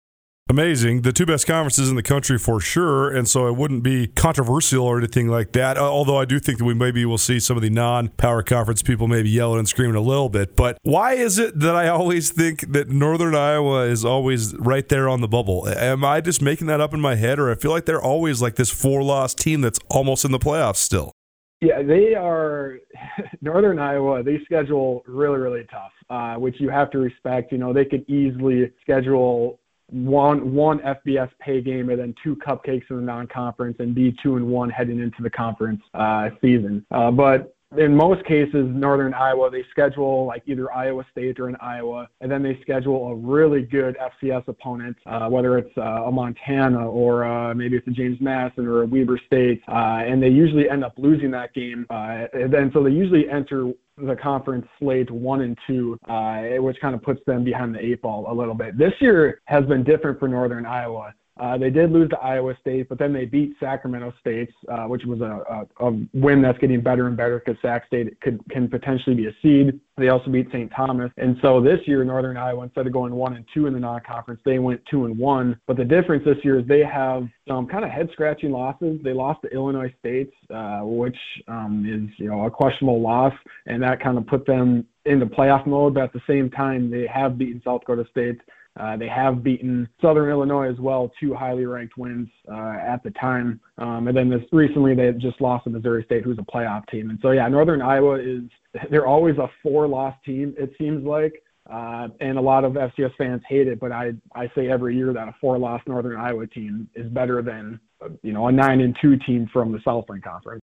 amazing. 0.48 1.02
The 1.02 1.12
two 1.12 1.26
best 1.26 1.46
conferences 1.46 1.88
in 1.88 1.96
the 1.96 2.02
country 2.02 2.38
for 2.38 2.60
sure, 2.60 3.14
and 3.14 3.28
so 3.28 3.46
it 3.46 3.56
wouldn't 3.56 3.82
be 3.82 4.06
controversial 4.08 4.84
or 4.84 4.98
anything 4.98 5.28
like 5.28 5.52
that. 5.52 5.76
Uh, 5.76 5.82
although 5.82 6.16
I 6.16 6.24
do 6.24 6.38
think 6.38 6.58
that 6.58 6.64
we 6.64 6.74
maybe 6.74 7.04
will 7.04 7.18
see 7.18 7.40
some 7.40 7.56
of 7.56 7.62
the 7.62 7.70
non-power 7.70 8.42
conference 8.42 8.82
people 8.82 9.08
maybe 9.08 9.28
yelling 9.28 9.58
and 9.58 9.68
screaming 9.68 9.96
a 9.96 10.00
little 10.00 10.28
bit. 10.28 10.56
But 10.56 10.78
why 10.82 11.14
is 11.14 11.38
it 11.38 11.58
that 11.60 11.74
I 11.74 11.88
always 11.88 12.30
think 12.30 12.72
that 12.72 12.88
Northern 12.88 13.34
Iowa 13.34 13.82
is 13.86 14.04
always 14.04 14.54
right 14.56 14.88
there 14.88 15.08
on 15.08 15.20
the 15.20 15.28
bubble? 15.28 15.68
Am 15.68 16.04
I 16.04 16.20
just 16.20 16.42
making 16.42 16.66
that 16.68 16.80
up 16.80 16.94
in 16.94 17.00
my 17.00 17.14
head, 17.14 17.38
or 17.38 17.50
I 17.50 17.54
feel 17.54 17.70
like 17.70 17.84
they're 17.84 18.02
always 18.02 18.42
like 18.42 18.56
this 18.56 18.70
four-loss 18.70 19.34
team 19.34 19.60
that's 19.60 19.78
almost 19.90 20.24
in 20.24 20.32
the 20.32 20.38
playoffs 20.38 20.76
still? 20.76 21.12
Yeah, 21.60 21.82
they 21.82 22.14
are 22.14 22.78
Northern 23.40 23.78
Iowa. 23.78 24.22
They 24.22 24.40
schedule 24.44 25.02
really, 25.06 25.38
really 25.38 25.66
tough, 25.70 25.92
uh, 26.08 26.34
which 26.36 26.56
you 26.60 26.70
have 26.70 26.90
to 26.92 26.98
respect. 26.98 27.52
You 27.52 27.58
know, 27.58 27.72
they 27.72 27.84
could 27.84 28.08
easily 28.08 28.70
schedule 28.80 29.58
one 29.90 30.52
one 30.54 30.80
FBS 30.80 31.30
pay 31.40 31.60
game 31.60 31.88
and 31.90 31.98
then 31.98 32.14
two 32.22 32.36
cupcakes 32.36 32.88
in 32.90 32.96
the 32.96 33.02
non-conference 33.02 33.76
and 33.78 33.94
be 33.94 34.14
two 34.22 34.36
and 34.36 34.46
one 34.46 34.70
heading 34.70 35.00
into 35.00 35.22
the 35.22 35.30
conference 35.30 35.80
uh, 35.94 36.28
season. 36.40 36.84
Uh, 36.90 37.10
but 37.10 37.54
in 37.76 37.94
most 37.94 38.24
cases, 38.24 38.66
Northern 38.66 39.12
Iowa, 39.12 39.50
they 39.50 39.62
schedule 39.70 40.24
like 40.24 40.42
either 40.46 40.72
Iowa 40.72 41.04
State 41.12 41.38
or 41.38 41.48
an 41.48 41.56
Iowa, 41.60 42.08
and 42.22 42.30
then 42.30 42.42
they 42.42 42.58
schedule 42.62 43.08
a 43.08 43.14
really 43.14 43.62
good 43.62 43.96
FCS 43.98 44.48
opponent, 44.48 44.96
uh, 45.04 45.28
whether 45.28 45.58
it's 45.58 45.76
uh, 45.76 46.04
a 46.06 46.10
Montana 46.10 46.88
or 46.88 47.24
uh, 47.24 47.54
maybe 47.54 47.76
it's 47.76 47.86
a 47.86 47.90
James 47.90 48.18
Madison 48.20 48.66
or 48.66 48.82
a 48.82 48.86
Weber 48.86 49.20
State, 49.26 49.62
uh, 49.68 50.02
and 50.06 50.22
they 50.22 50.30
usually 50.30 50.68
end 50.70 50.82
up 50.82 50.94
losing 50.96 51.30
that 51.32 51.52
game. 51.52 51.86
Uh, 51.90 52.24
and 52.32 52.52
then 52.52 52.70
so 52.72 52.82
they 52.82 52.90
usually 52.90 53.28
enter 53.28 53.70
the 54.00 54.16
conference 54.16 54.66
slate 54.78 55.10
one 55.10 55.42
and 55.42 55.56
two, 55.66 55.98
uh, 56.08 56.42
which 56.62 56.76
kind 56.80 56.94
of 56.94 57.02
puts 57.02 57.20
them 57.26 57.44
behind 57.44 57.74
the 57.74 57.84
eight 57.84 58.02
ball 58.02 58.26
a 58.30 58.34
little 58.34 58.54
bit. 58.54 58.78
This 58.78 58.92
year 59.00 59.40
has 59.46 59.64
been 59.66 59.84
different 59.84 60.18
for 60.18 60.28
Northern 60.28 60.66
Iowa. 60.66 61.12
Uh, 61.38 61.56
they 61.56 61.70
did 61.70 61.92
lose 61.92 62.08
to 62.10 62.18
Iowa 62.18 62.54
State, 62.60 62.88
but 62.88 62.98
then 62.98 63.12
they 63.12 63.24
beat 63.24 63.54
Sacramento 63.60 64.12
State, 64.20 64.50
uh, 64.68 64.84
which 64.84 65.04
was 65.04 65.20
a, 65.20 65.66
a, 65.80 65.86
a, 65.86 66.06
win 66.12 66.42
that's 66.42 66.58
getting 66.58 66.80
better 66.80 67.06
and 67.06 67.16
better 67.16 67.40
because 67.44 67.60
Sac 67.62 67.86
State 67.86 68.20
could 68.20 68.40
can 68.50 68.68
potentially 68.68 69.14
be 69.14 69.26
a 69.26 69.32
seed. 69.40 69.78
They 69.96 70.08
also 70.08 70.30
beat 70.30 70.48
St. 70.48 70.70
Thomas, 70.74 71.10
and 71.16 71.36
so 71.40 71.60
this 71.60 71.80
year 71.86 72.02
Northern 72.04 72.36
Iowa, 72.36 72.64
instead 72.64 72.86
of 72.86 72.92
going 72.92 73.14
one 73.14 73.36
and 73.36 73.44
two 73.54 73.66
in 73.66 73.72
the 73.72 73.80
non-conference, 73.80 74.40
they 74.44 74.58
went 74.58 74.80
two 74.90 75.04
and 75.04 75.16
one. 75.16 75.60
But 75.66 75.76
the 75.76 75.84
difference 75.84 76.24
this 76.24 76.38
year 76.42 76.58
is 76.58 76.66
they 76.66 76.84
have 76.84 77.28
some 77.46 77.66
kind 77.66 77.84
of 77.84 77.90
head-scratching 77.90 78.50
losses. 78.50 79.00
They 79.02 79.12
lost 79.12 79.42
to 79.42 79.48
Illinois 79.48 79.94
State, 80.00 80.32
uh, 80.52 80.80
which 80.82 81.16
um, 81.46 81.84
is 81.86 82.18
you 82.18 82.28
know 82.28 82.46
a 82.46 82.50
questionable 82.50 83.00
loss, 83.00 83.34
and 83.66 83.82
that 83.82 84.00
kind 84.02 84.18
of 84.18 84.26
put 84.26 84.44
them 84.46 84.86
into 85.04 85.26
playoff 85.26 85.66
mode. 85.66 85.94
But 85.94 86.04
at 86.04 86.12
the 86.12 86.22
same 86.26 86.50
time, 86.50 86.90
they 86.90 87.06
have 87.06 87.38
beaten 87.38 87.62
South 87.64 87.82
Dakota 87.82 88.06
State 88.10 88.40
uh, 88.78 88.96
they 88.96 89.08
have 89.08 89.42
beaten 89.42 89.88
Southern 90.00 90.30
Illinois 90.30 90.70
as 90.70 90.78
well, 90.78 91.10
two 91.20 91.34
highly 91.34 91.66
ranked 91.66 91.96
wins 91.96 92.28
uh, 92.50 92.76
at 92.80 93.02
the 93.02 93.10
time. 93.12 93.60
Um, 93.78 94.08
and 94.08 94.16
then 94.16 94.28
this 94.28 94.42
recently 94.52 94.94
they 94.94 95.10
just 95.12 95.40
lost 95.40 95.64
to 95.64 95.70
Missouri 95.70 96.04
State, 96.04 96.22
who's 96.22 96.38
a 96.38 96.42
playoff 96.42 96.86
team. 96.88 97.10
And 97.10 97.18
so 97.20 97.32
yeah, 97.32 97.48
Northern 97.48 97.82
Iowa 97.82 98.18
is 98.20 98.42
they're 98.90 99.06
always 99.06 99.36
a 99.38 99.48
four-loss 99.62 100.14
team. 100.24 100.54
It 100.58 100.72
seems 100.78 101.04
like. 101.04 101.42
Uh, 101.70 102.08
and 102.20 102.38
a 102.38 102.40
lot 102.40 102.64
of 102.64 102.72
FCS 102.72 103.14
fans 103.18 103.42
hate 103.46 103.68
it, 103.68 103.78
but 103.78 103.92
I 103.92 104.12
I 104.34 104.50
say 104.54 104.70
every 104.70 104.96
year 104.96 105.12
that 105.12 105.28
a 105.28 105.34
four-loss 105.38 105.82
Northern 105.86 106.18
Iowa 106.18 106.46
team 106.46 106.88
is 106.94 107.10
better 107.10 107.42
than 107.42 107.78
you 108.22 108.32
know 108.32 108.46
a 108.46 108.52
nine 108.52 108.80
and 108.80 108.96
two 109.02 109.18
team 109.18 109.50
from 109.52 109.72
the 109.72 109.80
Southland 109.84 110.22
Conference. 110.22 110.62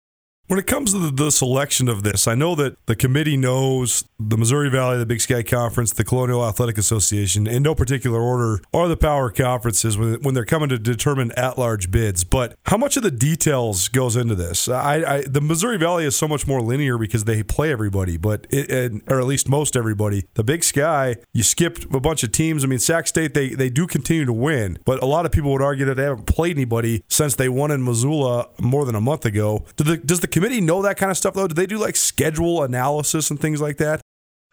When 0.48 0.60
it 0.60 0.68
comes 0.68 0.92
to 0.92 1.10
the, 1.10 1.32
selection 1.32 1.88
of 1.88 2.04
this, 2.04 2.28
I 2.28 2.36
know 2.36 2.54
that 2.56 2.76
the 2.86 2.98
committee 2.98 3.38
knows 3.38 4.04
the 4.20 4.38
Missouri 4.38 4.70
Valley, 4.70 4.98
the 4.98 5.06
Big 5.06 5.22
Sky 5.22 5.42
Conference, 5.42 5.94
the 5.94 6.04
Colonial 6.04 6.46
Athletic 6.46 6.78
Association, 6.78 7.48
in 7.48 7.64
no 7.64 7.74
particular 7.74 8.20
order, 8.20 8.62
are 8.74 8.90
the 8.90 8.98
power 8.98 9.32
conferences 9.32 9.98
when, 9.98 10.34
they're 10.34 10.44
coming 10.44 10.68
to 10.68 10.78
determine 10.78 11.32
at-large 11.38 11.92
bids. 11.92 12.26
But 12.26 12.56
how 12.66 12.76
much 12.76 12.98
of 12.98 13.04
the 13.04 13.12
details 13.12 13.88
goes 13.88 14.16
into 14.18 14.36
this? 14.36 14.68
I, 14.68 14.96
I 14.96 15.22
the 15.22 15.42
Missouri 15.42 15.78
Valley 15.78 16.06
is 16.06 16.16
so 16.16 16.28
much 16.28 16.46
more 16.46 16.62
linear 16.62 16.98
because 16.98 17.24
they 17.24 17.42
play 17.42 17.72
everybody, 17.72 18.18
but 18.18 18.46
it, 18.50 19.02
or 19.08 19.20
at 19.20 19.26
least 19.26 19.48
most 19.48 19.76
everybody. 19.78 20.26
The 20.34 20.44
Big 20.44 20.64
Sky, 20.64 21.16
you 21.34 21.44
skipped 21.44 21.86
a 21.86 22.00
bunch 22.00 22.24
of 22.24 22.32
teams. 22.32 22.64
I 22.64 22.68
mean, 22.68 22.80
Sac 22.80 23.08
State 23.08 23.34
they 23.34 23.50
they 23.50 23.70
do 23.70 23.88
continue 23.88 24.26
to 24.26 24.34
win, 24.34 24.80
but 24.86 25.02
a 25.02 25.06
lot 25.06 25.26
of 25.26 25.32
people 25.32 25.52
would 25.52 25.62
argue 25.62 25.86
that 25.86 25.96
they 25.96 26.04
haven't 26.04 26.26
played 26.26 26.58
anybody 26.58 27.04
since 27.10 27.36
they 27.36 27.48
won 27.48 27.72
in 27.72 27.84
Missoula 27.84 28.50
more 28.60 28.86
than 28.86 28.96
a 28.96 29.02
month 29.02 29.26
ago. 29.26 29.66
The, 29.78 29.98
does 29.98 30.20
the 30.20 30.33
committee 30.34 30.60
know 30.60 30.82
that 30.82 30.98
kind 30.98 31.12
of 31.12 31.18
stuff 31.18 31.36
though? 31.36 31.48
Do 31.48 31.54
they 31.54 31.68
do 31.68 31.78
like 31.78 31.96
schedule 31.96 32.64
analysis 32.64 33.30
and 33.30 33.40
things 33.40 33.62
like 33.62 33.78
that? 33.78 34.02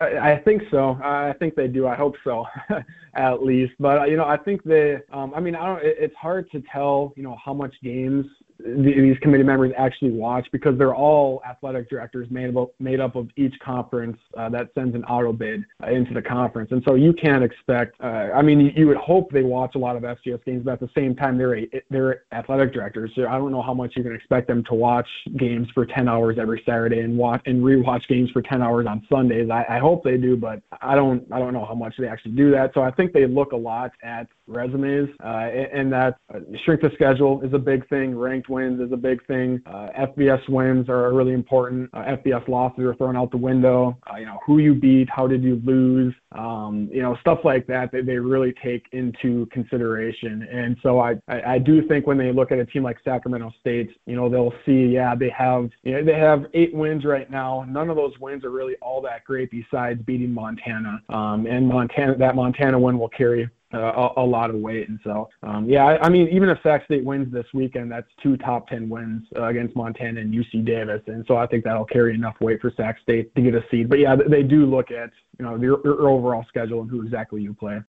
I, 0.00 0.36
think 0.36 0.62
so. 0.70 0.98
I 1.02 1.34
think 1.38 1.56
they 1.56 1.68
do. 1.68 1.86
I 1.86 1.94
hope 1.94 2.14
so, 2.24 2.46
at 3.14 3.42
least. 3.42 3.74
But 3.78 4.08
you 4.08 4.16
know, 4.16 4.24
I 4.24 4.38
think 4.38 4.62
they. 4.64 4.98
Um, 5.12 5.34
I 5.34 5.40
mean, 5.40 5.54
I 5.54 5.66
don't. 5.66 5.80
it's 5.82 6.14
hard 6.16 6.50
to 6.52 6.62
tell. 6.72 7.12
You 7.16 7.22
know, 7.22 7.36
how 7.44 7.52
much 7.52 7.74
games 7.82 8.24
these 8.64 9.18
committee 9.18 9.44
members 9.44 9.72
actually 9.76 10.10
watch 10.10 10.46
because 10.52 10.76
they're 10.78 10.94
all 10.94 11.42
athletic 11.48 11.88
directors 11.88 12.28
made 12.30 12.56
up 12.56 12.70
made 12.78 13.00
up 13.00 13.16
of 13.16 13.28
each 13.36 13.54
conference 13.60 14.18
uh, 14.36 14.48
that 14.48 14.70
sends 14.74 14.94
an 14.94 15.04
auto 15.04 15.32
bid 15.32 15.64
uh, 15.82 15.90
into 15.90 16.14
the 16.14 16.22
conference, 16.22 16.70
and 16.72 16.82
so 16.86 16.94
you 16.94 17.12
can't 17.12 17.42
expect. 17.42 18.00
Uh, 18.00 18.28
I 18.34 18.42
mean, 18.42 18.60
you, 18.60 18.72
you, 18.74 18.86
would 18.88 18.96
hope 18.96 19.30
they 19.30 19.42
watch 19.42 19.74
a 19.74 19.78
lot 19.78 19.96
of 19.96 20.02
FCS 20.02 20.44
games, 20.44 20.62
but 20.64 20.72
at 20.72 20.80
the 20.80 20.90
same 20.94 21.14
time, 21.14 21.38
they're 21.38 21.58
a, 21.58 21.68
they're 21.90 22.22
athletic 22.32 22.72
directors, 22.72 23.10
so 23.14 23.26
I 23.26 23.38
don't 23.38 23.52
know 23.52 23.62
how 23.62 23.74
much 23.74 23.94
you 23.96 24.02
can 24.02 24.14
expect 24.14 24.48
them 24.48 24.64
to 24.64 24.74
watch 24.74 25.08
games 25.36 25.68
for 25.74 25.86
10 25.86 26.08
hours 26.08 26.36
every 26.38 26.62
Saturday 26.66 27.00
and 27.00 27.16
watch 27.16 27.42
and 27.46 27.62
rewatch 27.62 28.06
games 28.08 28.30
for 28.30 28.42
10 28.42 28.62
hours 28.62 28.86
on 28.86 29.06
Sundays. 29.10 29.50
I, 29.50 29.64
I 29.68 29.78
hope 29.78 30.04
they 30.04 30.16
do, 30.16 30.36
but 30.36 30.62
I 30.80 30.94
don't 30.94 31.26
I 31.32 31.38
don't 31.38 31.52
know 31.52 31.64
how 31.64 31.74
much 31.74 31.94
they 31.98 32.08
actually 32.08 32.32
do 32.32 32.50
that. 32.52 32.72
So 32.74 32.82
I 32.82 32.90
think 32.90 33.12
they 33.12 33.26
look 33.26 33.52
a 33.52 33.56
lot 33.56 33.92
at 34.02 34.26
resumes, 34.46 35.08
uh, 35.24 35.48
and, 35.52 35.66
and 35.72 35.92
that 35.92 36.16
uh, 36.34 36.40
strength 36.62 36.84
of 36.84 36.92
schedule 36.94 37.40
is 37.42 37.52
a 37.54 37.58
big 37.58 37.88
thing. 37.88 38.18
Ranked 38.18 38.49
wins 38.50 38.80
is 38.80 38.92
a 38.92 38.96
big 38.96 39.24
thing. 39.26 39.62
Uh, 39.66 39.88
FBS 39.98 40.46
wins 40.48 40.88
are 40.88 41.12
really 41.12 41.32
important. 41.32 41.88
Uh, 41.94 42.16
FBS 42.16 42.46
losses 42.48 42.84
are 42.84 42.94
thrown 42.94 43.16
out 43.16 43.30
the 43.30 43.36
window. 43.36 43.96
Uh, 44.12 44.16
you 44.16 44.26
know, 44.26 44.38
who 44.44 44.58
you 44.58 44.74
beat, 44.74 45.08
how 45.08 45.26
did 45.26 45.42
you 45.42 45.60
lose, 45.64 46.14
um, 46.32 46.88
you 46.92 47.02
know, 47.02 47.16
stuff 47.20 47.38
like 47.44 47.66
that, 47.66 47.90
they, 47.92 48.02
they 48.02 48.16
really 48.16 48.52
take 48.62 48.86
into 48.92 49.46
consideration. 49.46 50.42
And 50.50 50.76
so 50.82 51.00
I, 51.00 51.14
I, 51.28 51.42
I 51.54 51.58
do 51.58 51.86
think 51.86 52.06
when 52.06 52.18
they 52.18 52.32
look 52.32 52.52
at 52.52 52.58
a 52.58 52.66
team 52.66 52.82
like 52.82 52.98
Sacramento 53.04 53.52
State, 53.60 53.90
you 54.06 54.16
know, 54.16 54.28
they'll 54.28 54.54
see, 54.66 54.92
yeah, 54.92 55.14
they 55.14 55.30
have, 55.30 55.70
you 55.82 55.92
know, 55.92 56.04
they 56.04 56.18
have 56.18 56.46
eight 56.54 56.74
wins 56.74 57.04
right 57.04 57.30
now. 57.30 57.64
None 57.68 57.88
of 57.88 57.96
those 57.96 58.18
wins 58.18 58.44
are 58.44 58.50
really 58.50 58.74
all 58.82 59.00
that 59.02 59.24
great 59.24 59.50
besides 59.50 60.02
beating 60.02 60.32
Montana. 60.32 61.00
Um, 61.08 61.46
and 61.46 61.66
Montana, 61.66 62.16
that 62.18 62.34
Montana 62.34 62.78
win 62.78 62.98
will 62.98 63.08
carry 63.08 63.48
uh, 63.72 64.10
a, 64.16 64.22
a, 64.22 64.26
lot 64.26 64.50
of 64.50 64.56
weight. 64.56 64.88
And 64.88 64.98
so, 65.04 65.28
um, 65.42 65.68
yeah, 65.68 65.84
I, 65.84 66.06
I, 66.06 66.08
mean, 66.08 66.28
even 66.28 66.48
if 66.48 66.58
Sac 66.62 66.84
State 66.84 67.04
wins 67.04 67.32
this 67.32 67.46
weekend, 67.54 67.90
that's 67.90 68.08
two 68.22 68.36
top 68.36 68.68
10 68.68 68.88
wins 68.88 69.22
uh, 69.36 69.44
against 69.44 69.76
Montana 69.76 70.20
and 70.20 70.34
UC 70.34 70.64
Davis. 70.64 71.00
And 71.06 71.24
so 71.28 71.36
I 71.36 71.46
think 71.46 71.64
that'll 71.64 71.84
carry 71.84 72.14
enough 72.14 72.34
weight 72.40 72.60
for 72.60 72.72
Sac 72.76 72.98
State 73.00 73.34
to 73.36 73.42
get 73.42 73.54
a 73.54 73.62
seed. 73.70 73.88
But 73.88 74.00
yeah, 74.00 74.16
they 74.16 74.42
do 74.42 74.66
look 74.66 74.90
at, 74.90 75.10
you 75.38 75.44
know, 75.44 75.56
your, 75.56 75.80
your 75.84 76.08
overall 76.08 76.44
schedule 76.48 76.80
and 76.80 76.90
who 76.90 77.02
exactly 77.02 77.42
you 77.42 77.54
play. 77.54 77.80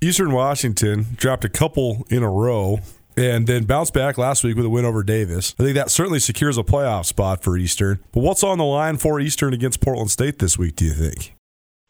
Eastern 0.00 0.32
Washington 0.32 1.06
dropped 1.14 1.44
a 1.44 1.48
couple 1.48 2.04
in 2.10 2.22
a 2.22 2.30
row 2.30 2.80
and 3.16 3.46
then 3.46 3.64
bounced 3.64 3.94
back 3.94 4.18
last 4.18 4.42
week 4.42 4.56
with 4.56 4.66
a 4.66 4.70
win 4.70 4.84
over 4.84 5.02
Davis. 5.02 5.54
I 5.58 5.64
think 5.64 5.76
that 5.76 5.90
certainly 5.90 6.18
secures 6.18 6.58
a 6.58 6.62
playoff 6.62 7.06
spot 7.06 7.42
for 7.42 7.56
Eastern. 7.56 8.00
But 8.12 8.20
what's 8.20 8.42
on 8.42 8.58
the 8.58 8.64
line 8.64 8.96
for 8.96 9.20
Eastern 9.20 9.54
against 9.54 9.80
Portland 9.80 10.10
State 10.10 10.38
this 10.38 10.58
week, 10.58 10.76
do 10.76 10.84
you 10.84 10.92
think? 10.92 11.34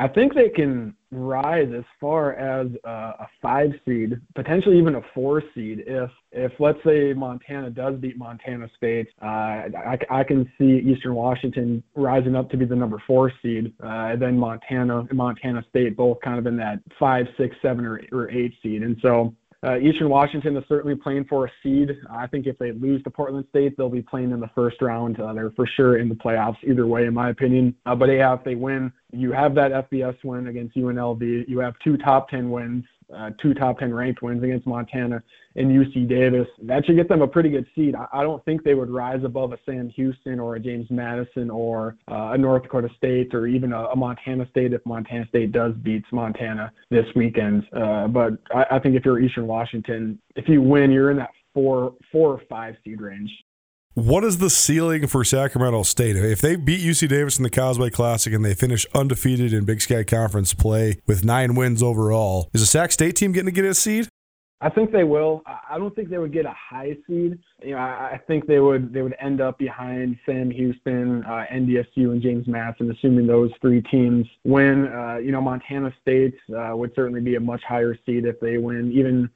I 0.03 0.09
think 0.09 0.35
they 0.35 0.49
can 0.49 0.97
rise 1.13 1.69
as 1.77 1.85
far 2.01 2.33
as 2.33 2.67
uh, 2.85 3.13
a 3.21 3.29
five 3.41 3.71
seed, 3.85 4.21
potentially 4.35 4.77
even 4.77 4.97
a 4.97 5.01
four 5.15 5.41
seed. 5.55 5.85
If 5.87 6.11
if 6.33 6.51
let's 6.59 6.79
say 6.85 7.13
Montana 7.13 7.71
does 7.71 7.95
beat 8.01 8.19
Montana 8.19 8.69
State, 8.77 9.07
uh, 9.23 9.27
I, 9.27 9.99
I 10.11 10.25
can 10.25 10.51
see 10.59 10.83
Eastern 10.85 11.15
Washington 11.15 11.85
rising 11.95 12.35
up 12.35 12.51
to 12.51 12.57
be 12.57 12.65
the 12.65 12.75
number 12.75 13.01
four 13.07 13.33
seed. 13.43 13.73
Uh, 13.81 14.17
then 14.17 14.37
Montana 14.37 15.07
and 15.09 15.13
Montana 15.13 15.65
State 15.71 15.97
both 15.97 16.19
kind 16.21 16.37
of 16.37 16.49
in 16.49 16.57
that 16.57 16.81
five, 16.99 17.27
six, 17.39 17.55
seven, 17.63 17.87
or, 17.87 18.01
or 18.11 18.29
eight 18.29 18.55
seed. 18.61 18.83
And 18.83 18.97
so 19.03 19.33
uh, 19.65 19.79
Eastern 19.79 20.09
Washington 20.09 20.57
is 20.57 20.65
certainly 20.69 20.97
playing 20.97 21.25
for 21.27 21.47
a 21.47 21.51
seed. 21.63 21.97
I 22.11 22.27
think 22.27 22.47
if 22.47 22.59
they 22.59 22.73
lose 22.73 23.03
to 23.05 23.11
Portland 23.11 23.47
State, 23.51 23.77
they'll 23.77 23.89
be 23.89 24.03
playing 24.03 24.33
in 24.33 24.41
the 24.41 24.51
first 24.55 24.83
round. 24.83 25.21
Uh, 25.21 25.33
they're 25.33 25.53
for 25.53 25.67
sure 25.77 25.99
in 25.99 26.09
the 26.09 26.17
playoffs 26.17 26.57
either 26.67 26.87
way, 26.87 27.07
in 27.07 27.15
my 27.15 27.31
opinion. 27.31 27.75
Uh, 27.87 27.95
but 27.95 28.07
yeah, 28.07 28.35
if 28.35 28.43
they 28.43 28.57
win, 28.57 28.93
you 29.13 29.31
have 29.31 29.55
that 29.55 29.71
FBS 29.89 30.17
win 30.25 30.49
against 30.49 30.77
UNLV. 30.77 31.49
You 31.49 31.59
have 31.61 31.75
two 31.85 31.97
top 31.97 32.29
10 32.29 32.51
wins 32.51 32.85
uh, 33.15 33.31
two 33.41 33.55
top 33.55 33.79
10 33.79 33.93
ranked 33.93 34.23
wins 34.23 34.43
against 34.43 34.67
Montana 34.67 35.23
and 35.57 35.71
UC 35.71 36.09
Davis. 36.09 36.47
That 36.63 36.85
should 36.87 36.97
get 36.97 37.09
them 37.09 37.23
a 37.23 37.27
pretty 37.27 37.51
good 37.51 37.67
seed. 37.75 37.95
I, 37.95 38.07
I 38.13 38.23
don't 38.23 38.45
think 38.45 38.63
they 38.65 38.75
would 38.75 38.91
rise 38.91 39.25
above 39.25 39.53
a 39.53 39.59
Sam 39.67 39.89
Houston 39.91 40.41
or 40.41 40.57
a 40.57 40.61
James 40.61 40.87
Madison 40.91 41.51
or 41.51 41.97
uh, 42.11 42.31
a 42.33 42.39
North 42.39 42.63
Dakota 42.63 42.89
State 42.97 43.35
or 43.35 43.47
even 43.47 43.73
a, 43.73 43.85
a, 43.87 43.97
Montana 43.97 44.47
State 44.51 44.73
if 44.73 44.85
Montana 44.85 45.27
State 45.29 45.53
does 45.53 45.75
beat 45.83 46.05
Montana 46.13 46.73
this 46.91 47.07
weekend. 47.15 47.67
Uh, 47.73 48.09
but 48.09 48.33
I, 48.55 48.77
I 48.77 48.79
think 48.79 48.97
if 48.97 49.05
you're 49.05 49.21
Eastern 49.21 49.47
Washington, 49.47 50.19
if 50.37 50.49
you 50.49 50.63
win, 50.63 50.91
you're 50.91 51.11
in 51.11 51.17
that 51.19 51.31
four, 51.55 51.95
four 52.11 52.31
or 52.31 52.43
five 52.49 52.77
seed 52.85 53.01
range. 53.01 53.31
What 53.95 54.25
is 54.25 54.39
the 54.39 54.49
ceiling 54.49 55.07
for 55.07 55.23
Sacramento 55.23 55.83
State? 55.83 56.17
If 56.17 56.41
they 56.41 56.57
beat 56.57 56.81
UC 56.81 57.11
Davis 57.11 57.37
in 57.37 57.43
the 57.43 57.51
Causeway 57.51 57.91
Classic 57.91 58.33
and 58.33 58.43
they 58.43 58.55
finish 58.55 58.87
undefeated 58.95 59.53
in 59.53 59.67
Big 59.67 59.83
Sky 59.83 60.03
Conference 60.03 60.55
play 60.55 61.03
with 61.07 61.27
nine 61.27 61.55
wins 61.55 61.83
overall, 61.83 62.49
is 62.55 62.63
the 62.63 62.67
Sac 62.67 62.91
State 62.91 63.17
team 63.17 63.33
getting 63.33 63.47
to 63.47 63.53
get 63.53 63.67
a 63.67 63.75
seed? 63.75 64.09
I 64.63 64.71
think 64.71 64.93
they 64.93 65.05
will. 65.05 65.43
I 65.47 65.77
don't 65.77 65.95
think 65.95 66.09
they 66.09 66.17
would 66.17 66.33
get 66.33 66.47
a 66.47 66.55
high 66.57 66.97
seed. 67.07 67.39
You 67.63 67.73
know, 67.73 67.79
I, 67.79 68.19
think 68.27 68.47
they 68.47 68.61
would 68.61 68.95
they 68.95 69.03
would 69.03 69.17
end 69.21 69.43
up 69.43 69.59
behind 69.59 70.17
Sam 70.25 70.51
Houston, 70.51 71.23
uh, 71.25 71.45
NDSU, 71.53 72.13
and 72.13 72.23
James 72.23 72.47
Madison, 72.47 72.91
assuming 72.91 73.27
those 73.27 73.51
three 73.61 73.83
teams 73.83 74.25
win. 74.45 74.87
Uh, 74.87 75.17
you 75.17 75.33
know, 75.33 75.43
Montana 75.43 75.93
State 76.01 76.35
uh, 76.57 76.75
would 76.75 76.93
certainly 76.95 77.21
be 77.21 77.35
a 77.35 77.41
much 77.41 77.63
higher 77.69 77.95
seed 78.07 78.25
if 78.25 78.41
they 78.41 78.57
win. 78.57 78.91
Even 78.93 79.29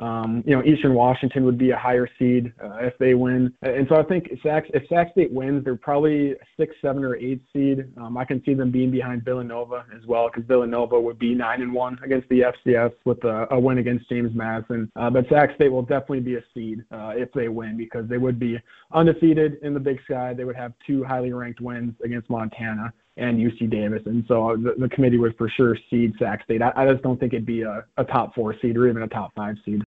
um, 0.00 0.42
you 0.46 0.56
know, 0.56 0.64
Eastern 0.64 0.94
Washington 0.94 1.44
would 1.44 1.58
be 1.58 1.70
a 1.70 1.76
higher 1.76 2.08
seed 2.18 2.52
uh, 2.62 2.78
if 2.80 2.96
they 2.98 3.14
win, 3.14 3.52
and 3.62 3.86
so 3.88 3.96
I 3.96 4.02
think 4.02 4.30
Sac, 4.42 4.64
if 4.72 4.88
Sac 4.88 5.12
State 5.12 5.30
wins, 5.30 5.64
they're 5.64 5.76
probably 5.76 6.34
six, 6.56 6.74
seven, 6.80 7.04
or 7.04 7.16
eight 7.16 7.42
seed. 7.52 7.86
Um, 7.98 8.16
I 8.16 8.24
can 8.24 8.42
see 8.44 8.54
them 8.54 8.70
being 8.70 8.90
behind 8.90 9.24
Villanova 9.24 9.84
as 9.94 10.06
well, 10.06 10.30
because 10.32 10.46
Villanova 10.48 10.98
would 10.98 11.18
be 11.18 11.34
nine 11.34 11.60
and 11.60 11.72
one 11.72 11.98
against 12.02 12.28
the 12.30 12.40
FCS 12.40 12.92
with 13.04 13.22
a, 13.24 13.46
a 13.50 13.60
win 13.60 13.78
against 13.78 14.08
James 14.08 14.34
Madison. 14.34 14.90
Uh, 14.96 15.10
but 15.10 15.28
Sac 15.28 15.54
State 15.56 15.70
will 15.70 15.82
definitely 15.82 16.20
be 16.20 16.36
a 16.36 16.44
seed 16.54 16.82
uh, 16.90 17.12
if 17.14 17.30
they 17.32 17.48
win, 17.48 17.76
because 17.76 18.08
they 18.08 18.18
would 18.18 18.38
be 18.38 18.58
undefeated 18.92 19.58
in 19.62 19.74
the 19.74 19.80
Big 19.80 20.00
Sky. 20.04 20.32
They 20.32 20.44
would 20.44 20.56
have 20.56 20.72
two 20.86 21.04
highly 21.04 21.32
ranked 21.32 21.60
wins 21.60 21.94
against 22.02 22.30
Montana 22.30 22.92
and 23.16 23.38
UC 23.38 23.70
Davis. 23.70 24.02
And 24.06 24.24
so 24.26 24.56
the, 24.56 24.74
the 24.78 24.88
committee 24.88 25.18
would 25.18 25.36
for 25.36 25.48
sure 25.48 25.76
seed 25.90 26.12
Sac 26.18 26.44
State. 26.44 26.62
I, 26.62 26.72
I 26.74 26.90
just 26.90 27.02
don't 27.02 27.18
think 27.18 27.32
it'd 27.32 27.46
be 27.46 27.62
a, 27.62 27.84
a 27.96 28.04
top 28.04 28.34
four 28.34 28.54
seed 28.60 28.76
or 28.76 28.88
even 28.88 29.02
a 29.02 29.08
top 29.08 29.32
five 29.34 29.56
seed. 29.64 29.82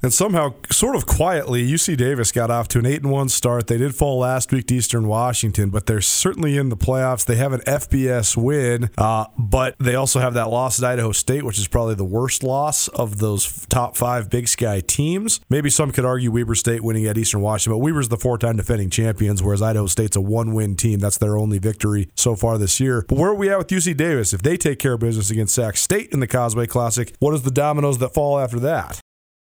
And 0.00 0.14
somehow, 0.14 0.54
sort 0.70 0.94
of 0.94 1.06
quietly, 1.06 1.68
UC 1.68 1.96
Davis 1.96 2.30
got 2.30 2.52
off 2.52 2.68
to 2.68 2.78
an 2.78 2.86
8 2.86 3.02
and 3.02 3.10
1 3.10 3.28
start. 3.30 3.66
They 3.66 3.78
did 3.78 3.96
fall 3.96 4.20
last 4.20 4.52
week 4.52 4.68
to 4.68 4.76
Eastern 4.76 5.08
Washington, 5.08 5.70
but 5.70 5.86
they're 5.86 6.00
certainly 6.00 6.56
in 6.56 6.68
the 6.68 6.76
playoffs. 6.76 7.26
They 7.26 7.34
have 7.34 7.52
an 7.52 7.62
FBS 7.62 8.36
win, 8.36 8.90
uh, 8.96 9.24
but 9.36 9.74
they 9.80 9.96
also 9.96 10.20
have 10.20 10.34
that 10.34 10.50
loss 10.50 10.80
at 10.80 10.88
Idaho 10.88 11.10
State, 11.10 11.42
which 11.42 11.58
is 11.58 11.66
probably 11.66 11.96
the 11.96 12.04
worst 12.04 12.44
loss 12.44 12.86
of 12.86 13.18
those 13.18 13.66
top 13.66 13.96
five 13.96 14.30
Big 14.30 14.46
Sky 14.46 14.78
teams. 14.78 15.40
Maybe 15.50 15.68
some 15.68 15.90
could 15.90 16.04
argue 16.04 16.30
Weber 16.30 16.54
State 16.54 16.84
winning 16.84 17.06
at 17.06 17.18
Eastern 17.18 17.40
Washington, 17.40 17.76
but 17.80 17.84
Weber's 17.84 18.06
the 18.06 18.16
four 18.16 18.38
time 18.38 18.56
defending 18.56 18.90
champions, 18.90 19.42
whereas 19.42 19.62
Idaho 19.62 19.88
State's 19.88 20.14
a 20.14 20.20
one 20.20 20.54
win 20.54 20.76
team. 20.76 21.00
That's 21.00 21.18
their 21.18 21.36
only 21.36 21.58
victory 21.58 22.08
so 22.14 22.36
far 22.36 22.56
this 22.56 22.78
year. 22.78 23.04
But 23.08 23.18
where 23.18 23.30
are 23.30 23.34
we 23.34 23.50
at 23.50 23.58
with 23.58 23.66
UC 23.66 23.96
Davis? 23.96 24.32
If 24.32 24.42
they 24.42 24.56
take 24.56 24.78
care 24.78 24.92
of 24.92 25.00
business 25.00 25.32
against 25.32 25.56
Sac 25.56 25.76
State 25.76 26.10
in 26.12 26.20
the 26.20 26.28
Causeway 26.28 26.68
Classic, 26.68 27.12
what 27.18 27.34
is 27.34 27.42
the 27.42 27.50
dominoes 27.50 27.98
that 27.98 28.14
fall 28.14 28.38
after 28.38 28.60
that? 28.60 29.00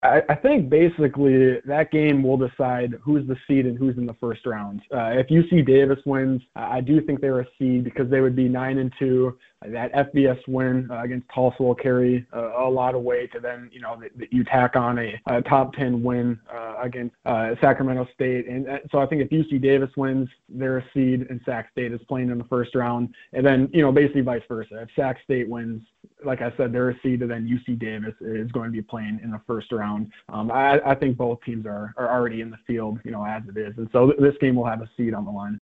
I, 0.02 0.35
think 0.35 0.70
basically 0.70 1.60
that 1.66 1.90
game 1.93 2.22
will 2.22 2.39
decide 2.39 2.94
who's 3.02 3.27
the 3.27 3.36
seed 3.47 3.66
and 3.66 3.77
who's 3.77 3.98
in 3.98 4.06
the 4.06 4.14
first 4.14 4.47
round. 4.47 4.81
Uh, 4.90 5.10
if 5.10 5.28
UC 5.28 5.66
Davis 5.66 5.98
wins, 6.06 6.40
I 6.56 6.81
do 6.81 7.02
think 7.02 7.20
they're 7.20 7.40
a 7.40 7.47
seed 7.59 7.85
because 7.85 8.10
they 8.10 8.20
would 8.20 8.35
be 8.35 8.48
nine 8.48 8.78
and 8.78 8.90
two. 8.98 9.36
That 9.66 9.93
FBS 9.93 10.39
win 10.49 10.89
uh, 10.91 11.03
against 11.03 11.27
Tulsa 11.35 11.62
will 11.62 11.74
carry 11.74 12.27
uh, 12.35 12.65
a 12.65 12.70
lot 12.70 12.95
of 12.95 13.03
weight. 13.03 13.35
And 13.35 13.45
then 13.45 13.69
you 13.70 13.81
know 13.81 14.01
the, 14.16 14.27
you 14.31 14.43
tack 14.43 14.74
on 14.74 14.99
a, 14.99 15.20
a 15.27 15.43
top 15.43 15.74
ten 15.74 16.03
win 16.03 16.39
uh, 16.53 16.77
against 16.81 17.15
uh, 17.27 17.55
Sacramento 17.61 18.09
State, 18.15 18.49
and 18.49 18.66
uh, 18.66 18.78
so 18.91 19.01
I 19.01 19.07
think 19.07 19.20
if 19.20 19.28
UC 19.28 19.61
Davis 19.61 19.91
wins, 19.99 20.31
they're 20.49 20.78
a 20.78 20.85
seed, 20.95 21.27
and 21.28 21.41
Sac 21.45 21.70
State 21.73 21.93
is 21.93 22.01
playing 22.09 22.31
in 22.31 22.39
the 22.39 22.45
first 22.45 22.74
round. 22.74 23.15
And 23.35 23.45
then 23.45 23.69
you 23.73 23.82
know 23.82 23.93
basically 23.93 24.23
vice 24.23 24.43
versa. 24.49 24.81
If 24.81 24.89
Sac 24.97 25.19
State 25.24 25.47
wins, 25.47 25.82
like 26.24 26.41
I 26.41 26.53
said, 26.57 26.73
they're 26.73 26.91
a 26.91 27.01
seed, 27.03 27.20
and 27.20 27.31
then 27.31 27.47
UC 27.47 27.78
Davis 27.78 28.15
is 28.23 28.51
going 28.53 28.70
to 28.70 28.73
be 28.73 28.82
playing 28.82 29.20
in 29.23 29.31
the 29.31 29.41
first 29.47 29.73
round. 29.73 30.11
Um, 30.31 30.51
I, 30.51 30.81
I, 30.87 30.95
think 30.95 31.16
both 31.16 31.39
teams 31.45 31.66
are, 31.66 31.95
are 31.97 32.11
already 32.11 32.41
in 32.41 32.51
the 32.51 32.59
field, 32.66 32.99
you 33.05 33.11
know, 33.11 33.24
as 33.24 33.43
it 33.49 33.59
is, 33.59 33.74
and 33.77 33.89
so 33.93 34.07
th- 34.07 34.19
this 34.20 34.35
game 34.41 34.55
will 34.55 34.66
have 34.66 34.81
a 34.81 34.91
seed 34.97 35.12
on 35.12 35.24
the 35.24 35.31
line. 35.31 35.61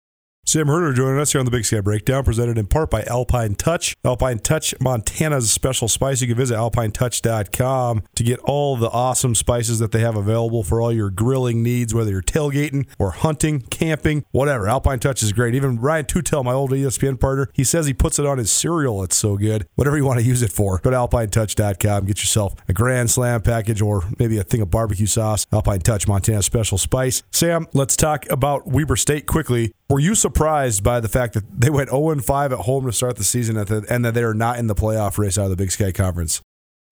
Sam 0.49 0.69
Herder 0.69 0.93
joining 0.93 1.19
us 1.19 1.33
here 1.33 1.41
on 1.41 1.45
the 1.45 1.51
Big 1.51 1.65
Sky 1.65 1.81
Breakdown, 1.81 2.23
presented 2.23 2.57
in 2.57 2.69
part 2.69 2.89
by 2.89 3.03
Alpine 3.03 3.57
Touch. 3.57 3.97
Alpine 4.05 4.39
Touch, 4.39 4.77
Montana's 4.81 5.51
special 5.51 5.89
spice. 5.89 6.21
You 6.21 6.29
can 6.29 6.37
visit 6.37 6.55
alpinetouch.com 6.55 8.05
to 8.15 8.23
get 8.23 8.39
all 8.45 8.77
the 8.77 8.89
awesome 8.91 9.35
spices 9.35 9.81
that 9.81 9.91
they 9.91 9.99
have 9.99 10.15
available 10.15 10.63
for 10.63 10.81
all 10.81 10.93
your 10.93 11.11
grilling 11.11 11.65
needs, 11.65 11.93
whether 11.93 12.13
you're 12.13 12.23
tailgating 12.23 12.87
or 12.97 13.11
hunting, 13.11 13.63
camping, 13.63 14.25
whatever. 14.31 14.69
Alpine 14.69 15.01
Touch 15.01 15.21
is 15.21 15.33
great. 15.33 15.57
Even 15.57 15.81
Ryan 15.81 16.05
Tutel, 16.05 16.45
my 16.45 16.53
old 16.53 16.71
ESPN 16.71 17.19
partner, 17.19 17.49
he 17.53 17.65
says 17.65 17.87
he 17.87 17.93
puts 17.93 18.21
it 18.21 18.25
on 18.25 18.39
his 18.39 18.53
cereal. 18.53 19.03
It's 19.03 19.17
so 19.17 19.37
good. 19.37 19.67
Whatever 19.75 19.97
you 19.97 20.05
want 20.05 20.21
to 20.21 20.25
use 20.25 20.43
it 20.43 20.53
for, 20.53 20.79
go 20.79 20.91
to 20.91 20.97
alpinetouch.com. 20.97 22.07
Get 22.07 22.21
yourself 22.21 22.55
a 22.69 22.73
Grand 22.73 23.11
Slam 23.11 23.43
package 23.43 23.83
or 23.83 24.05
maybe 24.21 24.39
a 24.39 24.45
thing 24.45 24.61
of 24.61 24.71
barbecue 24.71 25.07
sauce. 25.07 25.45
Alpine 25.53 25.81
Touch, 25.81 26.07
Montana's 26.07 26.47
special 26.47 26.79
spice. 26.79 27.25
Sam, 27.33 27.67
let's 27.73 27.97
talk 27.97 28.31
about 28.31 28.69
Weber 28.69 28.95
State 28.95 29.27
quickly. 29.27 29.73
Were 29.89 30.01
you 30.01 30.15
surprised 30.17 30.36
by 30.83 31.01
the 31.01 31.09
fact 31.09 31.35
that 31.35 31.45
they 31.61 31.71
went 31.71 31.91
0 31.91 32.17
5 32.21 32.53
at 32.53 32.59
home 32.61 32.87
to 32.87 32.93
start 32.93 33.17
the 33.17 33.25
season 33.25 33.57
and 33.57 34.05
that 34.05 34.15
they 34.15 34.23
are 34.23 34.35
not 34.35 34.59
in 34.59 34.67
the 34.67 34.75
playoff 34.75 35.19
race 35.19 35.39
out 35.39 35.45
of 35.45 35.51
the 35.51 35.57
Big 35.57 35.71
Sky 35.71 35.93
Conference? 35.93 36.43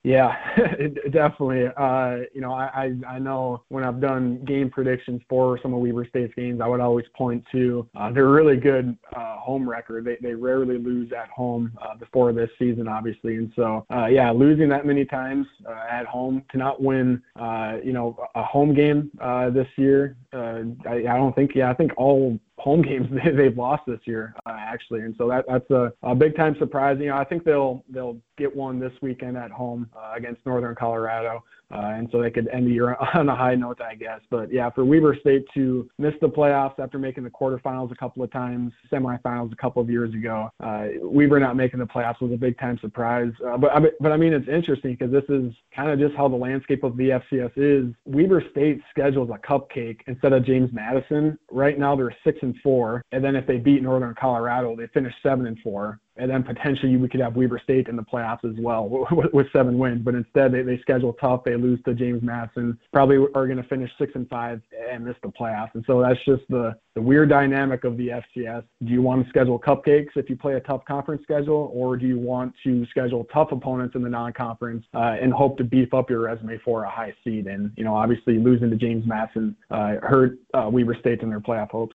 Yeah, 0.04 0.36
definitely. 1.12 1.64
Uh, 1.78 2.26
you 2.34 2.42
know, 2.42 2.52
I, 2.52 2.92
I 3.08 3.18
know 3.18 3.62
when 3.68 3.84
I've 3.84 4.02
done 4.02 4.44
game 4.44 4.68
predictions 4.68 5.22
for 5.30 5.58
some 5.62 5.72
of 5.72 5.80
Weber 5.80 6.06
State's 6.06 6.34
games, 6.34 6.60
I 6.60 6.68
would 6.68 6.80
always 6.80 7.06
point 7.16 7.42
to 7.52 7.88
uh, 7.96 8.12
their 8.12 8.28
really 8.28 8.56
good 8.56 8.98
uh, 9.16 9.38
home 9.38 9.68
record. 9.68 10.04
They 10.04 10.18
they 10.20 10.34
rarely 10.34 10.76
lose 10.76 11.10
at 11.12 11.30
home 11.30 11.72
uh, 11.80 11.96
before 11.96 12.34
this 12.34 12.50
season, 12.58 12.86
obviously, 12.86 13.36
and 13.36 13.50
so 13.56 13.86
uh, 13.90 14.04
yeah, 14.04 14.30
losing 14.30 14.68
that 14.68 14.84
many 14.84 15.06
times 15.06 15.46
uh, 15.66 15.86
at 15.90 16.04
home 16.04 16.44
to 16.52 16.58
not 16.58 16.82
win, 16.82 17.22
uh, 17.40 17.78
you 17.82 17.94
know, 17.94 18.14
a 18.34 18.44
home 18.44 18.74
game 18.74 19.10
uh, 19.22 19.48
this 19.48 19.68
year. 19.78 20.18
Uh, 20.34 20.64
I, 20.86 20.96
I 20.96 21.16
don't 21.16 21.34
think. 21.34 21.52
Yeah, 21.54 21.70
I 21.70 21.74
think 21.74 21.92
all 21.96 22.38
home 22.64 22.80
games 22.80 23.06
they've 23.36 23.56
lost 23.56 23.82
this 23.86 24.00
year 24.04 24.34
uh, 24.46 24.56
actually, 24.58 25.00
and 25.00 25.14
so 25.18 25.28
that 25.28 25.44
that's 25.46 25.70
a, 25.70 25.92
a 26.02 26.14
big 26.14 26.34
time 26.34 26.56
surprise. 26.58 26.96
You 26.98 27.08
know, 27.08 27.16
I 27.16 27.24
think 27.24 27.44
they'll 27.44 27.84
they'll 27.90 28.18
get 28.36 28.54
one 28.54 28.78
this 28.78 28.92
weekend 29.02 29.36
at 29.36 29.50
home 29.50 29.88
uh, 29.96 30.12
against 30.16 30.44
Northern 30.46 30.74
Colorado. 30.74 31.42
Uh, 31.74 31.94
and 31.96 32.08
so 32.12 32.20
they 32.20 32.30
could 32.30 32.48
end 32.48 32.66
the 32.66 32.70
year 32.70 32.94
on 33.14 33.28
a 33.28 33.34
high 33.34 33.54
note, 33.54 33.80
I 33.80 33.94
guess. 33.94 34.20
But 34.30 34.52
yeah, 34.52 34.70
for 34.70 34.84
Weber 34.84 35.16
State 35.20 35.44
to 35.54 35.88
miss 35.98 36.14
the 36.20 36.28
playoffs 36.28 36.78
after 36.78 36.98
making 36.98 37.24
the 37.24 37.30
quarterfinals 37.30 37.90
a 37.90 37.96
couple 37.96 38.22
of 38.22 38.30
times, 38.30 38.72
semifinals 38.92 39.52
a 39.52 39.56
couple 39.56 39.82
of 39.82 39.90
years 39.90 40.14
ago, 40.14 40.50
uh, 40.60 40.86
Weber 41.00 41.40
not 41.40 41.56
making 41.56 41.80
the 41.80 41.86
playoffs 41.86 42.20
was 42.20 42.32
a 42.32 42.36
big 42.36 42.58
time 42.58 42.78
surprise. 42.80 43.32
Uh, 43.46 43.56
but 43.56 43.72
but 44.00 44.12
I 44.12 44.16
mean, 44.16 44.32
it's 44.32 44.48
interesting 44.48 44.92
because 44.92 45.10
this 45.10 45.24
is 45.28 45.52
kind 45.74 45.90
of 45.90 45.98
just 45.98 46.14
how 46.16 46.28
the 46.28 46.36
landscape 46.36 46.84
of 46.84 46.96
the 46.96 47.20
FCS 47.32 47.52
is. 47.56 47.94
Weber 48.04 48.42
State 48.50 48.80
schedules 48.90 49.30
a 49.30 49.38
cupcake 49.46 50.00
instead 50.06 50.32
of 50.32 50.44
James 50.44 50.70
Madison. 50.72 51.38
Right 51.50 51.78
now 51.78 51.96
they're 51.96 52.14
six 52.24 52.38
and 52.42 52.54
four, 52.62 53.02
and 53.12 53.24
then 53.24 53.36
if 53.36 53.46
they 53.46 53.56
beat 53.56 53.82
Northern 53.82 54.14
Colorado, 54.14 54.76
they 54.76 54.86
finish 54.88 55.14
seven 55.22 55.46
and 55.46 55.58
four 55.60 55.98
and 56.16 56.30
then 56.30 56.42
potentially 56.42 56.96
we 56.96 57.08
could 57.08 57.20
have 57.20 57.36
Weber 57.36 57.60
State 57.62 57.88
in 57.88 57.96
the 57.96 58.02
playoffs 58.02 58.44
as 58.44 58.56
well 58.58 58.88
with, 59.32 59.46
seven 59.52 59.78
wins. 59.78 60.02
But 60.04 60.14
instead, 60.14 60.52
they, 60.52 60.62
they 60.62 60.78
schedule 60.78 61.12
tough. 61.14 61.42
They 61.44 61.56
lose 61.56 61.78
to 61.84 61.94
James 61.94 62.22
Madison. 62.22 62.78
Probably 62.92 63.16
are 63.34 63.46
going 63.46 63.58
to 63.58 63.68
finish 63.68 63.90
six 63.98 64.12
and 64.14 64.28
five 64.28 64.60
and 64.90 65.04
miss 65.04 65.16
the 65.22 65.28
playoffs. 65.28 65.70
And 65.74 65.84
so 65.86 66.00
that's 66.00 66.18
just 66.24 66.42
the 66.48 66.74
the 66.94 67.02
weird 67.02 67.28
dynamic 67.28 67.82
of 67.84 67.96
the 67.96 68.08
FCS. 68.08 68.62
Do 68.84 68.92
you 68.92 69.02
want 69.02 69.24
to 69.24 69.28
schedule 69.28 69.58
cupcakes 69.58 70.10
if 70.14 70.30
you 70.30 70.36
play 70.36 70.54
a 70.54 70.60
tough 70.60 70.84
conference 70.84 71.22
schedule, 71.24 71.70
or 71.74 71.96
do 71.96 72.06
you 72.06 72.18
want 72.18 72.54
to 72.62 72.86
schedule 72.86 73.26
tough 73.32 73.50
opponents 73.50 73.96
in 73.96 74.02
the 74.02 74.08
non-conference 74.08 74.84
uh, 74.94 75.16
and 75.20 75.32
hope 75.32 75.58
to 75.58 75.64
beef 75.64 75.92
up 75.92 76.08
your 76.08 76.20
resume 76.20 76.58
for 76.64 76.84
a 76.84 76.90
high 76.90 77.12
seed? 77.24 77.46
And 77.48 77.72
you 77.76 77.84
know, 77.84 77.96
obviously 77.96 78.38
losing 78.38 78.70
to 78.70 78.76
James 78.76 79.06
Madison 79.06 79.56
uh, 79.70 79.94
hurt 80.02 80.38
uh, 80.54 80.68
Weber 80.70 80.96
State 81.00 81.22
in 81.22 81.30
their 81.30 81.40
playoff 81.40 81.70
hopes. 81.70 81.93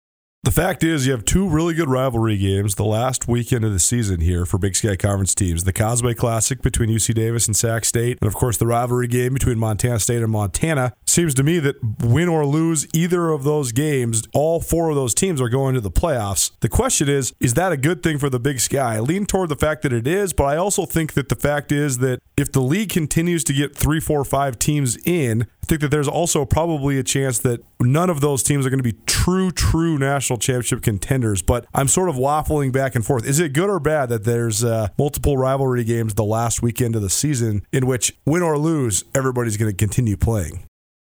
The 0.46 0.52
fact 0.52 0.84
is, 0.84 1.08
you 1.08 1.12
have 1.12 1.26
two 1.26 1.50
really 1.50 1.74
good 1.74 1.90
rivalry 1.90 2.38
games 2.38 2.76
the 2.76 2.86
last 2.86 3.28
weekend 3.28 3.66
of 3.66 3.74
the 3.74 3.80
season 3.80 4.20
here 4.20 4.46
for 4.46 4.60
Big 4.60 4.76
Sky 4.76 4.96
Conference 4.96 5.34
teams. 5.34 5.64
The 5.64 5.74
Causeway 5.74 6.14
Classic 6.14 6.62
between 6.62 6.88
UC 6.88 7.16
Davis 7.16 7.48
and 7.48 7.56
Sac 7.56 7.84
State, 7.84 8.20
and 8.22 8.28
of 8.28 8.36
course 8.36 8.56
the 8.56 8.68
rivalry 8.68 9.08
game 9.08 9.34
between 9.34 9.58
Montana 9.58 10.00
State 10.00 10.22
and 10.22 10.32
Montana. 10.32 10.94
Seems 11.08 11.34
to 11.34 11.44
me 11.44 11.58
that 11.58 11.78
win 12.00 12.30
or 12.30 12.46
lose 12.46 12.86
either 12.94 13.30
of 13.30 13.44
those 13.44 13.72
games, 13.72 14.28
all 14.36 14.60
four 14.60 14.90
of 14.92 14.96
those 14.96 15.16
teams 15.16 15.42
are 15.42 15.50
going 15.50 15.74
to 15.74 15.82
the 15.82 15.90
playoffs. 15.90 16.52
The 16.60 16.70
question 16.70 17.10
is, 17.10 17.34
is 17.40 17.56
that 17.56 17.72
a 17.72 17.78
good 17.78 18.04
thing 18.04 18.20
for 18.20 18.30
the 18.30 18.40
Big 18.40 18.60
Sky? 18.60 18.98
I 18.98 19.00
lean 19.00 19.26
toward 19.26 19.50
the 19.50 19.56
fact 19.56 19.82
that 19.82 19.94
it 19.94 20.06
is, 20.06 20.32
but 20.32 20.44
I 20.44 20.58
also 20.58 20.86
think 20.86 21.14
that 21.14 21.30
the 21.30 21.36
fact 21.36 21.72
is 21.72 21.98
that 22.00 22.20
if 22.38 22.52
the 22.52 22.62
league 22.62 22.90
continues 22.90 23.44
to 23.46 23.54
get 23.54 23.76
three, 23.76 24.00
four, 24.00 24.24
five 24.24 24.60
teams 24.60 24.96
in, 25.06 25.48
I 25.64 25.66
think 25.66 25.82
that 25.82 25.90
there's 25.90 26.08
also 26.08 26.46
probably 26.46 27.00
a 27.00 27.04
chance 27.04 27.40
that 27.40 27.64
none 27.80 28.10
of 28.10 28.22
those 28.22 28.44
teams 28.44 28.66
are 28.66 28.70
going 28.70 28.80
to 28.80 28.84
be 28.84 28.98
true, 29.06 29.52
true 29.52 29.98
national 29.98 30.40
championship 30.40 30.82
contenders. 30.82 31.42
But 31.42 31.66
I'm 31.74 31.88
sort 31.88 32.10
of 32.10 32.16
waffling 32.16 32.72
back 32.72 32.96
and 32.96 33.06
forth. 33.06 33.26
Is 33.26 33.40
it 33.40 33.54
good 33.54 33.70
or 33.70 33.80
bad 33.80 34.10
that 34.10 34.24
there's 34.24 34.64
uh, 34.64 34.90
multiple 34.98 35.38
rivalry 35.38 35.84
games 35.84 36.14
the 36.14 36.24
last 36.24 36.62
weekend 36.62 36.96
of 36.96 37.02
the 37.02 37.10
season 37.10 37.66
in 37.72 37.86
which, 37.86 38.18
win 38.26 38.42
or 38.42 38.58
lose, 38.58 39.04
everybody's 39.14 39.58
going 39.58 39.72
to 39.72 39.78
continue 39.78 40.18
playing? 40.18 40.68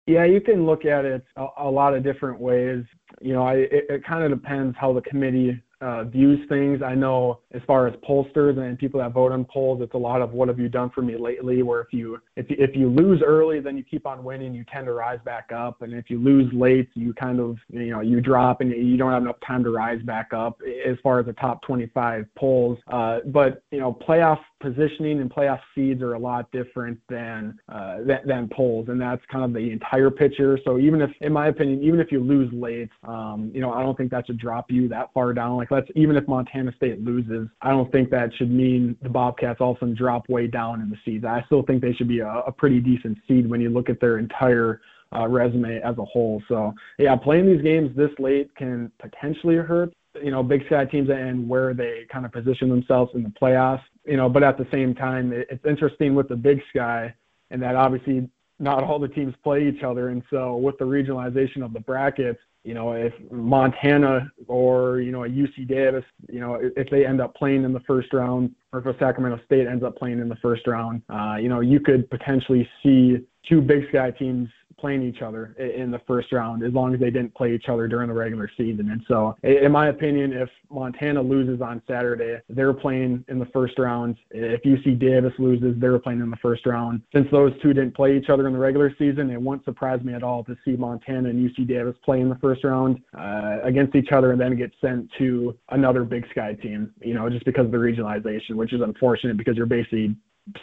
Yeah, 0.07 0.25
you 0.25 0.39
can 0.39 0.65
look 0.65 0.85
at 0.85 1.03
it 1.03 1.23
a, 1.35 1.47
a 1.57 1.69
lot 1.69 1.95
of 1.95 2.03
different 2.03 2.39
ways. 2.39 2.83
You 3.21 3.33
know, 3.33 3.43
I, 3.43 3.53
it, 3.53 3.85
it 3.89 4.05
kind 4.05 4.23
of 4.23 4.39
depends 4.39 4.75
how 4.79 4.93
the 4.93 5.01
committee 5.01 5.61
uh, 5.81 6.03
views 6.05 6.39
things. 6.49 6.81
I 6.81 6.95
know 6.95 7.39
as 7.51 7.61
far 7.67 7.87
as 7.87 7.95
pollsters 8.07 8.57
and 8.57 8.77
people 8.77 8.99
that 8.99 9.11
vote 9.11 9.31
on 9.31 9.45
polls, 9.45 9.81
it's 9.81 9.93
a 9.93 9.97
lot 9.97 10.21
of 10.21 10.31
what 10.31 10.47
have 10.47 10.59
you 10.59 10.69
done 10.69 10.89
for 10.93 11.01
me 11.01 11.17
lately. 11.17 11.63
Where 11.63 11.81
if 11.81 11.91
you 11.91 12.19
if 12.35 12.49
you, 12.49 12.55
if 12.59 12.75
you 12.75 12.89
lose 12.89 13.21
early, 13.25 13.59
then 13.59 13.77
you 13.77 13.83
keep 13.83 14.05
on 14.05 14.23
winning, 14.23 14.53
you 14.53 14.63
tend 14.71 14.85
to 14.85 14.93
rise 14.93 15.19
back 15.25 15.51
up, 15.51 15.81
and 15.81 15.93
if 15.93 16.09
you 16.09 16.19
lose 16.21 16.51
late, 16.53 16.89
you 16.93 17.13
kind 17.13 17.39
of 17.39 17.57
you 17.69 17.91
know 17.91 18.01
you 18.01 18.21
drop 18.21 18.61
and 18.61 18.71
you 18.71 18.97
don't 18.97 19.11
have 19.11 19.21
enough 19.21 19.39
time 19.45 19.63
to 19.63 19.71
rise 19.71 20.01
back 20.03 20.33
up. 20.33 20.59
As 20.85 20.97
far 21.03 21.19
as 21.19 21.25
the 21.25 21.33
top 21.33 21.61
25 21.63 22.25
polls, 22.37 22.77
uh, 22.91 23.19
but 23.27 23.63
you 23.71 23.79
know 23.79 23.97
playoff 24.07 24.39
positioning 24.65 25.19
and 25.21 25.29
playoff 25.29 25.59
seeds 25.75 26.01
are 26.01 26.13
a 26.13 26.19
lot 26.19 26.51
different 26.51 26.99
than, 27.07 27.59
uh, 27.69 27.97
than 28.05 28.19
than 28.25 28.49
polls, 28.51 28.87
and 28.89 28.99
that's 28.99 29.21
kind 29.31 29.43
of 29.43 29.53
the 29.53 29.71
entire 29.71 30.09
picture. 30.09 30.57
So 30.65 30.79
even 30.79 31.01
if, 31.01 31.11
in 31.21 31.31
my 31.31 31.49
opinion, 31.49 31.83
even 31.83 31.99
if 31.99 32.11
you 32.11 32.19
lose 32.19 32.51
late, 32.51 32.89
um, 33.07 33.51
you 33.53 33.61
know 33.61 33.71
I 33.71 33.83
don't 33.83 33.95
think 33.95 34.09
that 34.11 34.25
should 34.25 34.39
drop 34.39 34.71
you 34.71 34.87
that 34.89 35.13
far 35.13 35.33
down. 35.33 35.57
Like 35.57 35.69
let's 35.69 35.87
even 35.95 36.15
if 36.15 36.27
Montana 36.27 36.73
State 36.75 37.03
loses, 37.03 37.47
I 37.61 37.69
don't 37.69 37.91
think 37.91 38.09
that 38.09 38.33
should 38.37 38.49
mean 38.49 38.97
the 39.03 39.09
Bobcats 39.09 39.61
all 39.61 39.71
of 39.71 39.77
a 39.77 39.79
sudden 39.81 39.95
drop 39.95 40.27
way 40.29 40.47
down 40.47 40.81
in 40.81 40.89
the 40.89 40.97
seeds. 41.05 41.25
I 41.25 41.43
still 41.45 41.61
think 41.61 41.81
they 41.81 41.93
should 41.93 42.07
be 42.07 42.19
a, 42.19 42.29
a 42.47 42.51
pretty 42.51 42.79
decent 42.79 43.19
seed 43.27 43.47
when 43.47 43.61
you 43.61 43.69
look 43.69 43.89
at 43.89 43.99
their 43.99 44.17
entire 44.17 44.81
uh, 45.15 45.27
resume 45.27 45.79
as 45.81 45.95
a 45.99 46.05
whole. 46.05 46.41
So 46.47 46.73
yeah, 46.97 47.15
playing 47.15 47.45
these 47.45 47.61
games 47.61 47.95
this 47.95 48.11
late 48.17 48.53
can 48.55 48.91
potentially 48.99 49.57
hurt 49.57 49.93
you 50.21 50.31
know 50.31 50.41
Big 50.41 50.65
Sky 50.65 50.85
teams 50.85 51.09
and 51.09 51.47
where 51.47 51.73
they 51.73 52.05
kind 52.11 52.25
of 52.25 52.31
position 52.31 52.69
themselves 52.69 53.11
in 53.13 53.23
the 53.23 53.29
playoffs. 53.29 53.83
You 54.05 54.17
know, 54.17 54.29
but 54.29 54.43
at 54.43 54.57
the 54.57 54.67
same 54.71 54.93
time, 54.93 55.33
it's 55.33 55.65
interesting 55.65 56.15
with 56.15 56.29
the 56.29 56.35
Big 56.35 56.61
Sky, 56.69 57.13
and 57.49 57.61
that 57.61 57.75
obviously 57.75 58.29
not 58.59 58.83
all 58.83 58.99
the 58.99 59.07
teams 59.07 59.33
play 59.43 59.67
each 59.67 59.83
other, 59.83 60.09
and 60.09 60.23
so 60.29 60.55
with 60.57 60.77
the 60.77 60.85
regionalization 60.85 61.63
of 61.63 61.73
the 61.73 61.79
brackets, 61.79 62.39
you 62.65 62.73
know, 62.73 62.93
if 62.93 63.13
Montana 63.31 64.31
or, 64.47 64.99
you 64.99 65.11
know, 65.11 65.23
a 65.23 65.29
UC 65.29 65.67
Davis, 65.67 66.03
you 66.29 66.39
know, 66.39 66.59
if 66.75 66.89
they 66.89 67.05
end 67.05 67.21
up 67.21 67.35
playing 67.35 67.63
in 67.63 67.71
the 67.71 67.79
first 67.81 68.11
round 68.11 68.55
or 68.73 68.79
if 68.79 68.87
a 68.87 68.97
Sacramento 68.97 69.39
State 69.45 69.67
ends 69.67 69.83
up 69.83 69.95
playing 69.95 70.19
in 70.19 70.27
the 70.27 70.35
first 70.37 70.65
round, 70.65 71.03
uh, 71.09 71.35
you 71.39 71.47
know, 71.47 71.59
you 71.59 71.79
could 71.79 72.09
potentially 72.09 72.67
see 72.81 73.17
two 73.47 73.61
Big 73.61 73.87
Sky 73.89 74.09
teams 74.09 74.49
playing 74.79 75.03
each 75.03 75.21
other 75.21 75.55
in 75.59 75.91
the 75.91 75.99
first 76.07 76.31
round 76.31 76.63
as 76.63 76.73
long 76.73 76.93
as 76.93 76.99
they 76.99 77.09
didn't 77.09 77.33
play 77.35 77.53
each 77.53 77.69
other 77.69 77.87
during 77.87 78.07
the 78.07 78.13
regular 78.13 78.49
season. 78.57 78.91
And 78.91 79.01
so, 79.07 79.35
in 79.43 79.71
my 79.71 79.87
opinion, 79.87 80.33
if 80.33 80.49
Montana 80.69 81.21
loses 81.21 81.61
on 81.61 81.81
Saturday, 81.87 82.41
they're 82.49 82.73
playing 82.73 83.23
in 83.27 83.39
the 83.39 83.45
first 83.47 83.77
round. 83.79 84.15
If 84.31 84.61
UC 84.63 84.99
Davis 84.99 85.33
loses, 85.39 85.75
they're 85.79 85.99
playing 85.99 86.21
in 86.21 86.29
the 86.29 86.37
first 86.37 86.65
round. 86.65 87.01
Since 87.13 87.27
those 87.31 87.51
two 87.61 87.73
didn't 87.73 87.95
play 87.95 88.17
each 88.17 88.29
other 88.29 88.47
in 88.47 88.53
the 88.53 88.59
regular 88.59 88.93
season, 88.97 89.29
it 89.29 89.41
won't 89.41 89.63
surprise 89.65 90.01
me 90.03 90.13
at 90.13 90.23
all 90.23 90.43
to 90.45 90.55
see 90.65 90.75
Montana 90.75 91.29
and 91.29 91.49
UC 91.49 91.67
Davis 91.67 91.95
play 92.03 92.21
in 92.21 92.29
the 92.29 92.35
first 92.35 92.63
round 92.63 93.01
uh, 93.17 93.57
against 93.63 93.95
each 93.95 94.11
other 94.11 94.31
and 94.31 94.41
then 94.41 94.55
get 94.55 94.71
sent 94.81 95.09
to 95.17 95.57
another 95.69 96.03
Big 96.03 96.25
Sky 96.31 96.53
team, 96.53 96.91
you 97.01 97.13
know, 97.13 97.29
just 97.29 97.45
because 97.45 97.65
of 97.65 97.71
the 97.71 97.77
regionalization, 97.77 98.55
which 98.55 98.73
is 98.73 98.81
unfortunate 98.81 99.37
because 99.37 99.55
you're 99.57 99.65
basically 99.65 100.15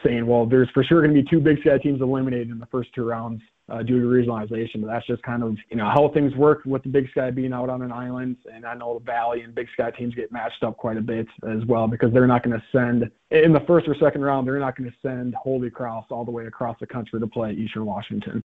saying, 0.05 0.27
well, 0.27 0.47
there's 0.47 0.71
for 0.71 0.85
sure 0.85 1.03
going 1.03 1.15
to 1.15 1.23
be 1.23 1.29
two 1.29 1.41
Big 1.41 1.61
Sky 1.61 1.79
teams 1.79 2.01
eliminated 2.01 2.51
in 2.51 2.59
the 2.59 2.67
first 2.67 2.91
two 2.95 3.05
rounds 3.05 3.43
uh, 3.69 3.83
due 3.83 4.01
to 4.01 4.07
regionalization. 4.07 4.81
But 4.81 4.89
that's 4.89 5.07
just 5.07 5.23
kind 5.23 5.43
of 5.43 5.57
you 5.71 5.77
know 5.77 5.91
how 5.93 6.11
things 6.15 6.35
work 6.35 6.63
with 6.65 6.83
the 6.83 6.89
Big 6.89 7.11
Sky 7.11 7.31
being 7.31 7.53
out 7.53 7.69
on 7.69 7.83
an 7.83 7.93
island. 7.93 8.37
And 8.53 8.65
I 8.65 8.75
know 8.75 8.99
the 8.99 9.05
Valley 9.05 9.41
and 9.43 9.55
Big 9.55 9.69
Sky 9.73 9.91
teams 9.91 10.15
get 10.15 10.31
matched 10.31 10.63
up 10.63 10.77
quite 10.77 10.97
a 10.97 11.03
bit 11.03 11.27
as 11.51 11.65
well 11.67 11.89
because 11.89 12.13
they're 12.13 12.27
not 12.27 12.43
going 12.43 12.59
to 12.59 12.65
send 12.71 13.11
in 13.31 13.53
the 13.53 13.65
first 13.67 13.89
or 13.89 13.97
second 14.01 14.23
round. 14.23 14.47
They're 14.47 14.59
not 14.59 14.77
going 14.77 14.91
to 14.91 14.97
send 15.03 15.35
Holy 15.35 15.71
Cross 15.71 16.07
all 16.11 16.25
the 16.25 16.31
way 16.31 16.47
across 16.47 16.77
the 16.81 16.87
country 16.87 17.19
to 17.19 17.27
play 17.27 17.53
Eastern 17.53 17.87
Washington. 17.87 18.43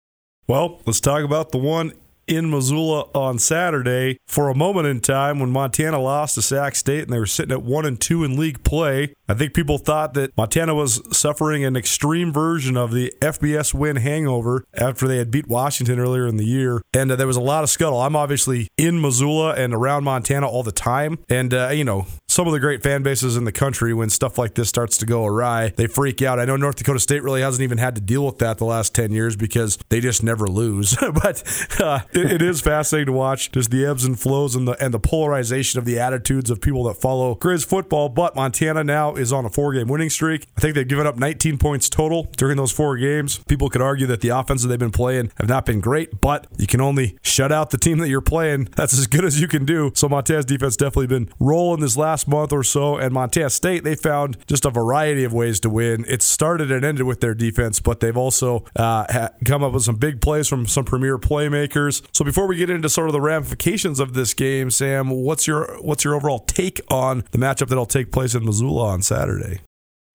Well, 0.46 0.82
let's 0.86 1.00
talk 1.00 1.24
about 1.24 1.52
the 1.52 1.58
one 1.58 1.92
in 2.26 2.50
Missoula 2.50 3.08
on 3.14 3.38
Saturday 3.38 4.18
for 4.26 4.48
a 4.48 4.54
moment 4.54 4.86
in 4.86 5.00
time 5.00 5.40
when 5.40 5.50
Montana 5.50 6.00
lost 6.00 6.34
to 6.34 6.42
Sac 6.42 6.74
State 6.74 7.04
and 7.04 7.12
they 7.12 7.18
were 7.18 7.26
sitting 7.26 7.52
at 7.52 7.62
one 7.62 7.84
and 7.84 8.00
two 8.00 8.24
in 8.24 8.36
league 8.36 8.62
play. 8.64 9.14
I 9.28 9.34
think 9.34 9.54
people 9.54 9.78
thought 9.78 10.14
that 10.14 10.36
Montana 10.36 10.74
was 10.74 11.00
suffering 11.16 11.64
an 11.64 11.76
extreme 11.76 12.32
version 12.32 12.76
of 12.76 12.92
the 12.92 13.12
FBS 13.20 13.72
win 13.72 13.96
hangover 13.96 14.64
after 14.74 15.08
they 15.08 15.16
had 15.16 15.30
beat 15.30 15.48
Washington 15.48 15.98
earlier 15.98 16.26
in 16.26 16.36
the 16.36 16.44
year, 16.44 16.82
and 16.92 17.10
uh, 17.10 17.16
there 17.16 17.26
was 17.26 17.36
a 17.36 17.40
lot 17.40 17.64
of 17.64 17.70
scuttle. 17.70 18.00
I'm 18.00 18.16
obviously 18.16 18.68
in 18.76 19.00
Missoula 19.00 19.54
and 19.54 19.72
around 19.72 20.04
Montana 20.04 20.48
all 20.48 20.62
the 20.62 20.72
time, 20.72 21.18
and 21.28 21.54
uh, 21.54 21.70
you 21.72 21.84
know 21.84 22.06
some 22.34 22.48
of 22.48 22.52
the 22.52 22.58
great 22.58 22.82
fan 22.82 23.04
bases 23.04 23.36
in 23.36 23.44
the 23.44 23.52
country 23.52 23.94
when 23.94 24.10
stuff 24.10 24.36
like 24.38 24.54
this 24.54 24.68
starts 24.68 24.96
to 24.96 25.06
go 25.06 25.24
awry, 25.24 25.72
they 25.76 25.86
freak 25.86 26.20
out. 26.20 26.40
I 26.40 26.44
know 26.44 26.56
North 26.56 26.74
Dakota 26.74 26.98
State 26.98 27.22
really 27.22 27.42
hasn't 27.42 27.62
even 27.62 27.78
had 27.78 27.94
to 27.94 28.00
deal 28.00 28.26
with 28.26 28.38
that 28.38 28.58
the 28.58 28.64
last 28.64 28.92
10 28.92 29.12
years 29.12 29.36
because 29.36 29.78
they 29.88 30.00
just 30.00 30.24
never 30.24 30.48
lose. 30.48 30.96
but 31.22 31.70
uh, 31.80 32.00
it, 32.12 32.32
it 32.32 32.42
is 32.42 32.60
fascinating 32.60 33.06
to 33.06 33.12
watch 33.12 33.52
just 33.52 33.70
the 33.70 33.86
ebbs 33.86 34.04
and 34.04 34.18
flows 34.18 34.56
and 34.56 34.66
the 34.66 34.72
and 34.84 34.92
the 34.92 34.98
polarization 34.98 35.78
of 35.78 35.84
the 35.84 36.00
attitudes 36.00 36.50
of 36.50 36.60
people 36.60 36.82
that 36.84 36.94
follow 36.94 37.36
Grizz 37.36 37.64
football. 37.64 38.08
But 38.08 38.34
Montana 38.34 38.82
now 38.82 39.14
is 39.14 39.32
on 39.32 39.44
a 39.44 39.48
four 39.48 39.72
game 39.72 39.86
winning 39.86 40.10
streak. 40.10 40.48
I 40.56 40.60
think 40.60 40.74
they've 40.74 40.88
given 40.88 41.06
up 41.06 41.16
19 41.16 41.56
points 41.58 41.88
total 41.88 42.24
during 42.36 42.56
those 42.56 42.72
four 42.72 42.96
games. 42.96 43.38
People 43.46 43.70
could 43.70 43.80
argue 43.80 44.08
that 44.08 44.22
the 44.22 44.30
offenses 44.30 44.66
they've 44.66 44.76
been 44.76 44.90
playing 44.90 45.30
have 45.36 45.48
not 45.48 45.66
been 45.66 45.80
great, 45.80 46.20
but 46.20 46.48
you 46.58 46.66
can 46.66 46.80
only 46.80 47.16
shut 47.22 47.52
out 47.52 47.70
the 47.70 47.78
team 47.78 47.98
that 47.98 48.08
you're 48.08 48.20
playing. 48.20 48.64
That's 48.76 48.98
as 48.98 49.06
good 49.06 49.24
as 49.24 49.40
you 49.40 49.46
can 49.46 49.64
do. 49.64 49.92
So 49.94 50.08
Montana's 50.08 50.44
defense 50.44 50.76
definitely 50.76 51.06
been 51.06 51.30
rolling 51.38 51.80
this 51.80 51.96
last 51.96 52.23
month 52.26 52.52
or 52.52 52.62
so. 52.62 52.96
And 52.96 53.12
Montana 53.12 53.50
State, 53.50 53.84
they 53.84 53.94
found 53.94 54.36
just 54.46 54.64
a 54.64 54.70
variety 54.70 55.24
of 55.24 55.32
ways 55.32 55.60
to 55.60 55.70
win. 55.70 56.04
It 56.08 56.22
started 56.22 56.70
and 56.70 56.84
ended 56.84 57.06
with 57.06 57.20
their 57.20 57.34
defense, 57.34 57.80
but 57.80 58.00
they've 58.00 58.16
also 58.16 58.64
uh, 58.76 59.28
come 59.44 59.62
up 59.62 59.72
with 59.72 59.84
some 59.84 59.96
big 59.96 60.20
plays 60.20 60.48
from 60.48 60.66
some 60.66 60.84
premier 60.84 61.18
playmakers. 61.18 62.02
So 62.12 62.24
before 62.24 62.46
we 62.46 62.56
get 62.56 62.70
into 62.70 62.88
sort 62.88 63.08
of 63.08 63.12
the 63.12 63.20
ramifications 63.20 64.00
of 64.00 64.14
this 64.14 64.34
game, 64.34 64.70
Sam, 64.70 65.10
what's 65.10 65.46
your 65.46 65.78
what's 65.80 66.04
your 66.04 66.14
overall 66.14 66.40
take 66.40 66.80
on 66.90 67.24
the 67.30 67.38
matchup 67.38 67.68
that'll 67.68 67.86
take 67.86 68.12
place 68.12 68.34
in 68.34 68.44
Missoula 68.44 68.86
on 68.88 69.02
Saturday? 69.02 69.60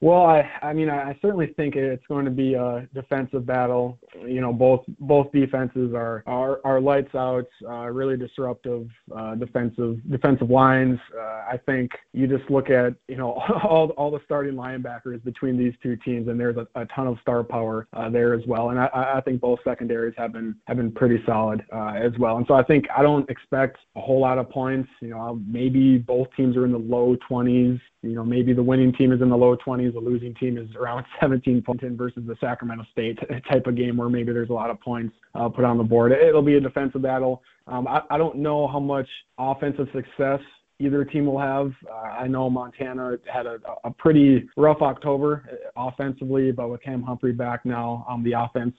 Well, 0.01 0.21
I, 0.21 0.49
I 0.61 0.71
mean, 0.71 0.89
I 0.89 1.17
certainly 1.21 1.47
think 1.57 1.75
it's 1.75 2.05
going 2.07 2.23
to 2.23 2.31
be 2.31 2.53
a 2.53 2.87
defensive 2.93 3.45
battle. 3.45 3.99
You 4.25 4.39
know, 4.39 4.53
both 4.53 4.85
both 4.99 5.29
defenses 5.33 5.93
are 5.93 6.23
are, 6.25 6.61
are 6.63 6.79
lights 6.79 7.13
out, 7.15 7.47
uh, 7.67 7.87
really 7.87 8.15
disruptive 8.15 8.87
uh, 9.13 9.35
defensive 9.35 9.97
defensive 10.09 10.49
lines. 10.49 10.99
Uh, 11.13 11.43
I 11.51 11.59
think 11.65 11.91
you 12.13 12.27
just 12.27 12.49
look 12.49 12.69
at 12.69 12.95
you 13.09 13.17
know 13.17 13.33
all 13.63 13.89
all 13.97 14.09
the 14.09 14.21
starting 14.23 14.53
linebackers 14.53 15.21
between 15.25 15.57
these 15.57 15.73
two 15.83 15.97
teams, 15.97 16.29
and 16.29 16.39
there's 16.39 16.55
a, 16.55 16.65
a 16.75 16.85
ton 16.95 17.07
of 17.07 17.17
star 17.21 17.43
power 17.43 17.85
uh, 17.91 18.09
there 18.09 18.33
as 18.33 18.45
well. 18.47 18.69
And 18.69 18.79
I, 18.79 18.87
I 19.17 19.21
think 19.25 19.41
both 19.41 19.59
secondaries 19.65 20.13
have 20.17 20.31
been 20.31 20.55
have 20.67 20.77
been 20.77 20.93
pretty 20.93 21.21
solid 21.25 21.61
uh, 21.73 21.95
as 22.01 22.13
well. 22.17 22.37
And 22.37 22.47
so 22.47 22.53
I 22.53 22.63
think 22.63 22.85
I 22.95 23.01
don't 23.01 23.29
expect 23.29 23.79
a 23.97 24.01
whole 24.01 24.21
lot 24.21 24.37
of 24.37 24.49
points. 24.49 24.87
You 25.01 25.09
know, 25.09 25.41
maybe 25.45 25.97
both 25.97 26.27
teams 26.37 26.55
are 26.55 26.63
in 26.63 26.71
the 26.71 26.77
low 26.77 27.17
20s. 27.29 27.81
You 28.01 28.15
know, 28.15 28.23
maybe 28.23 28.53
the 28.53 28.63
winning 28.63 28.93
team 28.93 29.11
is 29.11 29.21
in 29.21 29.29
the 29.29 29.35
low 29.35 29.57
20s, 29.57 29.93
the 29.93 29.99
losing 29.99 30.33
team 30.35 30.57
is 30.57 30.73
around 30.75 31.05
17 31.21 31.61
points 31.61 31.83
versus 31.89 32.23
the 32.25 32.35
Sacramento 32.39 32.85
State 32.91 33.19
type 33.51 33.67
of 33.67 33.75
game 33.75 33.97
where 33.97 34.09
maybe 34.09 34.31
there's 34.31 34.49
a 34.49 34.53
lot 34.53 34.69
of 34.69 34.79
points 34.79 35.13
uh, 35.35 35.49
put 35.49 35.65
on 35.65 35.77
the 35.77 35.83
board. 35.83 36.11
It'll 36.11 36.41
be 36.41 36.55
a 36.55 36.61
defensive 36.61 37.01
battle. 37.01 37.41
Um, 37.67 37.87
I, 37.87 38.01
I 38.09 38.17
don't 38.17 38.37
know 38.37 38.67
how 38.67 38.79
much 38.79 39.07
offensive 39.37 39.87
success 39.93 40.39
either 40.79 41.03
team 41.03 41.25
will 41.25 41.39
have. 41.39 41.71
Uh, 41.91 41.93
I 41.93 42.27
know 42.27 42.49
Montana 42.49 43.17
had 43.31 43.45
a, 43.45 43.57
a 43.83 43.91
pretty 43.91 44.47
rough 44.55 44.81
October 44.81 45.43
uh, 45.77 45.81
offensively, 45.87 46.51
but 46.51 46.69
with 46.69 46.81
Cam 46.81 47.01
Humphrey 47.01 47.33
back 47.33 47.65
now 47.65 48.05
on 48.07 48.23
the 48.23 48.31
offense, 48.31 48.73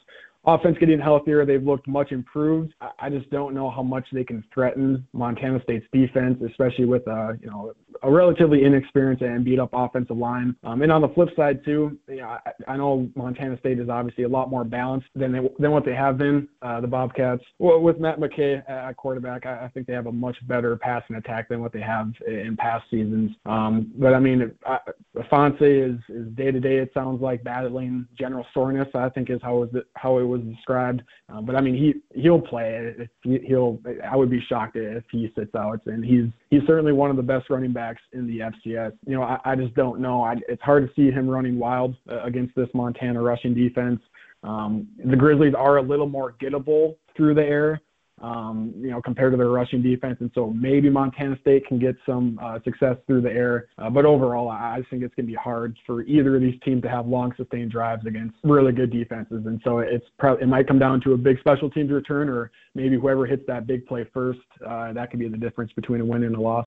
offense 0.45 0.77
getting 0.79 1.01
healthier, 1.01 1.45
they've 1.45 1.63
looked 1.63 1.87
much 1.87 2.13
improved. 2.13 2.75
I 2.99 3.11
just 3.11 3.29
don't 3.31 3.55
know 3.55 3.71
how 3.71 3.83
much 3.83 4.07
they 4.13 4.25
can 4.25 4.43
threaten 4.53 5.07
Montana 5.13 5.61
State's 5.63 5.87
defense, 5.93 6.39
especially 6.49 6.87
with 6.87 7.07
uh, 7.07 7.33
you 7.41 7.51
know 7.51 7.73
a 8.03 8.11
relatively 8.11 8.65
inexperienced 8.65 9.23
and 9.23 9.45
beat 9.45 9.59
up 9.59 9.71
offensive 9.73 10.17
line. 10.17 10.57
Um, 10.65 10.83
and 10.83 10.91
on 10.91 11.03
the 11.03 11.09
flip 11.09 11.29
side 11.37 11.65
too, 11.65 11.99
you 12.09 12.17
know, 12.17 12.29
I, 12.29 12.51
I, 12.69 12.77
know 12.77 13.09
Montana 13.15 13.59
State 13.59 13.79
is 13.79 13.89
obviously 13.89 14.25
a 14.25 14.29
lot 14.29 14.49
more 14.49 14.65
balanced 14.65 15.09
than 15.15 15.33
they, 15.33 15.41
than 15.59 15.71
what 15.71 15.85
they 15.85 15.95
have 15.95 16.17
been. 16.17 16.49
Uh, 16.63 16.81
the 16.81 16.87
Bobcats, 16.87 17.43
well, 17.59 17.81
with 17.81 17.99
Matt 17.99 18.19
McKay 18.19 18.69
at 18.69 18.97
quarterback, 18.97 19.45
I, 19.45 19.67
I, 19.67 19.69
think 19.69 19.87
they 19.87 19.93
have 19.93 20.07
a 20.07 20.13
much 20.13 20.37
better 20.47 20.77
passing 20.77 21.17
attack 21.17 21.49
than 21.49 21.61
what 21.61 21.73
they 21.73 21.81
have 21.81 22.13
in 22.27 22.57
past 22.59 22.85
seasons. 22.91 23.33
Um, 23.45 23.93
but 23.97 24.15
I 24.15 24.21
mean, 24.21 24.51
Ifanse 24.67 24.93
is 25.61 25.99
is 26.09 26.29
day 26.35 26.51
to 26.51 26.61
day. 26.61 26.77
It 26.79 26.91
sounds 26.95 27.21
like 27.21 27.45
battling 27.45 28.07
general 28.19 28.47
soreness. 28.53 28.89
I 28.95 29.09
think 29.09 29.31
is 29.31 29.41
how 29.43 29.63
it 29.63 29.73
was 29.73 29.83
how 29.95 30.19
it 30.19 30.25
was 30.25 30.41
described. 30.43 31.03
Uh, 31.33 31.41
but 31.41 31.57
I 31.57 31.61
mean, 31.61 31.75
he 31.75 32.21
he'll 32.21 32.41
play. 32.41 32.95
He'll, 33.23 33.79
I 34.09 34.17
would 34.17 34.31
be 34.31 34.41
shocked 34.49 34.77
if 34.77 35.05
he 35.11 35.33
sits 35.37 35.55
out, 35.55 35.81
and 35.87 36.05
he's 36.05 36.27
he's 36.51 36.63
certainly 36.67 36.93
one 36.93 37.11
of 37.11 37.17
the 37.17 37.23
best 37.23 37.51
running 37.51 37.73
backs 37.73 38.03
in 38.13 38.27
the 38.27 38.41
FCS. 38.41 38.93
You 39.07 39.17
know, 39.17 39.23
I, 39.23 39.39
I 39.45 39.55
just 39.57 39.75
don't 39.75 40.01
know. 40.01 40.23
I, 40.23 40.37
it's 40.49 40.63
hard 40.63 40.87
to 40.87 40.95
see 40.95 41.11
him 41.11 41.29
running 41.29 41.59
wild 41.59 41.95
uh, 42.11 42.23
against 42.23 42.55
this 42.55 42.69
Montana 42.75 43.21
rushing 43.23 43.55
defense. 43.55 44.01
Um, 44.43 44.89
the 45.05 45.17
Grizzlies 45.17 45.55
are 45.57 45.77
a 45.77 45.83
little 45.83 46.09
more 46.09 46.35
gettable 46.43 46.97
through 47.17 47.35
the 47.35 47.45
air, 47.45 47.81
um, 48.21 48.73
you 48.77 48.91
know, 48.91 49.01
compared 49.01 49.33
to 49.33 49.37
their 49.37 49.49
rushing 49.49 49.83
defense. 49.83 50.19
And 50.21 50.31
so 50.35 50.51
maybe 50.51 50.91
Montana 50.91 51.39
State 51.41 51.67
can 51.67 51.79
get 51.79 51.97
some 52.07 52.39
uh, 52.43 52.59
success 52.65 52.97
through 53.07 53.23
the 53.23 53.31
air. 53.31 53.69
Uh, 53.79 53.91
but 53.91 54.05
overall, 54.05 54.49
I 54.49 54.83
think 54.91 55.03
it's 55.03 55.15
going 55.15 55.27
to 55.27 55.33
be 55.33 55.35
hard 55.35 55.77
for 55.87 56.03
either 56.03 56.37
of 56.37 56.43
these 56.43 56.59
teams 56.65 56.83
to 56.83 56.89
have 56.89 57.07
long, 57.07 57.33
sustained 57.37 57.71
drives 57.71 58.07
against 58.07 58.37
really 58.45 58.73
good 58.73 58.91
defenses. 58.91 59.45
And 59.47 59.61
so 59.65 59.79
it's 59.79 60.07
probably 60.19 60.45
it 60.45 60.49
might 60.49 60.67
come 60.67 60.79
down 60.79 61.01
to 61.03 61.13
a 61.15 61.17
big 61.17 61.39
special 61.41 61.71
teams 61.71 61.91
return, 61.91 62.29
or 62.29 62.51
maybe 62.75 62.97
whoever 62.97 63.27
hits 63.27 63.43
that 63.47 63.67
big 63.67 63.87
play 63.87 64.07
first. 64.13 64.41
Uh, 64.67 64.93
that 64.93 65.11
could 65.11 65.21
be 65.21 65.29
the 65.29 65.37
difference 65.37 65.73
between 65.73 66.01
a 66.01 66.05
win 66.05 66.25
and 66.25 66.37
a 66.37 66.41
loss. 66.41 66.67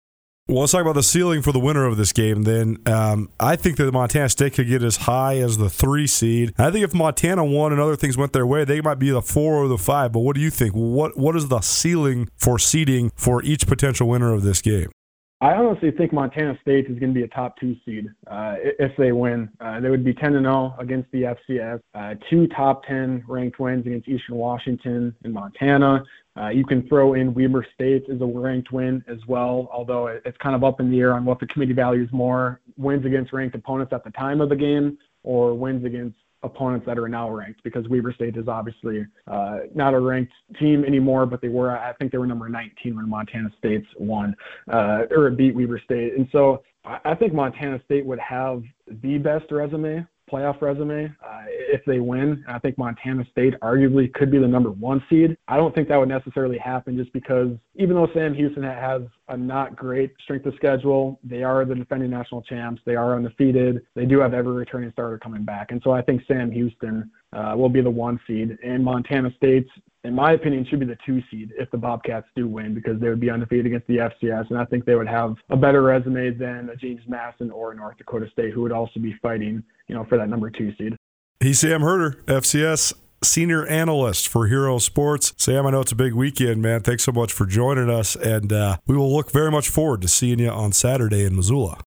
Well, 0.50 0.60
let's 0.60 0.74
talk 0.74 0.82
about 0.82 0.96
the 0.96 1.04
ceiling 1.04 1.42
for 1.42 1.54
the 1.54 1.60
winner 1.60 1.86
of 1.86 1.96
this 1.96 2.12
game. 2.12 2.44
Then 2.44 2.78
um, 2.86 3.30
I 3.40 3.56
think 3.56 3.78
that 3.78 3.90
Montana 3.94 4.28
State 4.28 4.56
could 4.56 4.68
get 4.68 4.84
as 4.84 4.98
high 4.98 5.38
as 5.38 5.58
the 5.58 5.70
three 5.70 6.06
seed. 6.06 6.54
I 6.58 6.70
think 6.70 6.84
if 6.84 6.94
Montana 6.94 7.46
won 7.46 7.72
and 7.72 7.80
other 7.80 7.96
things 7.96 8.18
went 8.18 8.34
their 8.34 8.46
way, 8.46 8.66
they 8.66 8.82
might 8.82 9.00
be 9.00 9.10
the 9.10 9.22
four 9.22 9.64
or 9.64 9.70
the 9.70 9.78
five. 9.78 10.12
But 10.12 10.20
what 10.20 10.36
do 10.36 10.42
you 10.42 10.50
think? 10.50 10.74
What 10.74 11.18
what 11.18 11.38
is 11.38 11.48
the 11.48 11.62
ceiling 11.62 12.28
for 12.36 12.60
seeding 12.60 13.10
for 13.16 13.42
each 13.42 13.66
potential 13.68 14.10
winner 14.10 14.34
of 14.34 14.44
this 14.44 14.62
game? 14.62 14.92
I 15.40 15.54
honestly 15.56 15.92
think 15.92 16.12
Montana 16.12 16.58
State 16.62 16.88
is 16.88 17.00
going 17.00 17.14
to 17.14 17.20
be 17.20 17.24
a 17.24 17.28
top 17.30 17.58
two 17.58 17.76
seed 17.86 18.08
uh, 18.28 18.56
if 18.80 18.92
they 18.98 19.14
win. 19.14 19.50
Uh, 19.62 19.80
they 19.80 19.90
would 19.90 20.04
be 20.04 20.14
10 20.14 20.36
and 20.36 20.46
0 20.46 20.76
against 20.80 21.10
the 21.12 21.36
FCS, 21.50 21.82
uh, 21.96 22.16
two 22.30 22.48
top 22.48 22.86
10 22.86 23.26
ranked 23.28 23.60
wins 23.60 23.86
against 23.86 24.08
Eastern 24.08 24.36
Washington 24.36 25.14
and 25.24 25.34
Montana, 25.34 26.04
uh, 26.40 26.50
you 26.50 26.66
can 26.66 26.88
throw 26.88 27.14
in 27.14 27.34
Weber 27.34 27.66
State 27.76 28.06
as 28.12 28.20
a 28.22 28.26
ranked 28.26 28.72
win 28.72 29.04
as 29.08 29.20
well, 29.28 29.70
although 29.72 30.08
it's 30.08 30.38
kind 30.40 30.56
of 30.56 30.64
up 30.64 30.80
in 30.80 30.90
the 30.90 31.00
air 31.00 31.14
on 31.14 31.26
what 31.26 31.40
the 31.40 31.48
committee 31.48 31.74
values 31.74 32.10
more 32.12 32.60
wins 32.78 33.06
against 33.06 33.34
ranked 33.34 33.56
opponents 33.56 33.94
at 33.94 34.04
the 34.04 34.12
time 34.12 34.42
of 34.42 34.50
the 34.50 34.56
game 34.56 34.98
or 35.24 35.54
wins 35.54 35.86
against 35.86 36.18
opponents 36.42 36.86
that 36.86 36.98
are 36.98 37.08
now 37.08 37.30
ranked 37.30 37.64
because 37.64 37.88
Weber 37.88 38.14
State 38.14 38.36
is 38.36 38.48
obviously 38.48 39.06
uh, 39.28 39.60
not 39.74 39.94
a 39.94 40.00
ranked 40.00 40.34
team 40.60 40.84
anymore, 40.84 41.26
but 41.26 41.42
they 41.42 41.48
were, 41.48 41.78
I 41.78 41.94
think 41.94 42.12
they 42.12 42.18
were 42.18 42.28
number 42.28 42.50
19 42.50 42.96
when 42.96 43.10
Montana 43.10 43.50
State's 43.58 43.88
won 43.98 44.36
uh, 44.72 45.04
or 45.12 45.30
beat 45.32 45.56
Weber 45.56 45.80
State. 45.84 46.18
And 46.18 46.28
so 46.32 46.64
I 46.86 47.16
think 47.16 47.34
Montana 47.34 47.82
State 47.86 48.06
would 48.06 48.20
have 48.20 48.64
the 49.02 49.18
best 49.18 49.52
resume 49.52 50.06
playoff 50.34 50.62
resume 50.62 51.14
uh, 51.24 51.44
if 51.48 51.84
they 51.86 52.00
win. 52.00 52.44
And 52.48 52.56
I 52.56 52.60
think 52.60 52.78
Montana 52.78 53.24
State 53.32 53.54
arguably 53.62 54.12
could 54.14 54.32
be 54.32 54.40
the 54.40 54.48
number 54.48 54.72
one 54.72 55.04
seed. 55.10 55.38
I 55.48 55.58
don't 55.58 55.74
think 55.76 55.88
that 55.90 55.98
would 55.98 56.10
necessarily 56.10 56.58
happen 56.58 56.98
just 56.98 57.14
because 57.14 57.50
even 57.76 57.96
though 57.96 58.08
Sam 58.14 58.34
Houston 58.34 58.64
has 58.64 59.04
a 59.28 59.38
not 59.38 59.76
great 59.76 60.14
strength 60.24 60.46
of 60.46 60.56
schedule, 60.56 61.20
they 61.24 61.44
are 61.44 61.66
the 61.66 61.76
defending 61.76 62.10
national 62.10 62.42
champs. 62.42 62.82
They 62.86 62.96
are 62.96 63.16
undefeated. 63.16 63.86
They 63.96 64.06
do 64.06 64.20
have 64.20 64.34
every 64.34 64.54
returning 64.54 64.92
starter 64.92 65.20
coming 65.20 65.44
back. 65.44 65.72
And 65.72 65.82
so 65.84 65.92
I 65.92 66.02
think 66.02 66.24
Sam 66.28 66.52
Houston 66.52 67.12
uh, 67.32 67.54
will 67.56 67.70
be 67.70 67.82
the 67.82 67.90
one 67.90 68.20
seed. 68.26 68.58
And 68.64 68.84
Montana 68.84 69.32
State's 69.38 69.70
in 70.04 70.14
my 70.14 70.34
opinion, 70.34 70.66
should 70.70 70.80
be 70.80 70.86
the 70.86 70.98
two 71.06 71.22
seed 71.32 71.52
if 71.58 71.72
the 71.72 71.78
Bobcats 71.78 72.28
do 72.36 72.48
win 72.48 72.74
because 72.74 73.00
they 73.00 73.08
would 73.08 73.20
be 73.20 73.30
undefeated 73.30 73.68
against 73.68 73.88
the 73.88 73.98
FCS, 73.98 74.50
and 74.50 74.60
I 74.60 74.66
think 74.66 74.86
they 74.86 74.96
would 74.96 75.08
have 75.08 75.36
a 75.50 75.56
better 75.56 75.82
resume 75.82 76.32
than 76.32 76.70
a 76.70 76.76
James 76.76 77.02
Madison 77.08 77.52
or 77.52 77.74
North 77.74 77.98
Dakota 77.98 78.28
State, 78.32 78.54
who 78.54 78.62
would 78.62 78.72
also 78.72 79.00
be 79.00 79.16
fighting, 79.22 79.64
you 79.88 79.96
know, 79.96 80.06
for 80.10 80.18
that 80.18 80.30
number 80.30 80.50
two 80.50 80.74
seed. 80.78 80.96
He's 81.40 81.60
Sam 81.60 81.82
Herder, 81.82 82.22
FCS 82.26 82.94
senior 83.24 83.66
analyst 83.68 84.28
for 84.28 84.48
Hero 84.48 84.78
Sports. 84.78 85.34
Sam, 85.38 85.66
I 85.66 85.72
know 85.72 85.82
it's 85.82 85.94
a 85.94 85.96
big 85.96 86.14
weekend, 86.14 86.62
man. 86.62 86.82
Thanks 86.82 87.04
so 87.04 87.12
much 87.12 87.32
for 87.32 87.46
joining 87.46 87.90
us, 87.90 88.16
and 88.16 88.52
uh, 88.52 88.78
we 88.86 88.98
will 88.98 89.14
look 89.14 89.32
very 89.32 89.52
much 89.52 89.70
forward 89.70 90.02
to 90.02 90.08
seeing 90.08 90.40
you 90.40 90.50
on 90.50 90.74
Saturday 90.74 91.24
in 91.24 91.36
Missoula. 91.36 91.80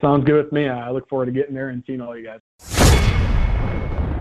Sounds 0.00 0.24
good 0.24 0.44
with 0.44 0.52
me. 0.52 0.68
I 0.68 0.90
look 0.90 1.08
forward 1.08 1.26
to 1.26 1.32
getting 1.32 1.54
there 1.54 1.68
and 1.68 1.84
seeing 1.86 2.00
all 2.00 2.16
you 2.16 2.24
guys. 2.24 2.40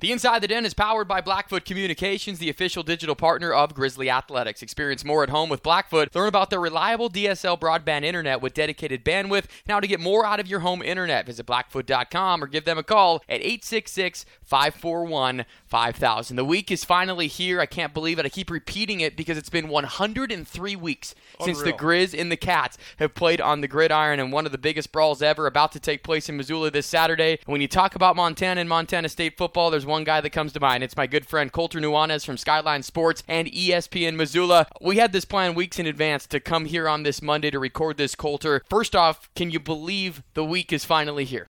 The 0.00 0.12
Inside 0.12 0.42
the 0.42 0.46
Den 0.46 0.64
is 0.64 0.74
powered 0.74 1.08
by 1.08 1.20
Blackfoot 1.20 1.64
Communications, 1.64 2.38
the 2.38 2.48
official 2.48 2.84
digital 2.84 3.16
partner 3.16 3.52
of 3.52 3.74
Grizzly 3.74 4.08
Athletics. 4.08 4.62
Experience 4.62 5.04
more 5.04 5.24
at 5.24 5.28
home 5.28 5.48
with 5.48 5.60
Blackfoot. 5.60 6.14
Learn 6.14 6.28
about 6.28 6.50
their 6.50 6.60
reliable 6.60 7.10
DSL 7.10 7.58
broadband 7.58 8.04
internet 8.04 8.40
with 8.40 8.54
dedicated 8.54 9.04
bandwidth. 9.04 9.46
Now 9.66 9.80
to 9.80 9.88
get 9.88 9.98
more 9.98 10.24
out 10.24 10.38
of 10.38 10.46
your 10.46 10.60
home 10.60 10.82
internet, 10.82 11.26
visit 11.26 11.46
blackfoot.com 11.46 12.44
or 12.44 12.46
give 12.46 12.64
them 12.64 12.78
a 12.78 12.84
call 12.84 13.24
at 13.28 13.40
866 13.40 14.24
541 14.44 15.44
5000. 15.66 16.36
The 16.36 16.44
week 16.44 16.70
is 16.70 16.84
finally 16.84 17.26
here. 17.26 17.60
I 17.60 17.66
can't 17.66 17.92
believe 17.92 18.20
it. 18.20 18.24
I 18.24 18.28
keep 18.28 18.52
repeating 18.52 19.00
it 19.00 19.16
because 19.16 19.36
it's 19.36 19.50
been 19.50 19.66
103 19.66 20.76
weeks 20.76 21.16
Unreal. 21.40 21.56
since 21.56 21.64
the 21.64 21.72
Grizz 21.72 22.16
and 22.16 22.30
the 22.30 22.36
Cats 22.36 22.78
have 22.98 23.16
played 23.16 23.40
on 23.40 23.62
the 23.62 23.68
gridiron 23.68 24.20
and 24.20 24.30
one 24.30 24.46
of 24.46 24.52
the 24.52 24.58
biggest 24.58 24.92
brawls 24.92 25.22
ever 25.22 25.48
about 25.48 25.72
to 25.72 25.80
take 25.80 26.04
place 26.04 26.28
in 26.28 26.36
Missoula 26.36 26.70
this 26.70 26.86
Saturday. 26.86 27.40
When 27.46 27.60
you 27.60 27.66
talk 27.66 27.96
about 27.96 28.14
Montana 28.14 28.60
and 28.60 28.68
Montana 28.68 29.08
State 29.08 29.36
football, 29.36 29.72
there's 29.72 29.87
one 29.88 30.04
guy 30.04 30.20
that 30.20 30.30
comes 30.30 30.52
to 30.52 30.60
mind. 30.60 30.84
It's 30.84 30.96
my 30.96 31.08
good 31.08 31.26
friend 31.26 31.50
Colter 31.50 31.80
Nuanez 31.80 32.24
from 32.24 32.36
Skyline 32.36 32.84
Sports 32.84 33.24
and 33.26 33.48
ESPN 33.48 34.14
Missoula. 34.14 34.68
We 34.80 34.98
had 34.98 35.12
this 35.12 35.24
plan 35.24 35.54
weeks 35.54 35.78
in 35.80 35.86
advance 35.86 36.26
to 36.28 36.38
come 36.38 36.66
here 36.66 36.88
on 36.88 37.02
this 37.02 37.20
Monday 37.20 37.50
to 37.50 37.58
record 37.58 37.96
this, 37.96 38.14
Colter. 38.14 38.62
First 38.68 38.94
off, 38.94 39.28
can 39.34 39.50
you 39.50 39.58
believe 39.58 40.22
the 40.34 40.44
week 40.44 40.72
is 40.72 40.84
finally 40.84 41.24
here? 41.24 41.48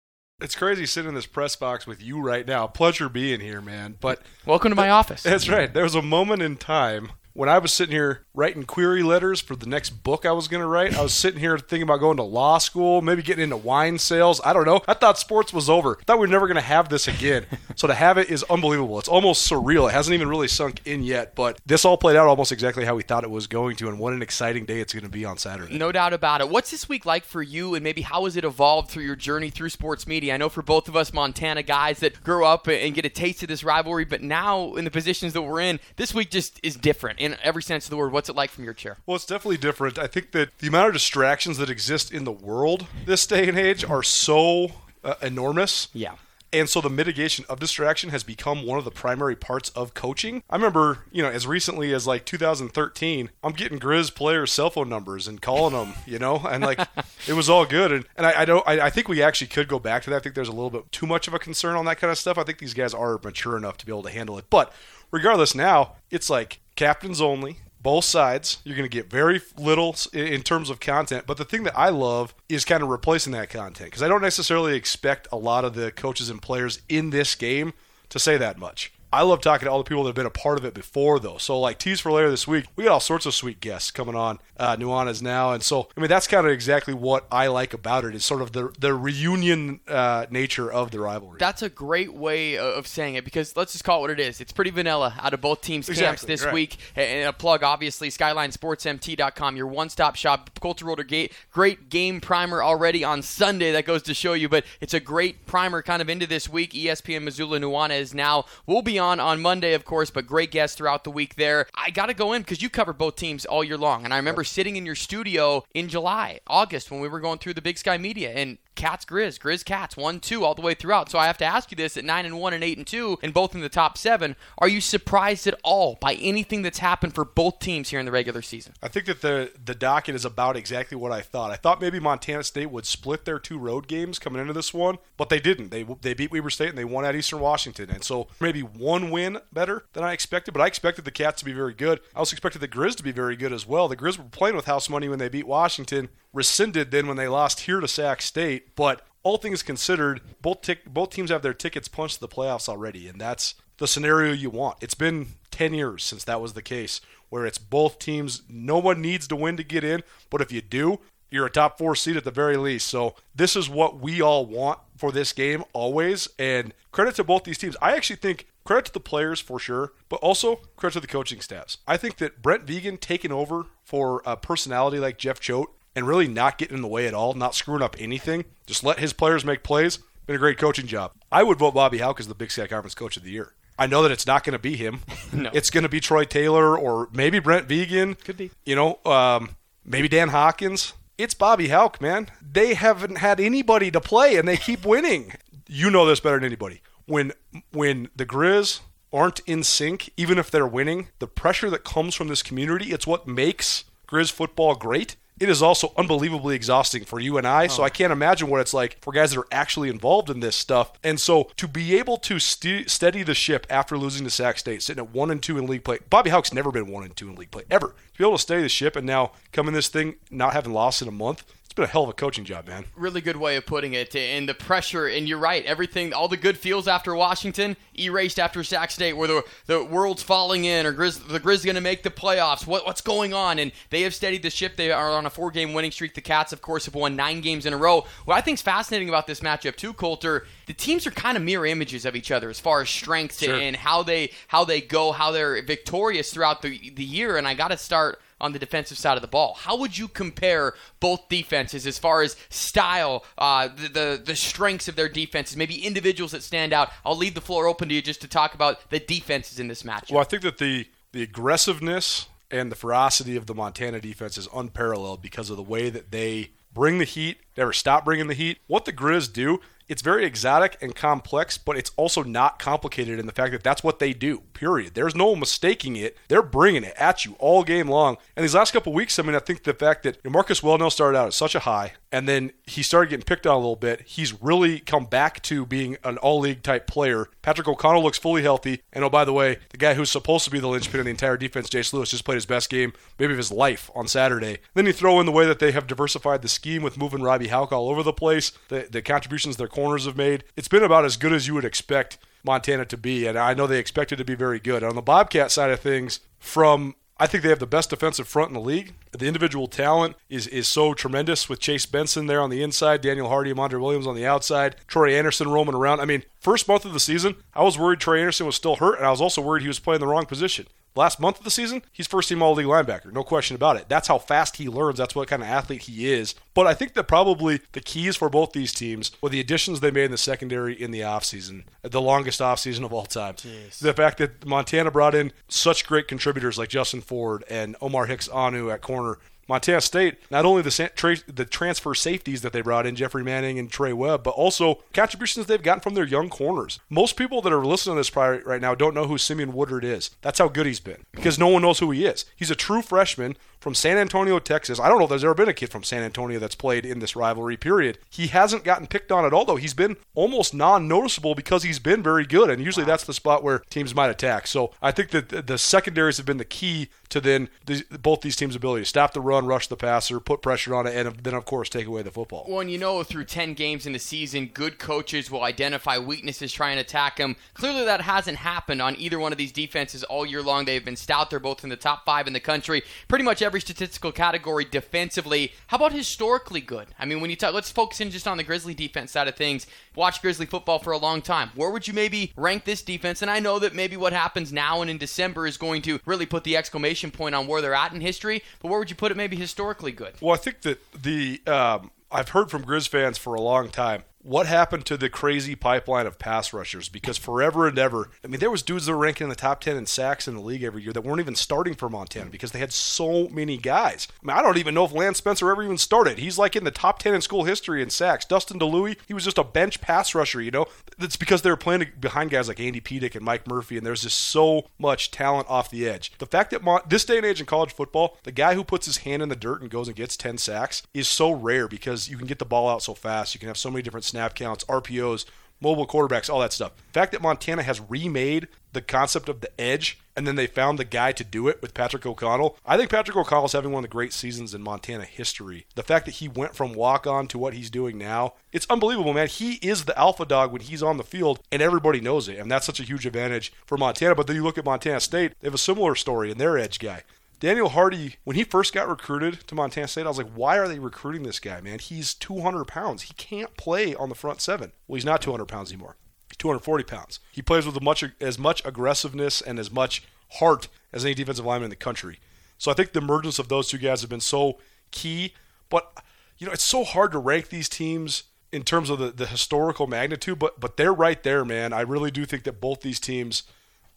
It's 0.41 0.56
crazy 0.56 0.88
sitting 0.88 1.10
in 1.10 1.16
this 1.16 1.28
press 1.28 1.56
box 1.56 1.86
with 1.86 2.02
you 2.02 2.20
right 2.20 2.48
now. 2.48 2.66
Pleasure 2.66 3.10
being 3.10 3.41
here, 3.41 3.62
man. 3.62 3.98
But 3.99 4.24
welcome 4.45 4.72
to 4.72 4.76
my 4.76 4.90
office. 4.90 5.22
That's 5.22 5.48
right. 5.48 5.72
There 5.72 5.84
was 5.84 5.94
a 5.94 6.02
moment 6.02 6.41
in 6.41 6.58
time 6.58 7.12
when 7.34 7.49
I 7.49 7.60
was 7.60 7.72
sitting 7.72 7.94
here 7.94 8.26
writing 8.34 8.64
query 8.64 9.03
letters 9.03 9.40
for 9.40 9.56
the 9.56 9.66
next 9.66 9.90
book 10.03 10.26
I 10.26 10.32
was 10.32 10.48
going 10.48 10.62
to 10.62 10.68
write, 10.68 10.98
I 10.98 11.02
was 11.02 11.14
sitting 11.14 11.40
here 11.40 11.58
thinking 11.58 11.84
about 11.84 11.99
going 11.99 12.18
to 12.18 12.24
law 12.24 12.58
school, 12.58 13.02
maybe 13.02 13.22
getting 13.22 13.44
into 13.44 13.58
wine 13.58 13.98
sales. 13.98 14.41
I 14.44 14.53
don't 14.53 14.66
know. 14.66 14.82
I 14.88 14.94
thought 14.94 15.18
sports 15.18 15.53
was 15.53 15.70
over. 15.70 15.98
I 15.99 16.03
thought 16.03 16.18
we 16.18 16.28
were 16.28 16.32
never 16.32 16.48
going 16.48 16.56
to 16.56 16.62
have 16.62 16.90
this 16.90 17.08
again. 17.08 17.45
so 17.76 17.88
to 17.88 17.94
have 17.94 18.18
it 18.18 18.30
is 18.30 18.44
unbelievable. 18.49 18.99
It's 18.99 19.08
almost 19.08 19.49
surreal. 19.49 19.88
It 19.90 19.94
hasn't 19.94 20.14
even 20.14 20.28
really 20.28 20.48
sunk 20.48 20.82
in 20.86 21.03
yet, 21.03 21.36
but 21.36 21.60
this 21.66 21.86
all 21.86 21.98
played 21.98 22.18
out 22.18 22.28
almost 22.28 22.52
exactly 22.52 22.86
how 22.86 22.95
we 22.95 23.03
thought 23.03 23.24
it 23.24 23.32
was 23.32 23.48
going 23.48 23.76
to, 23.78 23.88
and 23.88 23.99
what 23.99 24.14
an 24.14 24.22
exciting 24.22 24.66
day 24.66 24.82
it's 24.82 24.94
going 24.94 25.03
to 25.03 25.10
be 25.10 25.24
on 25.26 25.38
Saturday. 25.38 25.78
No 25.78 25.91
doubt 25.91 26.14
about 26.14 26.41
it. 26.41 26.49
What's 26.49 26.72
this 26.72 26.90
week 26.90 27.06
like 27.06 27.24
for 27.24 27.41
you, 27.41 27.76
and 27.76 27.84
maybe 27.84 28.02
how 28.02 28.26
has 28.26 28.36
it 28.36 28.44
evolved 28.44 28.90
through 28.90 29.03
your 29.03 29.16
journey 29.16 29.49
through 29.49 29.70
sports 29.70 30.06
media? 30.06 30.34
I 30.34 30.38
know 30.38 30.49
for 30.49 30.62
both 30.62 30.88
of 30.88 30.95
us 30.95 31.14
Montana 31.14 31.64
guys 31.64 31.99
that 31.99 32.24
grew 32.24 32.45
up 32.45 32.68
and 32.68 32.94
get 32.94 33.06
a 33.06 33.10
taste 33.10 33.41
of 33.44 33.49
this 33.49 33.64
rivalry, 33.64 34.06
but 34.06 34.22
now 34.22 34.76
in 34.76 34.84
the 34.84 34.91
positions 34.91 35.34
that 35.34 35.41
we're 35.41 35.62
in, 35.62 35.80
this 35.95 36.14
week 36.14 36.30
just 36.30 36.60
is 36.64 36.76
different 36.76 37.20
in 37.22 37.38
every 37.43 37.61
sense 37.61 37.85
of 37.85 37.91
the 37.91 37.98
word. 37.98 38.11
what's 38.11 38.30
it 38.30 38.35
like 38.35 38.49
from 38.49 38.64
your 38.64 38.73
chair? 38.73 38.98
Well, 39.06 39.15
it's 39.15 39.26
definitely 39.26 39.57
different. 39.57 39.99
I 39.99 40.07
think 40.07 40.31
that 40.31 40.57
the 40.57 40.68
amount 40.68 40.88
of 40.88 40.93
distractions 40.93 41.57
that 41.60 41.69
exist 41.69 42.11
in 42.11 42.23
the 42.23 42.31
world 42.31 42.88
this 43.06 43.27
day 43.27 43.48
and 43.48 43.57
age 43.57 43.85
are 43.85 44.03
so 44.03 44.72
uh, 45.03 45.15
enormous. 45.22 45.88
Yeah. 45.93 46.15
And 46.53 46.68
so 46.68 46.81
the 46.81 46.89
mitigation 46.89 47.45
of 47.48 47.61
distraction 47.61 48.10
has 48.10 48.23
become 48.23 48.65
one 48.65 48.77
of 48.77 48.84
the 48.84 48.91
primary 48.91 49.38
parts 49.38 49.69
of 49.69 49.93
coaching. 49.93 50.43
I 50.49 50.56
remember, 50.57 51.06
you 51.10 51.22
know, 51.23 51.30
as 51.30 51.48
recently 51.48 51.93
as 51.93 52.06
like 52.06 52.26
2013, 52.26 53.30
I'm 53.41 53.53
getting 53.53 53.80
Grizz 53.80 54.14
players' 54.14 54.52
cell 54.52 54.69
phone 54.69 54.89
numbers 54.89 55.30
and 55.30 55.41
calling 55.41 55.73
them, 55.73 55.93
you 56.06 56.19
know, 56.19 56.39
and 56.39 56.61
like 56.61 56.80
it 57.27 57.34
was 57.34 57.49
all 57.49 57.65
good. 57.65 57.93
And, 57.93 58.06
and 58.18 58.26
I, 58.26 58.41
I 58.41 58.45
don't, 58.45 58.68
I, 58.68 58.88
I, 58.88 58.89
think 58.89 59.07
we 59.07 59.22
actually 59.23 59.48
could 59.48 59.69
go 59.69 59.80
back 59.80 60.03
to 60.03 60.10
that. 60.10 60.18
I 60.18 60.19
think 60.19 60.35
there's 60.35 60.49
a 60.49 60.53
little 60.53 60.69
bit 60.69 60.91
too 60.91 61.07
much 61.07 61.30
of 61.30 61.34
a 61.34 61.39
concern 61.39 61.77
on 61.77 61.85
that 61.85 61.99
kind 61.99 62.11
of 62.11 62.18
stuff. 62.18 62.38
I 62.38 62.43
think 62.43 62.57
these 62.57 62.73
guys 62.73 62.93
are 62.93 63.18
mature 63.23 63.56
enough 63.56 63.77
to 63.77 63.85
be 63.85 63.91
able 63.93 64.03
to 64.03 64.11
handle 64.11 64.38
it. 64.38 64.45
But 64.49 64.73
regardless, 65.11 65.56
now 65.56 65.93
it's 66.10 66.30
like 66.30 66.60
captains 66.76 67.22
only 67.22 67.57
both 67.81 68.06
sides. 68.06 68.60
You're 68.64 68.76
going 68.76 68.89
to 68.89 68.95
get 68.95 69.10
very 69.10 69.41
little 69.57 69.95
in 70.14 70.41
terms 70.43 70.69
of 70.69 70.80
content. 70.80 71.26
But 71.26 71.38
the 71.38 71.45
thing 71.45 71.64
that 71.64 71.77
I 71.77 71.89
love 71.89 72.34
is 72.48 72.65
kind 72.65 72.84
of 72.84 72.89
replacing 72.89 73.34
that 73.34 73.49
content 73.49 73.89
because 73.89 74.03
I 74.03 74.07
don't 74.07 74.22
necessarily 74.22 74.76
expect 74.76 75.27
a 75.31 75.38
lot 75.38 75.65
of 75.65 75.73
the 75.73 75.91
coaches 75.91 76.30
and 76.30 76.41
players 76.41 76.81
in 76.89 77.10
this 77.10 77.35
game 77.35 77.73
to 78.10 78.19
say 78.19 78.38
that 78.38 78.57
much. 78.57 78.93
I 79.14 79.24
love 79.24 79.42
talking 79.42 79.66
to 79.66 79.72
all 79.72 79.78
the 79.78 79.84
people 79.84 80.04
that 80.04 80.10
have 80.10 80.16
been 80.16 80.26
a 80.26 80.30
part 80.30 80.58
of 80.58 80.64
it 80.64 80.74
before, 80.74 81.20
though. 81.20 81.38
So, 81.38 81.60
like, 81.60 81.80
tease 81.80 82.00
for 82.00 82.12
later 82.12 82.30
this 82.30 82.48
week, 82.48 82.66
we 82.76 82.86
got 82.86 82.94
all 82.94 83.00
sorts 83.00 83.26
of 83.26 83.34
sweet 83.34 83.60
guests 83.60 83.92
coming 83.92 84.16
on 84.16 84.40
uh, 84.58 84.78
Nuanez 84.78 85.22
now. 85.22 85.52
And 85.52 85.62
so, 85.62 85.90
I 85.98 86.00
mean, 86.00 86.10
that's 86.10 86.28
kind 86.28 86.46
of 86.46 86.54
exactly 86.54 86.94
what 86.94 87.26
I 87.32 87.48
like 87.48 87.74
about 87.74 88.06
it 88.06 88.16
is 88.16 88.24
sort 88.24 88.42
of 88.42 88.54
the, 88.54 88.72
the 88.80 88.94
reunion 88.94 89.82
uh, 89.88 90.28
nature 90.30 90.72
of 90.72 90.92
the 90.92 91.00
rivalry. 91.02 91.38
That's 91.40 91.62
a 91.62 91.70
great 91.70 92.14
way 92.14 92.58
of 92.58 92.88
saying 92.88 93.16
it 93.16 93.26
because 93.26 93.58
let's 93.58 93.74
just 93.74 93.84
call 93.84 94.00
it 94.00 94.02
what 94.02 94.12
it 94.12 94.20
is. 94.20 94.40
It's 94.40 94.54
pretty 94.54 94.72
vanilla 94.72 95.16
out 95.20 95.34
of 95.34 95.42
both 95.42 95.62
teams' 95.62 95.90
camps 95.90 96.22
this 96.22 96.46
right. 96.46 96.54
week. 96.54 96.78
And 96.96 97.28
a 97.28 97.34
plug, 97.34 97.64
obviously, 97.64 98.10
SkylineSportsMT.com, 98.10 99.58
your 99.58 99.68
one 99.68 99.90
stop 99.90 100.16
shop. 100.16 100.52
Colter 100.62 100.86
Roller 100.86 101.04
Gate, 101.04 101.34
great 101.52 101.90
game 101.90 102.22
primer 102.22 102.64
already 102.64 103.04
on 103.04 103.22
Sunday 103.22 103.72
that 103.72 103.86
goes 103.86 104.04
to 104.04 104.14
show 104.14 104.34
you, 104.34 104.48
but 104.48 104.64
it's 104.80 104.94
a 104.94 105.00
great 105.00 105.46
primer 105.46 105.82
kind 105.82 106.02
of 106.02 106.10
into 106.10 106.28
this 106.28 106.48
week. 106.48 106.72
ESPN 106.72 107.24
Missoula 107.24 107.60
Nuanez 107.60 108.14
now 108.14 108.46
will 108.66 108.82
be 108.82 109.01
on 109.02 109.19
on 109.19 109.41
Monday, 109.41 109.73
of 109.73 109.86
course, 109.86 110.10
but 110.10 110.28
great 110.28 110.52
guests 110.52 110.78
throughout 110.78 111.03
the 111.03 111.11
week 111.11 111.36
there. 111.36 111.68
I 111.76 111.90
got 111.90 112.06
to 112.06 112.14
go 112.14 112.34
in 112.34 112.41
because 112.41 112.61
you 112.61 112.69
covered 112.69 112.98
both 112.98 113.15
teams 113.15 113.45
all 113.45 113.64
year 113.64 113.78
long. 113.78 114.06
And 114.06 114.14
I 114.14 114.18
remember 114.18 114.44
sitting 114.44 114.76
in 114.76 114.86
your 114.86 114.95
studio 114.95 115.64
in 115.73 115.90
July, 115.90 116.40
August, 116.48 116.91
when 116.91 117.02
we 117.02 117.07
were 117.07 117.19
going 117.19 117.40
through 117.40 117.56
the 117.56 117.61
Big 117.61 117.78
Sky 117.78 117.98
Media, 117.98 118.32
and 118.32 118.57
Cats 118.76 119.06
Grizz, 119.06 119.39
Grizz 119.39 119.64
Cats, 119.65 119.98
one 119.98 120.19
two 120.19 120.43
all 120.43 120.56
the 120.56 120.61
way 120.61 120.73
throughout. 120.73 121.10
So 121.10 121.19
I 121.19 121.27
have 121.27 121.38
to 121.39 121.45
ask 121.45 121.72
you 121.72 121.76
this: 121.76 121.98
at 121.98 122.06
nine 122.06 122.26
and 122.26 122.39
one 122.39 122.53
and 122.53 122.64
eight 122.64 122.77
and 122.77 122.88
two, 122.88 123.19
and 123.22 123.34
both 123.34 123.53
in 123.53 123.61
the 123.61 123.69
top 123.69 123.98
seven, 123.98 124.35
are 124.57 124.68
you 124.68 124.81
surprised 124.81 125.48
at 125.48 125.60
all 125.64 125.98
by 126.02 126.14
anything 126.15 126.61
that's 126.61 126.80
happened 126.80 127.14
for 127.14 127.26
both 127.26 127.60
teams 127.60 127.89
here 127.89 127.99
in 127.99 128.06
the 128.06 128.11
regular 128.11 128.41
season? 128.41 128.73
I 128.81 128.88
think 128.88 129.06
that 129.06 129.22
the 129.22 129.52
the 129.64 129.76
docket 129.76 130.15
is 130.15 130.26
about 130.26 130.56
exactly 130.56 130.98
what 130.98 131.11
I 131.11 131.22
thought. 131.22 131.52
I 131.52 131.56
thought 131.56 131.81
maybe 131.81 131.99
Montana 131.99 132.43
State 132.43 132.72
would 132.72 132.85
split 132.85 133.26
their 133.26 133.39
two 133.39 133.57
road 133.57 133.88
games 133.88 134.19
coming 134.19 134.41
into 134.41 134.53
this 134.53 134.73
one, 134.73 134.98
but 135.18 135.30
they 135.30 135.39
didn't. 135.39 135.69
They 135.69 135.84
they 135.84 136.14
beat 136.14 136.31
Weber 136.31 136.49
State 136.49 136.69
and 136.69 136.77
they 136.77 136.85
won 136.85 137.06
at 137.06 137.15
Eastern 137.15 137.39
Washington, 137.39 137.89
and 137.89 138.03
so 138.03 138.27
maybe 138.39 138.61
one 138.61 139.11
win 139.11 139.39
better 139.52 139.85
than 139.93 140.03
I 140.03 140.14
expected. 140.14 140.53
But 140.53 140.61
I 140.61 140.68
expected 140.68 141.06
the 141.06 141.11
Cats 141.11 141.39
to 141.39 141.45
be 141.45 141.53
very 141.53 141.73
good. 141.73 141.99
I 142.15 142.19
also 142.19 142.34
expected 142.34 142.60
the 142.60 142.68
Grizz 142.68 142.95
to 142.95 143.03
be 143.03 143.11
very 143.11 143.35
good 143.35 143.53
as 143.53 143.68
well. 143.68 143.88
The 143.88 143.98
Grizz 143.98 144.18
were 144.18 144.23
playing 144.26 144.56
with 144.56 144.65
house 144.65 144.89
money 144.89 145.10
when 145.10 145.19
they 145.19 145.30
beat 145.30 145.48
Washington, 145.48 146.10
rescinded 146.34 146.91
then 146.91 147.07
when 147.07 147.18
they 147.18 147.27
lost 147.27 147.61
here 147.61 147.80
to 147.80 147.88
Sac 147.88 148.22
State, 148.22 148.61
but 148.76 149.06
all 149.24 149.38
things 149.38 149.64
considered, 149.64 150.22
both 150.42 150.62
tic- 150.62 150.86
both 150.86 151.12
teams 151.12 151.30
have 151.30 151.42
their 151.42 151.54
tickets 151.54 151.88
punched 151.88 152.16
to 152.16 152.22
the 152.22 152.28
playoffs 152.28 152.68
already, 152.68 153.08
and 153.08 153.20
that's 153.20 153.56
the 153.78 153.88
scenario 153.88 154.34
you 154.34 154.50
want. 154.50 154.78
It's 154.82 154.94
been 154.94 155.28
10 155.52 155.74
years 155.74 156.04
since 156.04 156.24
that 156.24 156.42
was 156.42 156.54
the 156.54 156.62
case, 156.62 157.02
where 157.30 157.46
it's 157.46 157.58
both 157.58 158.00
teams. 158.00 158.44
No 158.50 158.78
one 158.80 159.02
needs 159.02 159.28
to 159.28 159.36
win 159.36 159.58
to 159.58 159.64
get 159.64 159.84
in, 159.84 160.04
but 160.30 160.42
if 160.42 160.52
you 160.52 160.62
do, 160.62 161.00
you're 161.32 161.46
a 161.46 161.52
top 161.52 161.78
four 161.78 161.96
seed 161.96 162.18
at 162.18 162.24
the 162.24 162.32
very 162.32 162.58
least. 162.58 162.88
So 162.88 163.16
this 163.34 163.56
is 163.56 163.70
what 163.70 164.00
we 164.00 164.22
all 164.22 164.46
want 164.46 164.80
for 164.98 165.12
this 165.12 165.34
game 165.34 165.64
always. 165.74 166.28
And 166.38 166.74
credit 166.92 167.16
to 167.16 167.24
both 167.24 167.46
these 167.46 167.58
teams. 167.58 167.78
I 167.82 167.96
actually 167.96 168.18
think 168.18 168.48
credit 168.66 168.86
to 168.86 168.94
the 168.94 169.00
players 169.00 169.40
for 169.40 169.58
sure, 169.58 169.94
but 170.10 170.18
also 170.18 170.58
credit 170.76 170.94
to 170.96 171.00
the 171.00 171.08
coaching 171.08 171.40
staffs. 171.40 171.78
I 171.88 171.96
think 171.96 172.18
that 172.18 172.42
Brent 172.42 172.66
Vigen 172.66 173.00
taking 173.00 173.32
over 173.32 173.68
for 173.84 174.22
a 174.26 174.36
personality 174.36 175.00
like 175.00 175.18
Jeff 175.18 175.40
Choate 175.40 175.70
and 175.96 176.08
really 176.08 176.28
not 176.28 176.58
getting 176.58 176.78
in 176.78 176.82
the 176.82 176.88
way 176.88 177.08
at 177.08 177.14
all, 177.14 177.34
not 177.34 177.56
screwing 177.56 177.82
up 177.82 177.96
anything, 178.00 178.46
just 178.66 178.84
let 178.84 179.00
his 179.00 179.14
players 179.14 179.46
make 179.46 179.64
plays. 179.64 180.00
Been 180.26 180.36
a 180.36 180.40
great 180.40 180.58
coaching 180.58 180.88
job. 180.88 181.14
I 181.32 181.44
would 181.44 181.58
vote 181.58 181.74
Bobby 181.74 181.98
Hauck 181.98 182.20
as 182.20 182.28
the 182.28 182.36
Big 182.36 182.52
Sky 182.52 182.68
Conference 182.68 182.96
Coach 182.96 183.18
of 183.18 183.24
the 183.24 183.32
Year. 183.32 183.54
I 183.78 183.88
know 183.88 184.04
that 184.04 184.12
it's 184.12 184.28
not 184.28 184.44
going 184.44 184.54
to 184.54 184.60
be 184.60 184.76
him. 184.76 185.02
no. 185.34 185.50
It's 185.54 185.70
going 185.70 185.84
to 185.84 185.90
be 185.90 186.00
Troy 186.00 186.24
Taylor 186.24 186.78
or 186.78 187.10
maybe 187.12 187.40
Brent 187.40 187.68
Vigen. 187.68 188.22
Could 188.24 188.38
be. 188.38 188.52
You 188.66 188.76
know, 188.76 189.00
um, 189.06 189.56
maybe 189.84 190.08
Dan 190.08 190.30
Hawkins. 190.30 190.94
It's 191.18 191.34
Bobby 191.34 191.70
Hauck, 191.70 192.00
man. 192.00 192.28
They 192.42 192.74
haven't 192.74 193.18
had 193.18 193.40
anybody 193.40 193.92
to 193.92 194.00
play, 194.00 194.38
and 194.38 194.48
they 194.48 194.58
keep 194.58 194.86
winning. 194.86 195.34
You 195.68 195.90
know 195.90 196.06
this 196.06 196.20
better 196.20 196.38
than 196.38 196.46
anybody. 196.46 196.82
When 197.06 197.32
when 197.72 198.10
the 198.16 198.26
Grizz 198.26 198.82
aren't 199.14 199.40
in 199.42 199.64
sync, 199.64 200.12
even 200.18 200.38
if 200.38 200.50
they're 200.50 200.68
winning, 200.68 201.10
the 201.20 201.28
pressure 201.28 201.70
that 201.70 201.84
comes 201.84 202.16
from 202.16 202.28
this 202.28 202.42
community, 202.42 202.92
it's 202.92 203.06
what 203.06 203.28
makes 203.28 203.84
Grizz 204.08 204.32
football 204.32 204.76
great 204.76 205.16
it 205.42 205.50
is 205.50 205.64
also 205.64 205.92
unbelievably 205.98 206.56
exhausting 206.56 207.04
for 207.04 207.20
you 207.20 207.38
and 207.38 207.48
I. 207.48 207.66
Oh. 207.66 207.68
So 207.68 207.84
I 207.84 207.90
can't 207.90 208.14
imagine 208.14 208.48
what 208.48 208.62
it's 208.62 208.74
like 208.74 208.98
for 209.02 209.12
guys 209.12 209.32
that 209.32 209.40
are 209.40 209.48
actually 209.52 209.90
involved 209.90 210.30
in 210.30 210.40
this 210.40 210.56
stuff. 210.56 210.92
And 211.04 211.20
so 211.20 211.50
to 211.58 211.68
be 211.68 211.98
able 211.98 212.18
to 212.18 212.40
st- 212.40 212.90
steady 212.92 213.24
the 213.24 213.34
ship 213.34 213.66
after 213.70 213.98
losing 213.98 214.24
to 214.26 214.30
Sac 214.30 214.60
State, 214.60 214.84
sitting 214.84 215.04
at 215.04 215.12
one 215.12 215.32
and 215.32 215.42
two 215.42 215.58
in 215.58 215.66
league 215.66 215.84
play, 215.84 215.98
Bobby 216.10 216.30
Hauck's 216.30 216.54
never 216.54 216.72
been 216.72 216.88
one 216.88 217.04
and 217.04 217.16
two 217.16 217.28
in 217.28 217.36
league 217.36 217.52
play 217.52 217.64
ever. 217.72 217.88
To 217.88 218.18
be 218.18 218.24
able 218.24 218.38
to 218.38 218.42
steady 218.42 218.62
the 218.62 218.70
ship 218.70 218.96
and 218.96 219.08
now 219.08 219.32
come 219.52 219.68
in 219.68 219.74
this 219.74 219.88
thing 219.90 220.16
not 220.30 220.54
having 220.54 220.74
lost 220.74 221.02
in 221.02 221.08
a 221.08 221.12
month, 221.12 221.44
it's 221.72 221.76
been 221.77 221.85
a 221.85 221.88
hell 221.88 222.03
of 222.03 222.10
a 222.10 222.14
coaching 222.14 222.43
job, 222.43 222.68
man. 222.68 222.84
Really 222.98 223.22
good 223.22 223.38
way 223.38 223.56
of 223.56 223.65
putting 223.65 223.93
it. 223.93 224.14
And 224.14 224.49
the 224.49 224.53
pressure, 224.53 225.07
and 225.07 225.26
you're 225.26 225.38
right, 225.38 225.64
everything, 225.65 226.11
all 226.11 226.27
the 226.27 226.35
good 226.35 226.57
feels 226.57 226.85
after 226.85 227.15
Washington, 227.15 227.77
erased 227.98 228.39
after 228.39 228.61
Sac 228.61 228.91
State, 228.91 229.14
where 229.14 229.30
the, 229.30 229.45
the 229.68 229.81
world's 229.81 230.22
falling 230.22 230.65
in, 230.65 230.85
or 230.85 230.91
Grizz, 230.91 231.30
the 231.30 231.39
Grizz 231.39 231.64
going 231.64 231.76
to 231.76 231.81
make 231.81 232.03
the 232.03 232.10
playoffs. 232.10 232.68
What, 232.68 232.85
what's 232.85 232.99
going 232.99 233.34
on? 233.34 233.57
And 233.57 233.72
they 233.89 234.02
have 234.02 234.14
steadied 234.14 234.43
the 234.43 234.49
ship. 234.49 234.76
They 234.76 234.91
are 234.91 235.11
on 235.11 235.26
a 235.26 235.30
four 235.30 235.49
game 235.49 235.72
winning 235.72 235.91
streak. 235.91 236.14
The 236.14 236.19
Cats, 236.19 236.52
of 236.52 236.61
course, 236.61 236.84
have 236.88 236.95
won 236.95 237.15
nine 237.15 237.39
games 237.39 237.65
in 237.65 237.72
a 237.72 237.77
row. 237.77 238.06
What 238.26 238.35
I 238.35 238.41
think 238.41 238.57
is 238.57 238.61
fascinating 238.61 239.07
about 239.07 239.26
this 239.26 239.39
matchup, 239.39 239.77
too, 239.77 239.93
Colter, 239.93 240.45
the 240.65 240.73
teams 240.73 241.07
are 241.07 241.11
kind 241.11 241.38
of 241.38 241.43
mirror 241.43 241.65
images 241.65 242.03
of 242.03 242.18
each 242.18 242.31
other 242.31 242.49
as 242.49 242.60
far 242.60 242.81
as 242.81 242.89
strengths 242.89 243.39
sure. 243.39 243.56
and 243.56 243.77
how 243.77 244.03
they 244.03 244.31
how 244.49 244.65
they 244.65 244.81
go, 244.81 245.14
how 245.14 245.31
they're 245.31 245.61
victorious 245.61 246.34
throughout 246.34 246.64
the, 246.64 246.91
the 246.95 247.06
year. 247.06 247.38
And 247.38 247.48
I 247.48 247.53
got 247.53 247.69
to 247.69 247.77
start 247.77 248.19
on 248.42 248.52
the 248.52 248.60
defensive 248.60 248.98
side 248.98 249.18
of 249.18 249.22
the 249.22 249.28
ball. 249.28 249.54
How 249.54 249.78
would 249.78 249.98
you 249.98 250.10
compare 250.10 250.74
both 251.00 251.30
defenses 251.30 251.88
as 251.88 251.98
far 251.98 252.22
as 252.22 252.36
style, 252.50 253.24
uh, 253.38 253.70
the, 253.70 253.88
the, 253.88 254.22
the 254.26 254.36
strengths 254.36 254.88
of 254.88 254.96
their 254.96 255.08
defenses, 255.08 255.56
maybe 255.56 255.86
individuals 255.86 256.32
that 256.32 256.44
stand 256.44 256.74
out? 256.74 256.90
I'll 257.06 257.16
leave 257.16 257.36
the 257.36 257.42
floor 257.42 257.68
open 257.68 257.88
to 257.90 257.96
you 257.96 258.02
just 258.02 258.22
to 258.22 258.28
talk 258.28 258.54
about 258.54 258.90
the 258.90 259.00
defenses 259.00 259.60
in 259.60 259.68
this 259.68 259.86
match. 259.86 260.12
Well, 260.12 260.22
I 260.22 260.26
think 260.26 260.44
that 260.44 260.58
the 260.58 260.88
the 261.14 261.24
aggressiveness 261.24 262.28
and 262.50 262.72
the 262.72 262.76
ferocity 262.76 263.36
of 263.36 263.46
the 263.46 263.56
Montana 263.56 264.00
defense 264.00 264.38
is 264.38 264.48
unparalleled 264.54 265.22
because 265.22 265.50
of 265.50 265.58
the 265.58 265.64
way 265.64 265.90
that 265.90 266.12
they 266.12 266.52
bring 266.74 266.98
the 266.98 267.06
heat, 267.06 267.38
never 267.57 267.73
stop 267.73 268.06
bringing 268.06 268.28
the 268.28 268.34
heat. 268.34 268.60
What 268.68 268.86
the 268.86 268.94
Grizz 268.94 269.32
do 269.32 269.60
it's 269.91 270.02
very 270.02 270.26
exotic 270.26 270.78
and 270.82 270.95
complex, 270.95 271.57
but 271.57 271.76
it's 271.76 271.91
also 271.98 272.23
not 272.23 272.60
complicated 272.60 273.19
in 273.19 273.26
the 273.26 273.34
fact 273.34 273.52
that 273.52 273.61
that's 273.61 273.84
what 273.84 273.99
they 273.99 274.14
do. 274.14 274.44
Period. 274.53 274.94
There's 274.94 275.15
no 275.15 275.36
mistaking 275.36 275.98
it. 275.98 276.18
They're 276.30 276.41
bringing 276.41 276.86
it 276.86 276.94
at 276.95 277.26
you 277.26 277.36
all 277.40 277.65
game 277.65 277.90
long. 277.90 278.15
And 278.38 278.44
these 278.45 278.56
last 278.56 278.72
couple 278.72 278.94
weeks, 278.94 279.19
I 279.19 279.23
mean, 279.23 279.36
I 279.36 279.40
think 279.40 279.64
the 279.64 279.73
fact 279.73 280.03
that 280.03 280.23
Marcus 280.23 280.61
Welnel 280.61 280.94
started 280.94 281.18
out 281.18 281.28
at 281.28 281.34
such 281.34 281.56
a 281.56 281.60
high, 281.60 281.91
and 282.10 282.26
then 282.26 282.53
he 282.65 282.84
started 282.84 283.10
getting 283.10 283.26
picked 283.26 283.45
on 283.45 283.56
a 283.56 283.57
little 283.57 283.76
bit. 283.76 284.03
He's 284.06 284.41
really 284.41 284.80
come 284.80 285.06
back 285.06 285.41
to 285.44 285.65
being 285.65 285.98
an 286.06 286.18
all-league 286.19 286.64
type 286.64 286.88
player. 286.88 287.28
Patrick 287.41 287.68
O'Connell 287.68 288.03
looks 288.03 288.18
fully 288.18 288.44
healthy, 288.44 288.82
and 288.94 289.03
oh 289.03 289.10
by 289.10 289.26
the 289.26 289.34
way, 289.34 289.57
the 289.72 289.78
guy 289.78 289.94
who's 289.95 290.11
supposed 290.11 290.45
to 290.45 290.52
be 290.52 290.60
the 290.60 290.69
linchpin 290.69 291.02
of 291.02 291.06
the 291.06 291.11
entire 291.11 291.36
defense, 291.36 291.69
Jace 291.69 291.91
Lewis, 291.91 292.11
just 292.11 292.23
played 292.23 292.36
his 292.36 292.45
best 292.45 292.69
game, 292.69 292.94
maybe 293.19 293.34
of 293.34 293.38
his 293.38 293.52
life, 293.52 293.90
on 293.94 294.07
Saturday. 294.07 294.60
Then 294.73 294.86
you 294.86 294.94
throw 294.94 295.19
in 295.19 295.26
the 295.26 295.34
way 295.34 295.45
that 295.45 295.60
they 295.60 295.72
have 295.72 295.88
diversified 295.88 296.41
the 296.44 296.48
scheme 296.48 296.82
with 296.82 296.98
moving 296.98 297.22
Robby 297.22 297.41
Hauck 297.48 297.72
all 297.72 297.90
over 297.90 298.04
the 298.04 298.14
place, 298.14 298.52
the, 298.70 298.88
the 298.90 299.02
contributions 299.02 299.58
their 299.58 299.68
corners 299.68 300.06
have 300.06 300.18
made. 300.18 300.44
It's 300.56 300.68
been 300.68 300.84
about 300.84 301.06
as 301.06 301.18
good 301.18 301.34
as 301.34 301.48
you 301.48 301.54
would 301.54 301.66
expect 301.66 302.18
Montana 302.44 302.86
to 302.86 302.98
be, 302.98 303.28
and 303.28 303.38
I 303.38 303.54
know 303.54 303.68
they 303.68 303.80
expected 303.80 304.18
to 304.18 304.26
be 304.26 304.36
very 304.36 304.60
good. 304.60 304.84
On 304.84 304.96
the 304.96 305.02
Bobcat 305.02 305.52
side 305.52 305.72
of 305.72 305.80
things, 305.80 306.20
from 306.40 306.96
I 307.22 307.28
think 307.28 307.44
they 307.44 307.50
have 307.50 307.60
the 307.60 307.68
best 307.68 307.92
defensive 307.92 308.28
front 308.28 308.50
in 308.50 308.56
the 308.56 308.60
league. 308.60 308.96
The 309.12 309.28
individual 309.28 309.68
talent 309.68 310.16
is 310.28 310.48
is 310.48 310.68
so 310.68 310.96
tremendous 310.96 311.48
with 311.48 311.60
Chase 311.60 311.86
Benson 311.86 312.26
there 312.26 312.42
on 312.42 312.50
the 312.50 312.64
inside, 312.64 313.02
Daniel 313.02 313.30
Hardy, 313.30 313.54
Amandre 313.54 313.80
Williams 313.80 314.08
on 314.08 314.16
the 314.16 314.26
outside, 314.26 314.76
Troy 314.88 315.16
Anderson 315.16 315.50
roaming 315.50 315.76
around. 315.76 316.00
I 316.00 316.06
mean, 316.06 316.24
first 316.40 316.68
month 316.68 316.84
of 316.84 316.94
the 316.94 317.00
season, 317.00 317.36
I 317.54 317.62
was 317.62 317.78
worried 317.78 318.00
Troy 318.00 318.20
Anderson 318.20 318.48
was 318.48 318.56
still 318.56 318.78
hurt, 318.78 318.98
and 318.98 319.06
I 319.06 319.12
was 319.12 319.22
also 319.22 319.40
worried 319.40 319.62
he 319.62 319.68
was 319.68 319.78
playing 319.78 320.00
the 320.00 320.08
wrong 320.08 320.26
position. 320.26 320.66
Last 320.94 321.20
month 321.20 321.38
of 321.38 321.46
the 321.46 321.52
season, 321.52 321.84
he's 321.92 322.08
first 322.08 322.28
team 322.28 322.42
all 322.42 322.54
league 322.54 322.68
linebacker. 322.68 323.14
No 323.14 323.24
question 323.24 323.56
about 323.56 323.78
it. 323.78 323.88
That's 323.88 324.10
how 324.10 324.18
fast 324.18 324.58
he 324.58 324.68
learns. 324.68 324.98
That's 324.98 325.16
what 325.16 325.30
kind 325.30 325.42
of 325.42 325.48
athlete 325.48 325.84
he 325.84 326.12
is. 326.12 326.36
But 326.54 326.68
I 326.68 326.74
think 326.74 326.96
that 326.96 327.08
probably 327.08 327.62
the 327.72 327.80
keys 327.80 328.18
for 328.18 328.30
both 328.30 328.52
these 328.52 328.74
teams 328.74 329.12
were 329.22 329.30
the 329.30 329.40
additions 329.40 329.80
they 329.80 329.92
made 329.92 330.06
in 330.06 330.12
the 330.12 330.18
secondary 330.18 330.80
in 330.80 330.92
the 330.92 331.00
offseason, 331.00 331.64
the 331.82 332.02
longest 332.02 332.42
offseason 332.42 332.84
of 332.84 332.92
all 332.92 333.06
time. 333.06 333.36
Jeez. 333.36 333.80
The 333.80 333.94
fact 333.94 334.18
that 334.18 334.46
Montana 334.46 334.92
brought 334.92 335.16
in 335.16 335.32
such 335.48 335.88
great 335.88 336.08
contributors 336.10 336.58
like 336.58 336.70
Justin 336.70 337.02
Ford 337.02 337.46
and 337.50 337.78
Omar 337.82 338.08
Hicks 338.08 338.28
Onu 338.28 338.74
at 338.74 338.82
corner 338.82 339.18
Montana 339.48 339.82
State, 339.82 340.18
not 340.30 340.46
only 340.46 340.62
the 340.62 340.90
tra- 340.96 341.18
the 341.28 341.46
transfer 341.46 341.94
safeties 341.94 342.42
that 342.42 342.54
they 342.54 342.62
brought 342.62 342.86
in, 342.86 342.96
Jeffrey 342.96 343.24
Manning 343.24 343.60
and 343.60 343.70
Trey 343.70 343.94
Webb, 343.94 344.24
but 344.24 344.32
also 344.32 344.84
contributions 344.94 345.46
they've 345.46 345.62
gotten 345.62 345.82
from 345.82 345.94
their 345.94 346.06
young 346.06 346.30
corners. 346.30 346.80
Most 346.90 347.16
people 347.16 347.42
that 347.42 347.54
are 347.54 347.66
listening 347.66 347.96
to 347.96 348.00
this 348.00 348.16
right 348.16 348.62
now 348.62 348.76
don't 348.76 348.94
know 348.94 349.08
who 349.08 349.18
Simeon 349.18 349.54
Woodard 349.54 349.84
is. 349.84 350.12
That's 350.22 350.40
how 350.40 350.48
good 350.48 350.66
he's 350.66 350.80
been 350.80 351.06
because 351.12 351.40
no 351.40 351.48
one 351.48 351.62
knows 351.62 351.80
who 351.80 351.92
he 351.92 352.06
is. 352.06 352.26
He's 352.36 352.52
a 352.52 352.56
true 352.56 352.82
freshman 352.82 353.36
from 353.62 353.76
San 353.76 353.98
Antonio, 353.98 354.40
Texas. 354.40 354.80
I 354.80 354.90
don't 354.90 354.98
know 354.98 355.04
if 355.04 355.10
there's 355.10 355.24
ever 355.24 355.36
been 355.36 355.48
a 355.48 355.54
kid 355.54 355.70
from 355.70 355.84
San 355.84 356.02
Antonio 356.02 356.40
that's 356.40 356.56
played 356.56 356.84
in 356.84 357.00
this 357.00 357.16
rivalry, 357.16 357.56
period. 357.56 358.00
He 358.10 358.28
hasn't 358.28 358.64
gotten 358.64 358.88
picked 358.88 359.12
on 359.12 359.24
at 359.24 359.34
all, 359.34 359.46
though. 359.46 359.56
He's 359.56 359.76
been 359.76 359.98
almost 360.16 360.54
non 360.54 360.88
noticeable 360.88 361.36
because 361.36 361.64
he's 361.64 361.78
been 361.78 362.02
very 362.02 362.26
good, 362.26 362.50
and 362.50 362.62
usually 362.62 362.84
wow. 362.84 362.88
that's 362.88 363.04
the 363.04 363.14
spot 363.14 363.44
where 363.44 363.60
teams 363.70 363.94
might 363.94 364.10
attack. 364.10 364.48
So 364.48 364.72
I 364.82 364.92
think 364.92 365.12
that 365.12 365.46
the 365.48 365.58
secondaries 365.60 366.18
have 366.18 366.26
been 366.26 366.38
the 366.38 366.46
key 366.46 366.90
to 367.10 367.22
then 367.22 367.50
the, 367.66 367.84
both 368.02 368.22
these 368.22 368.36
teams' 368.36 368.56
ability 368.56 368.82
to 368.82 368.90
stop 368.90 369.14
the 369.14 369.22
run, 369.22 369.31
rush 369.40 369.68
the 369.68 369.78
passer, 369.78 370.20
put 370.20 370.41
pressure 370.41 370.76
on 370.76 370.88
it, 370.88 370.95
and 370.95 371.16
then, 371.18 371.34
of 371.34 371.45
course, 371.45 371.70
take 371.70 371.88
away 371.88 372.02
the 372.02 372.12
football. 372.12 372.45
Well, 372.48 372.60
and 372.60 372.72
you 372.72 372.78
know, 372.78 373.03
through 373.03 373.26
10 373.26 373.53
games 373.53 373.86
in 373.86 373.94
the 373.94 373.99
season, 373.99 374.52
good 374.53 374.80
coaches 374.80 375.32
will 375.32 375.44
identify 375.44 375.98
weaknesses, 375.98 376.52
try 376.52 376.72
and 376.72 376.80
attack 376.80 377.18
them. 377.18 377.36
Clearly, 377.53 377.86
that 377.86 378.02
hasn't 378.02 378.38
happened 378.38 378.82
on 378.82 378.95
either 378.98 379.20
one 379.20 379.32
of 379.32 379.38
these 379.38 379.52
defenses 379.52 380.03
all 380.03 380.26
year 380.26 380.41
long. 380.41 380.66
They've 380.66 380.84
been 380.84 380.95
stout. 380.95 381.30
They're 381.30 381.40
both 381.40 381.64
in 381.64 381.70
the 381.70 381.76
top 381.76 382.06
five 382.06 382.28
in 382.28 382.34
the 382.34 382.40
country. 382.40 382.84
Pretty 383.08 383.24
much 383.24 383.41
every 383.41 383.62
statistical 383.62 384.12
category 384.12 384.41
category 384.41 384.66
defensively. 384.66 385.52
How 385.68 385.78
about 385.78 385.94
historically 385.94 386.62
good? 386.62 386.88
I 386.98 387.06
mean, 387.06 387.22
when 387.22 387.30
you 387.30 387.36
talk, 387.36 387.53
let's 387.53 387.72
focus 387.72 388.02
in 388.02 388.12
just 388.12 388.28
on 388.28 388.38
the 388.38 388.44
Grizzly 388.44 388.74
defense 388.74 389.12
side 389.12 389.28
of 389.28 389.36
things. 389.36 389.68
Watch 389.95 390.22
Grizzly 390.22 390.45
football 390.45 390.80
for 390.80 390.91
a 390.91 390.98
long 390.98 391.22
time. 391.22 391.52
Where 391.56 391.70
would 391.70 391.88
you 391.88 391.94
maybe 391.94 392.34
rank 392.36 392.66
this 392.66 392.82
defense? 392.82 393.22
And 393.22 393.30
I 393.30 393.40
know 393.40 393.60
that 393.60 393.76
maybe 393.76 393.98
what 393.98 394.14
happens 394.14 394.52
now 394.52 394.82
and 394.82 394.90
in 394.90 394.98
December 394.98 395.48
is 395.48 395.58
going 395.58 395.82
to 395.84 395.99
really 396.06 396.26
put 396.26 396.44
the 396.44 396.58
exclamation 396.58 397.12
point 397.12 397.36
on 397.36 397.45
where 397.45 397.62
they're 397.62 397.74
at 397.74 397.94
in 397.94 398.02
history. 398.02 398.41
But 398.62 398.70
where 398.70 398.80
would 398.80 398.90
you 398.90 398.95
put 398.95 399.12
it? 399.12 399.18
Maybe 399.22 399.35
historically 399.38 399.91
good. 399.91 400.15
Well, 400.19 400.34
I 400.34 400.38
think 400.38 400.61
that 400.61 400.80
the 400.99 401.43
um, 401.45 401.91
I've 402.11 402.30
heard 402.30 402.49
from 402.49 402.65
Grizz 402.65 402.89
fans 402.89 403.19
for 403.19 403.35
a 403.35 403.39
long 403.39 403.69
time 403.69 404.02
what 404.23 404.48
happened 404.48 404.85
to 404.85 404.98
the 404.98 405.10
crazy 405.10 405.56
pipeline 405.56 406.06
of 406.06 406.19
pass 406.19 406.53
rushers? 406.53 406.89
Because 406.89 407.18
forever 407.18 407.68
and 407.68 407.77
ever, 407.77 408.10
I 408.23 408.27
mean, 408.27 408.39
there 408.39 408.52
was 408.52 408.61
dudes 408.61 408.85
that 408.85 408.93
were 408.93 408.98
ranking 408.98 409.26
in 409.26 409.30
the 409.30 409.35
top 409.35 409.61
ten 409.61 409.77
in 409.77 409.85
sacks 409.85 410.27
in 410.27 410.35
the 410.35 410.41
league 410.41 410.64
every 410.64 410.84
year 410.84 410.93
that 410.93 411.02
weren't 411.02 411.19
even 411.19 411.35
starting 411.35 411.73
for 411.73 411.89
Montana 411.89 412.30
because 412.30 412.52
they 412.52 412.60
had 412.60 412.73
so 412.73 413.27
many 413.30 413.57
guys. 413.57 414.07
I 414.22 414.26
mean, 414.26 414.38
I 414.38 414.41
don't 414.41 414.57
even 414.57 414.73
know 414.73 414.85
if 414.85 414.93
Lance 414.93 415.18
Spencer 415.18 415.49
ever 415.49 415.64
even 415.64 415.77
started. 415.77 416.19
He's 416.19 416.38
like 416.38 416.56
in 416.56 416.64
the 416.64 416.72
top 416.72 416.99
ten 416.99 417.14
in 417.14 417.22
school 417.22 417.43
history 417.43 417.81
in 417.81 417.89
sacks. 417.89 418.26
Dustin 418.26 418.60
DeLuey, 418.60 418.98
he 419.07 419.14
was 419.14 419.23
just 419.23 419.38
a 419.38 419.43
bench 419.43 419.81
pass 419.81 420.14
rusher. 420.14 420.41
You 420.41 420.52
know, 420.52 420.65
that's 420.98 421.18
because 421.18 421.41
they 421.41 421.49
were 421.49 421.57
playing 421.57 421.88
behind 421.99 422.30
guys 422.30 422.48
like 422.48 422.60
Andy 422.60 422.81
Pedic 422.81 423.15
and 423.15 423.26
Mike 423.26 423.48
Murphy, 423.48 423.77
and 423.77 423.85
there's 423.85 424.03
just 424.03 424.19
so 424.19 424.68
much 424.77 425.11
talent 425.11 425.49
off 425.49 425.69
the 425.69 425.88
edge. 425.88 426.11
The 426.19 426.26
fact 426.26 426.52
that 426.52 426.64
Mon- 426.64 426.81
this 426.88 427.06
day 427.06 427.18
and 427.18 427.26
age 427.26 427.39
in 427.39 427.45
college 427.45 427.73
football, 427.73 428.18
the 428.23 428.31
guy 428.31 428.53
who 428.53 428.64
puts 428.64 428.85
his 428.85 428.98
hand 428.98 429.23
in 429.23 429.30
the 429.30 429.35
dirt 429.35 429.61
and 429.61 429.69
goes 429.69 429.88
and 429.88 429.98
gets 429.98 430.15
ten 430.15 430.38
sacks 430.38 430.84
is 430.93 431.07
so 431.07 431.31
rare 431.31 431.68
because 431.68 432.10
you 432.10 432.18
can 432.18 432.27
get 432.27 432.39
the 432.39 432.45
ball 432.45 432.69
out 432.69 432.84
so 432.84 432.93
fast. 432.93 433.34
You 433.34 433.39
can 433.39 433.48
have 433.48 433.57
so 433.57 433.72
many 433.72 433.81
different 433.81 434.06
snap 434.12 434.36
counts, 434.36 434.64
RPOs, 434.66 435.26
mobile 435.62 435.88
quarterbacks, 435.88 436.30
all 436.30 436.40
that 436.40 436.54
stuff. 436.54 436.76
The 436.76 437.00
fact 437.00 437.12
that 437.12 437.22
Montana 437.22 437.64
has 437.64 437.82
remade 437.82 438.48
the 438.74 438.82
concept 438.82 439.30
of 439.30 439.42
the 439.42 439.62
edge 439.62 440.00
and 440.16 440.28
then 440.28 440.36
they 440.36 440.48
found 440.48 440.78
the 440.78 440.86
guy 440.86 441.12
to 441.14 441.24
do 441.24 441.48
it 441.48 441.62
with 441.62 441.74
Patrick 441.74 442.06
O'Connell. 442.06 442.58
I 442.66 442.78
think 442.78 442.90
Patrick 442.90 443.16
O'Connell 443.16 443.46
is 443.46 443.54
having 443.54 443.72
one 443.72 443.84
of 443.84 443.90
the 443.90 443.94
great 443.94 444.12
seasons 444.12 444.54
in 444.54 444.62
Montana 444.62 445.06
history. 445.06 445.66
The 445.76 445.84
fact 445.84 446.06
that 446.06 446.16
he 446.16 446.28
went 446.28 446.56
from 446.56 446.74
walk 446.74 447.08
on 447.08 447.28
to 447.28 447.38
what 447.38 447.54
he's 447.54 447.70
doing 447.70 447.98
now, 447.98 448.34
it's 448.52 448.68
unbelievable, 448.70 449.14
man. 449.14 449.28
He 449.28 449.54
is 449.56 449.86
the 449.86 449.98
alpha 449.98 450.26
dog 450.26 450.52
when 450.52 450.62
he's 450.62 450.84
on 450.84 450.98
the 450.98 451.04
field, 451.04 451.40
and 451.52 451.62
everybody 451.62 452.02
knows 452.02 452.28
it. 452.28 452.40
And 452.40 452.52
that's 452.52 452.66
such 452.66 452.80
a 452.80 452.84
huge 452.84 453.06
advantage 453.06 453.54
for 453.66 453.78
Montana. 453.78 454.16
But 454.16 454.28
then 454.28 454.36
you 454.36 454.44
look 454.44 454.58
at 454.58 454.66
Montana 454.66 455.00
State, 455.00 455.34
they 455.40 455.48
have 455.48 455.54
a 455.54 455.60
similar 455.60 455.96
story 455.96 456.30
in 456.30 456.38
their 456.38 456.58
edge 456.58 456.80
guy. 456.80 457.04
Daniel 457.42 457.70
Hardy, 457.70 458.18
when 458.24 458.36
he 458.36 458.44
first 458.44 458.72
got 458.72 458.88
recruited 458.88 459.48
to 459.48 459.56
Montana 459.56 459.88
State, 459.88 460.06
I 460.06 460.10
was 460.10 460.20
like, 460.20 460.32
why 460.36 460.60
are 460.60 460.68
they 460.68 460.78
recruiting 460.78 461.24
this 461.24 461.40
guy, 461.40 461.60
man? 461.60 461.80
He's 461.80 462.14
200 462.14 462.66
pounds. 462.66 463.02
He 463.02 463.16
can't 463.16 463.58
play 463.58 463.96
on 463.96 464.10
the 464.10 464.16
front 464.16 464.42
seven. 464.42 464.74
Well, 464.88 464.96
he's 464.96 465.06
not 465.06 465.24
200 465.24 465.48
pounds 465.48 465.72
anymore. 465.72 465.98
He's 466.30 466.38
240 466.38 466.84
pounds. 466.84 467.20
He 467.32 467.42
plays 467.42 467.66
with 467.66 467.82
much, 467.82 468.04
as 468.22 468.38
much 468.38 468.64
aggressiveness 468.64 469.42
and 469.42 469.58
as 469.58 469.72
much 469.72 470.04
heart 470.34 470.68
as 470.94 471.04
any 471.04 471.16
defensive 471.16 471.44
lineman 471.44 471.66
in 471.66 471.70
the 471.72 471.76
country. 471.76 472.20
So 472.60 472.70
I 472.70 472.76
think 472.76 472.94
the 472.94 473.02
emergence 473.02 473.40
of 473.40 473.50
those 473.50 473.70
two 473.70 473.80
guys 473.80 474.02
have 474.02 474.10
been 474.12 474.22
so 474.22 474.60
key. 474.92 475.34
But, 475.72 475.92
you 476.38 476.46
know, 476.46 476.54
it's 476.54 476.70
so 476.70 476.84
hard 476.84 477.12
to 477.14 477.18
rank 477.18 477.50
these 477.50 477.68
teams 477.68 478.26
in 478.52 478.62
terms 478.62 478.92
of 478.92 479.00
the, 479.00 479.10
the 479.10 479.26
historical 479.26 479.88
magnitude, 479.88 480.38
but 480.38 480.60
but 480.60 480.78
they're 480.78 480.94
right 480.94 481.24
there, 481.24 481.46
man. 481.46 481.74
I 481.74 481.82
really 481.82 482.12
do 482.12 482.26
think 482.26 482.44
that 482.44 482.60
both 482.60 482.82
these 482.82 483.00
teams 483.00 483.44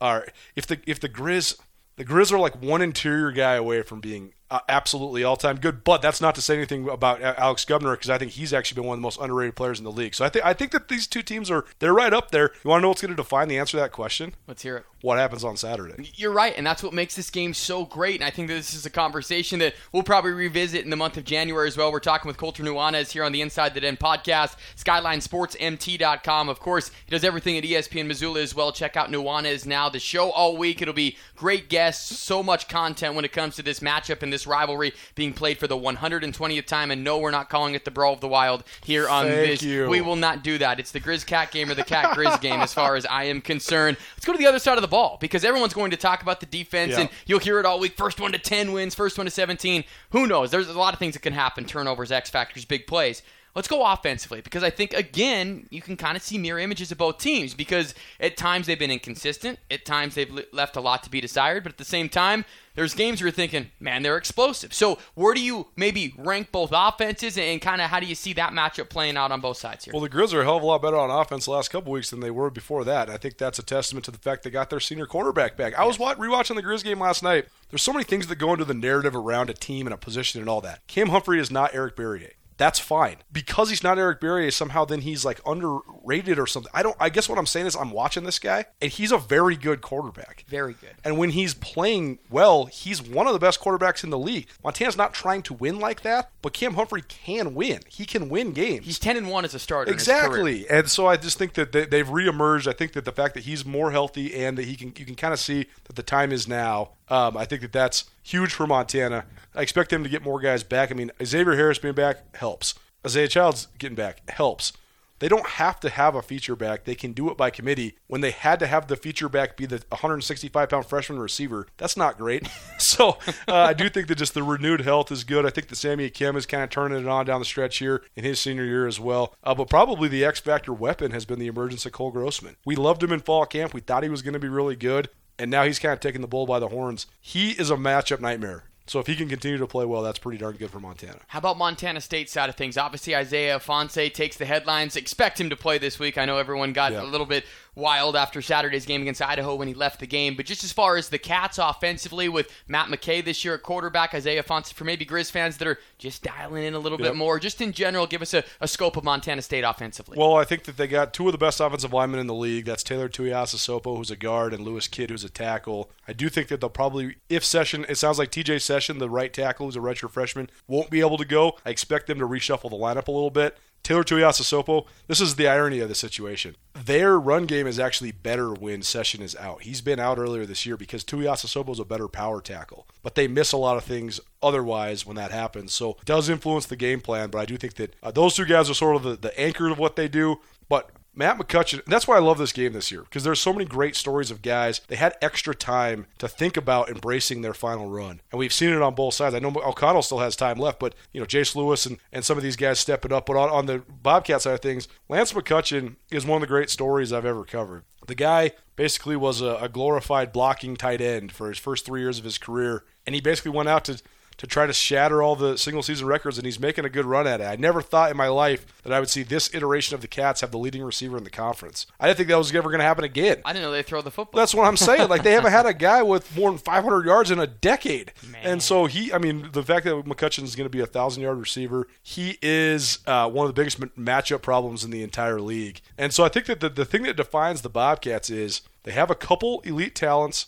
are 0.01 0.29
if 0.55 0.67
the 0.67 0.79
if 0.87 1.01
the 1.01 1.09
Grizz 1.09 1.59
the 1.97 2.05
Grizz 2.05 2.33
are 2.33 2.39
like 2.39 2.61
one 2.61 2.83
interior 2.83 3.31
guy 3.31 3.55
away 3.55 3.83
from 3.83 4.01
being 4.01 4.33
uh, 4.51 4.61
absolutely 4.69 5.25
all 5.25 5.37
time 5.37 5.57
good. 5.57 5.85
But 5.85 6.03
that's 6.03 6.21
not 6.21 6.35
to 6.35 6.43
say 6.43 6.57
anything 6.57 6.89
about 6.89 7.21
Alex 7.23 7.65
Gubner 7.65 7.95
because 7.95 8.11
I 8.11 8.19
think 8.19 8.33
he's 8.33 8.53
actually 8.53 8.81
been 8.81 8.89
one 8.89 8.95
of 8.95 9.01
the 9.01 9.03
most 9.03 9.21
underrated 9.21 9.57
players 9.57 9.79
in 9.79 9.85
the 9.85 9.93
league. 9.93 10.15
So 10.15 10.25
I 10.25 10.29
think 10.29 10.45
I 10.45 10.53
think 10.53 10.73
that 10.73 10.89
these 10.89 11.07
two 11.07 11.23
teams 11.23 11.51
are 11.51 11.65
they're 11.79 11.95
right 11.95 12.13
up 12.13 12.31
there. 12.31 12.51
You 12.63 12.71
want 12.71 12.81
to 12.81 12.83
know 12.83 12.89
what's 12.89 13.03
going 13.03 13.11
to 13.11 13.17
define 13.17 13.49
the 13.49 13.59
answer 13.59 13.73
to 13.73 13.77
that 13.79 13.93
question? 13.93 14.35
Let's 14.47 14.63
hear 14.63 14.77
it. 14.77 14.85
What 15.01 15.19
happens 15.19 15.45
on 15.45 15.59
Saturday? 15.59 16.13
You're 16.17 16.33
right, 16.33 16.55
and 16.57 16.67
that's 16.67 16.83
what 16.83 16.95
makes 16.95 17.15
this 17.15 17.29
game 17.29 17.53
so 17.53 17.85
great. 17.85 18.15
And 18.15 18.25
I 18.25 18.31
think 18.31 18.49
that 18.49 18.55
this 18.55 18.73
is 18.73 18.87
a 18.87 18.91
conversation 18.91 19.59
that 19.59 19.75
we'll 19.93 20.03
probably 20.03 20.33
revisit 20.33 20.83
in 20.83 20.89
the 20.89 20.97
month 20.97 21.19
of 21.19 21.25
January 21.25 21.69
as 21.69 21.77
well. 21.77 21.93
We're 21.93 22.01
talking 22.01 22.27
with 22.27 22.39
Colter 22.39 22.63
Nuanez 22.63 23.11
here 23.11 23.23
on 23.23 23.33
the 23.33 23.43
Inside 23.43 23.75
the 23.75 23.83
Den 23.83 23.99
podcast, 23.99 24.57
SkylineSportsMT.com. 24.79 26.49
Of 26.49 26.59
course, 26.59 26.91
he 27.05 27.11
does 27.11 27.23
everything 27.23 27.59
at 27.59 27.65
ESPN 27.65 28.07
Missoula 28.07 28.41
as 28.41 28.55
well. 28.55 28.73
Check 28.73 28.97
out 28.97 29.11
Nuanez 29.11 29.67
now. 29.67 29.91
The 29.91 29.99
show 29.99 30.31
all 30.31 30.57
week. 30.57 30.81
It'll 30.81 30.95
be 30.95 31.19
great 31.37 31.69
guests, 31.69 32.19
so 32.19 32.43
much 32.43 32.67
content 32.69 33.15
when 33.15 33.27
it 33.27 33.33
comes 33.33 33.57
to 33.57 33.63
this 33.63 33.81
matchup 33.81 34.23
and 34.23 34.33
this 34.35 34.47
rivalry 34.47 34.93
being 35.15 35.33
played 35.33 35.59
for 35.59 35.67
the 35.67 35.77
120th 35.77 36.67
time. 36.67 36.91
And 36.91 37.05
no, 37.05 37.19
we're 37.19 37.31
not 37.31 37.49
calling 37.49 37.75
it 37.75 37.85
the 37.85 37.91
Brawl 37.91 38.13
of 38.13 38.21
the 38.21 38.29
Wild 38.29 38.65
here 38.85 39.09
on 39.09 39.27
Thank 39.27 39.47
this. 39.51 39.63
you. 39.63 39.89
We 39.89 40.01
will 40.01 40.17
not 40.17 40.43
do 40.43 40.59
that. 40.59 40.81
It's 40.81 40.91
the 40.91 41.01
Grizz 41.01 41.25
Cat 41.27 41.51
game 41.53 41.71
or 41.71 41.75
the 41.75 41.85
Cat 41.85 42.17
Grizz 42.17 42.41
game 42.41 42.61
as 42.61 42.75
far 42.75 42.97
as 42.97 43.07
I 43.07 43.25
am 43.25 43.41
concerned. 43.41 43.97
Let's 44.17 44.25
go 44.25 44.33
to 44.33 44.39
the 44.39 44.47
other 44.47 44.59
side 44.59 44.77
of 44.77 44.83
the 44.83 44.89
ball 44.89 45.19
because 45.21 45.45
everyone's 45.45 45.75
going 45.75 45.91
to 45.93 45.97
talk 45.97 46.23
about 46.23 46.41
the 46.41 46.47
defense 46.47 46.93
Yeah. 46.93 47.01
and 47.03 47.09
you'll 47.27 47.39
hear 47.39 47.61
it 47.61 47.67
all 47.67 47.79
week. 47.79 47.97
First 47.97 48.21
one 48.21 48.33
to 48.33 48.39
10 48.39 48.73
wins, 48.73 48.95
first 48.95 49.17
one 49.19 49.25
to 49.27 49.31
17. 49.31 49.85
Who 50.11 50.27
knows? 50.27 50.51
There's 50.51 50.69
a 50.69 50.73
lot 50.79 50.93
of 50.93 50.99
things 50.99 51.15
that 51.15 51.21
can 51.23 51.33
happen 51.33 51.65
turnovers, 51.65 52.11
X 52.13 52.31
factors, 52.31 52.65
big 52.65 52.87
plays. 52.87 53.23
Let's 53.55 53.69
go 53.69 53.87
offensively 53.87 54.41
because 54.41 54.65
I 54.65 54.71
think, 54.71 54.95
again, 54.95 55.69
you 55.71 55.81
can 55.81 55.97
kind 55.97 56.17
of 56.17 56.23
see 56.25 56.39
mirror 56.39 56.59
images 56.59 56.91
of 56.91 56.99
both 56.99 57.19
teams 57.19 57.55
because 57.55 57.95
at 58.19 58.37
times 58.37 58.67
they've 58.67 58.79
been 58.79 58.91
inconsistent. 58.91 59.61
At 59.71 59.85
times 59.85 60.17
they've 60.17 60.45
left 60.53 60.75
a 60.75 60.81
lot 60.81 61.05
to 61.05 61.11
be 61.11 61.21
desired. 61.21 61.63
But 61.63 61.73
at 61.73 61.79
the 61.79 61.85
same 61.85 62.09
time, 62.09 62.45
there's 62.75 62.95
games 62.95 63.21
where 63.21 63.29
you're 63.29 63.33
thinking, 63.33 63.71
man, 63.79 64.03
they're 64.03 64.17
explosive. 64.17 64.75
So 64.75 64.99
where 65.15 65.35
do 65.35 65.41
you 65.41 65.69
maybe 65.77 66.13
rank 66.19 66.51
both 66.51 66.71
offenses 66.73 67.39
and 67.39 67.63
kind 67.63 67.81
of 67.81 67.91
how 67.91 68.01
do 68.01 68.07
you 68.07 68.17
see 68.17 68.33
that 68.33 68.53
matchup 68.53 68.89
playing 68.89 69.17
out 69.17 69.31
on 69.31 69.41
both 69.41 69.59
sides 69.59 69.85
here? 69.85 69.95
Well, 69.95 70.03
the 70.03 70.11
Grizz 70.11 70.35
are 70.35 70.41
a 70.41 70.45
hell 70.45 70.57
of 70.57 70.65
a 70.65 70.67
lot 70.67 70.83
better 70.83 70.99
on 70.99 71.11
offense 71.11 71.45
the 71.45 71.53
last 71.53 71.69
couple 71.71 71.93
weeks 71.93 72.11
than 72.11 72.19
they 72.19 72.33
were 72.33 72.51
before 72.51 72.83
that. 72.83 73.09
I 73.09 73.19
think 73.19 73.39
that's 73.39 73.61
a 73.61 73.63
testament 73.63 74.05
to 74.07 74.11
the 74.11 74.19
fact 74.19 74.43
they 74.43 74.51
got 74.51 74.71
their 74.71 74.81
senior 74.81 75.07
quarterback 75.07 75.57
back. 75.57 75.79
I 75.79 75.85
was 75.85 75.99
rewatching 75.99 76.57
the 76.57 76.63
Grizz 76.65 76.83
game 76.83 76.99
last 76.99 77.23
night. 77.23 77.47
There's 77.71 77.83
so 77.83 77.93
many 77.93 78.05
things 78.05 78.27
that 78.27 78.37
go 78.37 78.53
into 78.53 78.65
the 78.65 78.75
narrative 78.75 79.15
around 79.15 79.49
a 79.49 79.55
team 79.55 79.87
and 79.87 79.95
a 79.95 79.97
position 79.97 80.41
and 80.41 80.51
all 80.51 80.61
that. 80.63 80.85
Cam 80.89 81.11
Humphrey 81.11 81.39
is 81.39 81.53
not 81.53 81.73
Eric 81.73 81.95
Berrier. 81.95 82.33
That's 82.57 82.79
fine. 82.79 83.17
Because 83.33 83.71
he's 83.71 83.83
not 83.83 83.99
Eric 83.99 84.21
Berry, 84.21 84.51
somehow 84.53 84.85
then 84.85 85.01
he's 85.01 85.25
like 85.25 85.41
underrated 85.47 86.39
or 86.39 86.47
something. 86.47 86.71
I 86.75 86.83
don't 86.83 86.97
I 87.01 87.09
guess 87.09 87.29
what 87.29 87.39
I'm 87.39 87.47
saying 87.47 87.67
is 87.67 87.77
I'm 87.77 87.91
watching 87.91 88.25
this 88.25 88.39
guy 88.39 88.67
and 88.81 88.91
he's 88.91 89.13
a 89.13 89.19
very 89.19 89.57
good 89.57 89.81
quarterback. 89.81 90.45
Very 90.49 90.75
good. 90.75 90.95
And 91.05 91.19
when 91.19 91.31
he's 91.31 91.55
playing 91.55 92.19
well, 92.31 92.67
he's 92.67 93.03
one 93.03 93.27
of 93.27 93.33
the 93.33 93.39
best 93.39 93.61
quarterbacks 93.61 94.05
in 94.05 94.11
the 94.11 94.19
league. 94.19 94.47
Montana's 94.63 94.97
not 94.97 95.15
trying 95.15 95.43
to 95.43 95.55
win 95.55 95.79
like 95.79 96.03
that, 96.03 96.31
but 96.43 96.53
Cam 96.53 96.75
Humphrey 96.75 97.03
can 97.09 97.55
win. 97.55 97.81
He 97.89 98.05
can 98.05 98.29
win 98.29 98.53
games. 98.53 98.87
He's 98.87 98.99
10 98.99 99.17
and 99.17 99.31
1 99.31 99.45
as 99.45 99.55
a 99.55 99.59
starter. 99.59 99.93
Exactly, 99.93 100.69
and 100.69 100.89
so 100.89 101.07
I 101.07 101.17
just 101.17 101.39
think 101.39 101.55
that 101.55 101.73
they, 101.73 101.87
they've 101.87 102.07
reemerged. 102.07 102.67
I 102.67 102.73
think 102.73 102.93
that 102.93 103.05
the 103.05 103.13
fact 103.13 103.35
that 103.35 103.45
he's 103.45 103.65
more 103.65 103.91
healthy 103.91 104.35
and 104.35 104.57
that 104.59 104.65
he 104.67 104.77
can, 104.77 104.93
you 104.97 105.05
can 105.05 105.15
kind 105.15 105.33
of 105.33 105.41
see 105.41 105.67
that 105.85 105.97
the 105.97 106.03
time 106.03 106.33
is 106.33 106.47
now. 106.47 106.91
Um, 107.09 107.37
I 107.37 107.45
think 107.45 107.63
that 107.63 107.73
that's 107.73 108.05
huge 108.23 108.53
for 108.53 108.67
Montana. 108.67 109.25
I 109.55 109.63
expect 109.63 109.91
them 109.91 110.03
to 110.03 110.09
get 110.09 110.25
more 110.25 110.41
guys 110.41 110.63
back. 110.63 110.91
I 110.91 110.95
mean, 110.95 111.11
Xavier 111.25 111.55
Harris 111.55 111.79
being 111.79 111.95
back 111.95 112.37
helps. 112.37 112.75
Isaiah 113.07 113.29
Childs 113.29 113.69
getting 113.79 113.97
back 113.97 114.29
helps. 114.31 114.73
They 115.21 115.29
don't 115.29 115.47
have 115.47 115.79
to 115.81 115.89
have 115.91 116.17
a 116.17 116.23
feature 116.23 116.57
back. 116.57 116.85
They 116.85 116.97
can 116.97 117.13
do 117.13 117.31
it 117.31 117.37
by 117.37 117.51
committee. 117.51 117.97
When 118.09 118.21
they 118.21 118.33
had 118.33 118.59
to 118.59 118.67
have 118.67 118.89
the 118.89 118.97
feature 118.97 119.29
back 119.29 119.57
be 119.57 119.65
the 119.65 119.83
165 119.89 120.69
pound 120.69 120.87
freshman 120.87 121.19
receiver, 121.21 121.69
that's 121.77 121.97
not 121.97 122.19
great. 122.19 122.49
so 122.79 123.19
uh, 123.47 123.55
I 123.55 123.73
do 123.75 123.89
think 123.89 124.09
that 124.09 124.19
just 124.19 124.35
the 124.35 124.43
renewed 124.43 124.81
health 124.81 125.13
is 125.13 125.23
good. 125.23 125.47
I 125.47 125.51
think 125.51 125.69
that 125.69 125.77
Sammy 125.77 126.11
Akem 126.11 126.37
is 126.37 126.47
kind 126.47 126.65
of 126.65 126.71
turning 126.71 126.99
it 127.01 127.07
on 127.07 127.27
down 127.27 127.41
the 127.41 127.45
stretch 127.45 127.79
here 127.79 128.03
in 128.17 128.25
his 128.25 128.41
senior 128.41 128.65
year 128.65 128.87
as 128.87 128.99
well. 128.99 129.35
Uh, 129.45 129.55
but 129.55 129.71
probably 129.71 130.09
the 130.09 130.25
X 130.25 130.41
factor 130.41 130.73
weapon 130.73 131.13
has 131.13 131.25
been 131.25 131.39
the 131.39 131.47
emergence 131.47 131.87
of 131.87 131.93
Cole 131.93 132.11
Grossman. 132.11 132.57
We 132.67 132.75
loved 132.75 133.03
him 133.03 133.13
in 133.13 133.21
fall 133.21 133.47
camp. 133.47 133.73
We 133.73 133.81
thought 133.81 134.03
he 134.03 134.09
was 134.09 134.23
going 134.23 134.35
to 134.35 134.41
be 134.41 134.49
really 134.49 134.77
good, 134.77 135.09
and 135.39 135.51
now 135.51 135.65
he's 135.65 135.79
kind 135.79 135.93
of 135.93 136.01
taking 136.01 136.21
the 136.21 136.27
bull 136.29 136.47
by 136.47 136.59
the 136.59 136.69
horns. 136.69 137.07
He 137.21 137.51
is 137.53 137.71
a 137.71 137.77
matchup 137.77 138.21
nightmare. 138.21 138.65
So 138.87 139.01
if 139.01 139.07
he 139.07 139.17
can 139.17 139.31
continue 139.31 139.57
to 139.57 139.67
play 139.67 139.87
well, 139.87 140.03
that's 140.03 140.19
pretty 140.19 140.37
darn 140.37 140.57
good 140.57 140.71
for 140.71 140.79
Montana. 140.79 141.21
How 141.29 141.39
about 141.39 141.57
Montana 141.57 142.03
State 142.03 142.29
side 142.29 142.51
of 142.51 142.55
things? 142.55 142.77
Obviously, 142.77 143.17
Isaiah 143.17 143.59
Ifanse 143.59 144.13
takes 144.13 144.37
the 144.37 144.45
headlines. 144.45 144.95
Expect 144.95 145.41
him 145.41 145.49
to 145.49 145.57
play 145.57 145.79
this 145.79 145.99
week. 145.99 146.19
I 146.19 146.27
know 146.27 146.37
everyone 146.37 146.75
got 146.75 146.93
Yeah. 146.93 147.03
a 147.03 147.05
little 147.05 147.25
bit 147.27 147.45
wild 147.75 148.17
after 148.17 148.41
Saturday's 148.43 148.87
game 148.87 149.03
against 149.03 149.21
Idaho 149.23 149.55
when 149.55 149.69
he 149.69 149.75
left 149.75 150.01
the 150.01 150.07
game. 150.07 150.35
But 150.37 150.47
just 150.47 150.65
as 150.65 150.73
far 150.73 150.97
as 150.97 151.09
the 151.09 151.19
Cats 151.19 151.59
offensively 151.59 152.29
with 152.29 152.51
Matt 152.69 152.89
McKay 152.89 153.25
this 153.25 153.45
year 153.45 153.55
at 153.55 153.63
quarterback, 153.63 154.15
Isaiah 154.15 154.43
Ifanse, 154.43 154.73
for 154.73 154.85
maybe 154.85 155.05
Grizz 155.05 155.31
fans 155.31 155.57
that 155.59 155.69
are 155.69 155.79
just 155.99 156.23
dialing 156.23 156.65
in 156.65 156.75
a 156.75 156.79
little 156.79 156.99
Yep. 157.01 157.09
bit 157.13 157.17
more, 157.17 157.39
just 157.41 157.61
in 157.61 157.73
general, 157.73 158.07
give 158.07 158.23
us 158.23 158.35
a, 158.35 158.45
a 158.61 158.69
scope 158.69 158.97
of 158.97 159.05
Montana 159.05 159.43
State 159.43 159.63
offensively. 159.65 160.17
Well, 160.19 160.35
I 160.37 160.45
think 160.45 160.65
that 160.65 160.77
they 160.77 160.87
got 160.87 161.13
two 161.13 161.27
of 161.27 161.33
the 161.33 161.39
best 161.39 161.61
offensive 161.61 161.93
linemen 161.93 162.21
in 162.21 162.27
the 162.27 162.35
league. 162.35 162.65
That's 162.65 162.83
Taylor 162.83 163.09
Tuiasosopo, 163.09 163.97
who's 163.97 164.11
a 164.11 164.17
guard, 164.17 164.55
and 164.55 164.65
Lewis 164.65 164.89
Kidd, 164.89 165.11
who's 165.11 165.25
a 165.25 165.29
tackle. 165.31 165.91
I 166.07 166.13
do 166.13 166.29
think 166.29 166.49
that 166.49 166.61
they'll 166.61 166.71
probably, 166.71 167.17
if 167.29 167.45
Session, 167.45 167.85
it 167.89 167.97
sounds 167.97 168.19
like 168.19 168.31
TJ 168.31 168.61
Session, 168.63 168.99
the 168.99 169.11
right 169.11 169.33
tackle, 169.33 169.67
who's 169.67 169.77
a 169.77 169.81
redshirt 169.81 170.11
freshman, 170.11 170.51
won't 170.69 170.91
be 170.91 171.01
able 171.01 171.17
to 171.19 171.25
go. 171.25 171.59
I 171.65 171.71
expect 171.71 172.07
them 172.07 172.19
to 172.19 172.27
reshuffle 172.27 172.71
the 172.71 172.77
lineup 172.77 173.09
a 173.09 173.13
little 173.13 173.31
bit. 173.31 173.57
Taylor 173.85 174.03
Tuiasosopo, 174.03 174.87
this 175.09 175.21
is 175.21 175.37
the 175.37 175.47
irony 175.47 175.79
of 175.79 175.91
the 175.91 175.95
situation. 175.95 176.57
Their 176.73 177.21
run 177.21 177.45
game 177.45 177.67
is 177.67 177.79
actually 177.79 178.13
better 178.13 178.55
when 178.55 178.81
Session 178.81 179.21
is 179.21 179.37
out. 179.37 179.63
He's 179.63 179.83
been 179.83 180.01
out 180.01 180.19
earlier 180.19 180.47
this 180.47 180.65
year 180.65 180.79
because 180.79 181.05
Tuiasosopo 181.05 181.71
is 181.71 181.79
a 181.79 181.85
better 181.85 182.09
power 182.09 182.41
tackle, 182.41 182.89
but 183.03 183.15
they 183.15 183.29
miss 183.29 183.53
a 183.53 183.59
lot 183.59 183.77
of 183.77 183.85
things 183.85 184.21
otherwise 184.43 185.05
when 185.05 185.17
that 185.17 185.33
happens. 185.33 185.75
So 185.75 185.91
it 185.91 186.07
does 186.07 186.31
influence 186.31 186.65
the 186.65 186.77
game 186.77 187.03
plan, 187.03 187.29
but 187.29 187.41
I 187.41 187.45
do 187.45 187.59
think 187.59 187.75
that 187.75 187.95
uh, 188.03 188.11
those 188.11 188.35
two 188.35 188.47
guys 188.47 188.71
are 188.71 188.75
sort 188.75 188.97
of 188.97 189.03
the, 189.03 189.17
the 189.17 189.39
anchor 189.39 189.69
of 189.69 189.79
what 189.79 189.97
they 189.97 190.09
do. 190.09 190.41
But 190.71 190.91
Matt 191.17 191.39
McCutcheon, 191.39 191.85
that's 191.87 192.09
why 192.09 192.17
I 192.17 192.21
love 192.21 192.39
this 192.39 192.53
game 192.53 192.73
this 192.73 192.91
year 192.91 193.03
because 193.03 193.23
there's 193.25 193.41
so 193.41 193.53
many 193.53 193.65
great 193.65 193.95
stories 193.95 194.31
of 194.31 194.43
guys. 194.43 194.81
They 194.89 194.97
had 194.97 195.17
extra 195.23 195.55
time 195.55 196.07
to 196.19 196.29
think 196.29 196.57
about 196.57 196.89
embracing 196.89 197.43
their 197.43 197.55
final 197.55 197.89
run, 197.89 198.21
and 198.33 198.39
we've 198.39 198.53
seen 198.53 198.71
it 198.71 198.83
on 198.83 198.95
both 198.95 199.15
sides. 199.15 199.35
I 199.35 199.39
know 199.39 199.53
O'Connell 199.55 200.03
still 200.03 200.19
has 200.19 200.37
time 200.37 200.59
left, 200.59 200.81
but 200.81 200.95
you 201.13 201.21
know 201.21 201.27
Jace 201.27 201.55
Lewis 201.55 201.87
and, 201.87 201.99
and 202.13 202.25
some 202.25 202.37
of 202.37 202.43
these 202.43 202.57
guys 202.57 202.81
stepping 202.81 203.13
up. 203.13 203.27
But 203.27 203.37
on, 203.37 203.51
on 203.51 203.67
the 203.67 203.83
Bobcat 204.03 204.43
side 204.43 204.55
of 204.55 204.61
things, 204.61 204.89
Lance 205.09 205.33
McCutcheon 205.33 205.97
is 206.11 206.27
one 206.27 206.37
of 206.37 206.41
the 206.41 206.53
great 206.53 206.71
stories 206.71 207.13
I've 207.13 207.27
ever 207.27 207.45
covered. 207.45 207.85
The 208.07 208.15
guy 208.15 208.53
basically 208.77 209.17
was 209.17 209.41
a, 209.41 209.57
a 209.57 209.69
glorified 209.69 210.33
blocking 210.33 210.77
tight 210.77 211.01
end 211.01 211.33
for 211.33 211.49
his 211.49 211.59
first 211.59 211.87
three 211.87 212.01
years 212.01 212.19
of 212.19 212.25
his 212.25 212.39
career, 212.39 212.85
and 213.07 213.15
he 213.15 213.21
basically 213.21 213.53
went 213.53 213.69
out 213.69 213.85
to 213.87 214.03
to 214.39 214.47
try 214.47 214.67
to 214.67 214.73
shatter 214.73 215.23
all 215.23 215.37
the 215.37 215.57
single 215.57 215.83
season 215.83 216.07
records, 216.07 216.39
and 216.39 216.45
he's 216.45 216.61
making 216.61 216.85
a 216.85 216.89
good 216.89 217.05
run 217.05 217.27
at 217.27 217.41
it. 217.41 217.45
I 217.45 217.57
never 217.57 217.83
thought 217.83 218.11
in 218.11 218.17
my 218.17 218.29
life 218.29 218.67
that 218.83 218.93
I 218.93 219.01
would 219.01 219.11
see 219.11 219.23
this 219.23 219.53
iteration 219.55 219.95
of 219.95 220.01
the 220.01 220.09
Cats 220.09 220.41
have 220.41 220.51
the 220.51 220.59
leading 220.59 220.83
receiver 220.83 221.17
in 221.17 221.25
the 221.25 221.31
conference. 221.31 221.87
I 221.99 222.07
didn't 222.07 222.19
think 222.19 222.29
that 222.29 222.39
was 222.39 222.55
ever 222.55 222.71
going 222.71 222.81
to 222.81 222.85
happen 222.85 223.05
again. 223.05 223.43
I 223.45 223.53
didn't 223.53 223.65
know 223.65 223.73
they 223.73 223.83
throw 223.83 224.03
the 224.03 224.11
football. 224.11 224.39
That's 224.39 224.55
what 224.55 224.67
I'm 224.67 224.77
saying. 224.77 225.09
Like 225.09 225.23
they 225.23 225.33
haven't 225.33 225.53
had 225.53 225.67
a 225.67 225.75
guy 225.75 226.03
with 226.03 226.37
more 226.37 226.51
than 226.51 226.59
500 226.59 227.07
yards 227.07 227.31
in 227.31 227.39
a 227.39 227.47
decade, 227.47 228.13
and 228.43 228.63
so 228.63 228.87
he. 228.87 229.13
I 229.13 229.19
mean, 229.19 229.51
the 229.53 229.63
fact 229.63 229.85
that 229.85 229.95
McCutcheon 230.05 230.45
is 230.45 230.57
going 230.57 230.67
to 230.67 230.71
be 230.71 230.81
a 230.81 230.87
thousand 230.87 231.23
yard 231.23 231.39
receiver, 231.39 231.87
he 232.03 232.39
is 232.43 232.99
uh, 233.07 233.29
one 233.29 233.47
of 233.47 233.55
the 233.55 233.61
biggest 233.61 233.81
m- 233.81 233.93
matchup 233.99 234.43
problems 234.43 234.85
in 234.85 234.91
the 234.91 235.03
entire 235.03 235.41
league. 235.41 235.81
And 235.97 236.13
so 236.13 236.25
I 236.25 236.29
think 236.29 236.47
that 236.47 236.61
the, 236.61 236.69
the 236.69 236.85
thing 236.85 237.03
that 237.05 237.17
defines 237.17 237.63
the 237.63 237.69
Bobcats 237.69 238.31
is 238.31 238.63
they 238.85 238.93
have 238.93 239.11
a 239.11 239.15
couple 239.15 239.61
elite 239.61 239.95
talents 239.95 240.47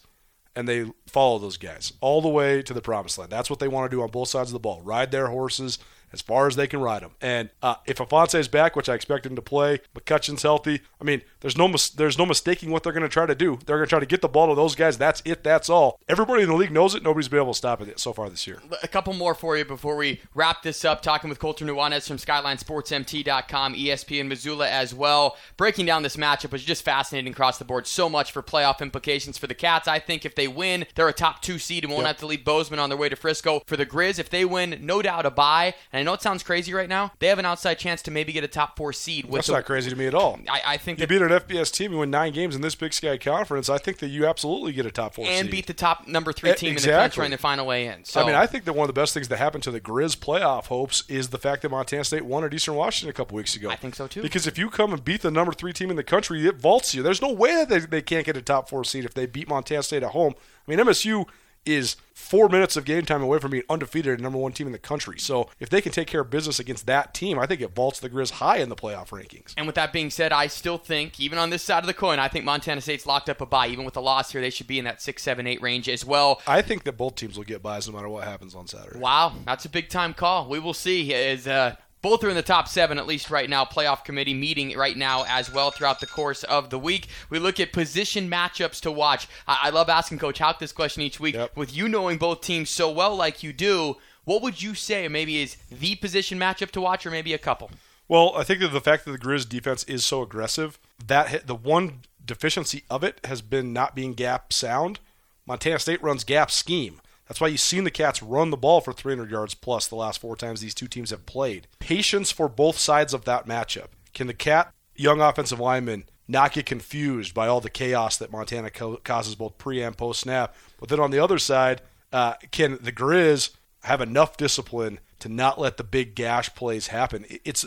and 0.57 0.67
they 0.67 0.91
follow 1.07 1.39
those 1.39 1.59
guys 1.59 1.93
all 2.01 2.23
the 2.23 2.29
way 2.29 2.63
to 2.63 2.75
the 2.75 2.81
promised 2.81 3.19
land. 3.19 3.31
That's 3.31 3.51
what 3.51 3.61
they 3.61 3.69
want 3.69 3.91
to 3.91 3.97
do 3.97 4.03
on 4.03 4.11
both 4.11 4.29
sides 4.29 4.49
of 4.49 4.55
the 4.55 4.59
ball. 4.59 4.81
Ride 4.83 5.13
their 5.13 5.29
horses 5.29 5.79
as 6.13 6.23
far 6.23 6.47
as 6.47 6.57
they 6.57 6.67
can 6.67 6.81
ride 6.81 7.03
them. 7.03 7.13
And 7.21 7.51
uh, 7.63 7.77
if 7.87 7.99
Ifanse 7.99 8.39
is 8.39 8.49
back, 8.49 8.77
which 8.77 8.89
I 8.89 8.95
expect 8.95 9.27
him 9.27 9.37
to 9.37 9.43
play, 9.43 9.81
McCutcheon's 9.95 10.43
healthy. 10.43 10.81
I 11.01 11.05
mean, 11.05 11.23
there's 11.41 11.57
no 11.57 11.69
mis- 11.69 11.91
there's 11.91 12.17
no 12.19 12.25
mistaking 12.27 12.71
what 12.71 12.83
they're 12.83 12.93
going 12.93 13.03
to 13.03 13.09
try 13.09 13.27
to 13.27 13.35
do. 13.35 13.59
They're 13.67 13.77
going 13.77 13.87
to 13.87 13.91
try 13.91 14.01
to 14.01 14.07
get 14.07 14.23
the 14.23 14.29
ball 14.29 14.49
to 14.49 14.55
those 14.55 14.75
guys. 14.75 14.99
That's 14.99 15.23
it. 15.25 15.43
That's 15.45 15.69
all. 15.69 15.99
Everybody 16.09 16.43
in 16.43 16.49
the 16.49 16.55
league 16.55 16.73
knows 16.73 16.95
it. 16.95 17.03
Nobody's 17.03 17.29
been 17.29 17.41
able 17.41 17.53
to 17.53 17.59
stop 17.59 17.81
it 17.81 17.99
so 18.01 18.13
far 18.13 18.29
this 18.31 18.47
year. 18.47 18.61
a 18.83 18.89
couple 18.89 19.13
more 19.13 19.35
for 19.35 19.57
you 19.57 19.65
before 19.65 19.97
we 19.97 20.21
wrap 20.35 20.63
this 20.63 20.85
up. 20.85 21.03
Talking 21.03 21.29
with 21.31 21.39
Colter 21.39 21.65
Nuanez 21.65 22.07
from 22.09 22.17
SkylineSportsMT.com, 22.17 23.75
ESPN 23.75 24.27
Missoula 24.29 24.69
as 24.69 24.95
well. 24.95 25.37
Breaking 25.57 25.87
down 25.87 26.03
this 26.03 26.17
matchup 26.17 26.53
was 26.53 26.65
just 26.65 26.85
fascinating 26.85 27.33
across 27.33 27.59
the 27.59 27.65
board. 27.65 27.87
So 27.87 28.09
much 28.09 28.33
for 28.33 28.43
playoff 28.43 28.81
implications 28.81 29.39
for 29.39 29.47
the 29.47 29.55
Cats. 29.55 29.89
I 29.89 29.99
think 29.99 30.25
if 30.25 30.35
they 30.35 30.49
win, 30.49 30.87
they're 30.95 31.09
a 31.09 31.13
top 31.13 31.43
two 31.43 31.59
seed 31.59 31.85
and 31.85 31.93
won't 31.93 32.03
Yep. 32.03 32.07
have 32.09 32.17
to 32.19 32.27
leave 32.27 32.45
Bozeman 32.45 32.79
on 32.79 32.89
their 32.91 32.99
way 32.99 33.09
to 33.09 33.17
Frisco. 33.17 33.63
For 33.67 33.77
the 33.77 33.87
Grizz, 33.87 34.19
if 34.19 34.31
they 34.31 34.45
win, 34.45 34.79
no 34.83 35.03
doubt 35.03 35.27
a 35.27 35.31
bye. 35.31 35.75
And 35.93 36.06
know 36.07 36.15
it 36.15 36.23
sounds 36.23 36.43
crazy 36.43 36.73
right 36.73 36.89
now. 36.89 37.13
They 37.19 37.27
have 37.27 37.39
an 37.39 37.45
outside 37.45 37.75
chance 37.75 38.01
to 38.03 38.11
maybe 38.11 38.33
get 38.33 38.45
a 38.45 38.49
top 38.49 38.77
four 38.77 38.93
seed. 38.93 39.27
With 39.27 39.35
That's 39.35 39.49
the, 39.49 39.55
not 39.55 39.67
crazy 39.67 39.91
to 39.91 39.97
me 39.97 40.07
at 40.07 40.15
all. 40.15 40.39
I, 40.49 40.63
I 40.65 40.77
think 40.79 40.99
You 40.99 41.07
beat 41.07 41.21
an 41.21 41.29
FBS 41.29 41.71
team, 41.73 41.93
you 41.93 41.99
win 41.99 42.11
nine 42.11 42.33
games 42.33 42.57
in 42.57 42.63
this 42.63 42.75
Big 42.75 42.95
Sky 42.95 43.19
Conference. 43.19 43.69
I 43.69 43.79
think 43.79 43.99
that 43.99 44.09
you 44.09 44.27
absolutely 44.27 44.73
get 44.73 44.87
a 44.87 44.91
top 44.91 45.15
four 45.15 45.27
and 45.27 45.45
seed. 45.45 45.51
beat 45.51 45.67
the 45.67 45.75
top 45.75 46.07
number 46.07 46.33
three 46.33 46.55
team 46.55 46.71
in 46.71 46.75
the 46.75 46.79
exactly. 46.79 47.03
country 47.03 47.25
in 47.27 47.31
their 47.33 47.39
final 47.39 47.67
way 47.67 47.87
in. 47.87 48.05
So 48.05 48.23
I 48.23 48.27
mean, 48.27 48.35
I 48.35 48.47
think 48.47 48.65
that 48.65 48.73
one 48.73 48.89
of 48.89 48.95
the 48.95 48.99
best 48.99 49.13
things 49.13 49.29
that 49.29 49.39
happened 49.39 49.65
to 49.65 49.71
the 49.71 49.81
Grizz 49.81 50.17
playoff 50.17 50.67
hopes 50.67 51.05
is 51.09 51.29
the 51.29 51.39
fact 51.39 51.63
that 51.63 51.71
Montana 51.71 52.05
State 52.05 52.25
won 52.25 52.45
at 52.45 52.55
Eastern 52.55 52.75
Washington 52.75 53.11
a 53.11 53.13
couple 53.13 53.37
weeks 53.37 53.57
ago. 53.57 53.71
I 53.71 53.77
think 53.77 53.95
so, 53.95 54.07
too. 54.07 54.23
Because 54.23 54.47
if 54.47 54.57
you 54.57 54.71
come 54.71 54.93
and 54.93 55.05
beat 55.05 55.23
the 55.23 55.31
number 55.31 55.53
three 55.53 55.73
team 55.73 55.91
in 55.91 55.97
the 55.97 56.05
country, 56.05 56.47
it 56.47 56.57
vaults 56.57 56.95
you. 56.95 57.03
There's 57.03 57.23
no 57.23 57.33
way 57.33 57.55
that 57.65 57.69
they, 57.69 57.79
they 57.81 58.03
can't 58.03 58.25
get 58.25 58.37
a 58.37 58.43
top 58.43 58.69
four 58.69 58.85
seed 58.85 59.05
if 59.05 59.15
they 59.15 59.27
beat 59.27 59.49
Montana 59.49 59.83
State 59.83 60.03
at 60.03 60.11
home. 60.11 60.35
I 60.67 60.71
mean, 60.71 60.85
MSU 60.85 61.27
is 61.67 61.97
four 62.15 62.49
minutes 62.49 62.77
of 62.77 62.85
game 62.85 63.05
time 63.05 63.23
away 63.23 63.39
from 63.39 63.51
being 63.51 63.63
undefeated 63.69 64.15
and 64.15 64.23
number 64.23 64.39
one 64.39 64.51
team 64.51 64.67
in 64.67 64.73
the 64.73 64.79
country. 64.79 65.19
So 65.19 65.49
if 65.61 65.69
they 65.69 65.81
can 65.81 65.93
take 65.93 66.09
care 66.09 66.23
of 66.23 66.31
business 66.31 66.59
against 66.59 66.87
that 66.87 67.15
team, 67.15 67.39
I 67.39 67.47
think 67.47 67.61
it 67.61 67.75
vaults 67.75 68.01
the 68.01 68.09
Grizz 68.09 68.33
high 68.33 68.57
in 68.57 68.69
the 68.69 68.75
playoff 68.75 69.11
rankings. 69.11 69.55
And 69.57 69.67
with 69.67 69.77
that 69.77 69.93
being 69.93 70.11
said, 70.11 70.33
I 70.33 70.47
still 70.47 70.79
think, 70.79 71.21
even 71.21 71.39
on 71.39 71.51
this 71.51 71.63
side 71.63 71.83
of 71.83 71.87
the 71.87 71.95
coin, 71.95 72.19
I 72.19 72.29
think 72.29 72.45
Montana 72.45 72.81
State's 72.81 73.07
locked 73.07 73.29
up 73.29 73.41
a 73.41 73.47
bye. 73.47 73.69
Even 73.69 73.85
with 73.85 73.95
the 73.95 74.03
loss 74.03 74.33
here, 74.33 74.41
they 74.41 74.51
should 74.51 74.67
be 74.67 74.79
in 74.79 74.87
that 74.87 75.03
six, 75.03 75.23
seven, 75.23 75.47
eight 75.47 75.61
range 75.63 75.89
as 75.89 76.05
well. 76.05 76.41
I 76.47 76.63
think 76.63 76.85
that 76.85 76.97
both 76.97 77.15
teams 77.15 77.37
will 77.37 77.45
get 77.45 77.63
buys 77.63 77.87
no 77.87 77.95
matter 77.95 78.09
what 78.09 78.25
happens 78.25 78.55
on 78.55 78.67
Saturday. 78.67 78.99
Wow, 78.99 79.35
that's 79.45 79.65
a 79.65 79.69
big 79.69 79.89
time 79.89 80.15
call. 80.15 80.49
We 80.49 80.59
will 80.59 80.75
see. 80.75 81.15
As 81.15 81.47
uh, 81.47 81.77
both 82.07 82.23
are 82.23 82.29
in 82.29 82.37
the 82.37 82.43
top 82.43 82.69
seven, 82.69 82.99
at 82.99 83.07
least 83.09 83.33
right 83.33 83.51
now. 83.51 83.65
Playoff 83.65 84.05
committee 84.05 84.33
meeting 84.33 84.79
right 84.79 84.97
now 84.97 85.25
as 85.29 85.53
well 85.53 85.73
throughout 85.73 85.99
the 85.99 86.07
course 86.07 86.45
of 86.45 86.71
the 86.71 86.79
week. 86.79 87.09
We 87.31 87.41
look 87.41 87.59
at 87.59 87.73
position 87.73 88.31
matchups 88.31 88.81
to 88.83 88.93
watch. 88.93 89.27
I, 89.49 89.59
I 89.65 89.71
love 89.71 89.89
asking 89.89 90.21
Coach 90.21 90.39
Hauck 90.39 90.61
this 90.61 90.71
question 90.71 91.03
each 91.03 91.19
week. 91.19 91.35
Yep. 91.35 91.57
With 91.57 91.77
you 91.77 91.89
knowing 91.89 92.17
both 92.17 92.43
teams 92.43 92.71
so 92.71 92.89
well, 92.89 93.17
like 93.17 93.43
you 93.43 93.53
do, 93.53 93.97
what 94.23 94.41
would 94.41 94.63
you 94.63 94.77
say 94.77 95.09
maybe 95.09 95.43
is 95.43 95.57
the 95.69 95.97
position 95.97 96.39
matchup 96.39 96.71
to 96.71 96.81
watch, 96.81 97.05
or 97.05 97.11
maybe 97.11 97.35
a 97.35 97.39
couple? 97.39 97.73
Well, 98.07 98.35
I 98.37 98.45
think 98.45 98.61
that 98.61 98.69
the 98.69 98.81
fact 98.81 99.05
that 99.05 99.11
the 99.11 99.19
Grizz 99.19 99.49
defense 99.49 99.83
is 99.85 100.07
so 100.07 100.23
aggressive, 100.23 100.79
that 101.05 101.31
hit, 101.31 101.49
the 101.49 101.57
one 101.57 102.03
deficiency 102.25 102.85
of 102.89 103.03
it 103.03 103.19
has 103.25 103.43
been 103.43 103.73
not 103.73 103.97
being 103.97 104.15
gap 104.15 104.53
sound. 104.53 105.01
Montana 105.45 105.81
State 105.81 106.01
runs 106.05 106.23
gap 106.23 106.53
scheme. 106.53 107.01
That's 107.29 107.41
why 107.41 107.49
you've 107.49 107.61
seen 107.61 107.85
the 107.85 107.91
Cats 107.91 108.23
run 108.23 108.51
the 108.51 108.57
ball 108.57 108.81
for 108.81 108.93
300 108.93 109.31
yards 109.31 109.55
plus 109.55 109.89
the 109.89 109.97
last 109.97 110.21
four 110.21 110.37
times 110.37 110.61
these 110.61 110.75
two 110.75 110.87
teams 110.87 111.11
have 111.11 111.27
played. 111.27 111.67
Patience 111.81 112.31
for 112.31 112.49
both 112.49 112.79
sides 112.79 113.13
of 113.13 113.25
that 113.25 113.47
matchup. 113.47 113.89
Can 114.15 114.27
the 114.27 114.35
Cat 114.35 114.73
young 114.95 115.21
offensive 115.21 115.61
lineman 115.61 116.05
not 116.29 116.53
get 116.53 116.67
confused 116.67 117.35
by 117.35 117.47
all 117.47 117.61
the 117.61 117.71
chaos 117.71 118.17
that 118.17 118.33
Montana 118.33 118.71
co- 118.71 118.97
causes 118.99 119.35
both 119.35 119.59
pre 119.59 119.83
and 119.83 119.97
post 119.97 120.21
snap? 120.21 120.55
But 120.79 120.89
then 120.89 121.01
on 121.01 121.11
the 121.11 121.19
other 121.19 121.39
side, 121.39 121.83
uh, 122.13 122.35
can 122.53 122.79
the 122.81 122.93
Grizz 122.93 123.51
have 123.83 124.01
enough 124.01 124.37
discipline 124.37 125.01
to 125.19 125.29
not 125.29 125.61
let 125.61 125.77
the 125.77 125.85
big 125.85 126.15
gash 126.15 126.55
plays 126.55 126.89
happen? 126.89 127.27
It's 127.45 127.67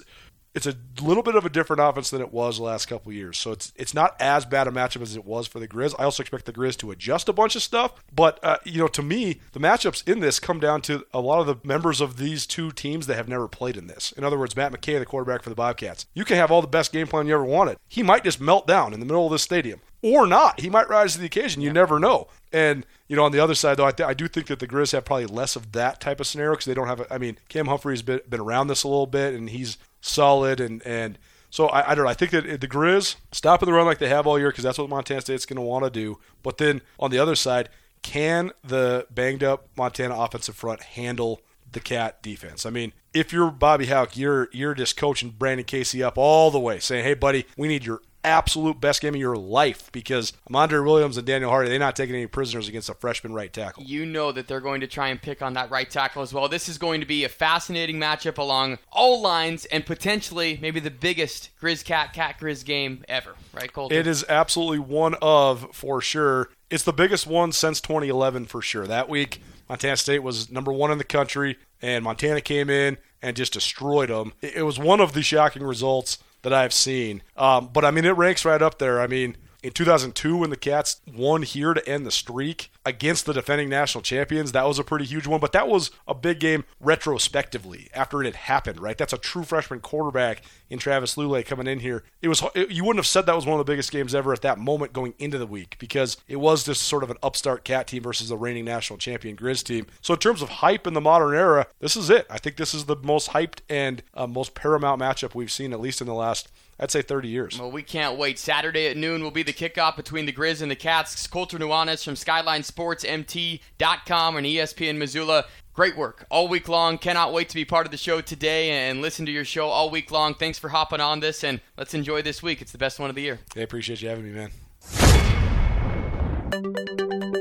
it's 0.55 0.65
a 0.65 0.75
little 1.01 1.23
bit 1.23 1.35
of 1.35 1.45
a 1.45 1.49
different 1.49 1.81
offense 1.81 2.09
than 2.09 2.21
it 2.21 2.33
was 2.33 2.57
the 2.57 2.63
last 2.63 2.87
couple 2.87 3.11
of 3.11 3.15
years. 3.15 3.37
So 3.37 3.51
it's 3.51 3.71
it's 3.75 3.93
not 3.93 4.15
as 4.19 4.45
bad 4.45 4.67
a 4.67 4.71
matchup 4.71 5.01
as 5.01 5.15
it 5.15 5.25
was 5.25 5.47
for 5.47 5.59
the 5.59 5.67
Grizz. 5.67 5.93
I 5.99 6.03
also 6.03 6.21
expect 6.21 6.45
the 6.45 6.53
Grizz 6.53 6.77
to 6.77 6.91
adjust 6.91 7.29
a 7.29 7.33
bunch 7.33 7.55
of 7.55 7.61
stuff. 7.61 8.03
But 8.13 8.43
uh, 8.43 8.57
you 8.63 8.79
know, 8.79 8.87
to 8.87 9.03
me, 9.03 9.41
the 9.51 9.59
matchups 9.59 10.07
in 10.07 10.19
this 10.19 10.39
come 10.39 10.59
down 10.59 10.81
to 10.83 11.05
a 11.13 11.21
lot 11.21 11.39
of 11.39 11.47
the 11.47 11.55
members 11.67 12.01
of 12.01 12.17
these 12.17 12.47
two 12.47 12.71
teams 12.71 13.07
that 13.07 13.15
have 13.15 13.29
never 13.29 13.47
played 13.47 13.77
in 13.77 13.87
this. 13.87 14.11
In 14.13 14.23
other 14.23 14.39
words, 14.39 14.55
Matt 14.55 14.71
McKay, 14.71 14.97
the 14.97 15.05
quarterback 15.05 15.43
for 15.43 15.49
the 15.49 15.55
Bobcats. 15.55 16.05
You 16.13 16.25
can 16.25 16.37
have 16.37 16.51
all 16.51 16.61
the 16.61 16.67
best 16.67 16.91
game 16.91 17.07
plan 17.07 17.27
you 17.27 17.35
ever 17.35 17.45
wanted. 17.45 17.77
He 17.87 18.03
might 18.03 18.23
just 18.23 18.41
melt 18.41 18.65
down 18.65 18.93
in 18.93 18.99
the 18.99 19.05
middle 19.05 19.25
of 19.25 19.31
this 19.31 19.43
stadium. 19.43 19.81
Or 20.01 20.25
not. 20.25 20.61
He 20.61 20.69
might 20.69 20.89
rise 20.89 21.13
to 21.13 21.19
the 21.19 21.25
occasion. 21.25 21.61
You 21.61 21.73
never 21.73 21.99
know. 21.99 22.29
And, 22.53 22.85
you 23.09 23.17
know, 23.17 23.25
on 23.25 23.33
the 23.33 23.41
other 23.41 23.53
side, 23.53 23.75
though, 23.75 23.85
I, 23.85 23.91
th- 23.91 24.07
I 24.07 24.13
do 24.13 24.29
think 24.29 24.47
that 24.47 24.59
the 24.59 24.67
Grizz 24.67 24.93
have 24.93 25.03
probably 25.03 25.25
less 25.25 25.57
of 25.57 25.73
that 25.73 25.99
type 25.99 26.21
of 26.21 26.27
scenario 26.27 26.53
because 26.53 26.65
they 26.65 26.73
don't 26.73 26.87
have, 26.87 27.01
a, 27.01 27.13
I 27.13 27.17
mean, 27.17 27.37
Cam 27.49 27.67
Humphrey's 27.67 28.01
been, 28.01 28.21
been 28.29 28.39
around 28.39 28.67
this 28.67 28.83
a 28.83 28.87
little 28.87 29.07
bit 29.07 29.33
and 29.33 29.49
he's 29.49 29.77
solid 30.01 30.59
and, 30.59 30.81
and 30.85 31.17
so 31.49 31.67
I, 31.67 31.91
I 31.91 31.95
don't 31.95 32.05
know. 32.05 32.11
I 32.11 32.13
think 32.13 32.31
that 32.31 32.61
the 32.61 32.67
Grizz 32.67 33.15
stop 33.31 33.35
stopping 33.59 33.67
the 33.67 33.73
run 33.73 33.85
like 33.85 33.97
they 33.97 34.09
have 34.09 34.27
all 34.27 34.37
year 34.37 34.49
because 34.49 34.63
that's 34.63 34.77
what 34.77 34.89
Montana 34.89 35.21
State's 35.21 35.45
going 35.45 35.57
to 35.57 35.61
want 35.61 35.83
to 35.83 35.89
do. 35.89 36.19
But 36.43 36.57
then 36.57 36.81
on 36.99 37.11
the 37.11 37.19
other 37.19 37.35
side, 37.35 37.69
can 38.01 38.51
the 38.63 39.07
banged 39.09 39.43
up 39.43 39.67
Montana 39.75 40.15
offensive 40.15 40.55
front 40.55 40.81
handle 40.81 41.41
the 41.71 41.79
Cat 41.79 42.21
defense? 42.21 42.65
I 42.65 42.69
mean, 42.69 42.93
if 43.13 43.33
you're 43.33 43.51
Bobby 43.51 43.87
Hauck, 43.87 44.15
you're 44.15 44.49
you're 44.51 44.75
just 44.75 44.95
coaching 44.95 45.31
Brandon 45.31 45.65
Casey 45.65 46.03
up 46.03 46.17
all 46.17 46.51
the 46.51 46.59
way, 46.59 46.79
saying, 46.79 47.03
"Hey, 47.03 47.15
buddy, 47.15 47.45
we 47.57 47.67
need 47.67 47.83
your 47.83 48.01
absolute 48.23 48.79
best 48.79 49.01
game 49.01 49.13
of 49.13 49.19
your 49.19 49.37
life 49.37 49.91
because 49.91 50.33
Amandre 50.49 50.83
Williams 50.83 51.17
and 51.17 51.25
Daniel 51.25 51.49
Hardy, 51.49 51.69
they're 51.69 51.79
not 51.79 51.95
taking 51.95 52.15
any 52.15 52.27
prisoners 52.27 52.67
against 52.67 52.89
a 52.89 52.93
freshman 52.93 53.33
right 53.33 53.51
tackle." 53.51 53.83
You 53.83 54.05
know 54.05 54.31
that 54.31 54.47
they're 54.47 54.59
going 54.59 54.81
to 54.81 54.87
try 54.87 55.09
and 55.09 55.21
pick 55.21 55.41
on 55.41 55.53
that 55.53 55.69
right 55.71 55.89
tackle 55.89 56.21
as 56.21 56.33
well. 56.33 56.47
This 56.47 56.69
is 56.69 56.77
going 56.77 57.01
to 57.01 57.07
be 57.07 57.23
a 57.23 57.29
fascinating 57.29 57.97
matchup 57.97 58.37
along 58.37 58.79
all 58.91 59.21
lines 59.21 59.65
and 59.65 59.85
potentially 59.85 60.59
maybe 60.61 60.79
the 60.79 60.91
biggest 60.91 61.49
Grizz 61.61 61.83
Cat 61.85 62.13
Cat 62.13 62.39
Grizz 62.39 62.65
game 62.65 63.03
ever, 63.07 63.35
right, 63.53 63.71
Colter? 63.71 63.95
It 63.95 64.07
is 64.07 64.25
absolutely 64.29 64.79
one 64.79 65.15
of 65.21 65.69
for 65.73 66.01
sure. 66.01 66.49
It's 66.69 66.83
the 66.83 66.93
biggest 66.93 67.25
one 67.25 67.51
since 67.51 67.81
2011 67.81 68.45
for 68.45 68.61
sure. 68.61 68.85
That 68.85 69.09
week, 69.09 69.41
Montana 69.67 69.97
State 69.97 70.23
was 70.23 70.51
number 70.51 70.71
one 70.71 70.91
in 70.91 70.97
the 70.97 71.03
country, 71.03 71.57
and 71.81 72.03
Montana 72.03 72.41
came 72.41 72.69
in 72.69 72.97
and 73.21 73.35
just 73.35 73.53
destroyed 73.53 74.09
them. 74.09 74.33
It 74.41 74.55
it 74.55 74.63
was 74.63 74.79
one 74.79 74.99
of 74.99 75.13
the 75.13 75.21
shocking 75.21 75.63
results 75.63 76.19
that 76.41 76.53
I've 76.53 76.73
seen. 76.73 77.21
Um, 77.35 77.69
but 77.71 77.85
I 77.85 77.91
mean, 77.91 78.05
it 78.05 78.11
ranks 78.11 78.45
right 78.45 78.61
up 78.61 78.79
there. 78.79 79.01
I 79.01 79.07
mean, 79.07 79.35
in 79.61 79.71
2002, 79.71 80.37
when 80.37 80.49
the 80.49 80.55
Cats 80.55 81.01
won 81.05 81.41
here 81.41 81.73
to 81.73 81.87
end 81.87 82.05
the 82.05 82.11
streak 82.11 82.71
against 82.85 83.25
the 83.25 83.33
defending 83.33 83.67
national 83.67 84.01
champions, 84.01 84.53
that 84.53 84.65
was 84.65 84.79
a 84.79 84.83
pretty 84.83 85.05
huge 85.05 85.27
one. 85.27 85.41
But 85.41 85.51
that 85.51 85.67
was 85.67 85.91
a 86.07 86.13
big 86.13 86.39
game 86.39 86.63
retrospectively 86.79 87.89
after 87.93 88.21
it 88.21 88.25
had 88.25 88.35
happened, 88.35 88.79
right? 88.79 88.97
That's 88.97 89.11
a 89.11 89.17
true 89.17 89.43
freshman 89.43 89.81
quarterback 89.81 90.43
in 90.69 90.79
Travis 90.79 91.15
Lulay 91.15 91.45
coming 91.45 91.67
in 91.67 91.79
here. 91.79 92.03
It 92.21 92.29
was 92.29 92.41
it, 92.55 92.71
you 92.71 92.83
wouldn't 92.83 92.99
have 92.99 93.07
said 93.07 93.25
that 93.25 93.35
was 93.35 93.45
one 93.45 93.59
of 93.59 93.65
the 93.65 93.71
biggest 93.71 93.91
games 93.91 94.15
ever 94.15 94.31
at 94.31 94.41
that 94.43 94.57
moment 94.57 94.93
going 94.93 95.13
into 95.19 95.37
the 95.37 95.47
week 95.47 95.75
because 95.79 96.17
it 96.27 96.37
was 96.37 96.63
just 96.63 96.83
sort 96.83 97.03
of 97.03 97.09
an 97.09 97.17
upstart 97.21 97.65
Cat 97.65 97.87
team 97.87 98.03
versus 98.03 98.29
the 98.29 98.37
reigning 98.37 98.65
national 98.65 98.97
champion 98.97 99.35
Grizz 99.35 99.63
team. 99.63 99.87
So 100.01 100.13
in 100.13 100.19
terms 100.19 100.41
of 100.41 100.49
hype 100.49 100.87
in 100.87 100.93
the 100.93 101.01
modern 101.01 101.35
era, 101.35 101.67
this 101.79 101.97
is 101.97 102.09
it. 102.09 102.25
I 102.29 102.37
think 102.37 102.55
this 102.55 102.73
is 102.73 102.85
the 102.85 102.95
most 102.95 103.29
hyped 103.29 103.59
and 103.69 104.01
uh, 104.13 104.25
most 104.25 104.55
paramount 104.55 105.01
matchup 105.01 105.35
we've 105.35 105.51
seen 105.51 105.73
at 105.73 105.81
least 105.81 105.99
in 105.99 106.07
the 106.07 106.13
last 106.13 106.49
I'd 106.79 106.91
say 106.91 107.01
30 107.01 107.27
years. 107.27 107.59
Well, 107.59 107.71
we 107.71 107.83
can't 107.83 108.17
wait. 108.17 108.39
Saturday 108.39 108.87
at 108.87 108.95
noon 108.95 109.21
will 109.21 109.31
be 109.31 109.43
the 109.43 109.51
kickoff 109.51 109.97
between 109.97 110.25
the 110.25 110.31
Grizz 110.31 110.61
and 110.61 110.71
the 110.71 110.75
Cats. 110.75 111.27
Colter 111.27 111.59
Nuanez 111.59 112.05
from 112.05 112.13
SkylineSportsMT.com 112.13 114.37
and 114.37 114.47
ESPN 114.47 114.95
Missoula. 114.97 115.43
Great 115.73 115.97
work 115.97 116.25
all 116.29 116.47
week 116.47 116.69
long. 116.69 116.97
Cannot 116.97 117.33
wait 117.33 117.49
to 117.49 117.55
be 117.55 117.65
part 117.65 117.85
of 117.85 117.91
the 117.91 117.97
show 117.97 118.21
today 118.21 118.89
and 118.89 119.01
listen 119.01 119.25
to 119.25 119.31
your 119.31 119.45
show 119.45 119.67
all 119.67 119.89
week 119.89 120.11
long. 120.11 120.33
Thanks 120.33 120.57
for 120.57 120.69
hopping 120.69 121.01
on 121.01 121.19
this, 121.19 121.43
and 121.43 121.59
let's 121.77 121.93
enjoy 121.93 122.21
this 122.21 122.41
week. 122.41 122.61
It's 122.61 122.71
the 122.71 122.77
best 122.77 122.99
one 122.99 123.09
of 123.09 123.15
the 123.15 123.21
year. 123.21 123.39
I 123.55 123.61
appreciate 123.61 124.01
you 124.01 124.09
having 124.09 124.25
me, 124.25 124.31
man. 124.31 124.51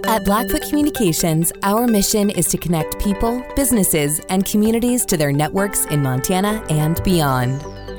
At 0.07 0.25
Blackfoot 0.25 0.63
Communications, 0.69 1.53
our 1.63 1.87
mission 1.87 2.31
is 2.31 2.49
to 2.49 2.59
connect 2.59 2.99
people, 2.99 3.43
businesses, 3.57 4.21
and 4.29 4.45
communities 4.45 5.07
to 5.07 5.17
their 5.17 5.33
networks 5.33 5.87
in 5.87 6.03
Montana 6.03 6.63
and 6.71 7.03
beyond. 7.05 7.65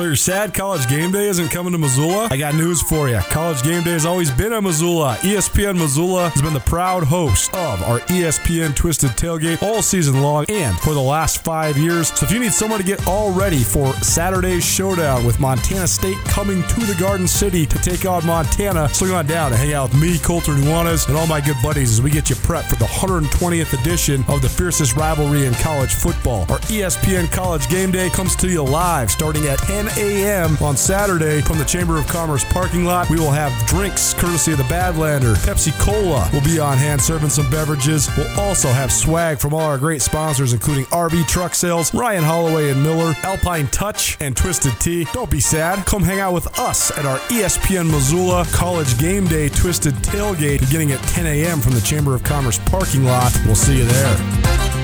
So 0.00 0.06
your 0.06 0.16
sad 0.16 0.54
college 0.54 0.88
game 0.88 1.12
day 1.12 1.28
isn't 1.28 1.50
coming 1.50 1.72
to 1.72 1.78
Missoula? 1.78 2.28
I 2.30 2.38
got 2.38 2.54
news 2.54 2.80
for 2.80 3.10
you. 3.10 3.18
College 3.28 3.62
game 3.62 3.82
day 3.82 3.90
has 3.90 4.06
always 4.06 4.30
been 4.30 4.50
in 4.50 4.64
Missoula. 4.64 5.18
ESPN 5.20 5.76
Missoula 5.76 6.30
has 6.30 6.40
been 6.40 6.54
the 6.54 6.60
proud 6.60 7.04
host 7.04 7.54
of 7.54 7.82
our 7.82 8.00
ESPN 8.08 8.74
Twisted 8.74 9.10
Tailgate 9.10 9.62
all 9.62 9.82
season 9.82 10.22
long 10.22 10.46
and 10.48 10.74
for 10.78 10.94
the 10.94 11.02
last 11.02 11.44
five 11.44 11.76
years. 11.76 12.08
So 12.18 12.24
if 12.24 12.32
you 12.32 12.38
need 12.38 12.54
someone 12.54 12.80
to 12.80 12.86
get 12.86 13.06
all 13.06 13.30
ready 13.30 13.58
for 13.58 13.92
Saturday's 13.96 14.64
showdown 14.64 15.26
with 15.26 15.38
Montana 15.38 15.86
State 15.86 16.16
coming 16.24 16.62
to 16.62 16.80
the 16.80 16.96
Garden 16.98 17.28
City 17.28 17.66
to 17.66 17.78
take 17.80 18.06
on 18.06 18.24
Montana, 18.24 18.88
swing 18.94 19.12
on 19.12 19.26
down 19.26 19.52
and 19.52 19.60
hang 19.60 19.74
out 19.74 19.90
with 19.90 20.00
me, 20.00 20.18
Colter 20.18 20.52
Nuanez, 20.52 21.08
and 21.08 21.16
all 21.18 21.26
my 21.26 21.42
good 21.42 21.56
buddies 21.62 21.92
as 21.92 22.00
we 22.00 22.10
get 22.10 22.30
you 22.30 22.36
prepped 22.36 22.70
for 22.70 22.76
the 22.76 22.86
120th 22.86 23.78
edition 23.78 24.24
of 24.28 24.40
the 24.40 24.48
fiercest 24.48 24.96
rivalry 24.96 25.44
in 25.44 25.52
college 25.56 25.92
football. 25.92 26.46
Our 26.48 26.60
ESPN 26.70 27.30
College 27.30 27.68
Game 27.68 27.90
Day 27.90 28.08
comes 28.08 28.34
to 28.36 28.48
you 28.48 28.62
live 28.62 29.10
starting 29.10 29.44
at 29.44 29.58
10 29.58 29.89
a.m. 29.98 30.56
on 30.60 30.76
Saturday 30.76 31.40
from 31.40 31.58
the 31.58 31.64
Chamber 31.64 31.98
of 31.98 32.06
Commerce 32.06 32.44
parking 32.44 32.84
lot. 32.84 33.08
We 33.10 33.18
will 33.18 33.30
have 33.30 33.52
drinks 33.66 34.14
courtesy 34.14 34.52
of 34.52 34.58
the 34.58 34.64
Badlander. 34.64 35.34
Pepsi 35.46 35.72
Cola 35.80 36.28
will 36.32 36.42
be 36.42 36.58
on 36.58 36.78
hand 36.78 37.00
serving 37.00 37.30
some 37.30 37.50
beverages. 37.50 38.08
We'll 38.16 38.40
also 38.40 38.68
have 38.68 38.92
swag 38.92 39.38
from 39.38 39.54
all 39.54 39.60
our 39.60 39.78
great 39.78 40.02
sponsors, 40.02 40.52
including 40.52 40.84
RV 40.86 41.26
Truck 41.28 41.54
Sales, 41.54 41.92
Ryan 41.94 42.24
Holloway 42.24 42.70
and 42.70 42.82
Miller, 42.82 43.14
Alpine 43.22 43.68
Touch, 43.68 44.16
and 44.20 44.36
Twisted 44.36 44.78
Tea. 44.80 45.06
Don't 45.12 45.30
be 45.30 45.40
sad. 45.40 45.84
Come 45.86 46.02
hang 46.02 46.20
out 46.20 46.32
with 46.32 46.58
us 46.58 46.90
at 46.98 47.06
our 47.06 47.18
ESPN 47.28 47.90
Missoula 47.90 48.44
College 48.52 48.98
Game 48.98 49.26
Day 49.26 49.48
Twisted 49.48 49.94
Tailgate 49.94 50.60
beginning 50.60 50.92
at 50.92 51.02
10 51.04 51.26
a.m. 51.26 51.60
from 51.60 51.72
the 51.72 51.80
Chamber 51.80 52.14
of 52.14 52.22
Commerce 52.22 52.58
parking 52.66 53.04
lot. 53.04 53.32
We'll 53.46 53.54
see 53.54 53.78
you 53.78 53.84
there. 53.84 54.79